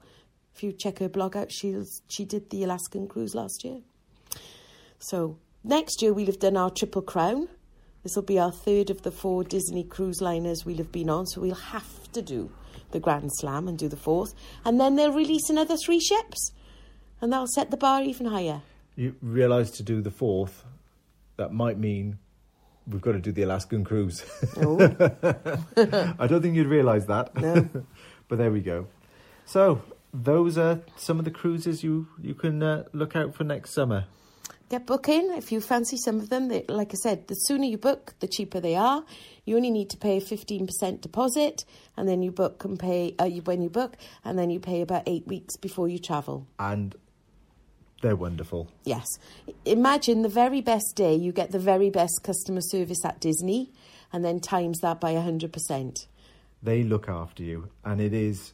If 0.55 0.63
you 0.63 0.73
check 0.73 0.99
her 0.99 1.09
blog 1.09 1.39
out, 1.39 1.51
she, 1.51 1.75
she 2.09 2.27
did 2.27 2.51
the 2.51 2.65
Alaskan 2.65 3.09
cruise 3.09 3.35
last 3.35 3.65
year. 3.65 3.79
So 4.99 5.39
next 5.65 6.03
year 6.03 6.13
we'll 6.13 6.27
have 6.27 6.39
done 6.39 6.57
our 6.57 6.71
Triple 6.71 7.03
Crown. 7.03 7.49
This 8.03 8.17
will 8.17 8.23
be 8.23 8.39
our 8.39 8.53
third 8.53 8.91
of 8.91 9.03
the 9.03 9.11
four 9.11 9.45
Disney 9.45 9.85
cruise 9.85 10.21
liners 10.21 10.65
we'll 10.65 10.79
have 10.79 10.93
been 10.93 11.11
on, 11.11 11.27
so 11.27 11.41
we'll 11.41 11.55
have 11.55 12.11
to 12.13 12.23
do 12.23 12.51
the 12.91 13.01
Grand 13.01 13.31
Slam 13.35 13.69
and 13.69 13.79
do 13.79 13.89
the 13.89 13.97
fourth. 13.97 14.35
And 14.65 14.81
then 14.81 14.97
they'll 14.97 15.13
release 15.13 15.51
another 15.51 15.77
three 15.77 16.01
ships, 16.01 16.53
and 17.21 17.33
that'll 17.33 17.47
set 17.49 17.71
the 17.71 17.77
bar 17.77 18.03
even 18.03 18.27
higher. 18.27 18.63
You 18.97 19.15
realise 19.21 19.71
to 19.73 19.83
do 19.83 20.01
the 20.01 20.11
fourth, 20.11 20.65
that 21.37 21.53
might 21.53 21.79
mean 21.79 22.19
we've 22.87 23.03
got 23.03 23.13
to 23.13 23.21
do 23.21 23.33
the 23.33 23.43
Alaskan 23.43 23.85
cruise. 23.85 24.25
Oh. 24.57 24.79
I 26.19 26.27
don't 26.27 26.43
think 26.43 26.57
you'd 26.57 26.67
realise 26.67 27.05
that. 27.07 27.35
No. 27.37 27.69
but 28.29 28.39
there 28.39 28.51
we 28.51 28.61
go. 28.61 28.87
So 29.45 29.83
those 30.13 30.59
are 30.59 30.81
some 30.97 31.19
of 31.19 31.25
the 31.25 31.31
cruises 31.31 31.83
you 31.83 32.09
you 32.21 32.35
can 32.35 32.63
uh, 32.63 32.85
look 32.93 33.15
out 33.15 33.35
for 33.35 33.45
next 33.45 33.73
summer. 33.73 34.07
Get 34.69 34.87
booking 34.87 35.33
if 35.35 35.51
you 35.51 35.61
fancy 35.61 35.97
some 35.97 36.19
of 36.19 36.29
them. 36.29 36.49
They, 36.49 36.65
like 36.69 36.91
I 36.93 36.97
said, 36.97 37.29
the 37.29 37.35
sooner 37.35 37.65
you 37.65 37.79
book, 37.79 38.15
the 38.21 38.29
cheaper 38.29 38.61
they 38.61 38.77
are. 38.77 39.05
You 39.47 39.57
only 39.57 39.71
need 39.71 39.89
to 39.91 39.97
pay 39.97 40.19
a 40.19 40.21
fifteen 40.21 40.67
percent 40.67 41.01
deposit, 41.01 41.65
and 41.97 42.07
then 42.07 42.23
you 42.23 42.31
book 42.31 42.65
and 42.65 42.79
pay 42.79 43.15
uh, 43.19 43.25
you, 43.25 43.41
when 43.43 43.63
you 43.63 43.71
book, 43.71 43.97
and 44.25 44.39
then 44.39 44.51
you 44.51 44.61
pay 44.61 44.83
about 44.83 45.05
eight 45.07 45.27
weeks 45.27 45.57
before 45.57 45.89
you 45.89 45.99
travel. 45.99 46.47
And 46.59 46.95
they're 48.03 48.17
wonderful. 48.17 48.69
Yes. 48.85 49.07
Imagine 49.65 50.23
the 50.23 50.29
very 50.29 50.61
best 50.61 50.95
day, 50.95 51.15
you 51.15 51.33
get 51.33 51.51
the 51.51 51.59
very 51.59 51.91
best 51.91 52.21
customer 52.23 52.61
service 52.61 53.05
at 53.05 53.21
Disney, 53.21 53.73
and 54.13 54.25
then 54.25 54.39
times 54.39 54.79
that 54.81 55.01
by 55.01 55.15
100%. 55.15 56.07
They 56.63 56.83
look 56.83 57.09
after 57.09 57.43
you, 57.43 57.71
and 57.85 58.01
it 58.01 58.13
is 58.13 58.53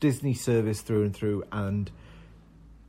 Disney 0.00 0.34
service 0.34 0.80
through 0.80 1.04
and 1.04 1.14
through, 1.14 1.44
and 1.52 1.90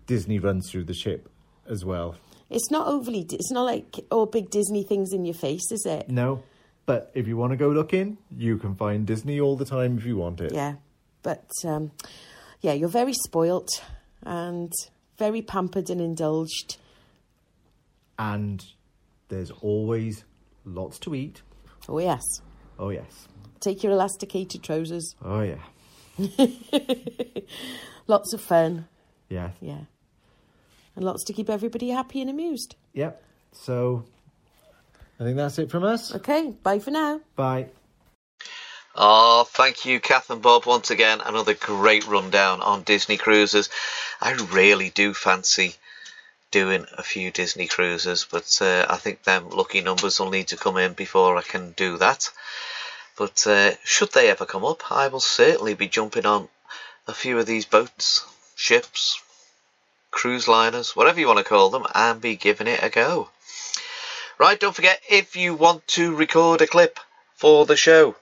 Disney 0.08 0.40
runs 0.40 0.72
through 0.72 0.86
the 0.86 0.94
ship 0.94 1.30
as 1.68 1.84
well. 1.86 2.16
It's 2.50 2.70
not 2.70 2.88
overly, 2.88 3.26
it's 3.32 3.52
not 3.52 3.64
like 3.64 4.00
all 4.12 4.26
big 4.26 4.50
Disney 4.50 4.84
things 4.84 5.12
in 5.14 5.26
your 5.26 5.34
face, 5.34 5.72
is 5.72 5.86
it? 5.86 6.10
No, 6.10 6.44
but 6.86 7.12
if 7.14 7.28
you 7.28 7.38
want 7.38 7.52
to 7.52 7.58
go 7.58 7.70
looking, 7.70 8.18
you 8.30 8.58
can 8.58 8.76
find 8.76 9.06
Disney 9.06 9.40
all 9.40 9.56
the 9.56 9.66
time 9.66 9.98
if 9.98 10.06
you 10.06 10.18
want 10.18 10.42
it. 10.42 10.54
Yeah. 10.54 10.76
But 11.24 11.48
um, 11.66 11.92
yeah, 12.62 12.74
you're 12.74 12.90
very 12.90 13.14
spoilt 13.14 13.84
and 14.22 14.72
very 15.18 15.42
pampered 15.42 15.90
and 15.90 16.02
indulged. 16.02 16.78
And 18.20 18.64
there's 19.30 19.52
always 19.52 20.26
lots 20.66 21.00
to 21.00 21.16
eat. 21.16 21.42
Oh, 21.90 22.00
yes. 22.00 22.22
Oh, 22.78 22.90
yes. 22.90 23.28
Take 23.60 23.84
your 23.84 23.94
elasticated 23.94 24.64
trousers. 24.64 25.16
Oh, 25.24 25.42
yeah. 25.42 25.60
Lots 28.08 28.34
of 28.34 28.42
fun. 28.42 28.88
Yeah. 29.30 29.52
Yeah. 29.62 29.82
And 30.96 31.04
lots 31.04 31.24
to 31.26 31.34
keep 31.34 31.50
everybody 31.50 31.90
happy 31.90 32.22
and 32.22 32.30
amused. 32.30 32.76
Yep. 32.94 33.22
So 33.52 34.06
I 35.20 35.24
think 35.24 35.38
that's 35.38 35.60
it 35.60 35.72
from 35.72 35.84
us. 35.84 36.14
Okay, 36.16 36.54
bye 36.64 36.80
for 36.80 36.92
now. 36.92 37.22
Bye. 37.36 37.68
Oh, 38.96 39.46
thank 39.50 39.86
you, 39.86 40.00
Kath 40.00 40.30
and 40.30 40.42
Bob, 40.42 40.68
once 40.68 40.92
again. 40.92 41.20
Another 41.26 41.56
great 41.56 42.06
rundown 42.08 42.62
on 42.62 42.84
Disney 42.84 43.18
cruises. 43.18 43.70
I 44.22 44.34
really 44.34 44.92
do 44.92 45.16
fancy 45.16 45.76
doing 46.52 46.86
a 46.96 47.02
few 47.02 47.32
Disney 47.32 47.66
cruises, 47.68 48.28
but 48.30 48.60
uh, 48.62 48.86
I 48.88 48.98
think 48.98 49.24
them 49.24 49.50
lucky 49.50 49.82
numbers 49.82 50.20
will 50.20 50.30
need 50.30 50.50
to 50.50 50.58
come 50.58 50.78
in 50.78 50.94
before 50.94 51.36
I 51.38 51.42
can 51.42 51.72
do 51.72 51.98
that. 51.98 52.30
But 53.18 53.48
uh, 53.48 53.72
should 53.84 54.12
they 54.12 54.30
ever 54.30 54.46
come 54.46 54.64
up, 54.64 54.92
I 54.92 55.08
will 55.08 55.20
certainly 55.20 55.74
be 55.74 55.88
jumping 55.88 56.28
on 56.28 56.50
a 57.08 57.14
few 57.14 57.40
of 57.40 57.48
these 57.48 57.66
boats, 57.66 58.26
ships, 58.56 59.20
cruise 60.14 60.48
liners, 60.48 60.96
whatever 60.96 61.20
you 61.20 61.28
want 61.28 61.40
to 61.40 61.44
call 61.44 61.70
them, 61.70 61.86
and 61.94 62.22
be 62.22 62.38
giving 62.38 62.68
it 62.68 62.82
a 62.82 62.90
go. 62.90 63.30
Right, 64.38 64.60
don't 64.60 64.76
forget 64.76 65.02
if 65.10 65.36
you 65.36 65.54
want 65.56 65.86
to 65.90 66.16
record 66.16 66.62
a 66.62 66.68
clip 66.68 67.00
for 67.36 67.66
the 67.66 67.76
show, 67.76 68.16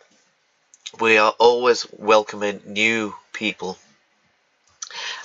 we 0.99 1.17
are 1.17 1.35
always 1.37 1.85
welcoming 1.91 2.61
new 2.65 3.13
people. 3.33 3.77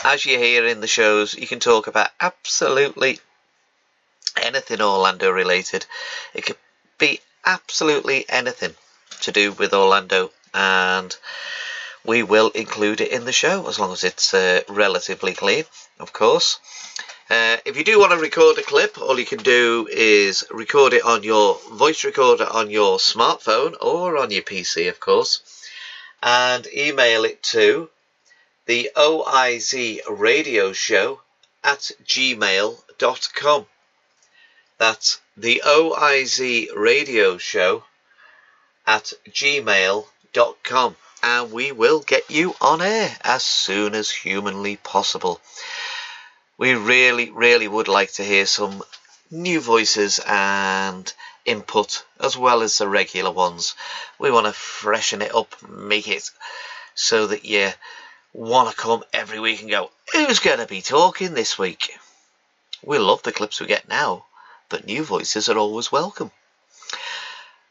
As 0.04 0.26
you 0.26 0.38
hear 0.38 0.66
in 0.66 0.80
the 0.80 0.86
shows, 0.86 1.34
you 1.34 1.46
can 1.46 1.60
talk 1.60 1.86
about 1.86 2.10
absolutely 2.20 3.20
anything 4.36 4.80
Orlando 4.80 5.30
related. 5.30 5.86
It 6.34 6.44
could 6.44 6.58
be 6.98 7.20
absolutely 7.44 8.26
anything 8.28 8.74
to 9.22 9.32
do 9.32 9.52
with 9.52 9.72
Orlando, 9.72 10.30
and 10.52 11.16
we 12.06 12.22
will 12.22 12.50
include 12.50 13.00
it 13.00 13.10
in 13.10 13.24
the 13.24 13.32
show 13.32 13.68
as 13.68 13.78
long 13.78 13.92
as 13.92 14.04
it's 14.04 14.32
uh, 14.32 14.60
relatively 14.68 15.34
clean, 15.34 15.64
of 15.98 16.12
course. 16.12 16.58
Uh, 17.28 17.56
if 17.64 17.76
you 17.76 17.82
do 17.82 17.98
want 17.98 18.12
to 18.12 18.18
record 18.18 18.56
a 18.58 18.62
clip, 18.62 18.98
all 18.98 19.18
you 19.18 19.26
can 19.26 19.42
do 19.42 19.88
is 19.90 20.44
record 20.50 20.92
it 20.92 21.04
on 21.04 21.24
your 21.24 21.58
voice 21.72 22.04
recorder 22.04 22.46
on 22.48 22.70
your 22.70 22.98
smartphone 22.98 23.74
or 23.80 24.16
on 24.16 24.30
your 24.30 24.42
PC, 24.42 24.88
of 24.88 25.00
course, 25.00 25.42
and 26.22 26.68
email 26.68 27.24
it 27.24 27.42
to 27.42 27.90
the 28.66 28.90
OIZ 28.96 30.00
radio 30.08 30.72
show 30.72 31.20
at 31.64 31.90
gmail.com. 32.04 33.66
That's 34.78 35.20
the 35.36 35.62
OIZ 35.66 36.68
radio 36.76 37.38
show 37.38 37.84
at 38.86 39.12
gmail.com 39.28 40.96
and 41.26 41.50
we 41.50 41.72
will 41.72 41.98
get 41.98 42.30
you 42.30 42.54
on 42.60 42.80
air 42.80 43.10
as 43.24 43.42
soon 43.42 43.96
as 43.96 44.08
humanly 44.08 44.76
possible. 44.76 45.40
We 46.56 46.74
really, 46.74 47.30
really 47.30 47.66
would 47.66 47.88
like 47.88 48.12
to 48.12 48.24
hear 48.24 48.46
some 48.46 48.80
new 49.28 49.60
voices 49.60 50.20
and 50.24 51.12
input 51.44 52.04
as 52.20 52.36
well 52.36 52.62
as 52.62 52.78
the 52.78 52.88
regular 52.88 53.32
ones. 53.32 53.74
We 54.20 54.30
want 54.30 54.46
to 54.46 54.52
freshen 54.52 55.20
it 55.20 55.34
up, 55.34 55.56
make 55.68 56.06
it 56.06 56.30
so 56.94 57.26
that 57.26 57.44
you 57.44 57.70
want 58.32 58.70
to 58.70 58.76
come 58.76 59.02
every 59.12 59.40
week 59.40 59.62
and 59.62 59.70
go, 59.70 59.90
who's 60.12 60.38
going 60.38 60.60
to 60.60 60.66
be 60.66 60.80
talking 60.80 61.34
this 61.34 61.58
week? 61.58 61.90
We 62.84 62.98
love 62.98 63.24
the 63.24 63.32
clips 63.32 63.60
we 63.60 63.66
get 63.66 63.88
now, 63.88 64.26
but 64.68 64.86
new 64.86 65.02
voices 65.02 65.48
are 65.48 65.58
always 65.58 65.90
welcome. 65.90 66.30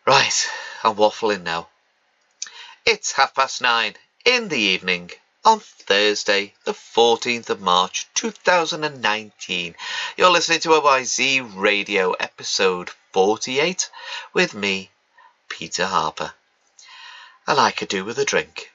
Right, 0.06 0.48
I'm 0.84 0.95
waffling 0.95 1.44
now. 1.44 1.69
It's 2.88 3.14
half 3.14 3.34
past 3.34 3.62
nine 3.62 3.95
in 4.26 4.49
the 4.49 4.60
evening 4.60 5.10
on 5.44 5.60
Thursday, 5.60 6.53
the 6.66 6.74
14th 6.74 7.49
of 7.49 7.60
March 7.60 8.07
2019. 8.14 9.76
You're 10.16 10.30
listening 10.30 10.60
to 10.60 10.70
OIZ 10.70 11.56
Radio 11.56 12.12
episode 12.12 12.91
48 13.12 13.90
with 14.34 14.53
me, 14.53 14.91
Peter 15.49 15.88
Harper. 15.88 16.36
And 17.48 17.60
I 17.60 17.72
could 17.72 17.88
do 17.88 18.06
with 18.06 18.20
a 18.20 18.26
drink. 18.26 18.72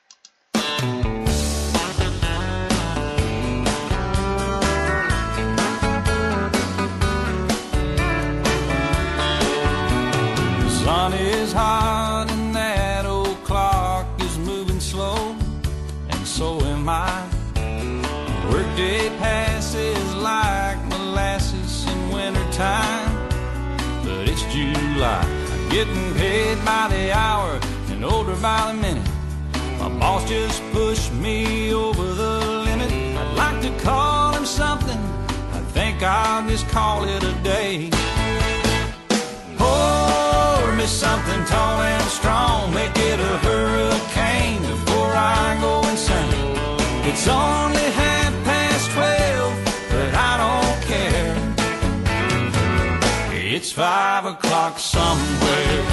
So 16.30 16.60
am 16.60 16.88
I. 16.88 17.28
Workday 18.50 19.08
passes 19.18 20.14
like 20.14 20.78
molasses 20.86 21.84
in 21.90 22.10
wintertime, 22.10 23.28
but 24.04 24.28
it's 24.28 24.44
July. 24.54 25.26
I'm 25.52 25.68
getting 25.70 26.14
paid 26.14 26.64
by 26.64 26.86
the 26.88 27.12
hour 27.12 27.58
and 27.90 28.04
older 28.04 28.36
by 28.36 28.60
the 28.68 28.74
minute. 28.74 29.10
My 29.80 29.88
boss 29.98 30.28
just 30.28 30.62
pushed 30.72 31.12
me 31.14 31.74
over 31.74 32.06
the 32.22 32.38
limit. 32.66 32.92
I'd 32.92 33.34
like 33.42 33.60
to 33.66 33.72
call 33.82 34.32
him 34.32 34.46
something. 34.46 35.00
I 35.52 35.60
think 35.74 36.00
I'll 36.02 36.48
just 36.48 36.68
call 36.68 37.04
it 37.04 37.22
a 37.24 37.34
day. 37.42 37.90
Pour 39.58 40.76
me 40.76 40.86
something 40.86 41.44
tall 41.46 41.82
and 41.82 42.04
strong, 42.04 42.72
make 42.72 42.96
it 42.96 43.18
a 43.18 43.38
hurricane 43.44 43.99
It's 47.22 47.28
only 47.28 47.82
half 47.82 48.32
past 48.44 48.90
twelve, 48.92 49.54
but 49.90 50.14
I 50.14 50.38
don't 50.42 50.80
care. 50.88 51.36
It's 53.34 53.70
five 53.70 54.24
o'clock 54.24 54.78
somewhere. 54.78 55.84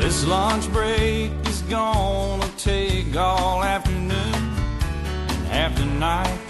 This 0.00 0.24
lunch 0.24 0.70
break 0.72 1.32
is 1.48 1.62
gonna 1.62 2.48
take 2.56 3.16
all 3.16 3.64
afternoon 3.64 4.12
and 4.14 5.46
half 5.48 5.74
the 5.74 5.86
night. 5.86 6.49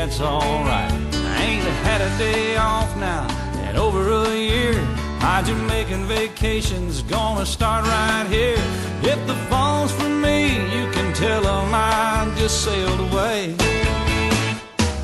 That's 0.00 0.18
alright. 0.18 0.90
I 1.12 1.42
ain't 1.42 1.62
had 1.84 2.00
a 2.00 2.10
day 2.16 2.56
off 2.56 2.96
now 2.96 3.26
in 3.68 3.76
over 3.76 4.02
a 4.24 4.34
year. 4.34 4.72
My 5.20 5.42
Jamaican 5.42 6.06
vacation's 6.06 7.02
gonna 7.02 7.44
start 7.44 7.84
right 7.84 8.26
here. 8.30 8.62
If 9.02 9.20
the 9.26 9.38
phone's 9.50 9.92
for 9.92 10.08
me, 10.08 10.38
you 10.74 10.84
can 10.94 11.12
tell 11.12 11.42
'em 11.46 11.74
I 11.74 12.32
just 12.38 12.56
sailed 12.64 13.00
away. 13.08 13.40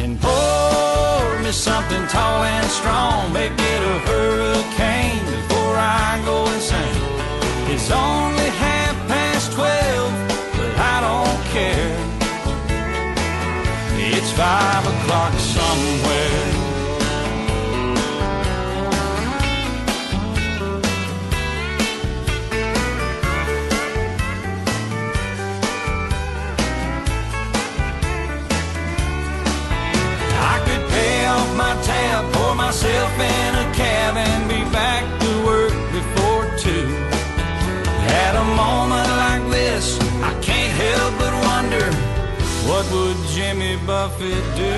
And 0.02 0.18
pour 0.18 1.40
me 1.44 1.52
something 1.52 2.05
tall 2.14 2.40
and 2.56 2.68
strong, 2.81 3.18
make 3.35 3.56
it 3.74 3.82
a 3.94 3.97
hurricane 4.09 5.23
before 5.35 5.77
I 5.77 6.23
go 6.24 6.36
insane. 6.55 7.02
It's 7.73 7.90
only 7.90 8.35
five 14.36 14.86
o'clock 14.86 15.32
somewhere. 15.38 16.44
I 30.38 30.56
could 30.66 30.84
pay 30.90 31.26
off 31.26 31.56
my 31.56 31.74
tab, 31.82 32.32
pour 32.34 32.54
myself 32.54 33.18
in 33.18 33.45
what 42.77 42.93
would 42.93 43.16
Jimmy 43.32 43.74
Buffett 43.89 44.44
do? 44.55 44.74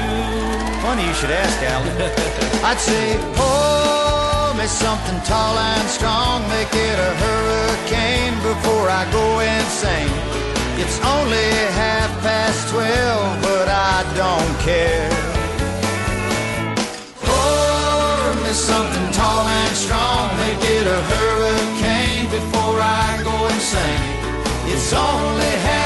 Funny 0.82 1.02
you 1.02 1.14
should 1.18 1.34
ask, 1.42 1.58
Alan. 1.74 1.96
I'd 2.70 2.78
say, 2.78 3.18
pour 3.34 4.54
me 4.54 4.66
something 4.70 5.18
tall 5.26 5.54
and 5.72 5.88
strong, 5.88 6.46
make 6.54 6.72
it 6.88 6.98
a 7.10 7.12
hurricane 7.22 8.36
before 8.50 8.86
I 9.00 9.02
go 9.18 9.24
insane. 9.42 10.14
It's 10.82 10.98
only 11.14 11.48
half 11.82 12.10
past 12.22 12.70
twelve, 12.72 13.42
but 13.42 13.66
I 13.66 13.96
don't 14.22 14.54
care. 14.68 15.10
Pour 17.26 18.26
me 18.44 18.52
something 18.70 19.08
tall 19.18 19.44
and 19.60 19.74
strong, 19.84 20.24
make 20.44 20.62
it 20.76 20.86
a 20.98 21.00
hurricane 21.12 22.26
before 22.38 22.78
I 22.78 23.06
go 23.28 23.36
insane. 23.54 24.06
It's 24.70 24.92
only 24.92 25.52
half 25.66 25.77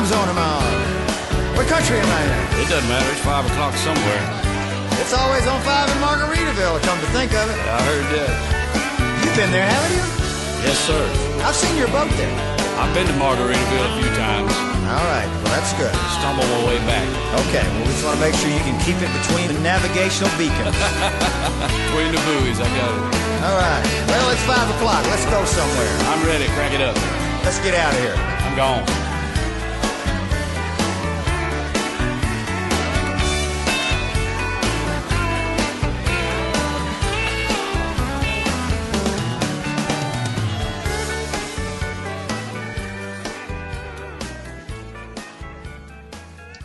time 0.00 0.08
zone 0.08 0.28
am 0.32 0.40
I 0.40 0.48
on? 0.48 0.72
What 1.60 1.68
country 1.68 2.00
am 2.00 2.08
I 2.08 2.20
in? 2.24 2.64
It 2.64 2.68
doesn't 2.72 2.88
matter. 2.88 3.10
It's 3.12 3.20
five 3.20 3.44
o'clock 3.44 3.76
somewhere. 3.84 4.24
It's 4.96 5.12
always 5.12 5.44
on 5.44 5.60
five 5.60 5.92
in 5.92 5.98
Margaritaville, 6.00 6.80
come 6.88 6.96
to 7.04 7.10
think 7.12 7.36
of 7.36 7.44
it. 7.52 7.60
I 7.68 7.78
heard 7.84 8.06
that. 8.16 8.32
You've 9.20 9.36
been 9.36 9.52
there, 9.52 9.68
haven't 9.68 9.92
you? 9.92 10.04
Yes, 10.64 10.80
sir. 10.88 11.04
I've 11.44 11.56
seen 11.56 11.76
your 11.76 11.92
boat 11.92 12.08
there. 12.16 12.32
I've 12.80 12.92
been 12.96 13.04
to 13.12 13.16
Margaritaville 13.20 13.88
a 13.92 13.94
few 14.00 14.08
times. 14.16 14.52
All 14.88 15.04
right, 15.04 15.28
well, 15.44 15.52
that's 15.52 15.76
good. 15.76 15.92
Stumble 16.16 16.48
my 16.48 16.60
way 16.64 16.80
back. 16.88 17.04
Okay, 17.44 17.60
well, 17.60 17.84
we 17.84 17.92
just 17.92 18.00
want 18.00 18.16
to 18.16 18.24
make 18.24 18.36
sure 18.40 18.48
you 18.48 18.64
can 18.64 18.80
keep 18.80 18.96
it 19.04 19.12
between 19.20 19.52
the 19.52 19.58
navigational 19.60 20.32
beacons. 20.40 20.72
Between 21.92 22.14
the 22.16 22.22
buoys, 22.24 22.56
I 22.56 22.68
got 22.72 22.88
it. 22.88 23.02
All 23.44 23.56
right, 23.58 23.84
well, 24.08 24.32
it's 24.32 24.44
five 24.48 24.64
o'clock. 24.80 25.04
Let's 25.12 25.28
go 25.28 25.44
somewhere. 25.44 25.92
I'm 26.08 26.24
ready. 26.24 26.48
Crack 26.56 26.72
it 26.72 26.80
up. 26.80 26.96
Let's 27.44 27.60
get 27.60 27.74
out 27.74 27.92
of 27.92 28.00
here. 28.00 28.16
I'm 28.16 28.56
gone. 28.56 29.09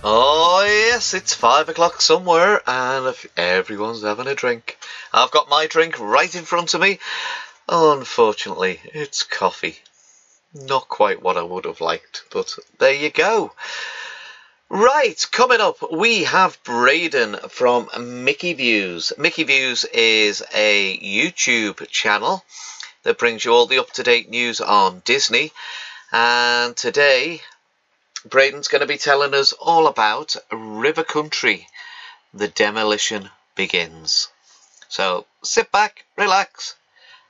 Oh, 0.07 0.64
yes, 0.64 1.15
it's 1.15 1.34
five 1.34 1.68
o'clock 1.68 1.99
somewhere, 1.99 2.61
and 2.69 3.15
everyone's 3.36 4.03
having 4.03 4.27
a 4.27 4.36
drink. 4.36 4.77
I've 5.11 5.32
got 5.32 5.49
my 5.49 5.65
drink 5.65 5.99
right 5.99 6.36
in 6.36 6.44
front 6.44 6.76
of 6.76 6.82
me. 6.82 6.99
Unfortunately, 7.68 8.80
it's 8.84 9.23
coffee. 9.23 9.80
Not 10.53 10.88
quite 10.90 11.23
what 11.23 11.38
I 11.38 11.41
would 11.41 11.65
have 11.65 11.82
liked, 11.82 12.26
but 12.32 12.56
there 12.77 12.94
you 12.94 13.10
go. 13.10 13.53
Right, 14.69 15.26
coming 15.32 15.60
up, 15.60 15.77
we 15.91 16.26
have 16.26 16.64
Braden 16.64 17.38
from 17.49 17.90
Mickey 18.23 18.53
Views. 18.53 19.11
Mickey 19.18 19.41
Views 19.41 19.86
is 19.86 20.44
a 20.53 20.99
YouTube 20.99 21.90
channel 21.90 22.45
that 23.02 23.18
brings 23.18 23.44
you 23.44 23.53
all 23.53 23.65
the 23.65 23.80
up 23.80 23.91
to 23.94 24.03
date 24.03 24.30
news 24.30 24.61
on 24.61 25.02
Disney. 25.03 25.52
And 26.11 26.77
today, 26.77 27.41
Braden's 28.26 28.68
going 28.68 28.81
to 28.81 28.88
be 28.88 28.97
telling 28.97 29.35
us 29.35 29.53
all 29.53 29.85
about 29.85 30.35
River 30.52 31.03
Country. 31.03 31.68
The 32.34 32.47
demolition 32.47 33.30
begins. 33.53 34.30
So 34.89 35.27
sit 35.43 35.72
back, 35.72 36.06
relax, 36.18 36.76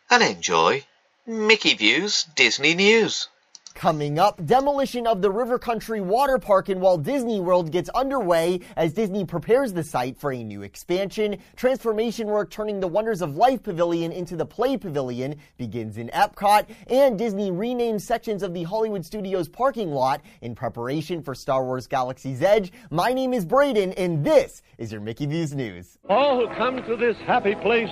and 0.09 0.23
enjoy 0.23 0.85
Mickey 1.25 1.73
Views 1.73 2.23
Disney 2.35 2.75
News. 2.75 3.27
Coming 3.75 4.17
up, 4.19 4.43
demolition 4.45 5.05
of 5.05 5.21
the 5.21 5.29
River 5.29 5.59
Country 5.59 5.99
Water 5.99 6.39
Park 6.39 6.69
in 6.69 6.79
Walt 6.79 7.03
Disney 7.03 7.41
World 7.41 7.73
gets 7.73 7.89
underway 7.89 8.61
as 8.77 8.93
Disney 8.93 9.25
prepares 9.25 9.73
the 9.73 9.83
site 9.83 10.17
for 10.17 10.31
a 10.31 10.41
new 10.41 10.61
expansion. 10.61 11.37
Transformation 11.57 12.27
work 12.27 12.49
turning 12.49 12.79
the 12.79 12.87
Wonders 12.87 13.21
of 13.21 13.35
Life 13.35 13.63
Pavilion 13.63 14.13
into 14.13 14.37
the 14.37 14.45
Play 14.45 14.77
Pavilion 14.77 15.35
begins 15.57 15.97
in 15.97 16.07
Epcot, 16.11 16.67
and 16.87 17.19
Disney 17.19 17.51
renames 17.51 18.01
sections 18.01 18.43
of 18.43 18.53
the 18.53 18.63
Hollywood 18.63 19.05
Studios 19.05 19.49
parking 19.49 19.91
lot 19.91 20.21
in 20.39 20.55
preparation 20.55 21.21
for 21.21 21.35
Star 21.35 21.65
Wars 21.65 21.85
Galaxy's 21.85 22.41
Edge. 22.41 22.71
My 22.91 23.11
name 23.11 23.33
is 23.33 23.43
Braden, 23.43 23.91
and 23.93 24.23
this 24.23 24.61
is 24.77 24.89
your 24.89 25.01
Mickey 25.01 25.25
Views 25.25 25.53
News. 25.53 25.97
All 26.09 26.39
who 26.39 26.47
come 26.55 26.81
to 26.83 26.95
this 26.95 27.17
happy 27.27 27.55
place, 27.55 27.91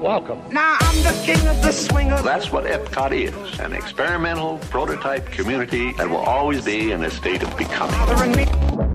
welcome. 0.00 0.42
Now 0.50 0.76
I'm 0.80 1.02
the 1.02 1.22
king 1.24 1.46
of 1.46 1.60
the 1.62 1.72
swingers. 1.72 2.22
That's 2.22 2.52
what 2.52 2.64
Epcot 2.64 3.12
is 3.12 3.60
an 3.60 3.72
experimental 3.72 4.58
prototype 4.70 5.26
community 5.26 5.92
that 5.94 6.08
will 6.08 6.16
always 6.16 6.64
be 6.64 6.92
in 6.92 7.04
a 7.04 7.10
state 7.10 7.42
of 7.42 7.56
becoming. 7.56 8.87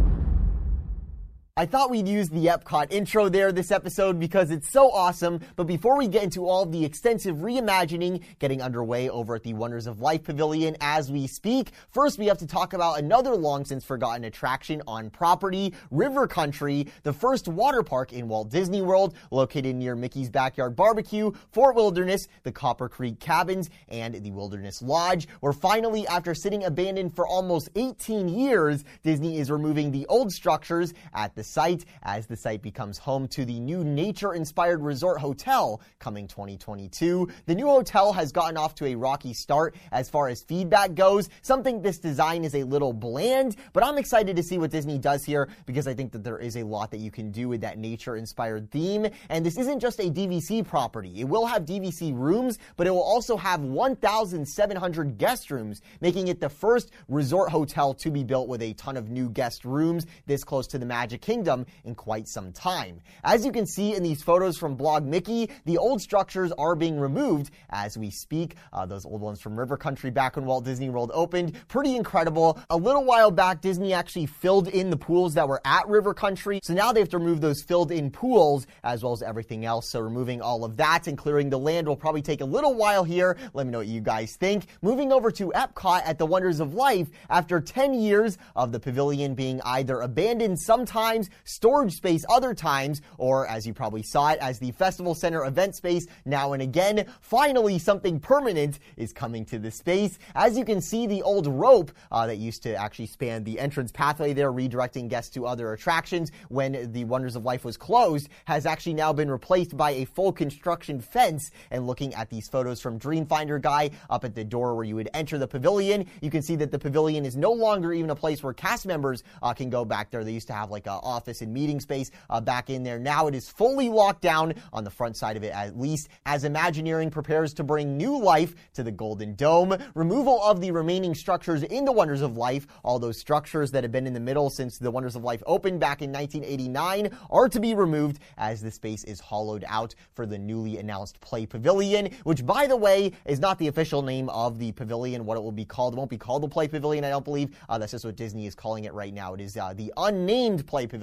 I 1.55 1.67
thought 1.67 1.91
we'd 1.91 2.07
use 2.07 2.29
the 2.29 2.47
Epcot 2.47 2.91
intro 2.91 3.29
there 3.29 3.51
this 3.51 3.69
episode 3.69 4.19
because 4.19 4.49
it's 4.49 4.71
so 4.71 4.91
awesome. 4.91 5.39
But 5.55 5.65
before 5.65 5.95
we 5.95 6.07
get 6.07 6.23
into 6.23 6.47
all 6.47 6.65
the 6.65 6.83
extensive 6.83 7.35
reimagining 7.35 8.23
getting 8.39 8.59
underway 8.59 9.07
over 9.07 9.35
at 9.35 9.43
the 9.43 9.53
Wonders 9.53 9.85
of 9.85 10.01
Life 10.01 10.23
Pavilion 10.23 10.75
as 10.81 11.11
we 11.11 11.27
speak, 11.27 11.69
first 11.91 12.17
we 12.17 12.25
have 12.25 12.39
to 12.39 12.47
talk 12.47 12.73
about 12.73 12.97
another 12.97 13.35
long 13.35 13.65
since 13.65 13.85
forgotten 13.85 14.23
attraction 14.23 14.81
on 14.87 15.11
property, 15.11 15.75
River 15.91 16.25
Country, 16.25 16.87
the 17.03 17.13
first 17.13 17.47
water 17.47 17.83
park 17.83 18.13
in 18.13 18.27
Walt 18.27 18.49
Disney 18.49 18.81
World, 18.81 19.15
located 19.29 19.75
near 19.75 19.95
Mickey's 19.95 20.31
Backyard 20.31 20.75
Barbecue, 20.75 21.31
Fort 21.51 21.75
Wilderness, 21.75 22.27
the 22.41 22.51
Copper 22.51 22.89
Creek 22.89 23.19
Cabins, 23.19 23.69
and 23.89 24.15
the 24.15 24.31
Wilderness 24.31 24.81
Lodge, 24.81 25.27
where 25.41 25.53
finally, 25.53 26.07
after 26.07 26.33
sitting 26.33 26.63
abandoned 26.63 27.15
for 27.15 27.27
almost 27.27 27.69
18 27.75 28.27
years, 28.27 28.83
Disney 29.03 29.37
is 29.37 29.51
removing 29.51 29.91
the 29.91 30.07
old 30.07 30.31
structures 30.31 30.95
at 31.13 31.35
the 31.35 31.42
site 31.43 31.85
as 32.03 32.27
the 32.27 32.35
site 32.35 32.61
becomes 32.61 32.97
home 32.97 33.27
to 33.29 33.45
the 33.45 33.59
new 33.59 33.83
nature 33.83 34.33
inspired 34.33 34.81
resort 34.81 35.19
hotel 35.19 35.81
coming 35.99 36.27
2022. 36.27 37.27
The 37.45 37.55
new 37.55 37.67
hotel 37.67 38.13
has 38.13 38.31
gotten 38.31 38.57
off 38.57 38.75
to 38.75 38.85
a 38.85 38.95
rocky 38.95 39.33
start 39.33 39.75
as 39.91 40.09
far 40.09 40.29
as 40.29 40.41
feedback 40.41 40.95
goes. 40.95 41.29
Some 41.41 41.63
think 41.63 41.83
this 41.83 41.99
design 41.99 42.43
is 42.43 42.55
a 42.55 42.63
little 42.63 42.93
bland, 42.93 43.55
but 43.73 43.83
I'm 43.83 43.97
excited 43.97 44.35
to 44.35 44.43
see 44.43 44.57
what 44.57 44.71
Disney 44.71 44.97
does 44.97 45.23
here 45.23 45.49
because 45.65 45.87
I 45.87 45.93
think 45.93 46.11
that 46.13 46.23
there 46.23 46.39
is 46.39 46.57
a 46.57 46.63
lot 46.63 46.91
that 46.91 46.99
you 46.99 47.11
can 47.11 47.31
do 47.31 47.49
with 47.49 47.61
that 47.61 47.77
nature 47.77 48.15
inspired 48.15 48.71
theme. 48.71 49.07
And 49.29 49.45
this 49.45 49.57
isn't 49.57 49.79
just 49.79 49.99
a 49.99 50.09
DVC 50.09 50.65
property. 50.65 51.21
It 51.21 51.25
will 51.25 51.45
have 51.45 51.65
DVC 51.65 52.17
rooms, 52.17 52.57
but 52.77 52.87
it 52.87 52.91
will 52.91 53.03
also 53.03 53.37
have 53.37 53.61
1,700 53.61 55.17
guest 55.17 55.51
rooms, 55.51 55.81
making 56.01 56.27
it 56.29 56.39
the 56.39 56.49
first 56.49 56.91
resort 57.07 57.49
hotel 57.49 57.93
to 57.95 58.09
be 58.09 58.23
built 58.23 58.47
with 58.47 58.61
a 58.61 58.73
ton 58.73 58.97
of 58.97 59.09
new 59.09 59.29
guest 59.29 59.65
rooms 59.65 60.05
this 60.25 60.43
close 60.43 60.67
to 60.67 60.77
the 60.77 60.85
Magic 60.85 61.21
Kingdom 61.21 61.32
in 61.41 61.95
quite 61.95 62.27
some 62.27 62.51
time. 62.51 63.01
As 63.23 63.43
you 63.45 63.51
can 63.51 63.65
see 63.65 63.95
in 63.95 64.03
these 64.03 64.21
photos 64.21 64.57
from 64.57 64.75
Blog 64.75 65.03
Mickey, 65.03 65.49
the 65.65 65.77
old 65.77 66.01
structures 66.01 66.51
are 66.57 66.75
being 66.75 66.99
removed 66.99 67.51
as 67.71 67.97
we 67.97 68.11
speak. 68.11 68.55
Uh, 68.71 68.85
those 68.85 69.05
old 69.05 69.21
ones 69.21 69.41
from 69.41 69.57
River 69.57 69.77
Country 69.77 70.11
back 70.11 70.35
when 70.35 70.45
Walt 70.45 70.63
Disney 70.63 70.89
World 70.89 71.11
opened. 71.13 71.55
Pretty 71.67 71.95
incredible. 71.95 72.59
A 72.69 72.77
little 72.77 73.03
while 73.03 73.31
back, 73.31 73.61
Disney 73.61 73.93
actually 73.93 74.27
filled 74.27 74.67
in 74.67 74.89
the 74.89 74.97
pools 74.97 75.33
that 75.33 75.47
were 75.47 75.61
at 75.65 75.87
River 75.87 76.13
Country. 76.13 76.59
So 76.61 76.73
now 76.73 76.91
they 76.91 76.99
have 76.99 77.09
to 77.09 77.17
remove 77.17 77.41
those 77.41 77.63
filled 77.63 77.91
in 77.91 78.11
pools 78.11 78.67
as 78.83 79.03
well 79.03 79.13
as 79.13 79.23
everything 79.23 79.65
else. 79.65 79.89
So 79.89 79.99
removing 79.99 80.41
all 80.41 80.63
of 80.63 80.77
that 80.77 81.07
and 81.07 81.17
clearing 81.17 81.49
the 81.49 81.59
land 81.59 81.87
will 81.87 81.95
probably 81.95 82.21
take 82.21 82.41
a 82.41 82.45
little 82.45 82.75
while 82.75 83.03
here. 83.03 83.37
Let 83.53 83.65
me 83.65 83.71
know 83.71 83.79
what 83.79 83.87
you 83.87 84.01
guys 84.01 84.35
think. 84.35 84.67
Moving 84.81 85.11
over 85.11 85.31
to 85.31 85.51
Epcot 85.55 86.03
at 86.05 86.17
the 86.17 86.25
Wonders 86.25 86.59
of 86.59 86.73
Life, 86.73 87.07
after 87.29 87.59
10 87.59 87.93
years 87.93 88.37
of 88.55 88.71
the 88.71 88.79
pavilion 88.79 89.33
being 89.33 89.61
either 89.63 90.01
abandoned 90.01 90.59
sometimes, 90.59 91.22
storage 91.43 91.95
space 91.95 92.25
other 92.29 92.53
times, 92.53 93.01
or 93.17 93.47
as 93.47 93.65
you 93.67 93.73
probably 93.73 94.03
saw 94.03 94.31
it 94.31 94.39
as 94.39 94.59
the 94.59 94.71
Festival 94.71 95.15
Center 95.15 95.45
event 95.45 95.75
space 95.75 96.07
now 96.25 96.53
and 96.53 96.61
again, 96.61 97.05
finally 97.21 97.79
something 97.79 98.19
permanent 98.19 98.79
is 98.97 99.13
coming 99.13 99.45
to 99.45 99.59
the 99.59 99.71
space. 99.71 100.19
As 100.35 100.57
you 100.57 100.65
can 100.65 100.81
see, 100.81 101.07
the 101.07 101.21
old 101.21 101.47
rope 101.47 101.91
uh, 102.11 102.27
that 102.27 102.37
used 102.37 102.63
to 102.63 102.75
actually 102.75 103.07
span 103.07 103.43
the 103.43 103.59
entrance 103.59 103.91
pathway 103.91 104.33
there, 104.33 104.51
redirecting 104.51 105.09
guests 105.09 105.33
to 105.35 105.45
other 105.45 105.73
attractions 105.73 106.31
when 106.49 106.91
the 106.91 107.05
Wonders 107.05 107.35
of 107.35 107.45
Life 107.45 107.65
was 107.65 107.77
closed, 107.77 108.29
has 108.45 108.65
actually 108.65 108.93
now 108.93 109.13
been 109.13 109.29
replaced 109.29 109.75
by 109.75 109.91
a 109.91 110.05
full 110.05 110.31
construction 110.31 111.01
fence. 111.01 111.51
And 111.71 111.87
looking 111.87 112.13
at 112.13 112.29
these 112.29 112.47
photos 112.47 112.79
from 112.79 112.99
Dreamfinder 112.99 113.61
Guy 113.61 113.91
up 114.09 114.23
at 114.23 114.35
the 114.35 114.43
door 114.43 114.75
where 114.75 114.85
you 114.85 114.95
would 114.95 115.09
enter 115.13 115.37
the 115.37 115.47
pavilion, 115.47 116.07
you 116.21 116.29
can 116.29 116.41
see 116.41 116.55
that 116.57 116.71
the 116.71 116.79
pavilion 116.79 117.25
is 117.25 117.35
no 117.35 117.51
longer 117.51 117.93
even 117.93 118.09
a 118.09 118.15
place 118.15 118.43
where 118.43 118.53
cast 118.53 118.85
members 118.85 119.23
uh, 119.41 119.53
can 119.53 119.69
go 119.69 119.85
back 119.85 120.11
there. 120.11 120.23
They 120.23 120.31
used 120.31 120.47
to 120.47 120.53
have 120.53 120.71
like 120.71 120.87
an 120.87 120.99
office 121.13 121.41
and 121.41 121.53
meeting 121.53 121.79
space 121.79 122.09
uh, 122.29 122.41
back 122.41 122.69
in 122.69 122.83
there. 122.83 122.97
Now 122.97 123.27
it 123.27 123.35
is 123.35 123.47
fully 123.49 123.89
locked 123.89 124.21
down 124.21 124.55
on 124.71 124.83
the 124.83 124.89
front 124.89 125.15
side 125.15 125.37
of 125.37 125.43
it, 125.43 125.53
at 125.53 125.79
least, 125.79 126.09
as 126.25 126.43
Imagineering 126.43 127.11
prepares 127.11 127.53
to 127.55 127.63
bring 127.63 127.97
new 127.97 128.19
life 128.19 128.55
to 128.73 128.83
the 128.83 128.91
Golden 128.91 129.35
Dome. 129.35 129.77
Removal 129.93 130.41
of 130.43 130.59
the 130.59 130.71
remaining 130.71 131.13
structures 131.13 131.61
in 131.63 131.85
the 131.85 131.91
Wonders 131.91 132.21
of 132.21 132.35
Life, 132.35 132.65
all 132.83 132.97
those 132.97 133.17
structures 133.17 133.71
that 133.71 133.83
have 133.83 133.91
been 133.91 134.07
in 134.07 134.13
the 134.13 134.19
middle 134.19 134.49
since 134.49 134.77
the 134.77 134.89
Wonders 134.89 135.15
of 135.15 135.23
Life 135.23 135.43
opened 135.45 135.79
back 135.79 136.01
in 136.01 136.11
1989, 136.11 137.15
are 137.29 137.47
to 137.49 137.59
be 137.59 137.75
removed 137.75 138.19
as 138.37 138.61
the 138.61 138.71
space 138.71 139.03
is 139.03 139.19
hollowed 139.19 139.63
out 139.67 139.93
for 140.13 140.25
the 140.25 140.37
newly 140.37 140.77
announced 140.77 141.19
Play 141.21 141.45
Pavilion, 141.45 142.09
which, 142.23 142.45
by 142.45 142.65
the 142.65 142.77
way, 142.77 143.11
is 143.25 143.39
not 143.39 143.59
the 143.59 143.67
official 143.67 144.01
name 144.01 144.29
of 144.29 144.57
the 144.57 144.71
pavilion, 144.71 145.25
what 145.25 145.37
it 145.37 145.43
will 145.43 145.51
be 145.51 145.65
called. 145.65 145.93
It 145.93 145.97
won't 145.97 146.09
be 146.09 146.17
called 146.17 146.43
the 146.43 146.47
Play 146.47 146.67
Pavilion, 146.67 147.03
I 147.03 147.09
don't 147.09 147.25
believe. 147.25 147.55
Uh, 147.69 147.77
that's 147.77 147.91
just 147.91 148.05
what 148.05 148.15
Disney 148.15 148.47
is 148.47 148.55
calling 148.55 148.85
it 148.85 148.93
right 148.93 149.13
now. 149.13 149.33
It 149.33 149.41
is 149.41 149.57
uh, 149.57 149.73
the 149.73 149.93
unnamed 149.97 150.65
Play 150.65 150.87
Pavilion, 150.87 151.02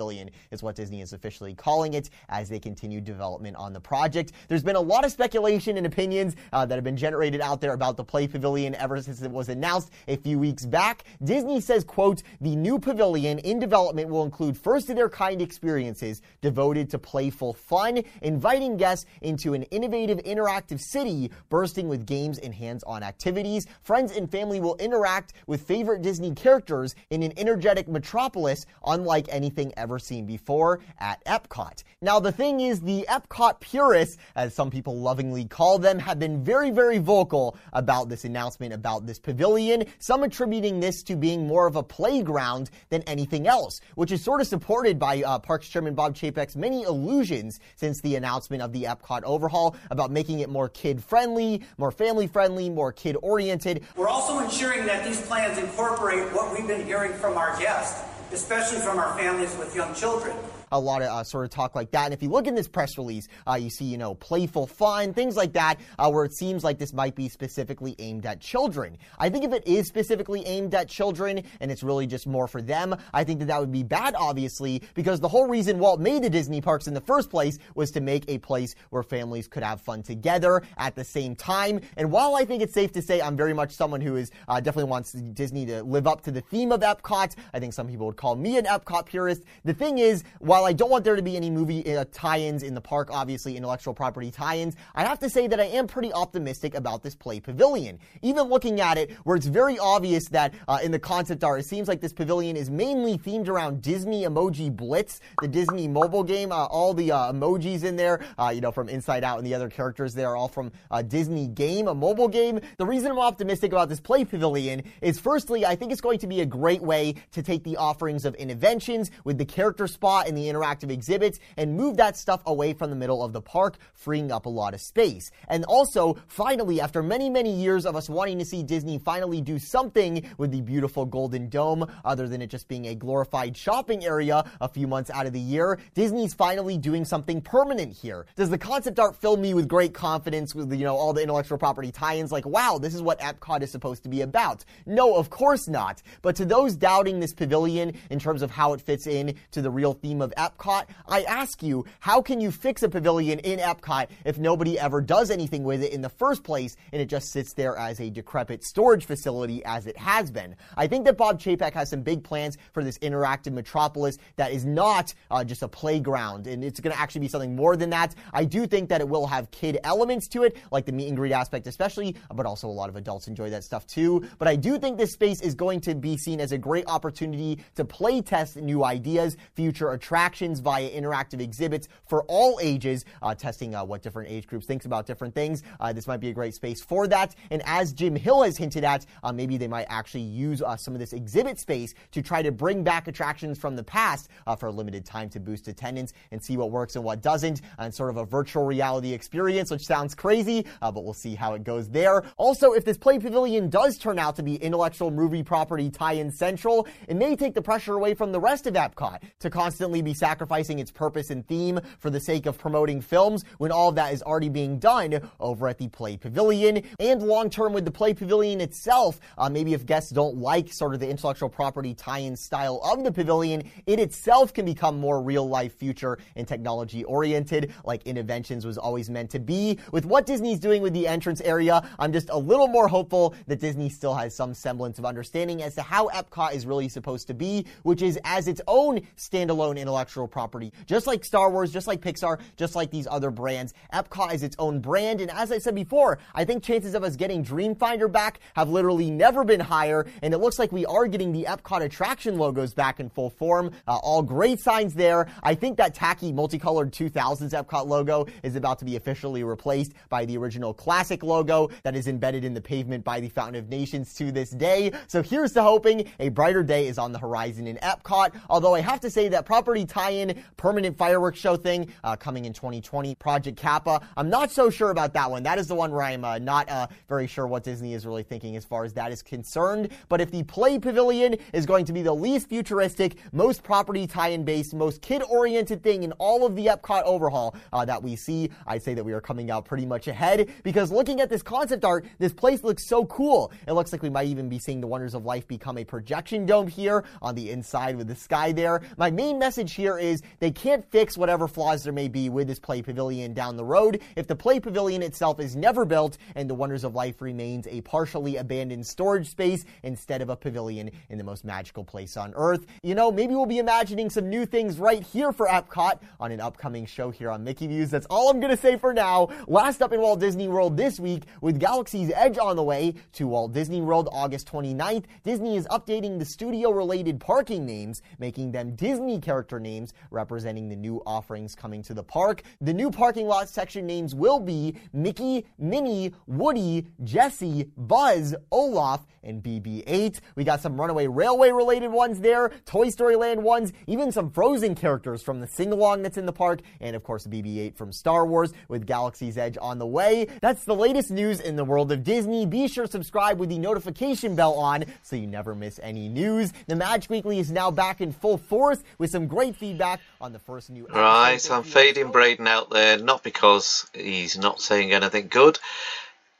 is 0.50 0.62
what 0.62 0.76
Disney 0.76 1.02
is 1.02 1.12
officially 1.12 1.54
calling 1.54 1.94
it 1.94 2.08
as 2.30 2.48
they 2.48 2.58
continue 2.58 3.00
development 3.00 3.56
on 3.56 3.72
the 3.72 3.80
project. 3.80 4.32
There's 4.48 4.62
been 4.62 4.76
a 4.76 4.80
lot 4.80 5.04
of 5.04 5.12
speculation 5.12 5.76
and 5.76 5.86
opinions 5.86 6.36
uh, 6.52 6.64
that 6.66 6.74
have 6.74 6.84
been 6.84 6.96
generated 6.96 7.40
out 7.40 7.60
there 7.60 7.74
about 7.74 7.96
the 7.96 8.04
Play 8.04 8.26
Pavilion 8.26 8.74
ever 8.76 9.00
since 9.02 9.20
it 9.20 9.30
was 9.30 9.48
announced 9.48 9.90
a 10.08 10.16
few 10.16 10.38
weeks 10.38 10.64
back. 10.64 11.04
Disney 11.22 11.60
says, 11.60 11.84
quote, 11.84 12.22
the 12.40 12.56
new 12.56 12.78
pavilion 12.78 13.38
in 13.40 13.58
development 13.58 14.08
will 14.08 14.24
include 14.24 14.56
first 14.56 14.88
of 14.88 14.96
their 14.96 15.10
kind 15.10 15.42
experiences 15.42 16.22
devoted 16.40 16.88
to 16.90 16.98
playful 16.98 17.52
fun, 17.52 18.02
inviting 18.22 18.76
guests 18.76 19.06
into 19.20 19.52
an 19.54 19.64
innovative 19.64 20.18
interactive 20.18 20.80
city 20.80 21.30
bursting 21.50 21.88
with 21.88 22.06
games 22.06 22.38
and 22.38 22.54
hands-on 22.54 23.02
activities. 23.02 23.66
Friends 23.82 24.16
and 24.16 24.30
family 24.30 24.60
will 24.60 24.76
interact 24.76 25.34
with 25.46 25.62
favorite 25.62 26.02
Disney 26.02 26.32
characters 26.32 26.94
in 27.10 27.22
an 27.22 27.32
energetic 27.36 27.88
metropolis 27.88 28.64
unlike 28.86 29.26
anything 29.30 29.72
ever 29.76 29.89
seen 29.98 30.26
before 30.26 30.80
at 30.98 31.24
Epcot. 31.24 31.82
Now 32.02 32.20
the 32.20 32.32
thing 32.32 32.60
is 32.60 32.80
the 32.80 33.06
Epcot 33.08 33.60
purists, 33.60 34.16
as 34.36 34.54
some 34.54 34.70
people 34.70 34.98
lovingly 34.98 35.44
call 35.44 35.78
them, 35.78 35.98
have 35.98 36.18
been 36.18 36.42
very, 36.44 36.70
very 36.70 36.98
vocal 36.98 37.56
about 37.72 38.08
this 38.08 38.24
announcement 38.24 38.72
about 38.72 39.06
this 39.06 39.18
pavilion, 39.18 39.84
some 39.98 40.22
attributing 40.22 40.80
this 40.80 41.02
to 41.04 41.16
being 41.16 41.46
more 41.46 41.66
of 41.66 41.76
a 41.76 41.82
playground 41.82 42.70
than 42.88 43.02
anything 43.02 43.46
else, 43.46 43.80
which 43.94 44.12
is 44.12 44.22
sort 44.22 44.40
of 44.40 44.46
supported 44.46 44.98
by 44.98 45.22
uh, 45.22 45.38
Parks 45.38 45.68
Chairman 45.68 45.94
Bob 45.94 46.14
Chapek's 46.14 46.56
many 46.56 46.82
illusions 46.82 47.60
since 47.76 48.00
the 48.00 48.16
announcement 48.16 48.62
of 48.62 48.72
the 48.72 48.84
Epcot 48.84 49.22
overhaul 49.24 49.76
about 49.90 50.10
making 50.10 50.40
it 50.40 50.48
more 50.48 50.68
kid 50.68 51.02
friendly, 51.02 51.62
more 51.78 51.90
family 51.90 52.26
friendly, 52.26 52.70
more 52.70 52.92
kid 52.92 53.16
oriented. 53.22 53.84
We're 53.96 54.08
also 54.08 54.38
ensuring 54.38 54.86
that 54.86 55.04
these 55.04 55.20
plans 55.22 55.58
incorporate 55.58 56.32
what 56.32 56.56
we've 56.56 56.66
been 56.66 56.84
hearing 56.84 57.12
from 57.12 57.36
our 57.36 57.58
guests, 57.58 58.02
especially 58.32 58.78
from 58.78 58.98
our 58.98 59.16
families 59.18 59.56
with 59.58 59.74
young 59.74 59.94
children 59.94 60.36
a 60.72 60.78
lot 60.78 61.02
of 61.02 61.08
uh, 61.08 61.24
sort 61.24 61.44
of 61.44 61.50
talk 61.50 61.74
like 61.74 61.90
that. 61.92 62.06
And 62.06 62.14
if 62.14 62.22
you 62.22 62.28
look 62.28 62.46
in 62.46 62.54
this 62.54 62.68
press 62.68 62.96
release, 62.98 63.28
uh, 63.46 63.54
you 63.54 63.70
see, 63.70 63.84
you 63.84 63.98
know, 63.98 64.14
playful 64.14 64.66
fun, 64.66 65.12
things 65.12 65.36
like 65.36 65.52
that, 65.54 65.80
uh, 65.98 66.10
where 66.10 66.24
it 66.24 66.32
seems 66.32 66.64
like 66.64 66.78
this 66.78 66.92
might 66.92 67.14
be 67.14 67.28
specifically 67.28 67.94
aimed 67.98 68.26
at 68.26 68.40
children. 68.40 68.96
I 69.18 69.30
think 69.30 69.44
if 69.44 69.52
it 69.52 69.66
is 69.66 69.86
specifically 69.86 70.44
aimed 70.46 70.74
at 70.74 70.88
children 70.88 71.42
and 71.60 71.70
it's 71.70 71.82
really 71.82 72.06
just 72.06 72.26
more 72.26 72.48
for 72.48 72.62
them, 72.62 72.96
I 73.12 73.24
think 73.24 73.40
that 73.40 73.46
that 73.46 73.60
would 73.60 73.72
be 73.72 73.82
bad, 73.82 74.14
obviously, 74.16 74.82
because 74.94 75.20
the 75.20 75.28
whole 75.28 75.46
reason 75.48 75.78
Walt 75.78 76.00
made 76.00 76.22
the 76.22 76.30
Disney 76.30 76.60
parks 76.60 76.86
in 76.86 76.94
the 76.94 77.00
first 77.00 77.30
place 77.30 77.58
was 77.74 77.90
to 77.92 78.00
make 78.00 78.24
a 78.28 78.38
place 78.38 78.74
where 78.90 79.02
families 79.02 79.48
could 79.48 79.62
have 79.62 79.80
fun 79.80 80.02
together 80.02 80.62
at 80.76 80.94
the 80.94 81.04
same 81.04 81.34
time. 81.34 81.80
And 81.96 82.10
while 82.10 82.36
I 82.36 82.44
think 82.44 82.62
it's 82.62 82.74
safe 82.74 82.92
to 82.92 83.02
say 83.02 83.20
I'm 83.20 83.36
very 83.36 83.54
much 83.54 83.72
someone 83.72 84.00
who 84.00 84.16
is 84.16 84.30
uh, 84.48 84.60
definitely 84.60 84.90
wants 84.90 85.12
Disney 85.12 85.66
to 85.66 85.82
live 85.82 86.06
up 86.06 86.22
to 86.22 86.30
the 86.30 86.40
theme 86.40 86.72
of 86.72 86.80
Epcot, 86.80 87.34
I 87.52 87.58
think 87.60 87.72
some 87.72 87.88
people 87.88 88.06
would 88.06 88.16
call 88.16 88.36
me 88.36 88.58
an 88.58 88.64
Epcot 88.64 89.06
purist. 89.06 89.42
The 89.64 89.74
thing 89.74 89.98
is, 89.98 90.24
while 90.38 90.59
while 90.60 90.68
I 90.68 90.74
don't 90.74 90.90
want 90.90 91.04
there 91.04 91.16
to 91.16 91.22
be 91.22 91.38
any 91.38 91.48
movie 91.48 91.96
uh, 91.96 92.04
tie-ins 92.12 92.62
in 92.62 92.74
the 92.74 92.82
park, 92.82 93.08
obviously 93.10 93.56
intellectual 93.56 93.94
property 93.94 94.30
tie-ins, 94.30 94.76
I 94.94 95.04
have 95.04 95.18
to 95.20 95.30
say 95.30 95.46
that 95.46 95.58
I 95.58 95.64
am 95.64 95.86
pretty 95.86 96.12
optimistic 96.12 96.74
about 96.74 97.02
this 97.02 97.14
play 97.14 97.40
pavilion. 97.40 97.98
Even 98.20 98.48
looking 98.48 98.78
at 98.78 98.98
it, 98.98 99.12
where 99.24 99.36
it's 99.36 99.46
very 99.46 99.78
obvious 99.78 100.28
that 100.28 100.52
uh, 100.68 100.78
in 100.82 100.90
the 100.90 100.98
concept 100.98 101.44
art, 101.44 101.60
it 101.60 101.64
seems 101.64 101.88
like 101.88 102.02
this 102.02 102.12
pavilion 102.12 102.56
is 102.56 102.68
mainly 102.68 103.16
themed 103.16 103.48
around 103.48 103.80
Disney 103.80 104.24
Emoji 104.24 104.70
Blitz, 104.70 105.22
the 105.40 105.48
Disney 105.48 105.88
mobile 105.88 106.22
game. 106.22 106.52
Uh, 106.52 106.66
all 106.66 106.92
the 106.92 107.10
uh, 107.10 107.32
emojis 107.32 107.82
in 107.82 107.96
there, 107.96 108.20
uh, 108.38 108.52
you 108.54 108.60
know, 108.60 108.70
from 108.70 108.90
Inside 108.90 109.24
Out 109.24 109.38
and 109.38 109.46
the 109.46 109.54
other 109.54 109.70
characters 109.70 110.12
there 110.12 110.28
are 110.28 110.36
all 110.36 110.48
from 110.48 110.70
a 110.90 111.02
Disney 111.02 111.48
game, 111.48 111.88
a 111.88 111.94
mobile 111.94 112.28
game. 112.28 112.60
The 112.76 112.84
reason 112.84 113.10
I'm 113.10 113.18
optimistic 113.18 113.72
about 113.72 113.88
this 113.88 114.00
play 114.00 114.26
pavilion 114.26 114.82
is 115.00 115.18
firstly, 115.18 115.64
I 115.64 115.74
think 115.74 115.90
it's 115.90 116.02
going 116.02 116.18
to 116.18 116.26
be 116.26 116.42
a 116.42 116.46
great 116.46 116.82
way 116.82 117.14
to 117.32 117.42
take 117.42 117.64
the 117.64 117.78
offerings 117.78 118.26
of 118.26 118.36
Innoventions 118.36 119.08
with 119.24 119.38
the 119.38 119.46
character 119.46 119.86
spot 119.86 120.28
and 120.28 120.36
the 120.36 120.49
interactive 120.50 120.90
exhibits 120.90 121.38
and 121.56 121.76
move 121.76 121.96
that 121.96 122.16
stuff 122.16 122.42
away 122.46 122.72
from 122.72 122.90
the 122.90 122.96
middle 122.96 123.22
of 123.22 123.32
the 123.32 123.40
park, 123.40 123.76
freeing 123.92 124.32
up 124.32 124.46
a 124.46 124.48
lot 124.48 124.74
of 124.74 124.80
space. 124.80 125.30
And 125.48 125.64
also, 125.64 126.18
finally, 126.26 126.80
after 126.80 127.02
many, 127.02 127.30
many 127.30 127.52
years 127.52 127.86
of 127.86 127.96
us 127.96 128.08
wanting 128.08 128.38
to 128.38 128.44
see 128.44 128.62
Disney 128.62 128.98
finally 128.98 129.40
do 129.40 129.58
something 129.58 130.28
with 130.38 130.50
the 130.50 130.60
beautiful 130.60 131.06
Golden 131.06 131.48
Dome, 131.48 131.86
other 132.04 132.28
than 132.28 132.42
it 132.42 132.48
just 132.48 132.68
being 132.68 132.86
a 132.86 132.94
glorified 132.94 133.56
shopping 133.56 134.04
area 134.04 134.44
a 134.60 134.68
few 134.68 134.86
months 134.86 135.10
out 135.10 135.26
of 135.26 135.32
the 135.32 135.40
year, 135.40 135.78
Disney's 135.94 136.34
finally 136.34 136.78
doing 136.78 137.04
something 137.04 137.40
permanent 137.40 137.92
here. 137.92 138.26
Does 138.36 138.50
the 138.50 138.58
concept 138.58 138.98
art 138.98 139.16
fill 139.16 139.36
me 139.36 139.54
with 139.54 139.68
great 139.68 139.94
confidence 139.94 140.54
with, 140.54 140.72
you 140.72 140.84
know, 140.84 140.96
all 140.96 141.12
the 141.12 141.22
intellectual 141.22 141.58
property 141.58 141.92
tie-ins 141.92 142.32
like, 142.32 142.46
wow, 142.46 142.78
this 142.78 142.94
is 142.94 143.02
what 143.02 143.20
Epcot 143.20 143.62
is 143.62 143.70
supposed 143.70 144.02
to 144.02 144.08
be 144.08 144.22
about? 144.22 144.64
No, 144.86 145.16
of 145.16 145.30
course 145.30 145.68
not. 145.68 146.02
But 146.22 146.36
to 146.36 146.44
those 146.44 146.76
doubting 146.76 147.20
this 147.20 147.32
pavilion 147.32 147.94
in 148.10 148.18
terms 148.18 148.42
of 148.42 148.50
how 148.50 148.72
it 148.72 148.80
fits 148.80 149.06
in 149.06 149.34
to 149.52 149.62
the 149.62 149.70
real 149.70 149.92
theme 149.92 150.20
of 150.22 150.32
Epcot, 150.40 150.86
I 151.06 151.22
ask 151.24 151.62
you, 151.62 151.84
how 151.98 152.22
can 152.22 152.40
you 152.40 152.50
fix 152.50 152.82
a 152.82 152.88
pavilion 152.88 153.40
in 153.40 153.58
Epcot 153.58 154.06
if 154.24 154.38
nobody 154.38 154.78
ever 154.78 155.02
does 155.02 155.30
anything 155.30 155.64
with 155.64 155.82
it 155.82 155.92
in 155.92 156.00
the 156.00 156.08
first 156.08 156.44
place 156.44 156.76
and 156.92 157.02
it 157.02 157.10
just 157.10 157.30
sits 157.30 157.52
there 157.52 157.76
as 157.76 158.00
a 158.00 158.08
decrepit 158.08 158.64
storage 158.64 159.04
facility 159.04 159.62
as 159.66 159.86
it 159.86 159.98
has 159.98 160.30
been? 160.30 160.56
I 160.78 160.86
think 160.86 161.04
that 161.04 161.18
Bob 161.18 161.40
Chapek 161.40 161.74
has 161.74 161.90
some 161.90 162.00
big 162.00 162.24
plans 162.24 162.56
for 162.72 162.82
this 162.82 162.96
interactive 163.00 163.52
metropolis 163.52 164.16
that 164.36 164.50
is 164.50 164.64
not 164.64 165.12
uh, 165.30 165.44
just 165.44 165.62
a 165.62 165.68
playground 165.68 166.46
and 166.46 166.64
it's 166.64 166.80
going 166.80 166.94
to 166.94 166.98
actually 166.98 167.20
be 167.20 167.28
something 167.28 167.54
more 167.54 167.76
than 167.76 167.90
that. 167.90 168.14
I 168.32 168.46
do 168.46 168.66
think 168.66 168.88
that 168.88 169.02
it 169.02 169.08
will 169.10 169.26
have 169.26 169.50
kid 169.50 169.78
elements 169.84 170.26
to 170.28 170.44
it, 170.44 170.56
like 170.70 170.86
the 170.86 170.92
meet 170.92 171.08
and 171.08 171.18
greet 171.18 171.32
aspect 171.32 171.66
especially, 171.66 172.16
but 172.34 172.46
also 172.46 172.66
a 172.66 172.72
lot 172.72 172.88
of 172.88 172.96
adults 172.96 173.28
enjoy 173.28 173.50
that 173.50 173.62
stuff 173.62 173.86
too. 173.86 174.26
But 174.38 174.48
I 174.48 174.56
do 174.56 174.78
think 174.78 174.96
this 174.96 175.12
space 175.12 175.42
is 175.42 175.54
going 175.54 175.82
to 175.82 175.94
be 175.94 176.16
seen 176.16 176.40
as 176.40 176.52
a 176.52 176.58
great 176.58 176.86
opportunity 176.86 177.58
to 177.74 177.84
play 177.84 178.22
test 178.22 178.56
new 178.56 178.82
ideas, 178.84 179.36
future 179.54 179.90
attractions 179.90 180.29
via 180.38 180.88
interactive 180.90 181.40
exhibits 181.40 181.88
for 182.08 182.22
all 182.28 182.58
ages, 182.62 183.04
uh, 183.22 183.34
testing 183.34 183.74
uh, 183.74 183.84
what 183.84 184.02
different 184.02 184.30
age 184.30 184.46
groups 184.46 184.66
thinks 184.66 184.86
about 184.86 185.06
different 185.06 185.34
things. 185.34 185.62
Uh, 185.80 185.92
this 185.92 186.06
might 186.06 186.20
be 186.20 186.28
a 186.28 186.32
great 186.32 186.54
space 186.54 186.80
for 186.80 187.06
that. 187.08 187.34
And 187.50 187.62
as 187.66 187.92
Jim 187.92 188.14
Hill 188.14 188.42
has 188.42 188.56
hinted 188.56 188.84
at, 188.84 189.04
uh, 189.22 189.32
maybe 189.32 189.56
they 189.56 189.68
might 189.68 189.86
actually 189.88 190.22
use 190.22 190.62
uh, 190.62 190.76
some 190.76 190.94
of 190.94 191.00
this 191.00 191.12
exhibit 191.12 191.58
space 191.58 191.94
to 192.12 192.22
try 192.22 192.42
to 192.42 192.52
bring 192.52 192.84
back 192.84 193.08
attractions 193.08 193.58
from 193.58 193.76
the 193.76 193.84
past 193.84 194.28
for 194.58 194.66
a 194.66 194.72
limited 194.72 195.04
time 195.04 195.28
to 195.30 195.40
boost 195.40 195.68
attendance 195.68 196.12
and 196.30 196.42
see 196.42 196.56
what 196.56 196.70
works 196.70 196.96
and 196.96 197.04
what 197.04 197.22
doesn't, 197.22 197.60
and 197.78 197.94
sort 197.94 198.10
of 198.10 198.16
a 198.16 198.24
virtual 198.24 198.64
reality 198.64 199.12
experience, 199.12 199.70
which 199.70 199.86
sounds 199.86 200.14
crazy, 200.14 200.66
but 200.80 201.04
we'll 201.04 201.12
see 201.12 201.34
how 201.34 201.54
it 201.54 201.64
goes 201.64 201.88
there. 201.88 202.24
Also, 202.36 202.72
if 202.72 202.84
this 202.84 202.98
play 202.98 203.18
pavilion 203.18 203.70
does 203.70 203.96
turn 203.96 204.18
out 204.18 204.36
to 204.36 204.42
be 204.42 204.56
intellectual 204.56 205.10
movie 205.10 205.42
property 205.42 205.90
tie-in 205.90 206.30
central, 206.30 206.86
it 207.08 207.16
may 207.16 207.36
take 207.36 207.54
the 207.54 207.62
pressure 207.62 207.94
away 207.94 208.14
from 208.14 208.32
the 208.32 208.40
rest 208.40 208.66
of 208.66 208.74
Epcot 208.74 209.20
to 209.38 209.50
constantly 209.50 210.02
be 210.02 210.14
sacrificing 210.20 210.78
its 210.78 210.90
purpose 210.90 211.30
and 211.30 211.48
theme 211.48 211.80
for 211.98 212.10
the 212.10 212.20
sake 212.20 212.44
of 212.44 212.58
promoting 212.58 213.00
films 213.00 213.42
when 213.56 213.72
all 213.72 213.88
of 213.88 213.94
that 213.94 214.12
is 214.12 214.22
already 214.22 214.50
being 214.50 214.78
done 214.78 215.18
over 215.40 215.66
at 215.66 215.78
the 215.78 215.88
Play 215.88 216.18
Pavilion. 216.18 216.82
And 217.00 217.22
long 217.22 217.48
term 217.48 217.72
with 217.72 217.86
the 217.86 217.90
Play 217.90 218.12
Pavilion 218.12 218.60
itself, 218.60 219.18
uh, 219.38 219.48
maybe 219.48 219.72
if 219.72 219.86
guests 219.86 220.10
don't 220.10 220.36
like 220.36 220.72
sort 220.72 220.92
of 220.92 221.00
the 221.00 221.08
intellectual 221.08 221.48
property 221.48 221.94
tie-in 221.94 222.36
style 222.36 222.80
of 222.84 223.02
the 223.02 223.10
pavilion, 223.10 223.62
it 223.86 223.98
itself 223.98 224.52
can 224.52 224.66
become 224.66 225.00
more 225.00 225.22
real 225.22 225.48
life 225.48 225.74
future 225.78 226.18
and 226.36 226.46
technology 226.46 227.02
oriented, 227.04 227.72
like 227.84 228.04
Innoventions 228.04 228.66
was 228.66 228.76
always 228.76 229.08
meant 229.08 229.30
to 229.30 229.38
be. 229.38 229.78
With 229.90 230.04
what 230.04 230.26
Disney's 230.26 230.60
doing 230.60 230.82
with 230.82 230.92
the 230.92 231.08
entrance 231.08 231.40
area, 231.40 231.82
I'm 231.98 232.12
just 232.12 232.28
a 232.28 232.38
little 232.38 232.68
more 232.68 232.88
hopeful 232.88 233.34
that 233.46 233.58
Disney 233.58 233.88
still 233.88 234.14
has 234.14 234.34
some 234.34 234.52
semblance 234.52 234.98
of 234.98 235.06
understanding 235.06 235.62
as 235.62 235.74
to 235.76 235.82
how 235.82 236.08
Epcot 236.08 236.52
is 236.52 236.66
really 236.66 236.90
supposed 236.90 237.26
to 237.28 237.34
be, 237.34 237.64
which 237.84 238.02
is 238.02 238.18
as 238.24 238.48
its 238.48 238.60
own 238.68 239.00
standalone 239.16 239.78
intellectual 239.78 239.99
property. 240.08 240.72
Just 240.86 241.06
like 241.06 241.24
Star 241.24 241.50
Wars, 241.50 241.72
just 241.72 241.86
like 241.86 242.00
Pixar, 242.00 242.40
just 242.56 242.74
like 242.74 242.90
these 242.90 243.06
other 243.10 243.30
brands, 243.30 243.74
Epcot 243.92 244.34
is 244.34 244.42
its 244.42 244.56
own 244.58 244.80
brand. 244.80 245.20
And 245.20 245.30
as 245.30 245.52
I 245.52 245.58
said 245.58 245.74
before, 245.74 246.18
I 246.34 246.44
think 246.44 246.62
chances 246.62 246.94
of 246.94 247.04
us 247.04 247.16
getting 247.16 247.44
Dreamfinder 247.44 248.10
back 248.10 248.40
have 248.54 248.68
literally 248.68 249.10
never 249.10 249.44
been 249.44 249.60
higher. 249.60 250.06
And 250.22 250.34
it 250.34 250.38
looks 250.38 250.58
like 250.58 250.72
we 250.72 250.86
are 250.86 251.06
getting 251.06 251.32
the 251.32 251.44
Epcot 251.44 251.82
attraction 251.82 252.38
logos 252.38 252.74
back 252.74 253.00
in 253.00 253.08
full 253.08 253.30
form. 253.30 253.72
Uh, 253.86 253.96
all 254.02 254.22
great 254.22 254.60
signs 254.60 254.94
there. 254.94 255.28
I 255.42 255.54
think 255.54 255.76
that 255.78 255.94
tacky 255.94 256.32
multicolored 256.32 256.92
2000s 256.92 257.50
Epcot 257.50 257.86
logo 257.86 258.26
is 258.42 258.56
about 258.56 258.78
to 258.80 258.84
be 258.84 258.96
officially 258.96 259.44
replaced 259.44 259.92
by 260.08 260.24
the 260.24 260.36
original 260.36 260.72
classic 260.72 261.22
logo 261.22 261.70
that 261.82 261.96
is 261.96 262.08
embedded 262.08 262.44
in 262.44 262.54
the 262.54 262.60
pavement 262.60 263.04
by 263.04 263.20
the 263.20 263.28
Fountain 263.28 263.56
of 263.56 263.68
Nations 263.68 264.14
to 264.14 264.32
this 264.32 264.50
day. 264.50 264.92
So 265.06 265.22
here's 265.22 265.52
to 265.52 265.62
hoping 265.62 266.10
a 266.18 266.28
brighter 266.28 266.62
day 266.62 266.86
is 266.86 266.98
on 266.98 267.12
the 267.12 267.18
horizon 267.18 267.66
in 267.66 267.76
Epcot. 267.76 268.38
Although 268.48 268.74
I 268.74 268.80
have 268.80 269.00
to 269.00 269.10
say 269.10 269.28
that 269.28 269.46
property 269.46 269.84
tie-in 269.90 270.42
permanent 270.56 270.96
fireworks 270.96 271.38
show 271.38 271.56
thing 271.56 271.92
uh, 272.04 272.16
coming 272.16 272.46
in 272.46 272.52
2020, 272.52 273.14
Project 273.16 273.58
Kappa, 273.58 274.00
I'm 274.16 274.30
not 274.30 274.50
so 274.50 274.70
sure 274.70 274.90
about 274.90 275.12
that 275.14 275.30
one. 275.30 275.42
That 275.42 275.58
is 275.58 275.66
the 275.66 275.74
one 275.74 275.90
where 275.90 276.02
I'm 276.02 276.24
uh, 276.24 276.38
not 276.38 276.70
uh, 276.70 276.86
very 277.08 277.26
sure 277.26 277.46
what 277.46 277.64
Disney 277.64 277.94
is 277.94 278.06
really 278.06 278.22
thinking 278.22 278.56
as 278.56 278.64
far 278.64 278.84
as 278.84 278.94
that 278.94 279.12
is 279.12 279.22
concerned. 279.22 279.90
But 280.08 280.20
if 280.20 280.30
the 280.30 280.44
Play 280.44 280.78
Pavilion 280.78 281.36
is 281.52 281.66
going 281.66 281.84
to 281.86 281.92
be 281.92 282.02
the 282.02 282.14
least 282.14 282.48
futuristic, 282.48 283.16
most 283.32 283.62
property 283.62 284.06
tie-in 284.06 284.44
based, 284.44 284.72
most 284.72 285.02
kid-oriented 285.02 285.82
thing 285.82 286.04
in 286.04 286.12
all 286.12 286.46
of 286.46 286.56
the 286.56 286.66
Epcot 286.66 287.02
overhaul 287.02 287.54
uh, 287.72 287.84
that 287.84 288.02
we 288.02 288.16
see, 288.16 288.50
I'd 288.66 288.82
say 288.82 288.94
that 288.94 289.04
we 289.04 289.12
are 289.12 289.20
coming 289.20 289.50
out 289.50 289.64
pretty 289.64 289.86
much 289.86 290.08
ahead 290.08 290.48
because 290.62 290.92
looking 290.92 291.20
at 291.20 291.28
this 291.28 291.42
concept 291.42 291.84
art, 291.84 292.06
this 292.18 292.32
place 292.32 292.62
looks 292.62 292.84
so 292.84 293.04
cool. 293.06 293.52
It 293.66 293.72
looks 293.72 293.92
like 293.92 294.02
we 294.02 294.10
might 294.10 294.28
even 294.28 294.48
be 294.48 294.58
seeing 294.58 294.80
the 294.80 294.86
Wonders 294.86 295.14
of 295.14 295.24
Life 295.24 295.48
become 295.48 295.78
a 295.78 295.84
projection 295.84 296.46
dome 296.46 296.68
here 296.68 297.04
on 297.20 297.34
the 297.34 297.50
inside 297.50 297.96
with 297.96 298.06
the 298.06 298.14
sky 298.14 298.52
there. 298.52 298.82
My 298.96 299.10
main 299.10 299.38
message 299.38 299.72
here 299.80 299.98
is 299.98 300.22
they 300.40 300.50
can't 300.50 300.84
fix 300.90 301.16
whatever 301.16 301.48
flaws 301.48 301.82
there 301.84 301.92
may 301.92 302.06
be 302.06 302.28
with 302.28 302.46
this 302.46 302.58
Play 302.58 302.82
Pavilion 302.82 303.32
down 303.32 303.56
the 303.56 303.64
road 303.64 304.02
if 304.14 304.26
the 304.26 304.36
Play 304.36 304.60
Pavilion 304.60 305.02
itself 305.02 305.40
is 305.40 305.56
never 305.56 305.86
built 305.86 306.18
and 306.34 306.50
the 306.50 306.54
Wonders 306.54 306.84
of 306.84 306.94
Life 306.94 307.22
remains 307.22 307.66
a 307.66 307.80
partially 307.80 308.36
abandoned 308.36 308.86
storage 308.86 309.30
space 309.30 309.64
instead 309.82 310.20
of 310.20 310.28
a 310.28 310.36
pavilion 310.36 310.90
in 311.08 311.16
the 311.16 311.24
most 311.24 311.46
magical 311.46 311.82
place 311.82 312.18
on 312.18 312.34
earth. 312.36 312.66
You 312.82 312.94
know, 312.94 313.10
maybe 313.10 313.34
we'll 313.34 313.46
be 313.46 313.56
imagining 313.56 314.10
some 314.10 314.28
new 314.28 314.44
things 314.44 314.78
right 314.78 315.02
here 315.02 315.32
for 315.32 315.46
Epcot 315.46 316.00
on 316.20 316.30
an 316.30 316.40
upcoming 316.40 316.84
show 316.84 317.10
here 317.10 317.30
on 317.30 317.42
Mickey 317.42 317.66
Views. 317.66 317.90
That's 317.90 318.06
all 318.10 318.28
I'm 318.28 318.38
going 318.38 318.54
to 318.54 318.60
say 318.60 318.76
for 318.76 318.92
now. 318.92 319.30
Last 319.48 319.80
up 319.80 319.94
in 319.94 320.00
Walt 320.02 320.20
Disney 320.20 320.48
World 320.48 320.76
this 320.76 321.00
week 321.00 321.24
with 321.40 321.58
Galaxy's 321.58 322.12
Edge 322.14 322.36
on 322.36 322.56
the 322.56 322.62
way 322.62 322.92
to 323.14 323.26
Walt 323.26 323.54
Disney 323.54 323.80
World 323.80 324.10
August 324.12 324.46
29th. 324.52 325.04
Disney 325.24 325.56
is 325.56 325.66
updating 325.68 326.18
the 326.18 326.26
studio 326.26 326.70
related 326.70 327.18
parking 327.18 327.64
names, 327.64 328.02
making 328.18 328.52
them 328.52 328.76
Disney 328.76 329.18
character 329.18 329.58
names 329.58 329.69
representing 330.10 330.68
the 330.68 330.76
new 330.76 331.02
offerings 331.06 331.54
coming 331.54 331.82
to 331.84 331.94
the 331.94 332.02
park. 332.02 332.42
The 332.60 332.74
new 332.74 332.90
parking 332.90 333.26
lot 333.26 333.48
section 333.48 333.86
names 333.86 334.14
will 334.14 334.40
be 334.40 334.76
Mickey, 334.92 335.46
Minnie, 335.58 336.12
Woody, 336.26 336.86
Jesse, 337.04 337.70
Buzz, 337.76 338.34
Olaf, 338.50 339.06
and 339.22 339.42
BB-8. 339.42 340.20
We 340.34 340.44
got 340.44 340.60
some 340.60 340.80
Runaway 340.80 341.06
Railway 341.06 341.50
related 341.50 341.88
ones 341.88 342.20
there, 342.20 342.50
Toy 342.64 342.88
Story 342.88 343.16
Land 343.16 343.42
ones, 343.42 343.72
even 343.86 344.12
some 344.12 344.30
Frozen 344.30 344.74
characters 344.74 345.22
from 345.22 345.40
the 345.40 345.46
sing-along 345.46 346.02
that's 346.02 346.16
in 346.16 346.26
the 346.26 346.32
park, 346.32 346.60
and 346.80 346.96
of 346.96 347.02
course 347.02 347.26
BB-8 347.26 347.76
from 347.76 347.92
Star 347.92 348.24
Wars 348.24 348.52
with 348.68 348.86
Galaxy's 348.86 349.36
Edge 349.36 349.58
on 349.60 349.78
the 349.78 349.86
way. 349.86 350.26
That's 350.40 350.64
the 350.64 350.74
latest 350.74 351.10
news 351.10 351.40
in 351.40 351.56
the 351.56 351.64
world 351.64 351.92
of 351.92 352.02
Disney. 352.02 352.46
Be 352.46 352.66
sure 352.66 352.86
to 352.86 352.90
subscribe 352.90 353.38
with 353.38 353.50
the 353.50 353.58
notification 353.58 354.34
bell 354.34 354.54
on 354.54 354.84
so 355.02 355.16
you 355.16 355.26
never 355.26 355.54
miss 355.54 355.78
any 355.82 356.08
news. 356.08 356.52
The 356.66 356.76
Magic 356.76 357.10
Weekly 357.10 357.38
is 357.38 357.52
now 357.52 357.70
back 357.70 358.00
in 358.00 358.12
full 358.12 358.38
force 358.38 358.82
with 358.98 359.10
some 359.10 359.26
great 359.26 359.56
feedback 359.60 360.00
on 360.22 360.32
the 360.32 360.38
first 360.38 360.70
new 360.70 360.86
Right, 360.86 361.50
I'm 361.50 361.64
fading 361.64 362.10
Braden 362.10 362.48
out 362.48 362.70
there, 362.70 362.96
not 362.96 363.22
because 363.22 363.86
he's 363.92 364.38
not 364.38 364.58
saying 364.58 364.92
anything 364.92 365.28
good, 365.28 365.58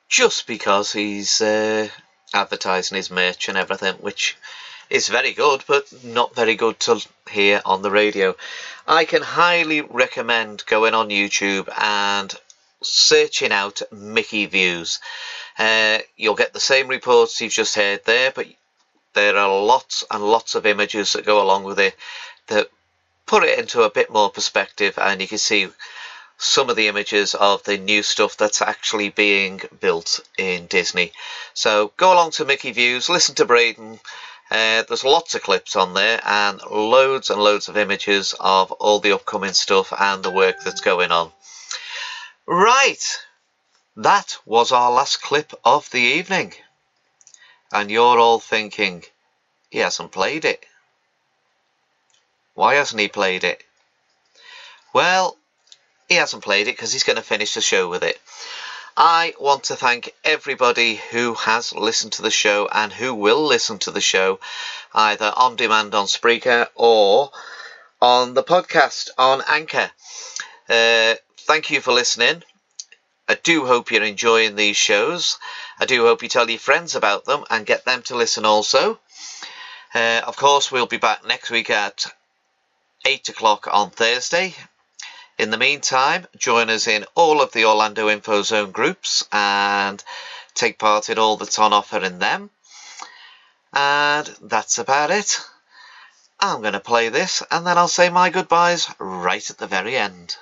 just 0.09 0.47
because 0.47 0.91
he's 0.91 1.43
uh, 1.43 1.89
advertising 2.33 2.97
his 2.97 3.11
merch 3.11 3.51
and 3.51 3.59
everything, 3.59 3.95
which 3.97 4.39
is 4.89 5.09
very 5.09 5.35
good, 5.35 5.63
but 5.69 5.93
not 6.03 6.35
very 6.35 6.57
good 6.57 6.81
to 6.81 7.07
hear 7.31 7.61
on 7.67 7.83
the 7.83 7.91
radio. 7.91 8.35
I 8.89 9.05
can 9.05 9.23
highly 9.23 9.83
recommend 9.83 10.65
going 10.65 10.95
on 10.95 11.11
YouTube 11.11 11.69
and 11.79 12.35
searching 12.83 13.53
out 13.53 13.83
Mickey 13.93 14.47
Views. 14.47 14.99
Uh, 15.59 15.99
you'll 16.17 16.35
get 16.35 16.55
the 16.55 16.59
same 16.59 16.89
reports 16.89 17.39
you've 17.39 17.53
just 17.53 17.77
heard 17.77 18.01
there, 18.07 18.33
but 18.35 18.47
there 19.13 19.37
are 19.37 19.63
lots 19.63 20.05
and 20.11 20.25
lots 20.25 20.55
of 20.55 20.65
images 20.65 21.13
that 21.13 21.27
go 21.27 21.43
along 21.43 21.65
with 21.65 21.79
it 21.79 21.95
that 22.47 22.69
put 23.31 23.45
it 23.45 23.61
into 23.61 23.83
a 23.83 23.91
bit 23.91 24.11
more 24.11 24.29
perspective, 24.29 24.99
and 24.99 25.21
you 25.21 25.29
can 25.29 25.39
see 25.39 25.69
some 26.37 26.69
of 26.69 26.75
the 26.75 26.89
images 26.89 27.37
of 27.37 27.63
the 27.63 27.79
new 27.79 28.03
stuff 28.03 28.37
that's 28.37 28.61
actually 28.61 29.09
being 29.09 29.61
built 29.79 30.19
in 30.37 30.67
Disney. 30.67 31.13
So 31.55 31.93
go 31.97 32.13
along 32.13 32.33
to 32.33 32.45
Mickey 32.45 32.73
Views, 32.73 33.09
listen 33.09 33.37
to 33.37 33.45
Braden. 33.45 34.01
Uh, 34.51 34.83
there's 34.83 35.05
lots 35.05 35.37
of 35.37 35.45
clips 35.45 35.77
on 35.77 35.95
there 35.95 36.21
and 36.25 36.61
loads 36.69 37.31
and 37.31 37.41
loads 37.41 37.69
of 37.69 37.77
images 37.77 38.35
of 38.41 38.73
all 38.73 38.99
the 38.99 39.13
upcoming 39.13 39.53
stuff 39.53 39.93
and 39.97 40.25
the 40.25 40.33
work 40.33 40.57
that's 40.65 40.81
going 40.81 41.13
on. 41.13 41.31
Right, 42.49 43.05
that 43.95 44.39
was 44.45 44.73
our 44.73 44.91
last 44.91 45.23
clip 45.23 45.53
of 45.65 45.89
the 45.93 46.01
evening. 46.19 46.53
And 47.73 47.93
you're 47.93 48.19
all 48.19 48.41
thinking, 48.41 49.05
he 49.71 49.79
hasn't 49.79 50.11
played 50.11 50.45
it. 50.45 50.67
Why 52.55 52.75
hasn't 52.75 53.01
he 53.01 53.09
played 53.09 53.45
it? 53.45 53.63
Well, 54.93 55.37
he 56.09 56.17
hasn't 56.17 56.43
played 56.43 56.67
it 56.67 56.77
because 56.77 56.93
he's 56.93 57.05
going 57.05 57.17
to 57.17 57.23
finish 57.23 57.55
the 57.55 57.61
show 57.61 57.89
with 57.89 58.03
it. 58.03 58.21
I 58.97 59.35
want 59.39 59.65
to 59.65 59.77
thank 59.77 60.13
everybody 60.25 60.97
who 60.97 61.35
has 61.35 61.73
listened 61.73 62.13
to 62.15 62.23
the 62.23 62.31
show 62.31 62.69
and 62.71 62.93
who 62.93 63.15
will 63.15 63.45
listen 63.45 63.79
to 63.81 63.91
the 63.91 64.01
show 64.01 64.41
either 64.93 65.33
on 65.37 65.57
demand 65.57 65.95
on 65.95 66.07
Spreaker 66.07 66.67
or 66.75 67.31
on 68.03 68.35
the 68.35 68.43
podcast 68.43 69.11
on 69.17 69.43
Anchor. 69.47 69.91
Uh, 70.69 71.15
thank 71.39 71.71
you 71.71 71.81
for 71.81 71.93
listening. 71.93 72.43
I 73.29 73.35
do 73.35 73.65
hope 73.65 73.93
you're 73.93 74.03
enjoying 74.03 74.57
these 74.57 74.77
shows. 74.77 75.39
I 75.79 75.87
do 75.87 76.05
hope 76.05 76.23
you 76.23 76.29
tell 76.29 76.51
your 76.51 76.59
friends 76.59 76.97
about 76.97 77.25
them 77.25 77.45
and 77.49 77.65
get 77.65 77.85
them 77.85 78.03
to 78.03 78.17
listen 78.17 78.45
also. 78.45 78.99
Uh, 79.95 80.21
of 80.27 80.37
course, 80.37 80.73
we'll 80.73 80.87
be 80.87 80.97
back 80.97 81.25
next 81.25 81.51
week 81.51 81.71
at 81.71 82.13
8 83.05 83.29
o'clock 83.29 83.69
on 83.71 83.91
Thursday 83.91 84.55
in 85.41 85.49
the 85.49 85.57
meantime, 85.57 86.27
join 86.37 86.69
us 86.69 86.87
in 86.87 87.07
all 87.15 87.41
of 87.41 87.51
the 87.53 87.65
Orlando 87.65 88.11
Info 88.11 88.43
Zone 88.43 88.73
groups 88.73 89.27
and 89.33 90.05
take 90.53 90.79
part 90.79 91.09
in 91.09 91.19
all 91.19 91.39
that's 91.39 91.59
on 91.59 91.73
offer 91.73 92.05
in 92.05 92.19
them. 92.19 92.51
And 93.73 94.27
that's 94.43 94.77
about 94.77 95.11
it. 95.11 95.41
I'm 96.41 96.61
going 96.61 96.75
to 96.75 96.81
play 96.81 97.09
this 97.09 97.43
and 97.51 97.67
then 97.67 97.79
I'll 97.79 97.89
say 97.89 98.11
my 98.11 98.29
goodbyes 98.29 98.87
right 98.99 99.49
at 99.49 99.57
the 99.57 99.67
very 99.67 99.97
end. 99.97 100.37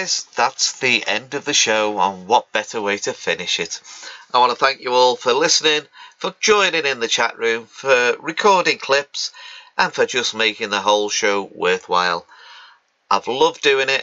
Guys. 0.00 0.26
That's 0.34 0.80
the 0.80 1.06
end 1.06 1.34
of 1.34 1.44
the 1.44 1.52
show, 1.52 2.00
and 2.00 2.26
what 2.26 2.52
better 2.52 2.80
way 2.80 2.96
to 2.98 3.12
finish 3.12 3.60
it? 3.60 3.82
I 4.32 4.38
want 4.38 4.50
to 4.50 4.56
thank 4.56 4.80
you 4.80 4.94
all 4.94 5.14
for 5.14 5.34
listening, 5.34 5.82
for 6.16 6.34
joining 6.40 6.86
in 6.86 7.00
the 7.00 7.08
chat 7.08 7.38
room, 7.38 7.66
for 7.66 8.16
recording 8.18 8.78
clips, 8.78 9.30
and 9.76 9.92
for 9.92 10.06
just 10.06 10.34
making 10.34 10.70
the 10.70 10.80
whole 10.80 11.10
show 11.10 11.50
worthwhile. 11.54 12.24
I've 13.10 13.28
loved 13.28 13.60
doing 13.60 13.90
it 13.90 14.02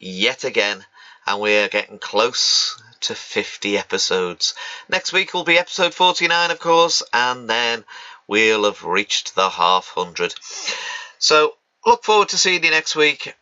yet 0.00 0.42
again, 0.42 0.84
and 1.28 1.40
we're 1.40 1.68
getting 1.68 2.00
close 2.00 2.82
to 3.02 3.14
50 3.14 3.78
episodes. 3.78 4.54
Next 4.88 5.12
week 5.12 5.32
will 5.32 5.44
be 5.44 5.58
episode 5.58 5.94
49, 5.94 6.50
of 6.50 6.58
course, 6.58 7.04
and 7.12 7.48
then 7.48 7.84
we'll 8.26 8.64
have 8.64 8.82
reached 8.82 9.36
the 9.36 9.48
half 9.48 9.86
hundred. 9.90 10.34
So, 11.20 11.54
look 11.84 12.02
forward 12.02 12.30
to 12.30 12.38
seeing 12.38 12.64
you 12.64 12.72
next 12.72 12.96
week 12.96 13.32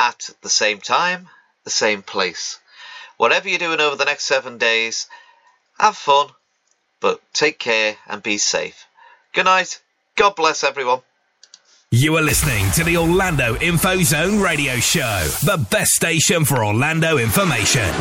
at 0.00 0.30
the 0.40 0.48
same 0.48 0.80
time, 0.80 1.28
the 1.64 1.70
same 1.70 2.02
place. 2.02 2.58
Whatever 3.18 3.48
you're 3.48 3.58
doing 3.58 3.80
over 3.80 3.96
the 3.96 4.06
next 4.06 4.24
seven 4.24 4.56
days, 4.56 5.06
have 5.78 5.94
fun, 5.94 6.28
but 7.00 7.20
take 7.34 7.58
care 7.58 7.96
and 8.08 8.22
be 8.22 8.38
safe. 8.38 8.86
Good 9.34 9.44
night. 9.44 9.80
God 10.16 10.34
bless 10.36 10.64
everyone. 10.64 11.02
You 11.90 12.16
are 12.16 12.22
listening 12.22 12.70
to 12.72 12.84
the 12.84 12.96
Orlando 12.96 13.56
Info 13.56 14.00
Zone 14.02 14.40
radio 14.40 14.76
show, 14.76 15.26
the 15.42 15.64
best 15.70 15.90
station 15.90 16.44
for 16.44 16.64
Orlando 16.64 17.18
information. 17.18 17.92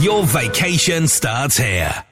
Your 0.00 0.24
vacation 0.24 1.08
starts 1.08 1.56
here. 1.56 2.04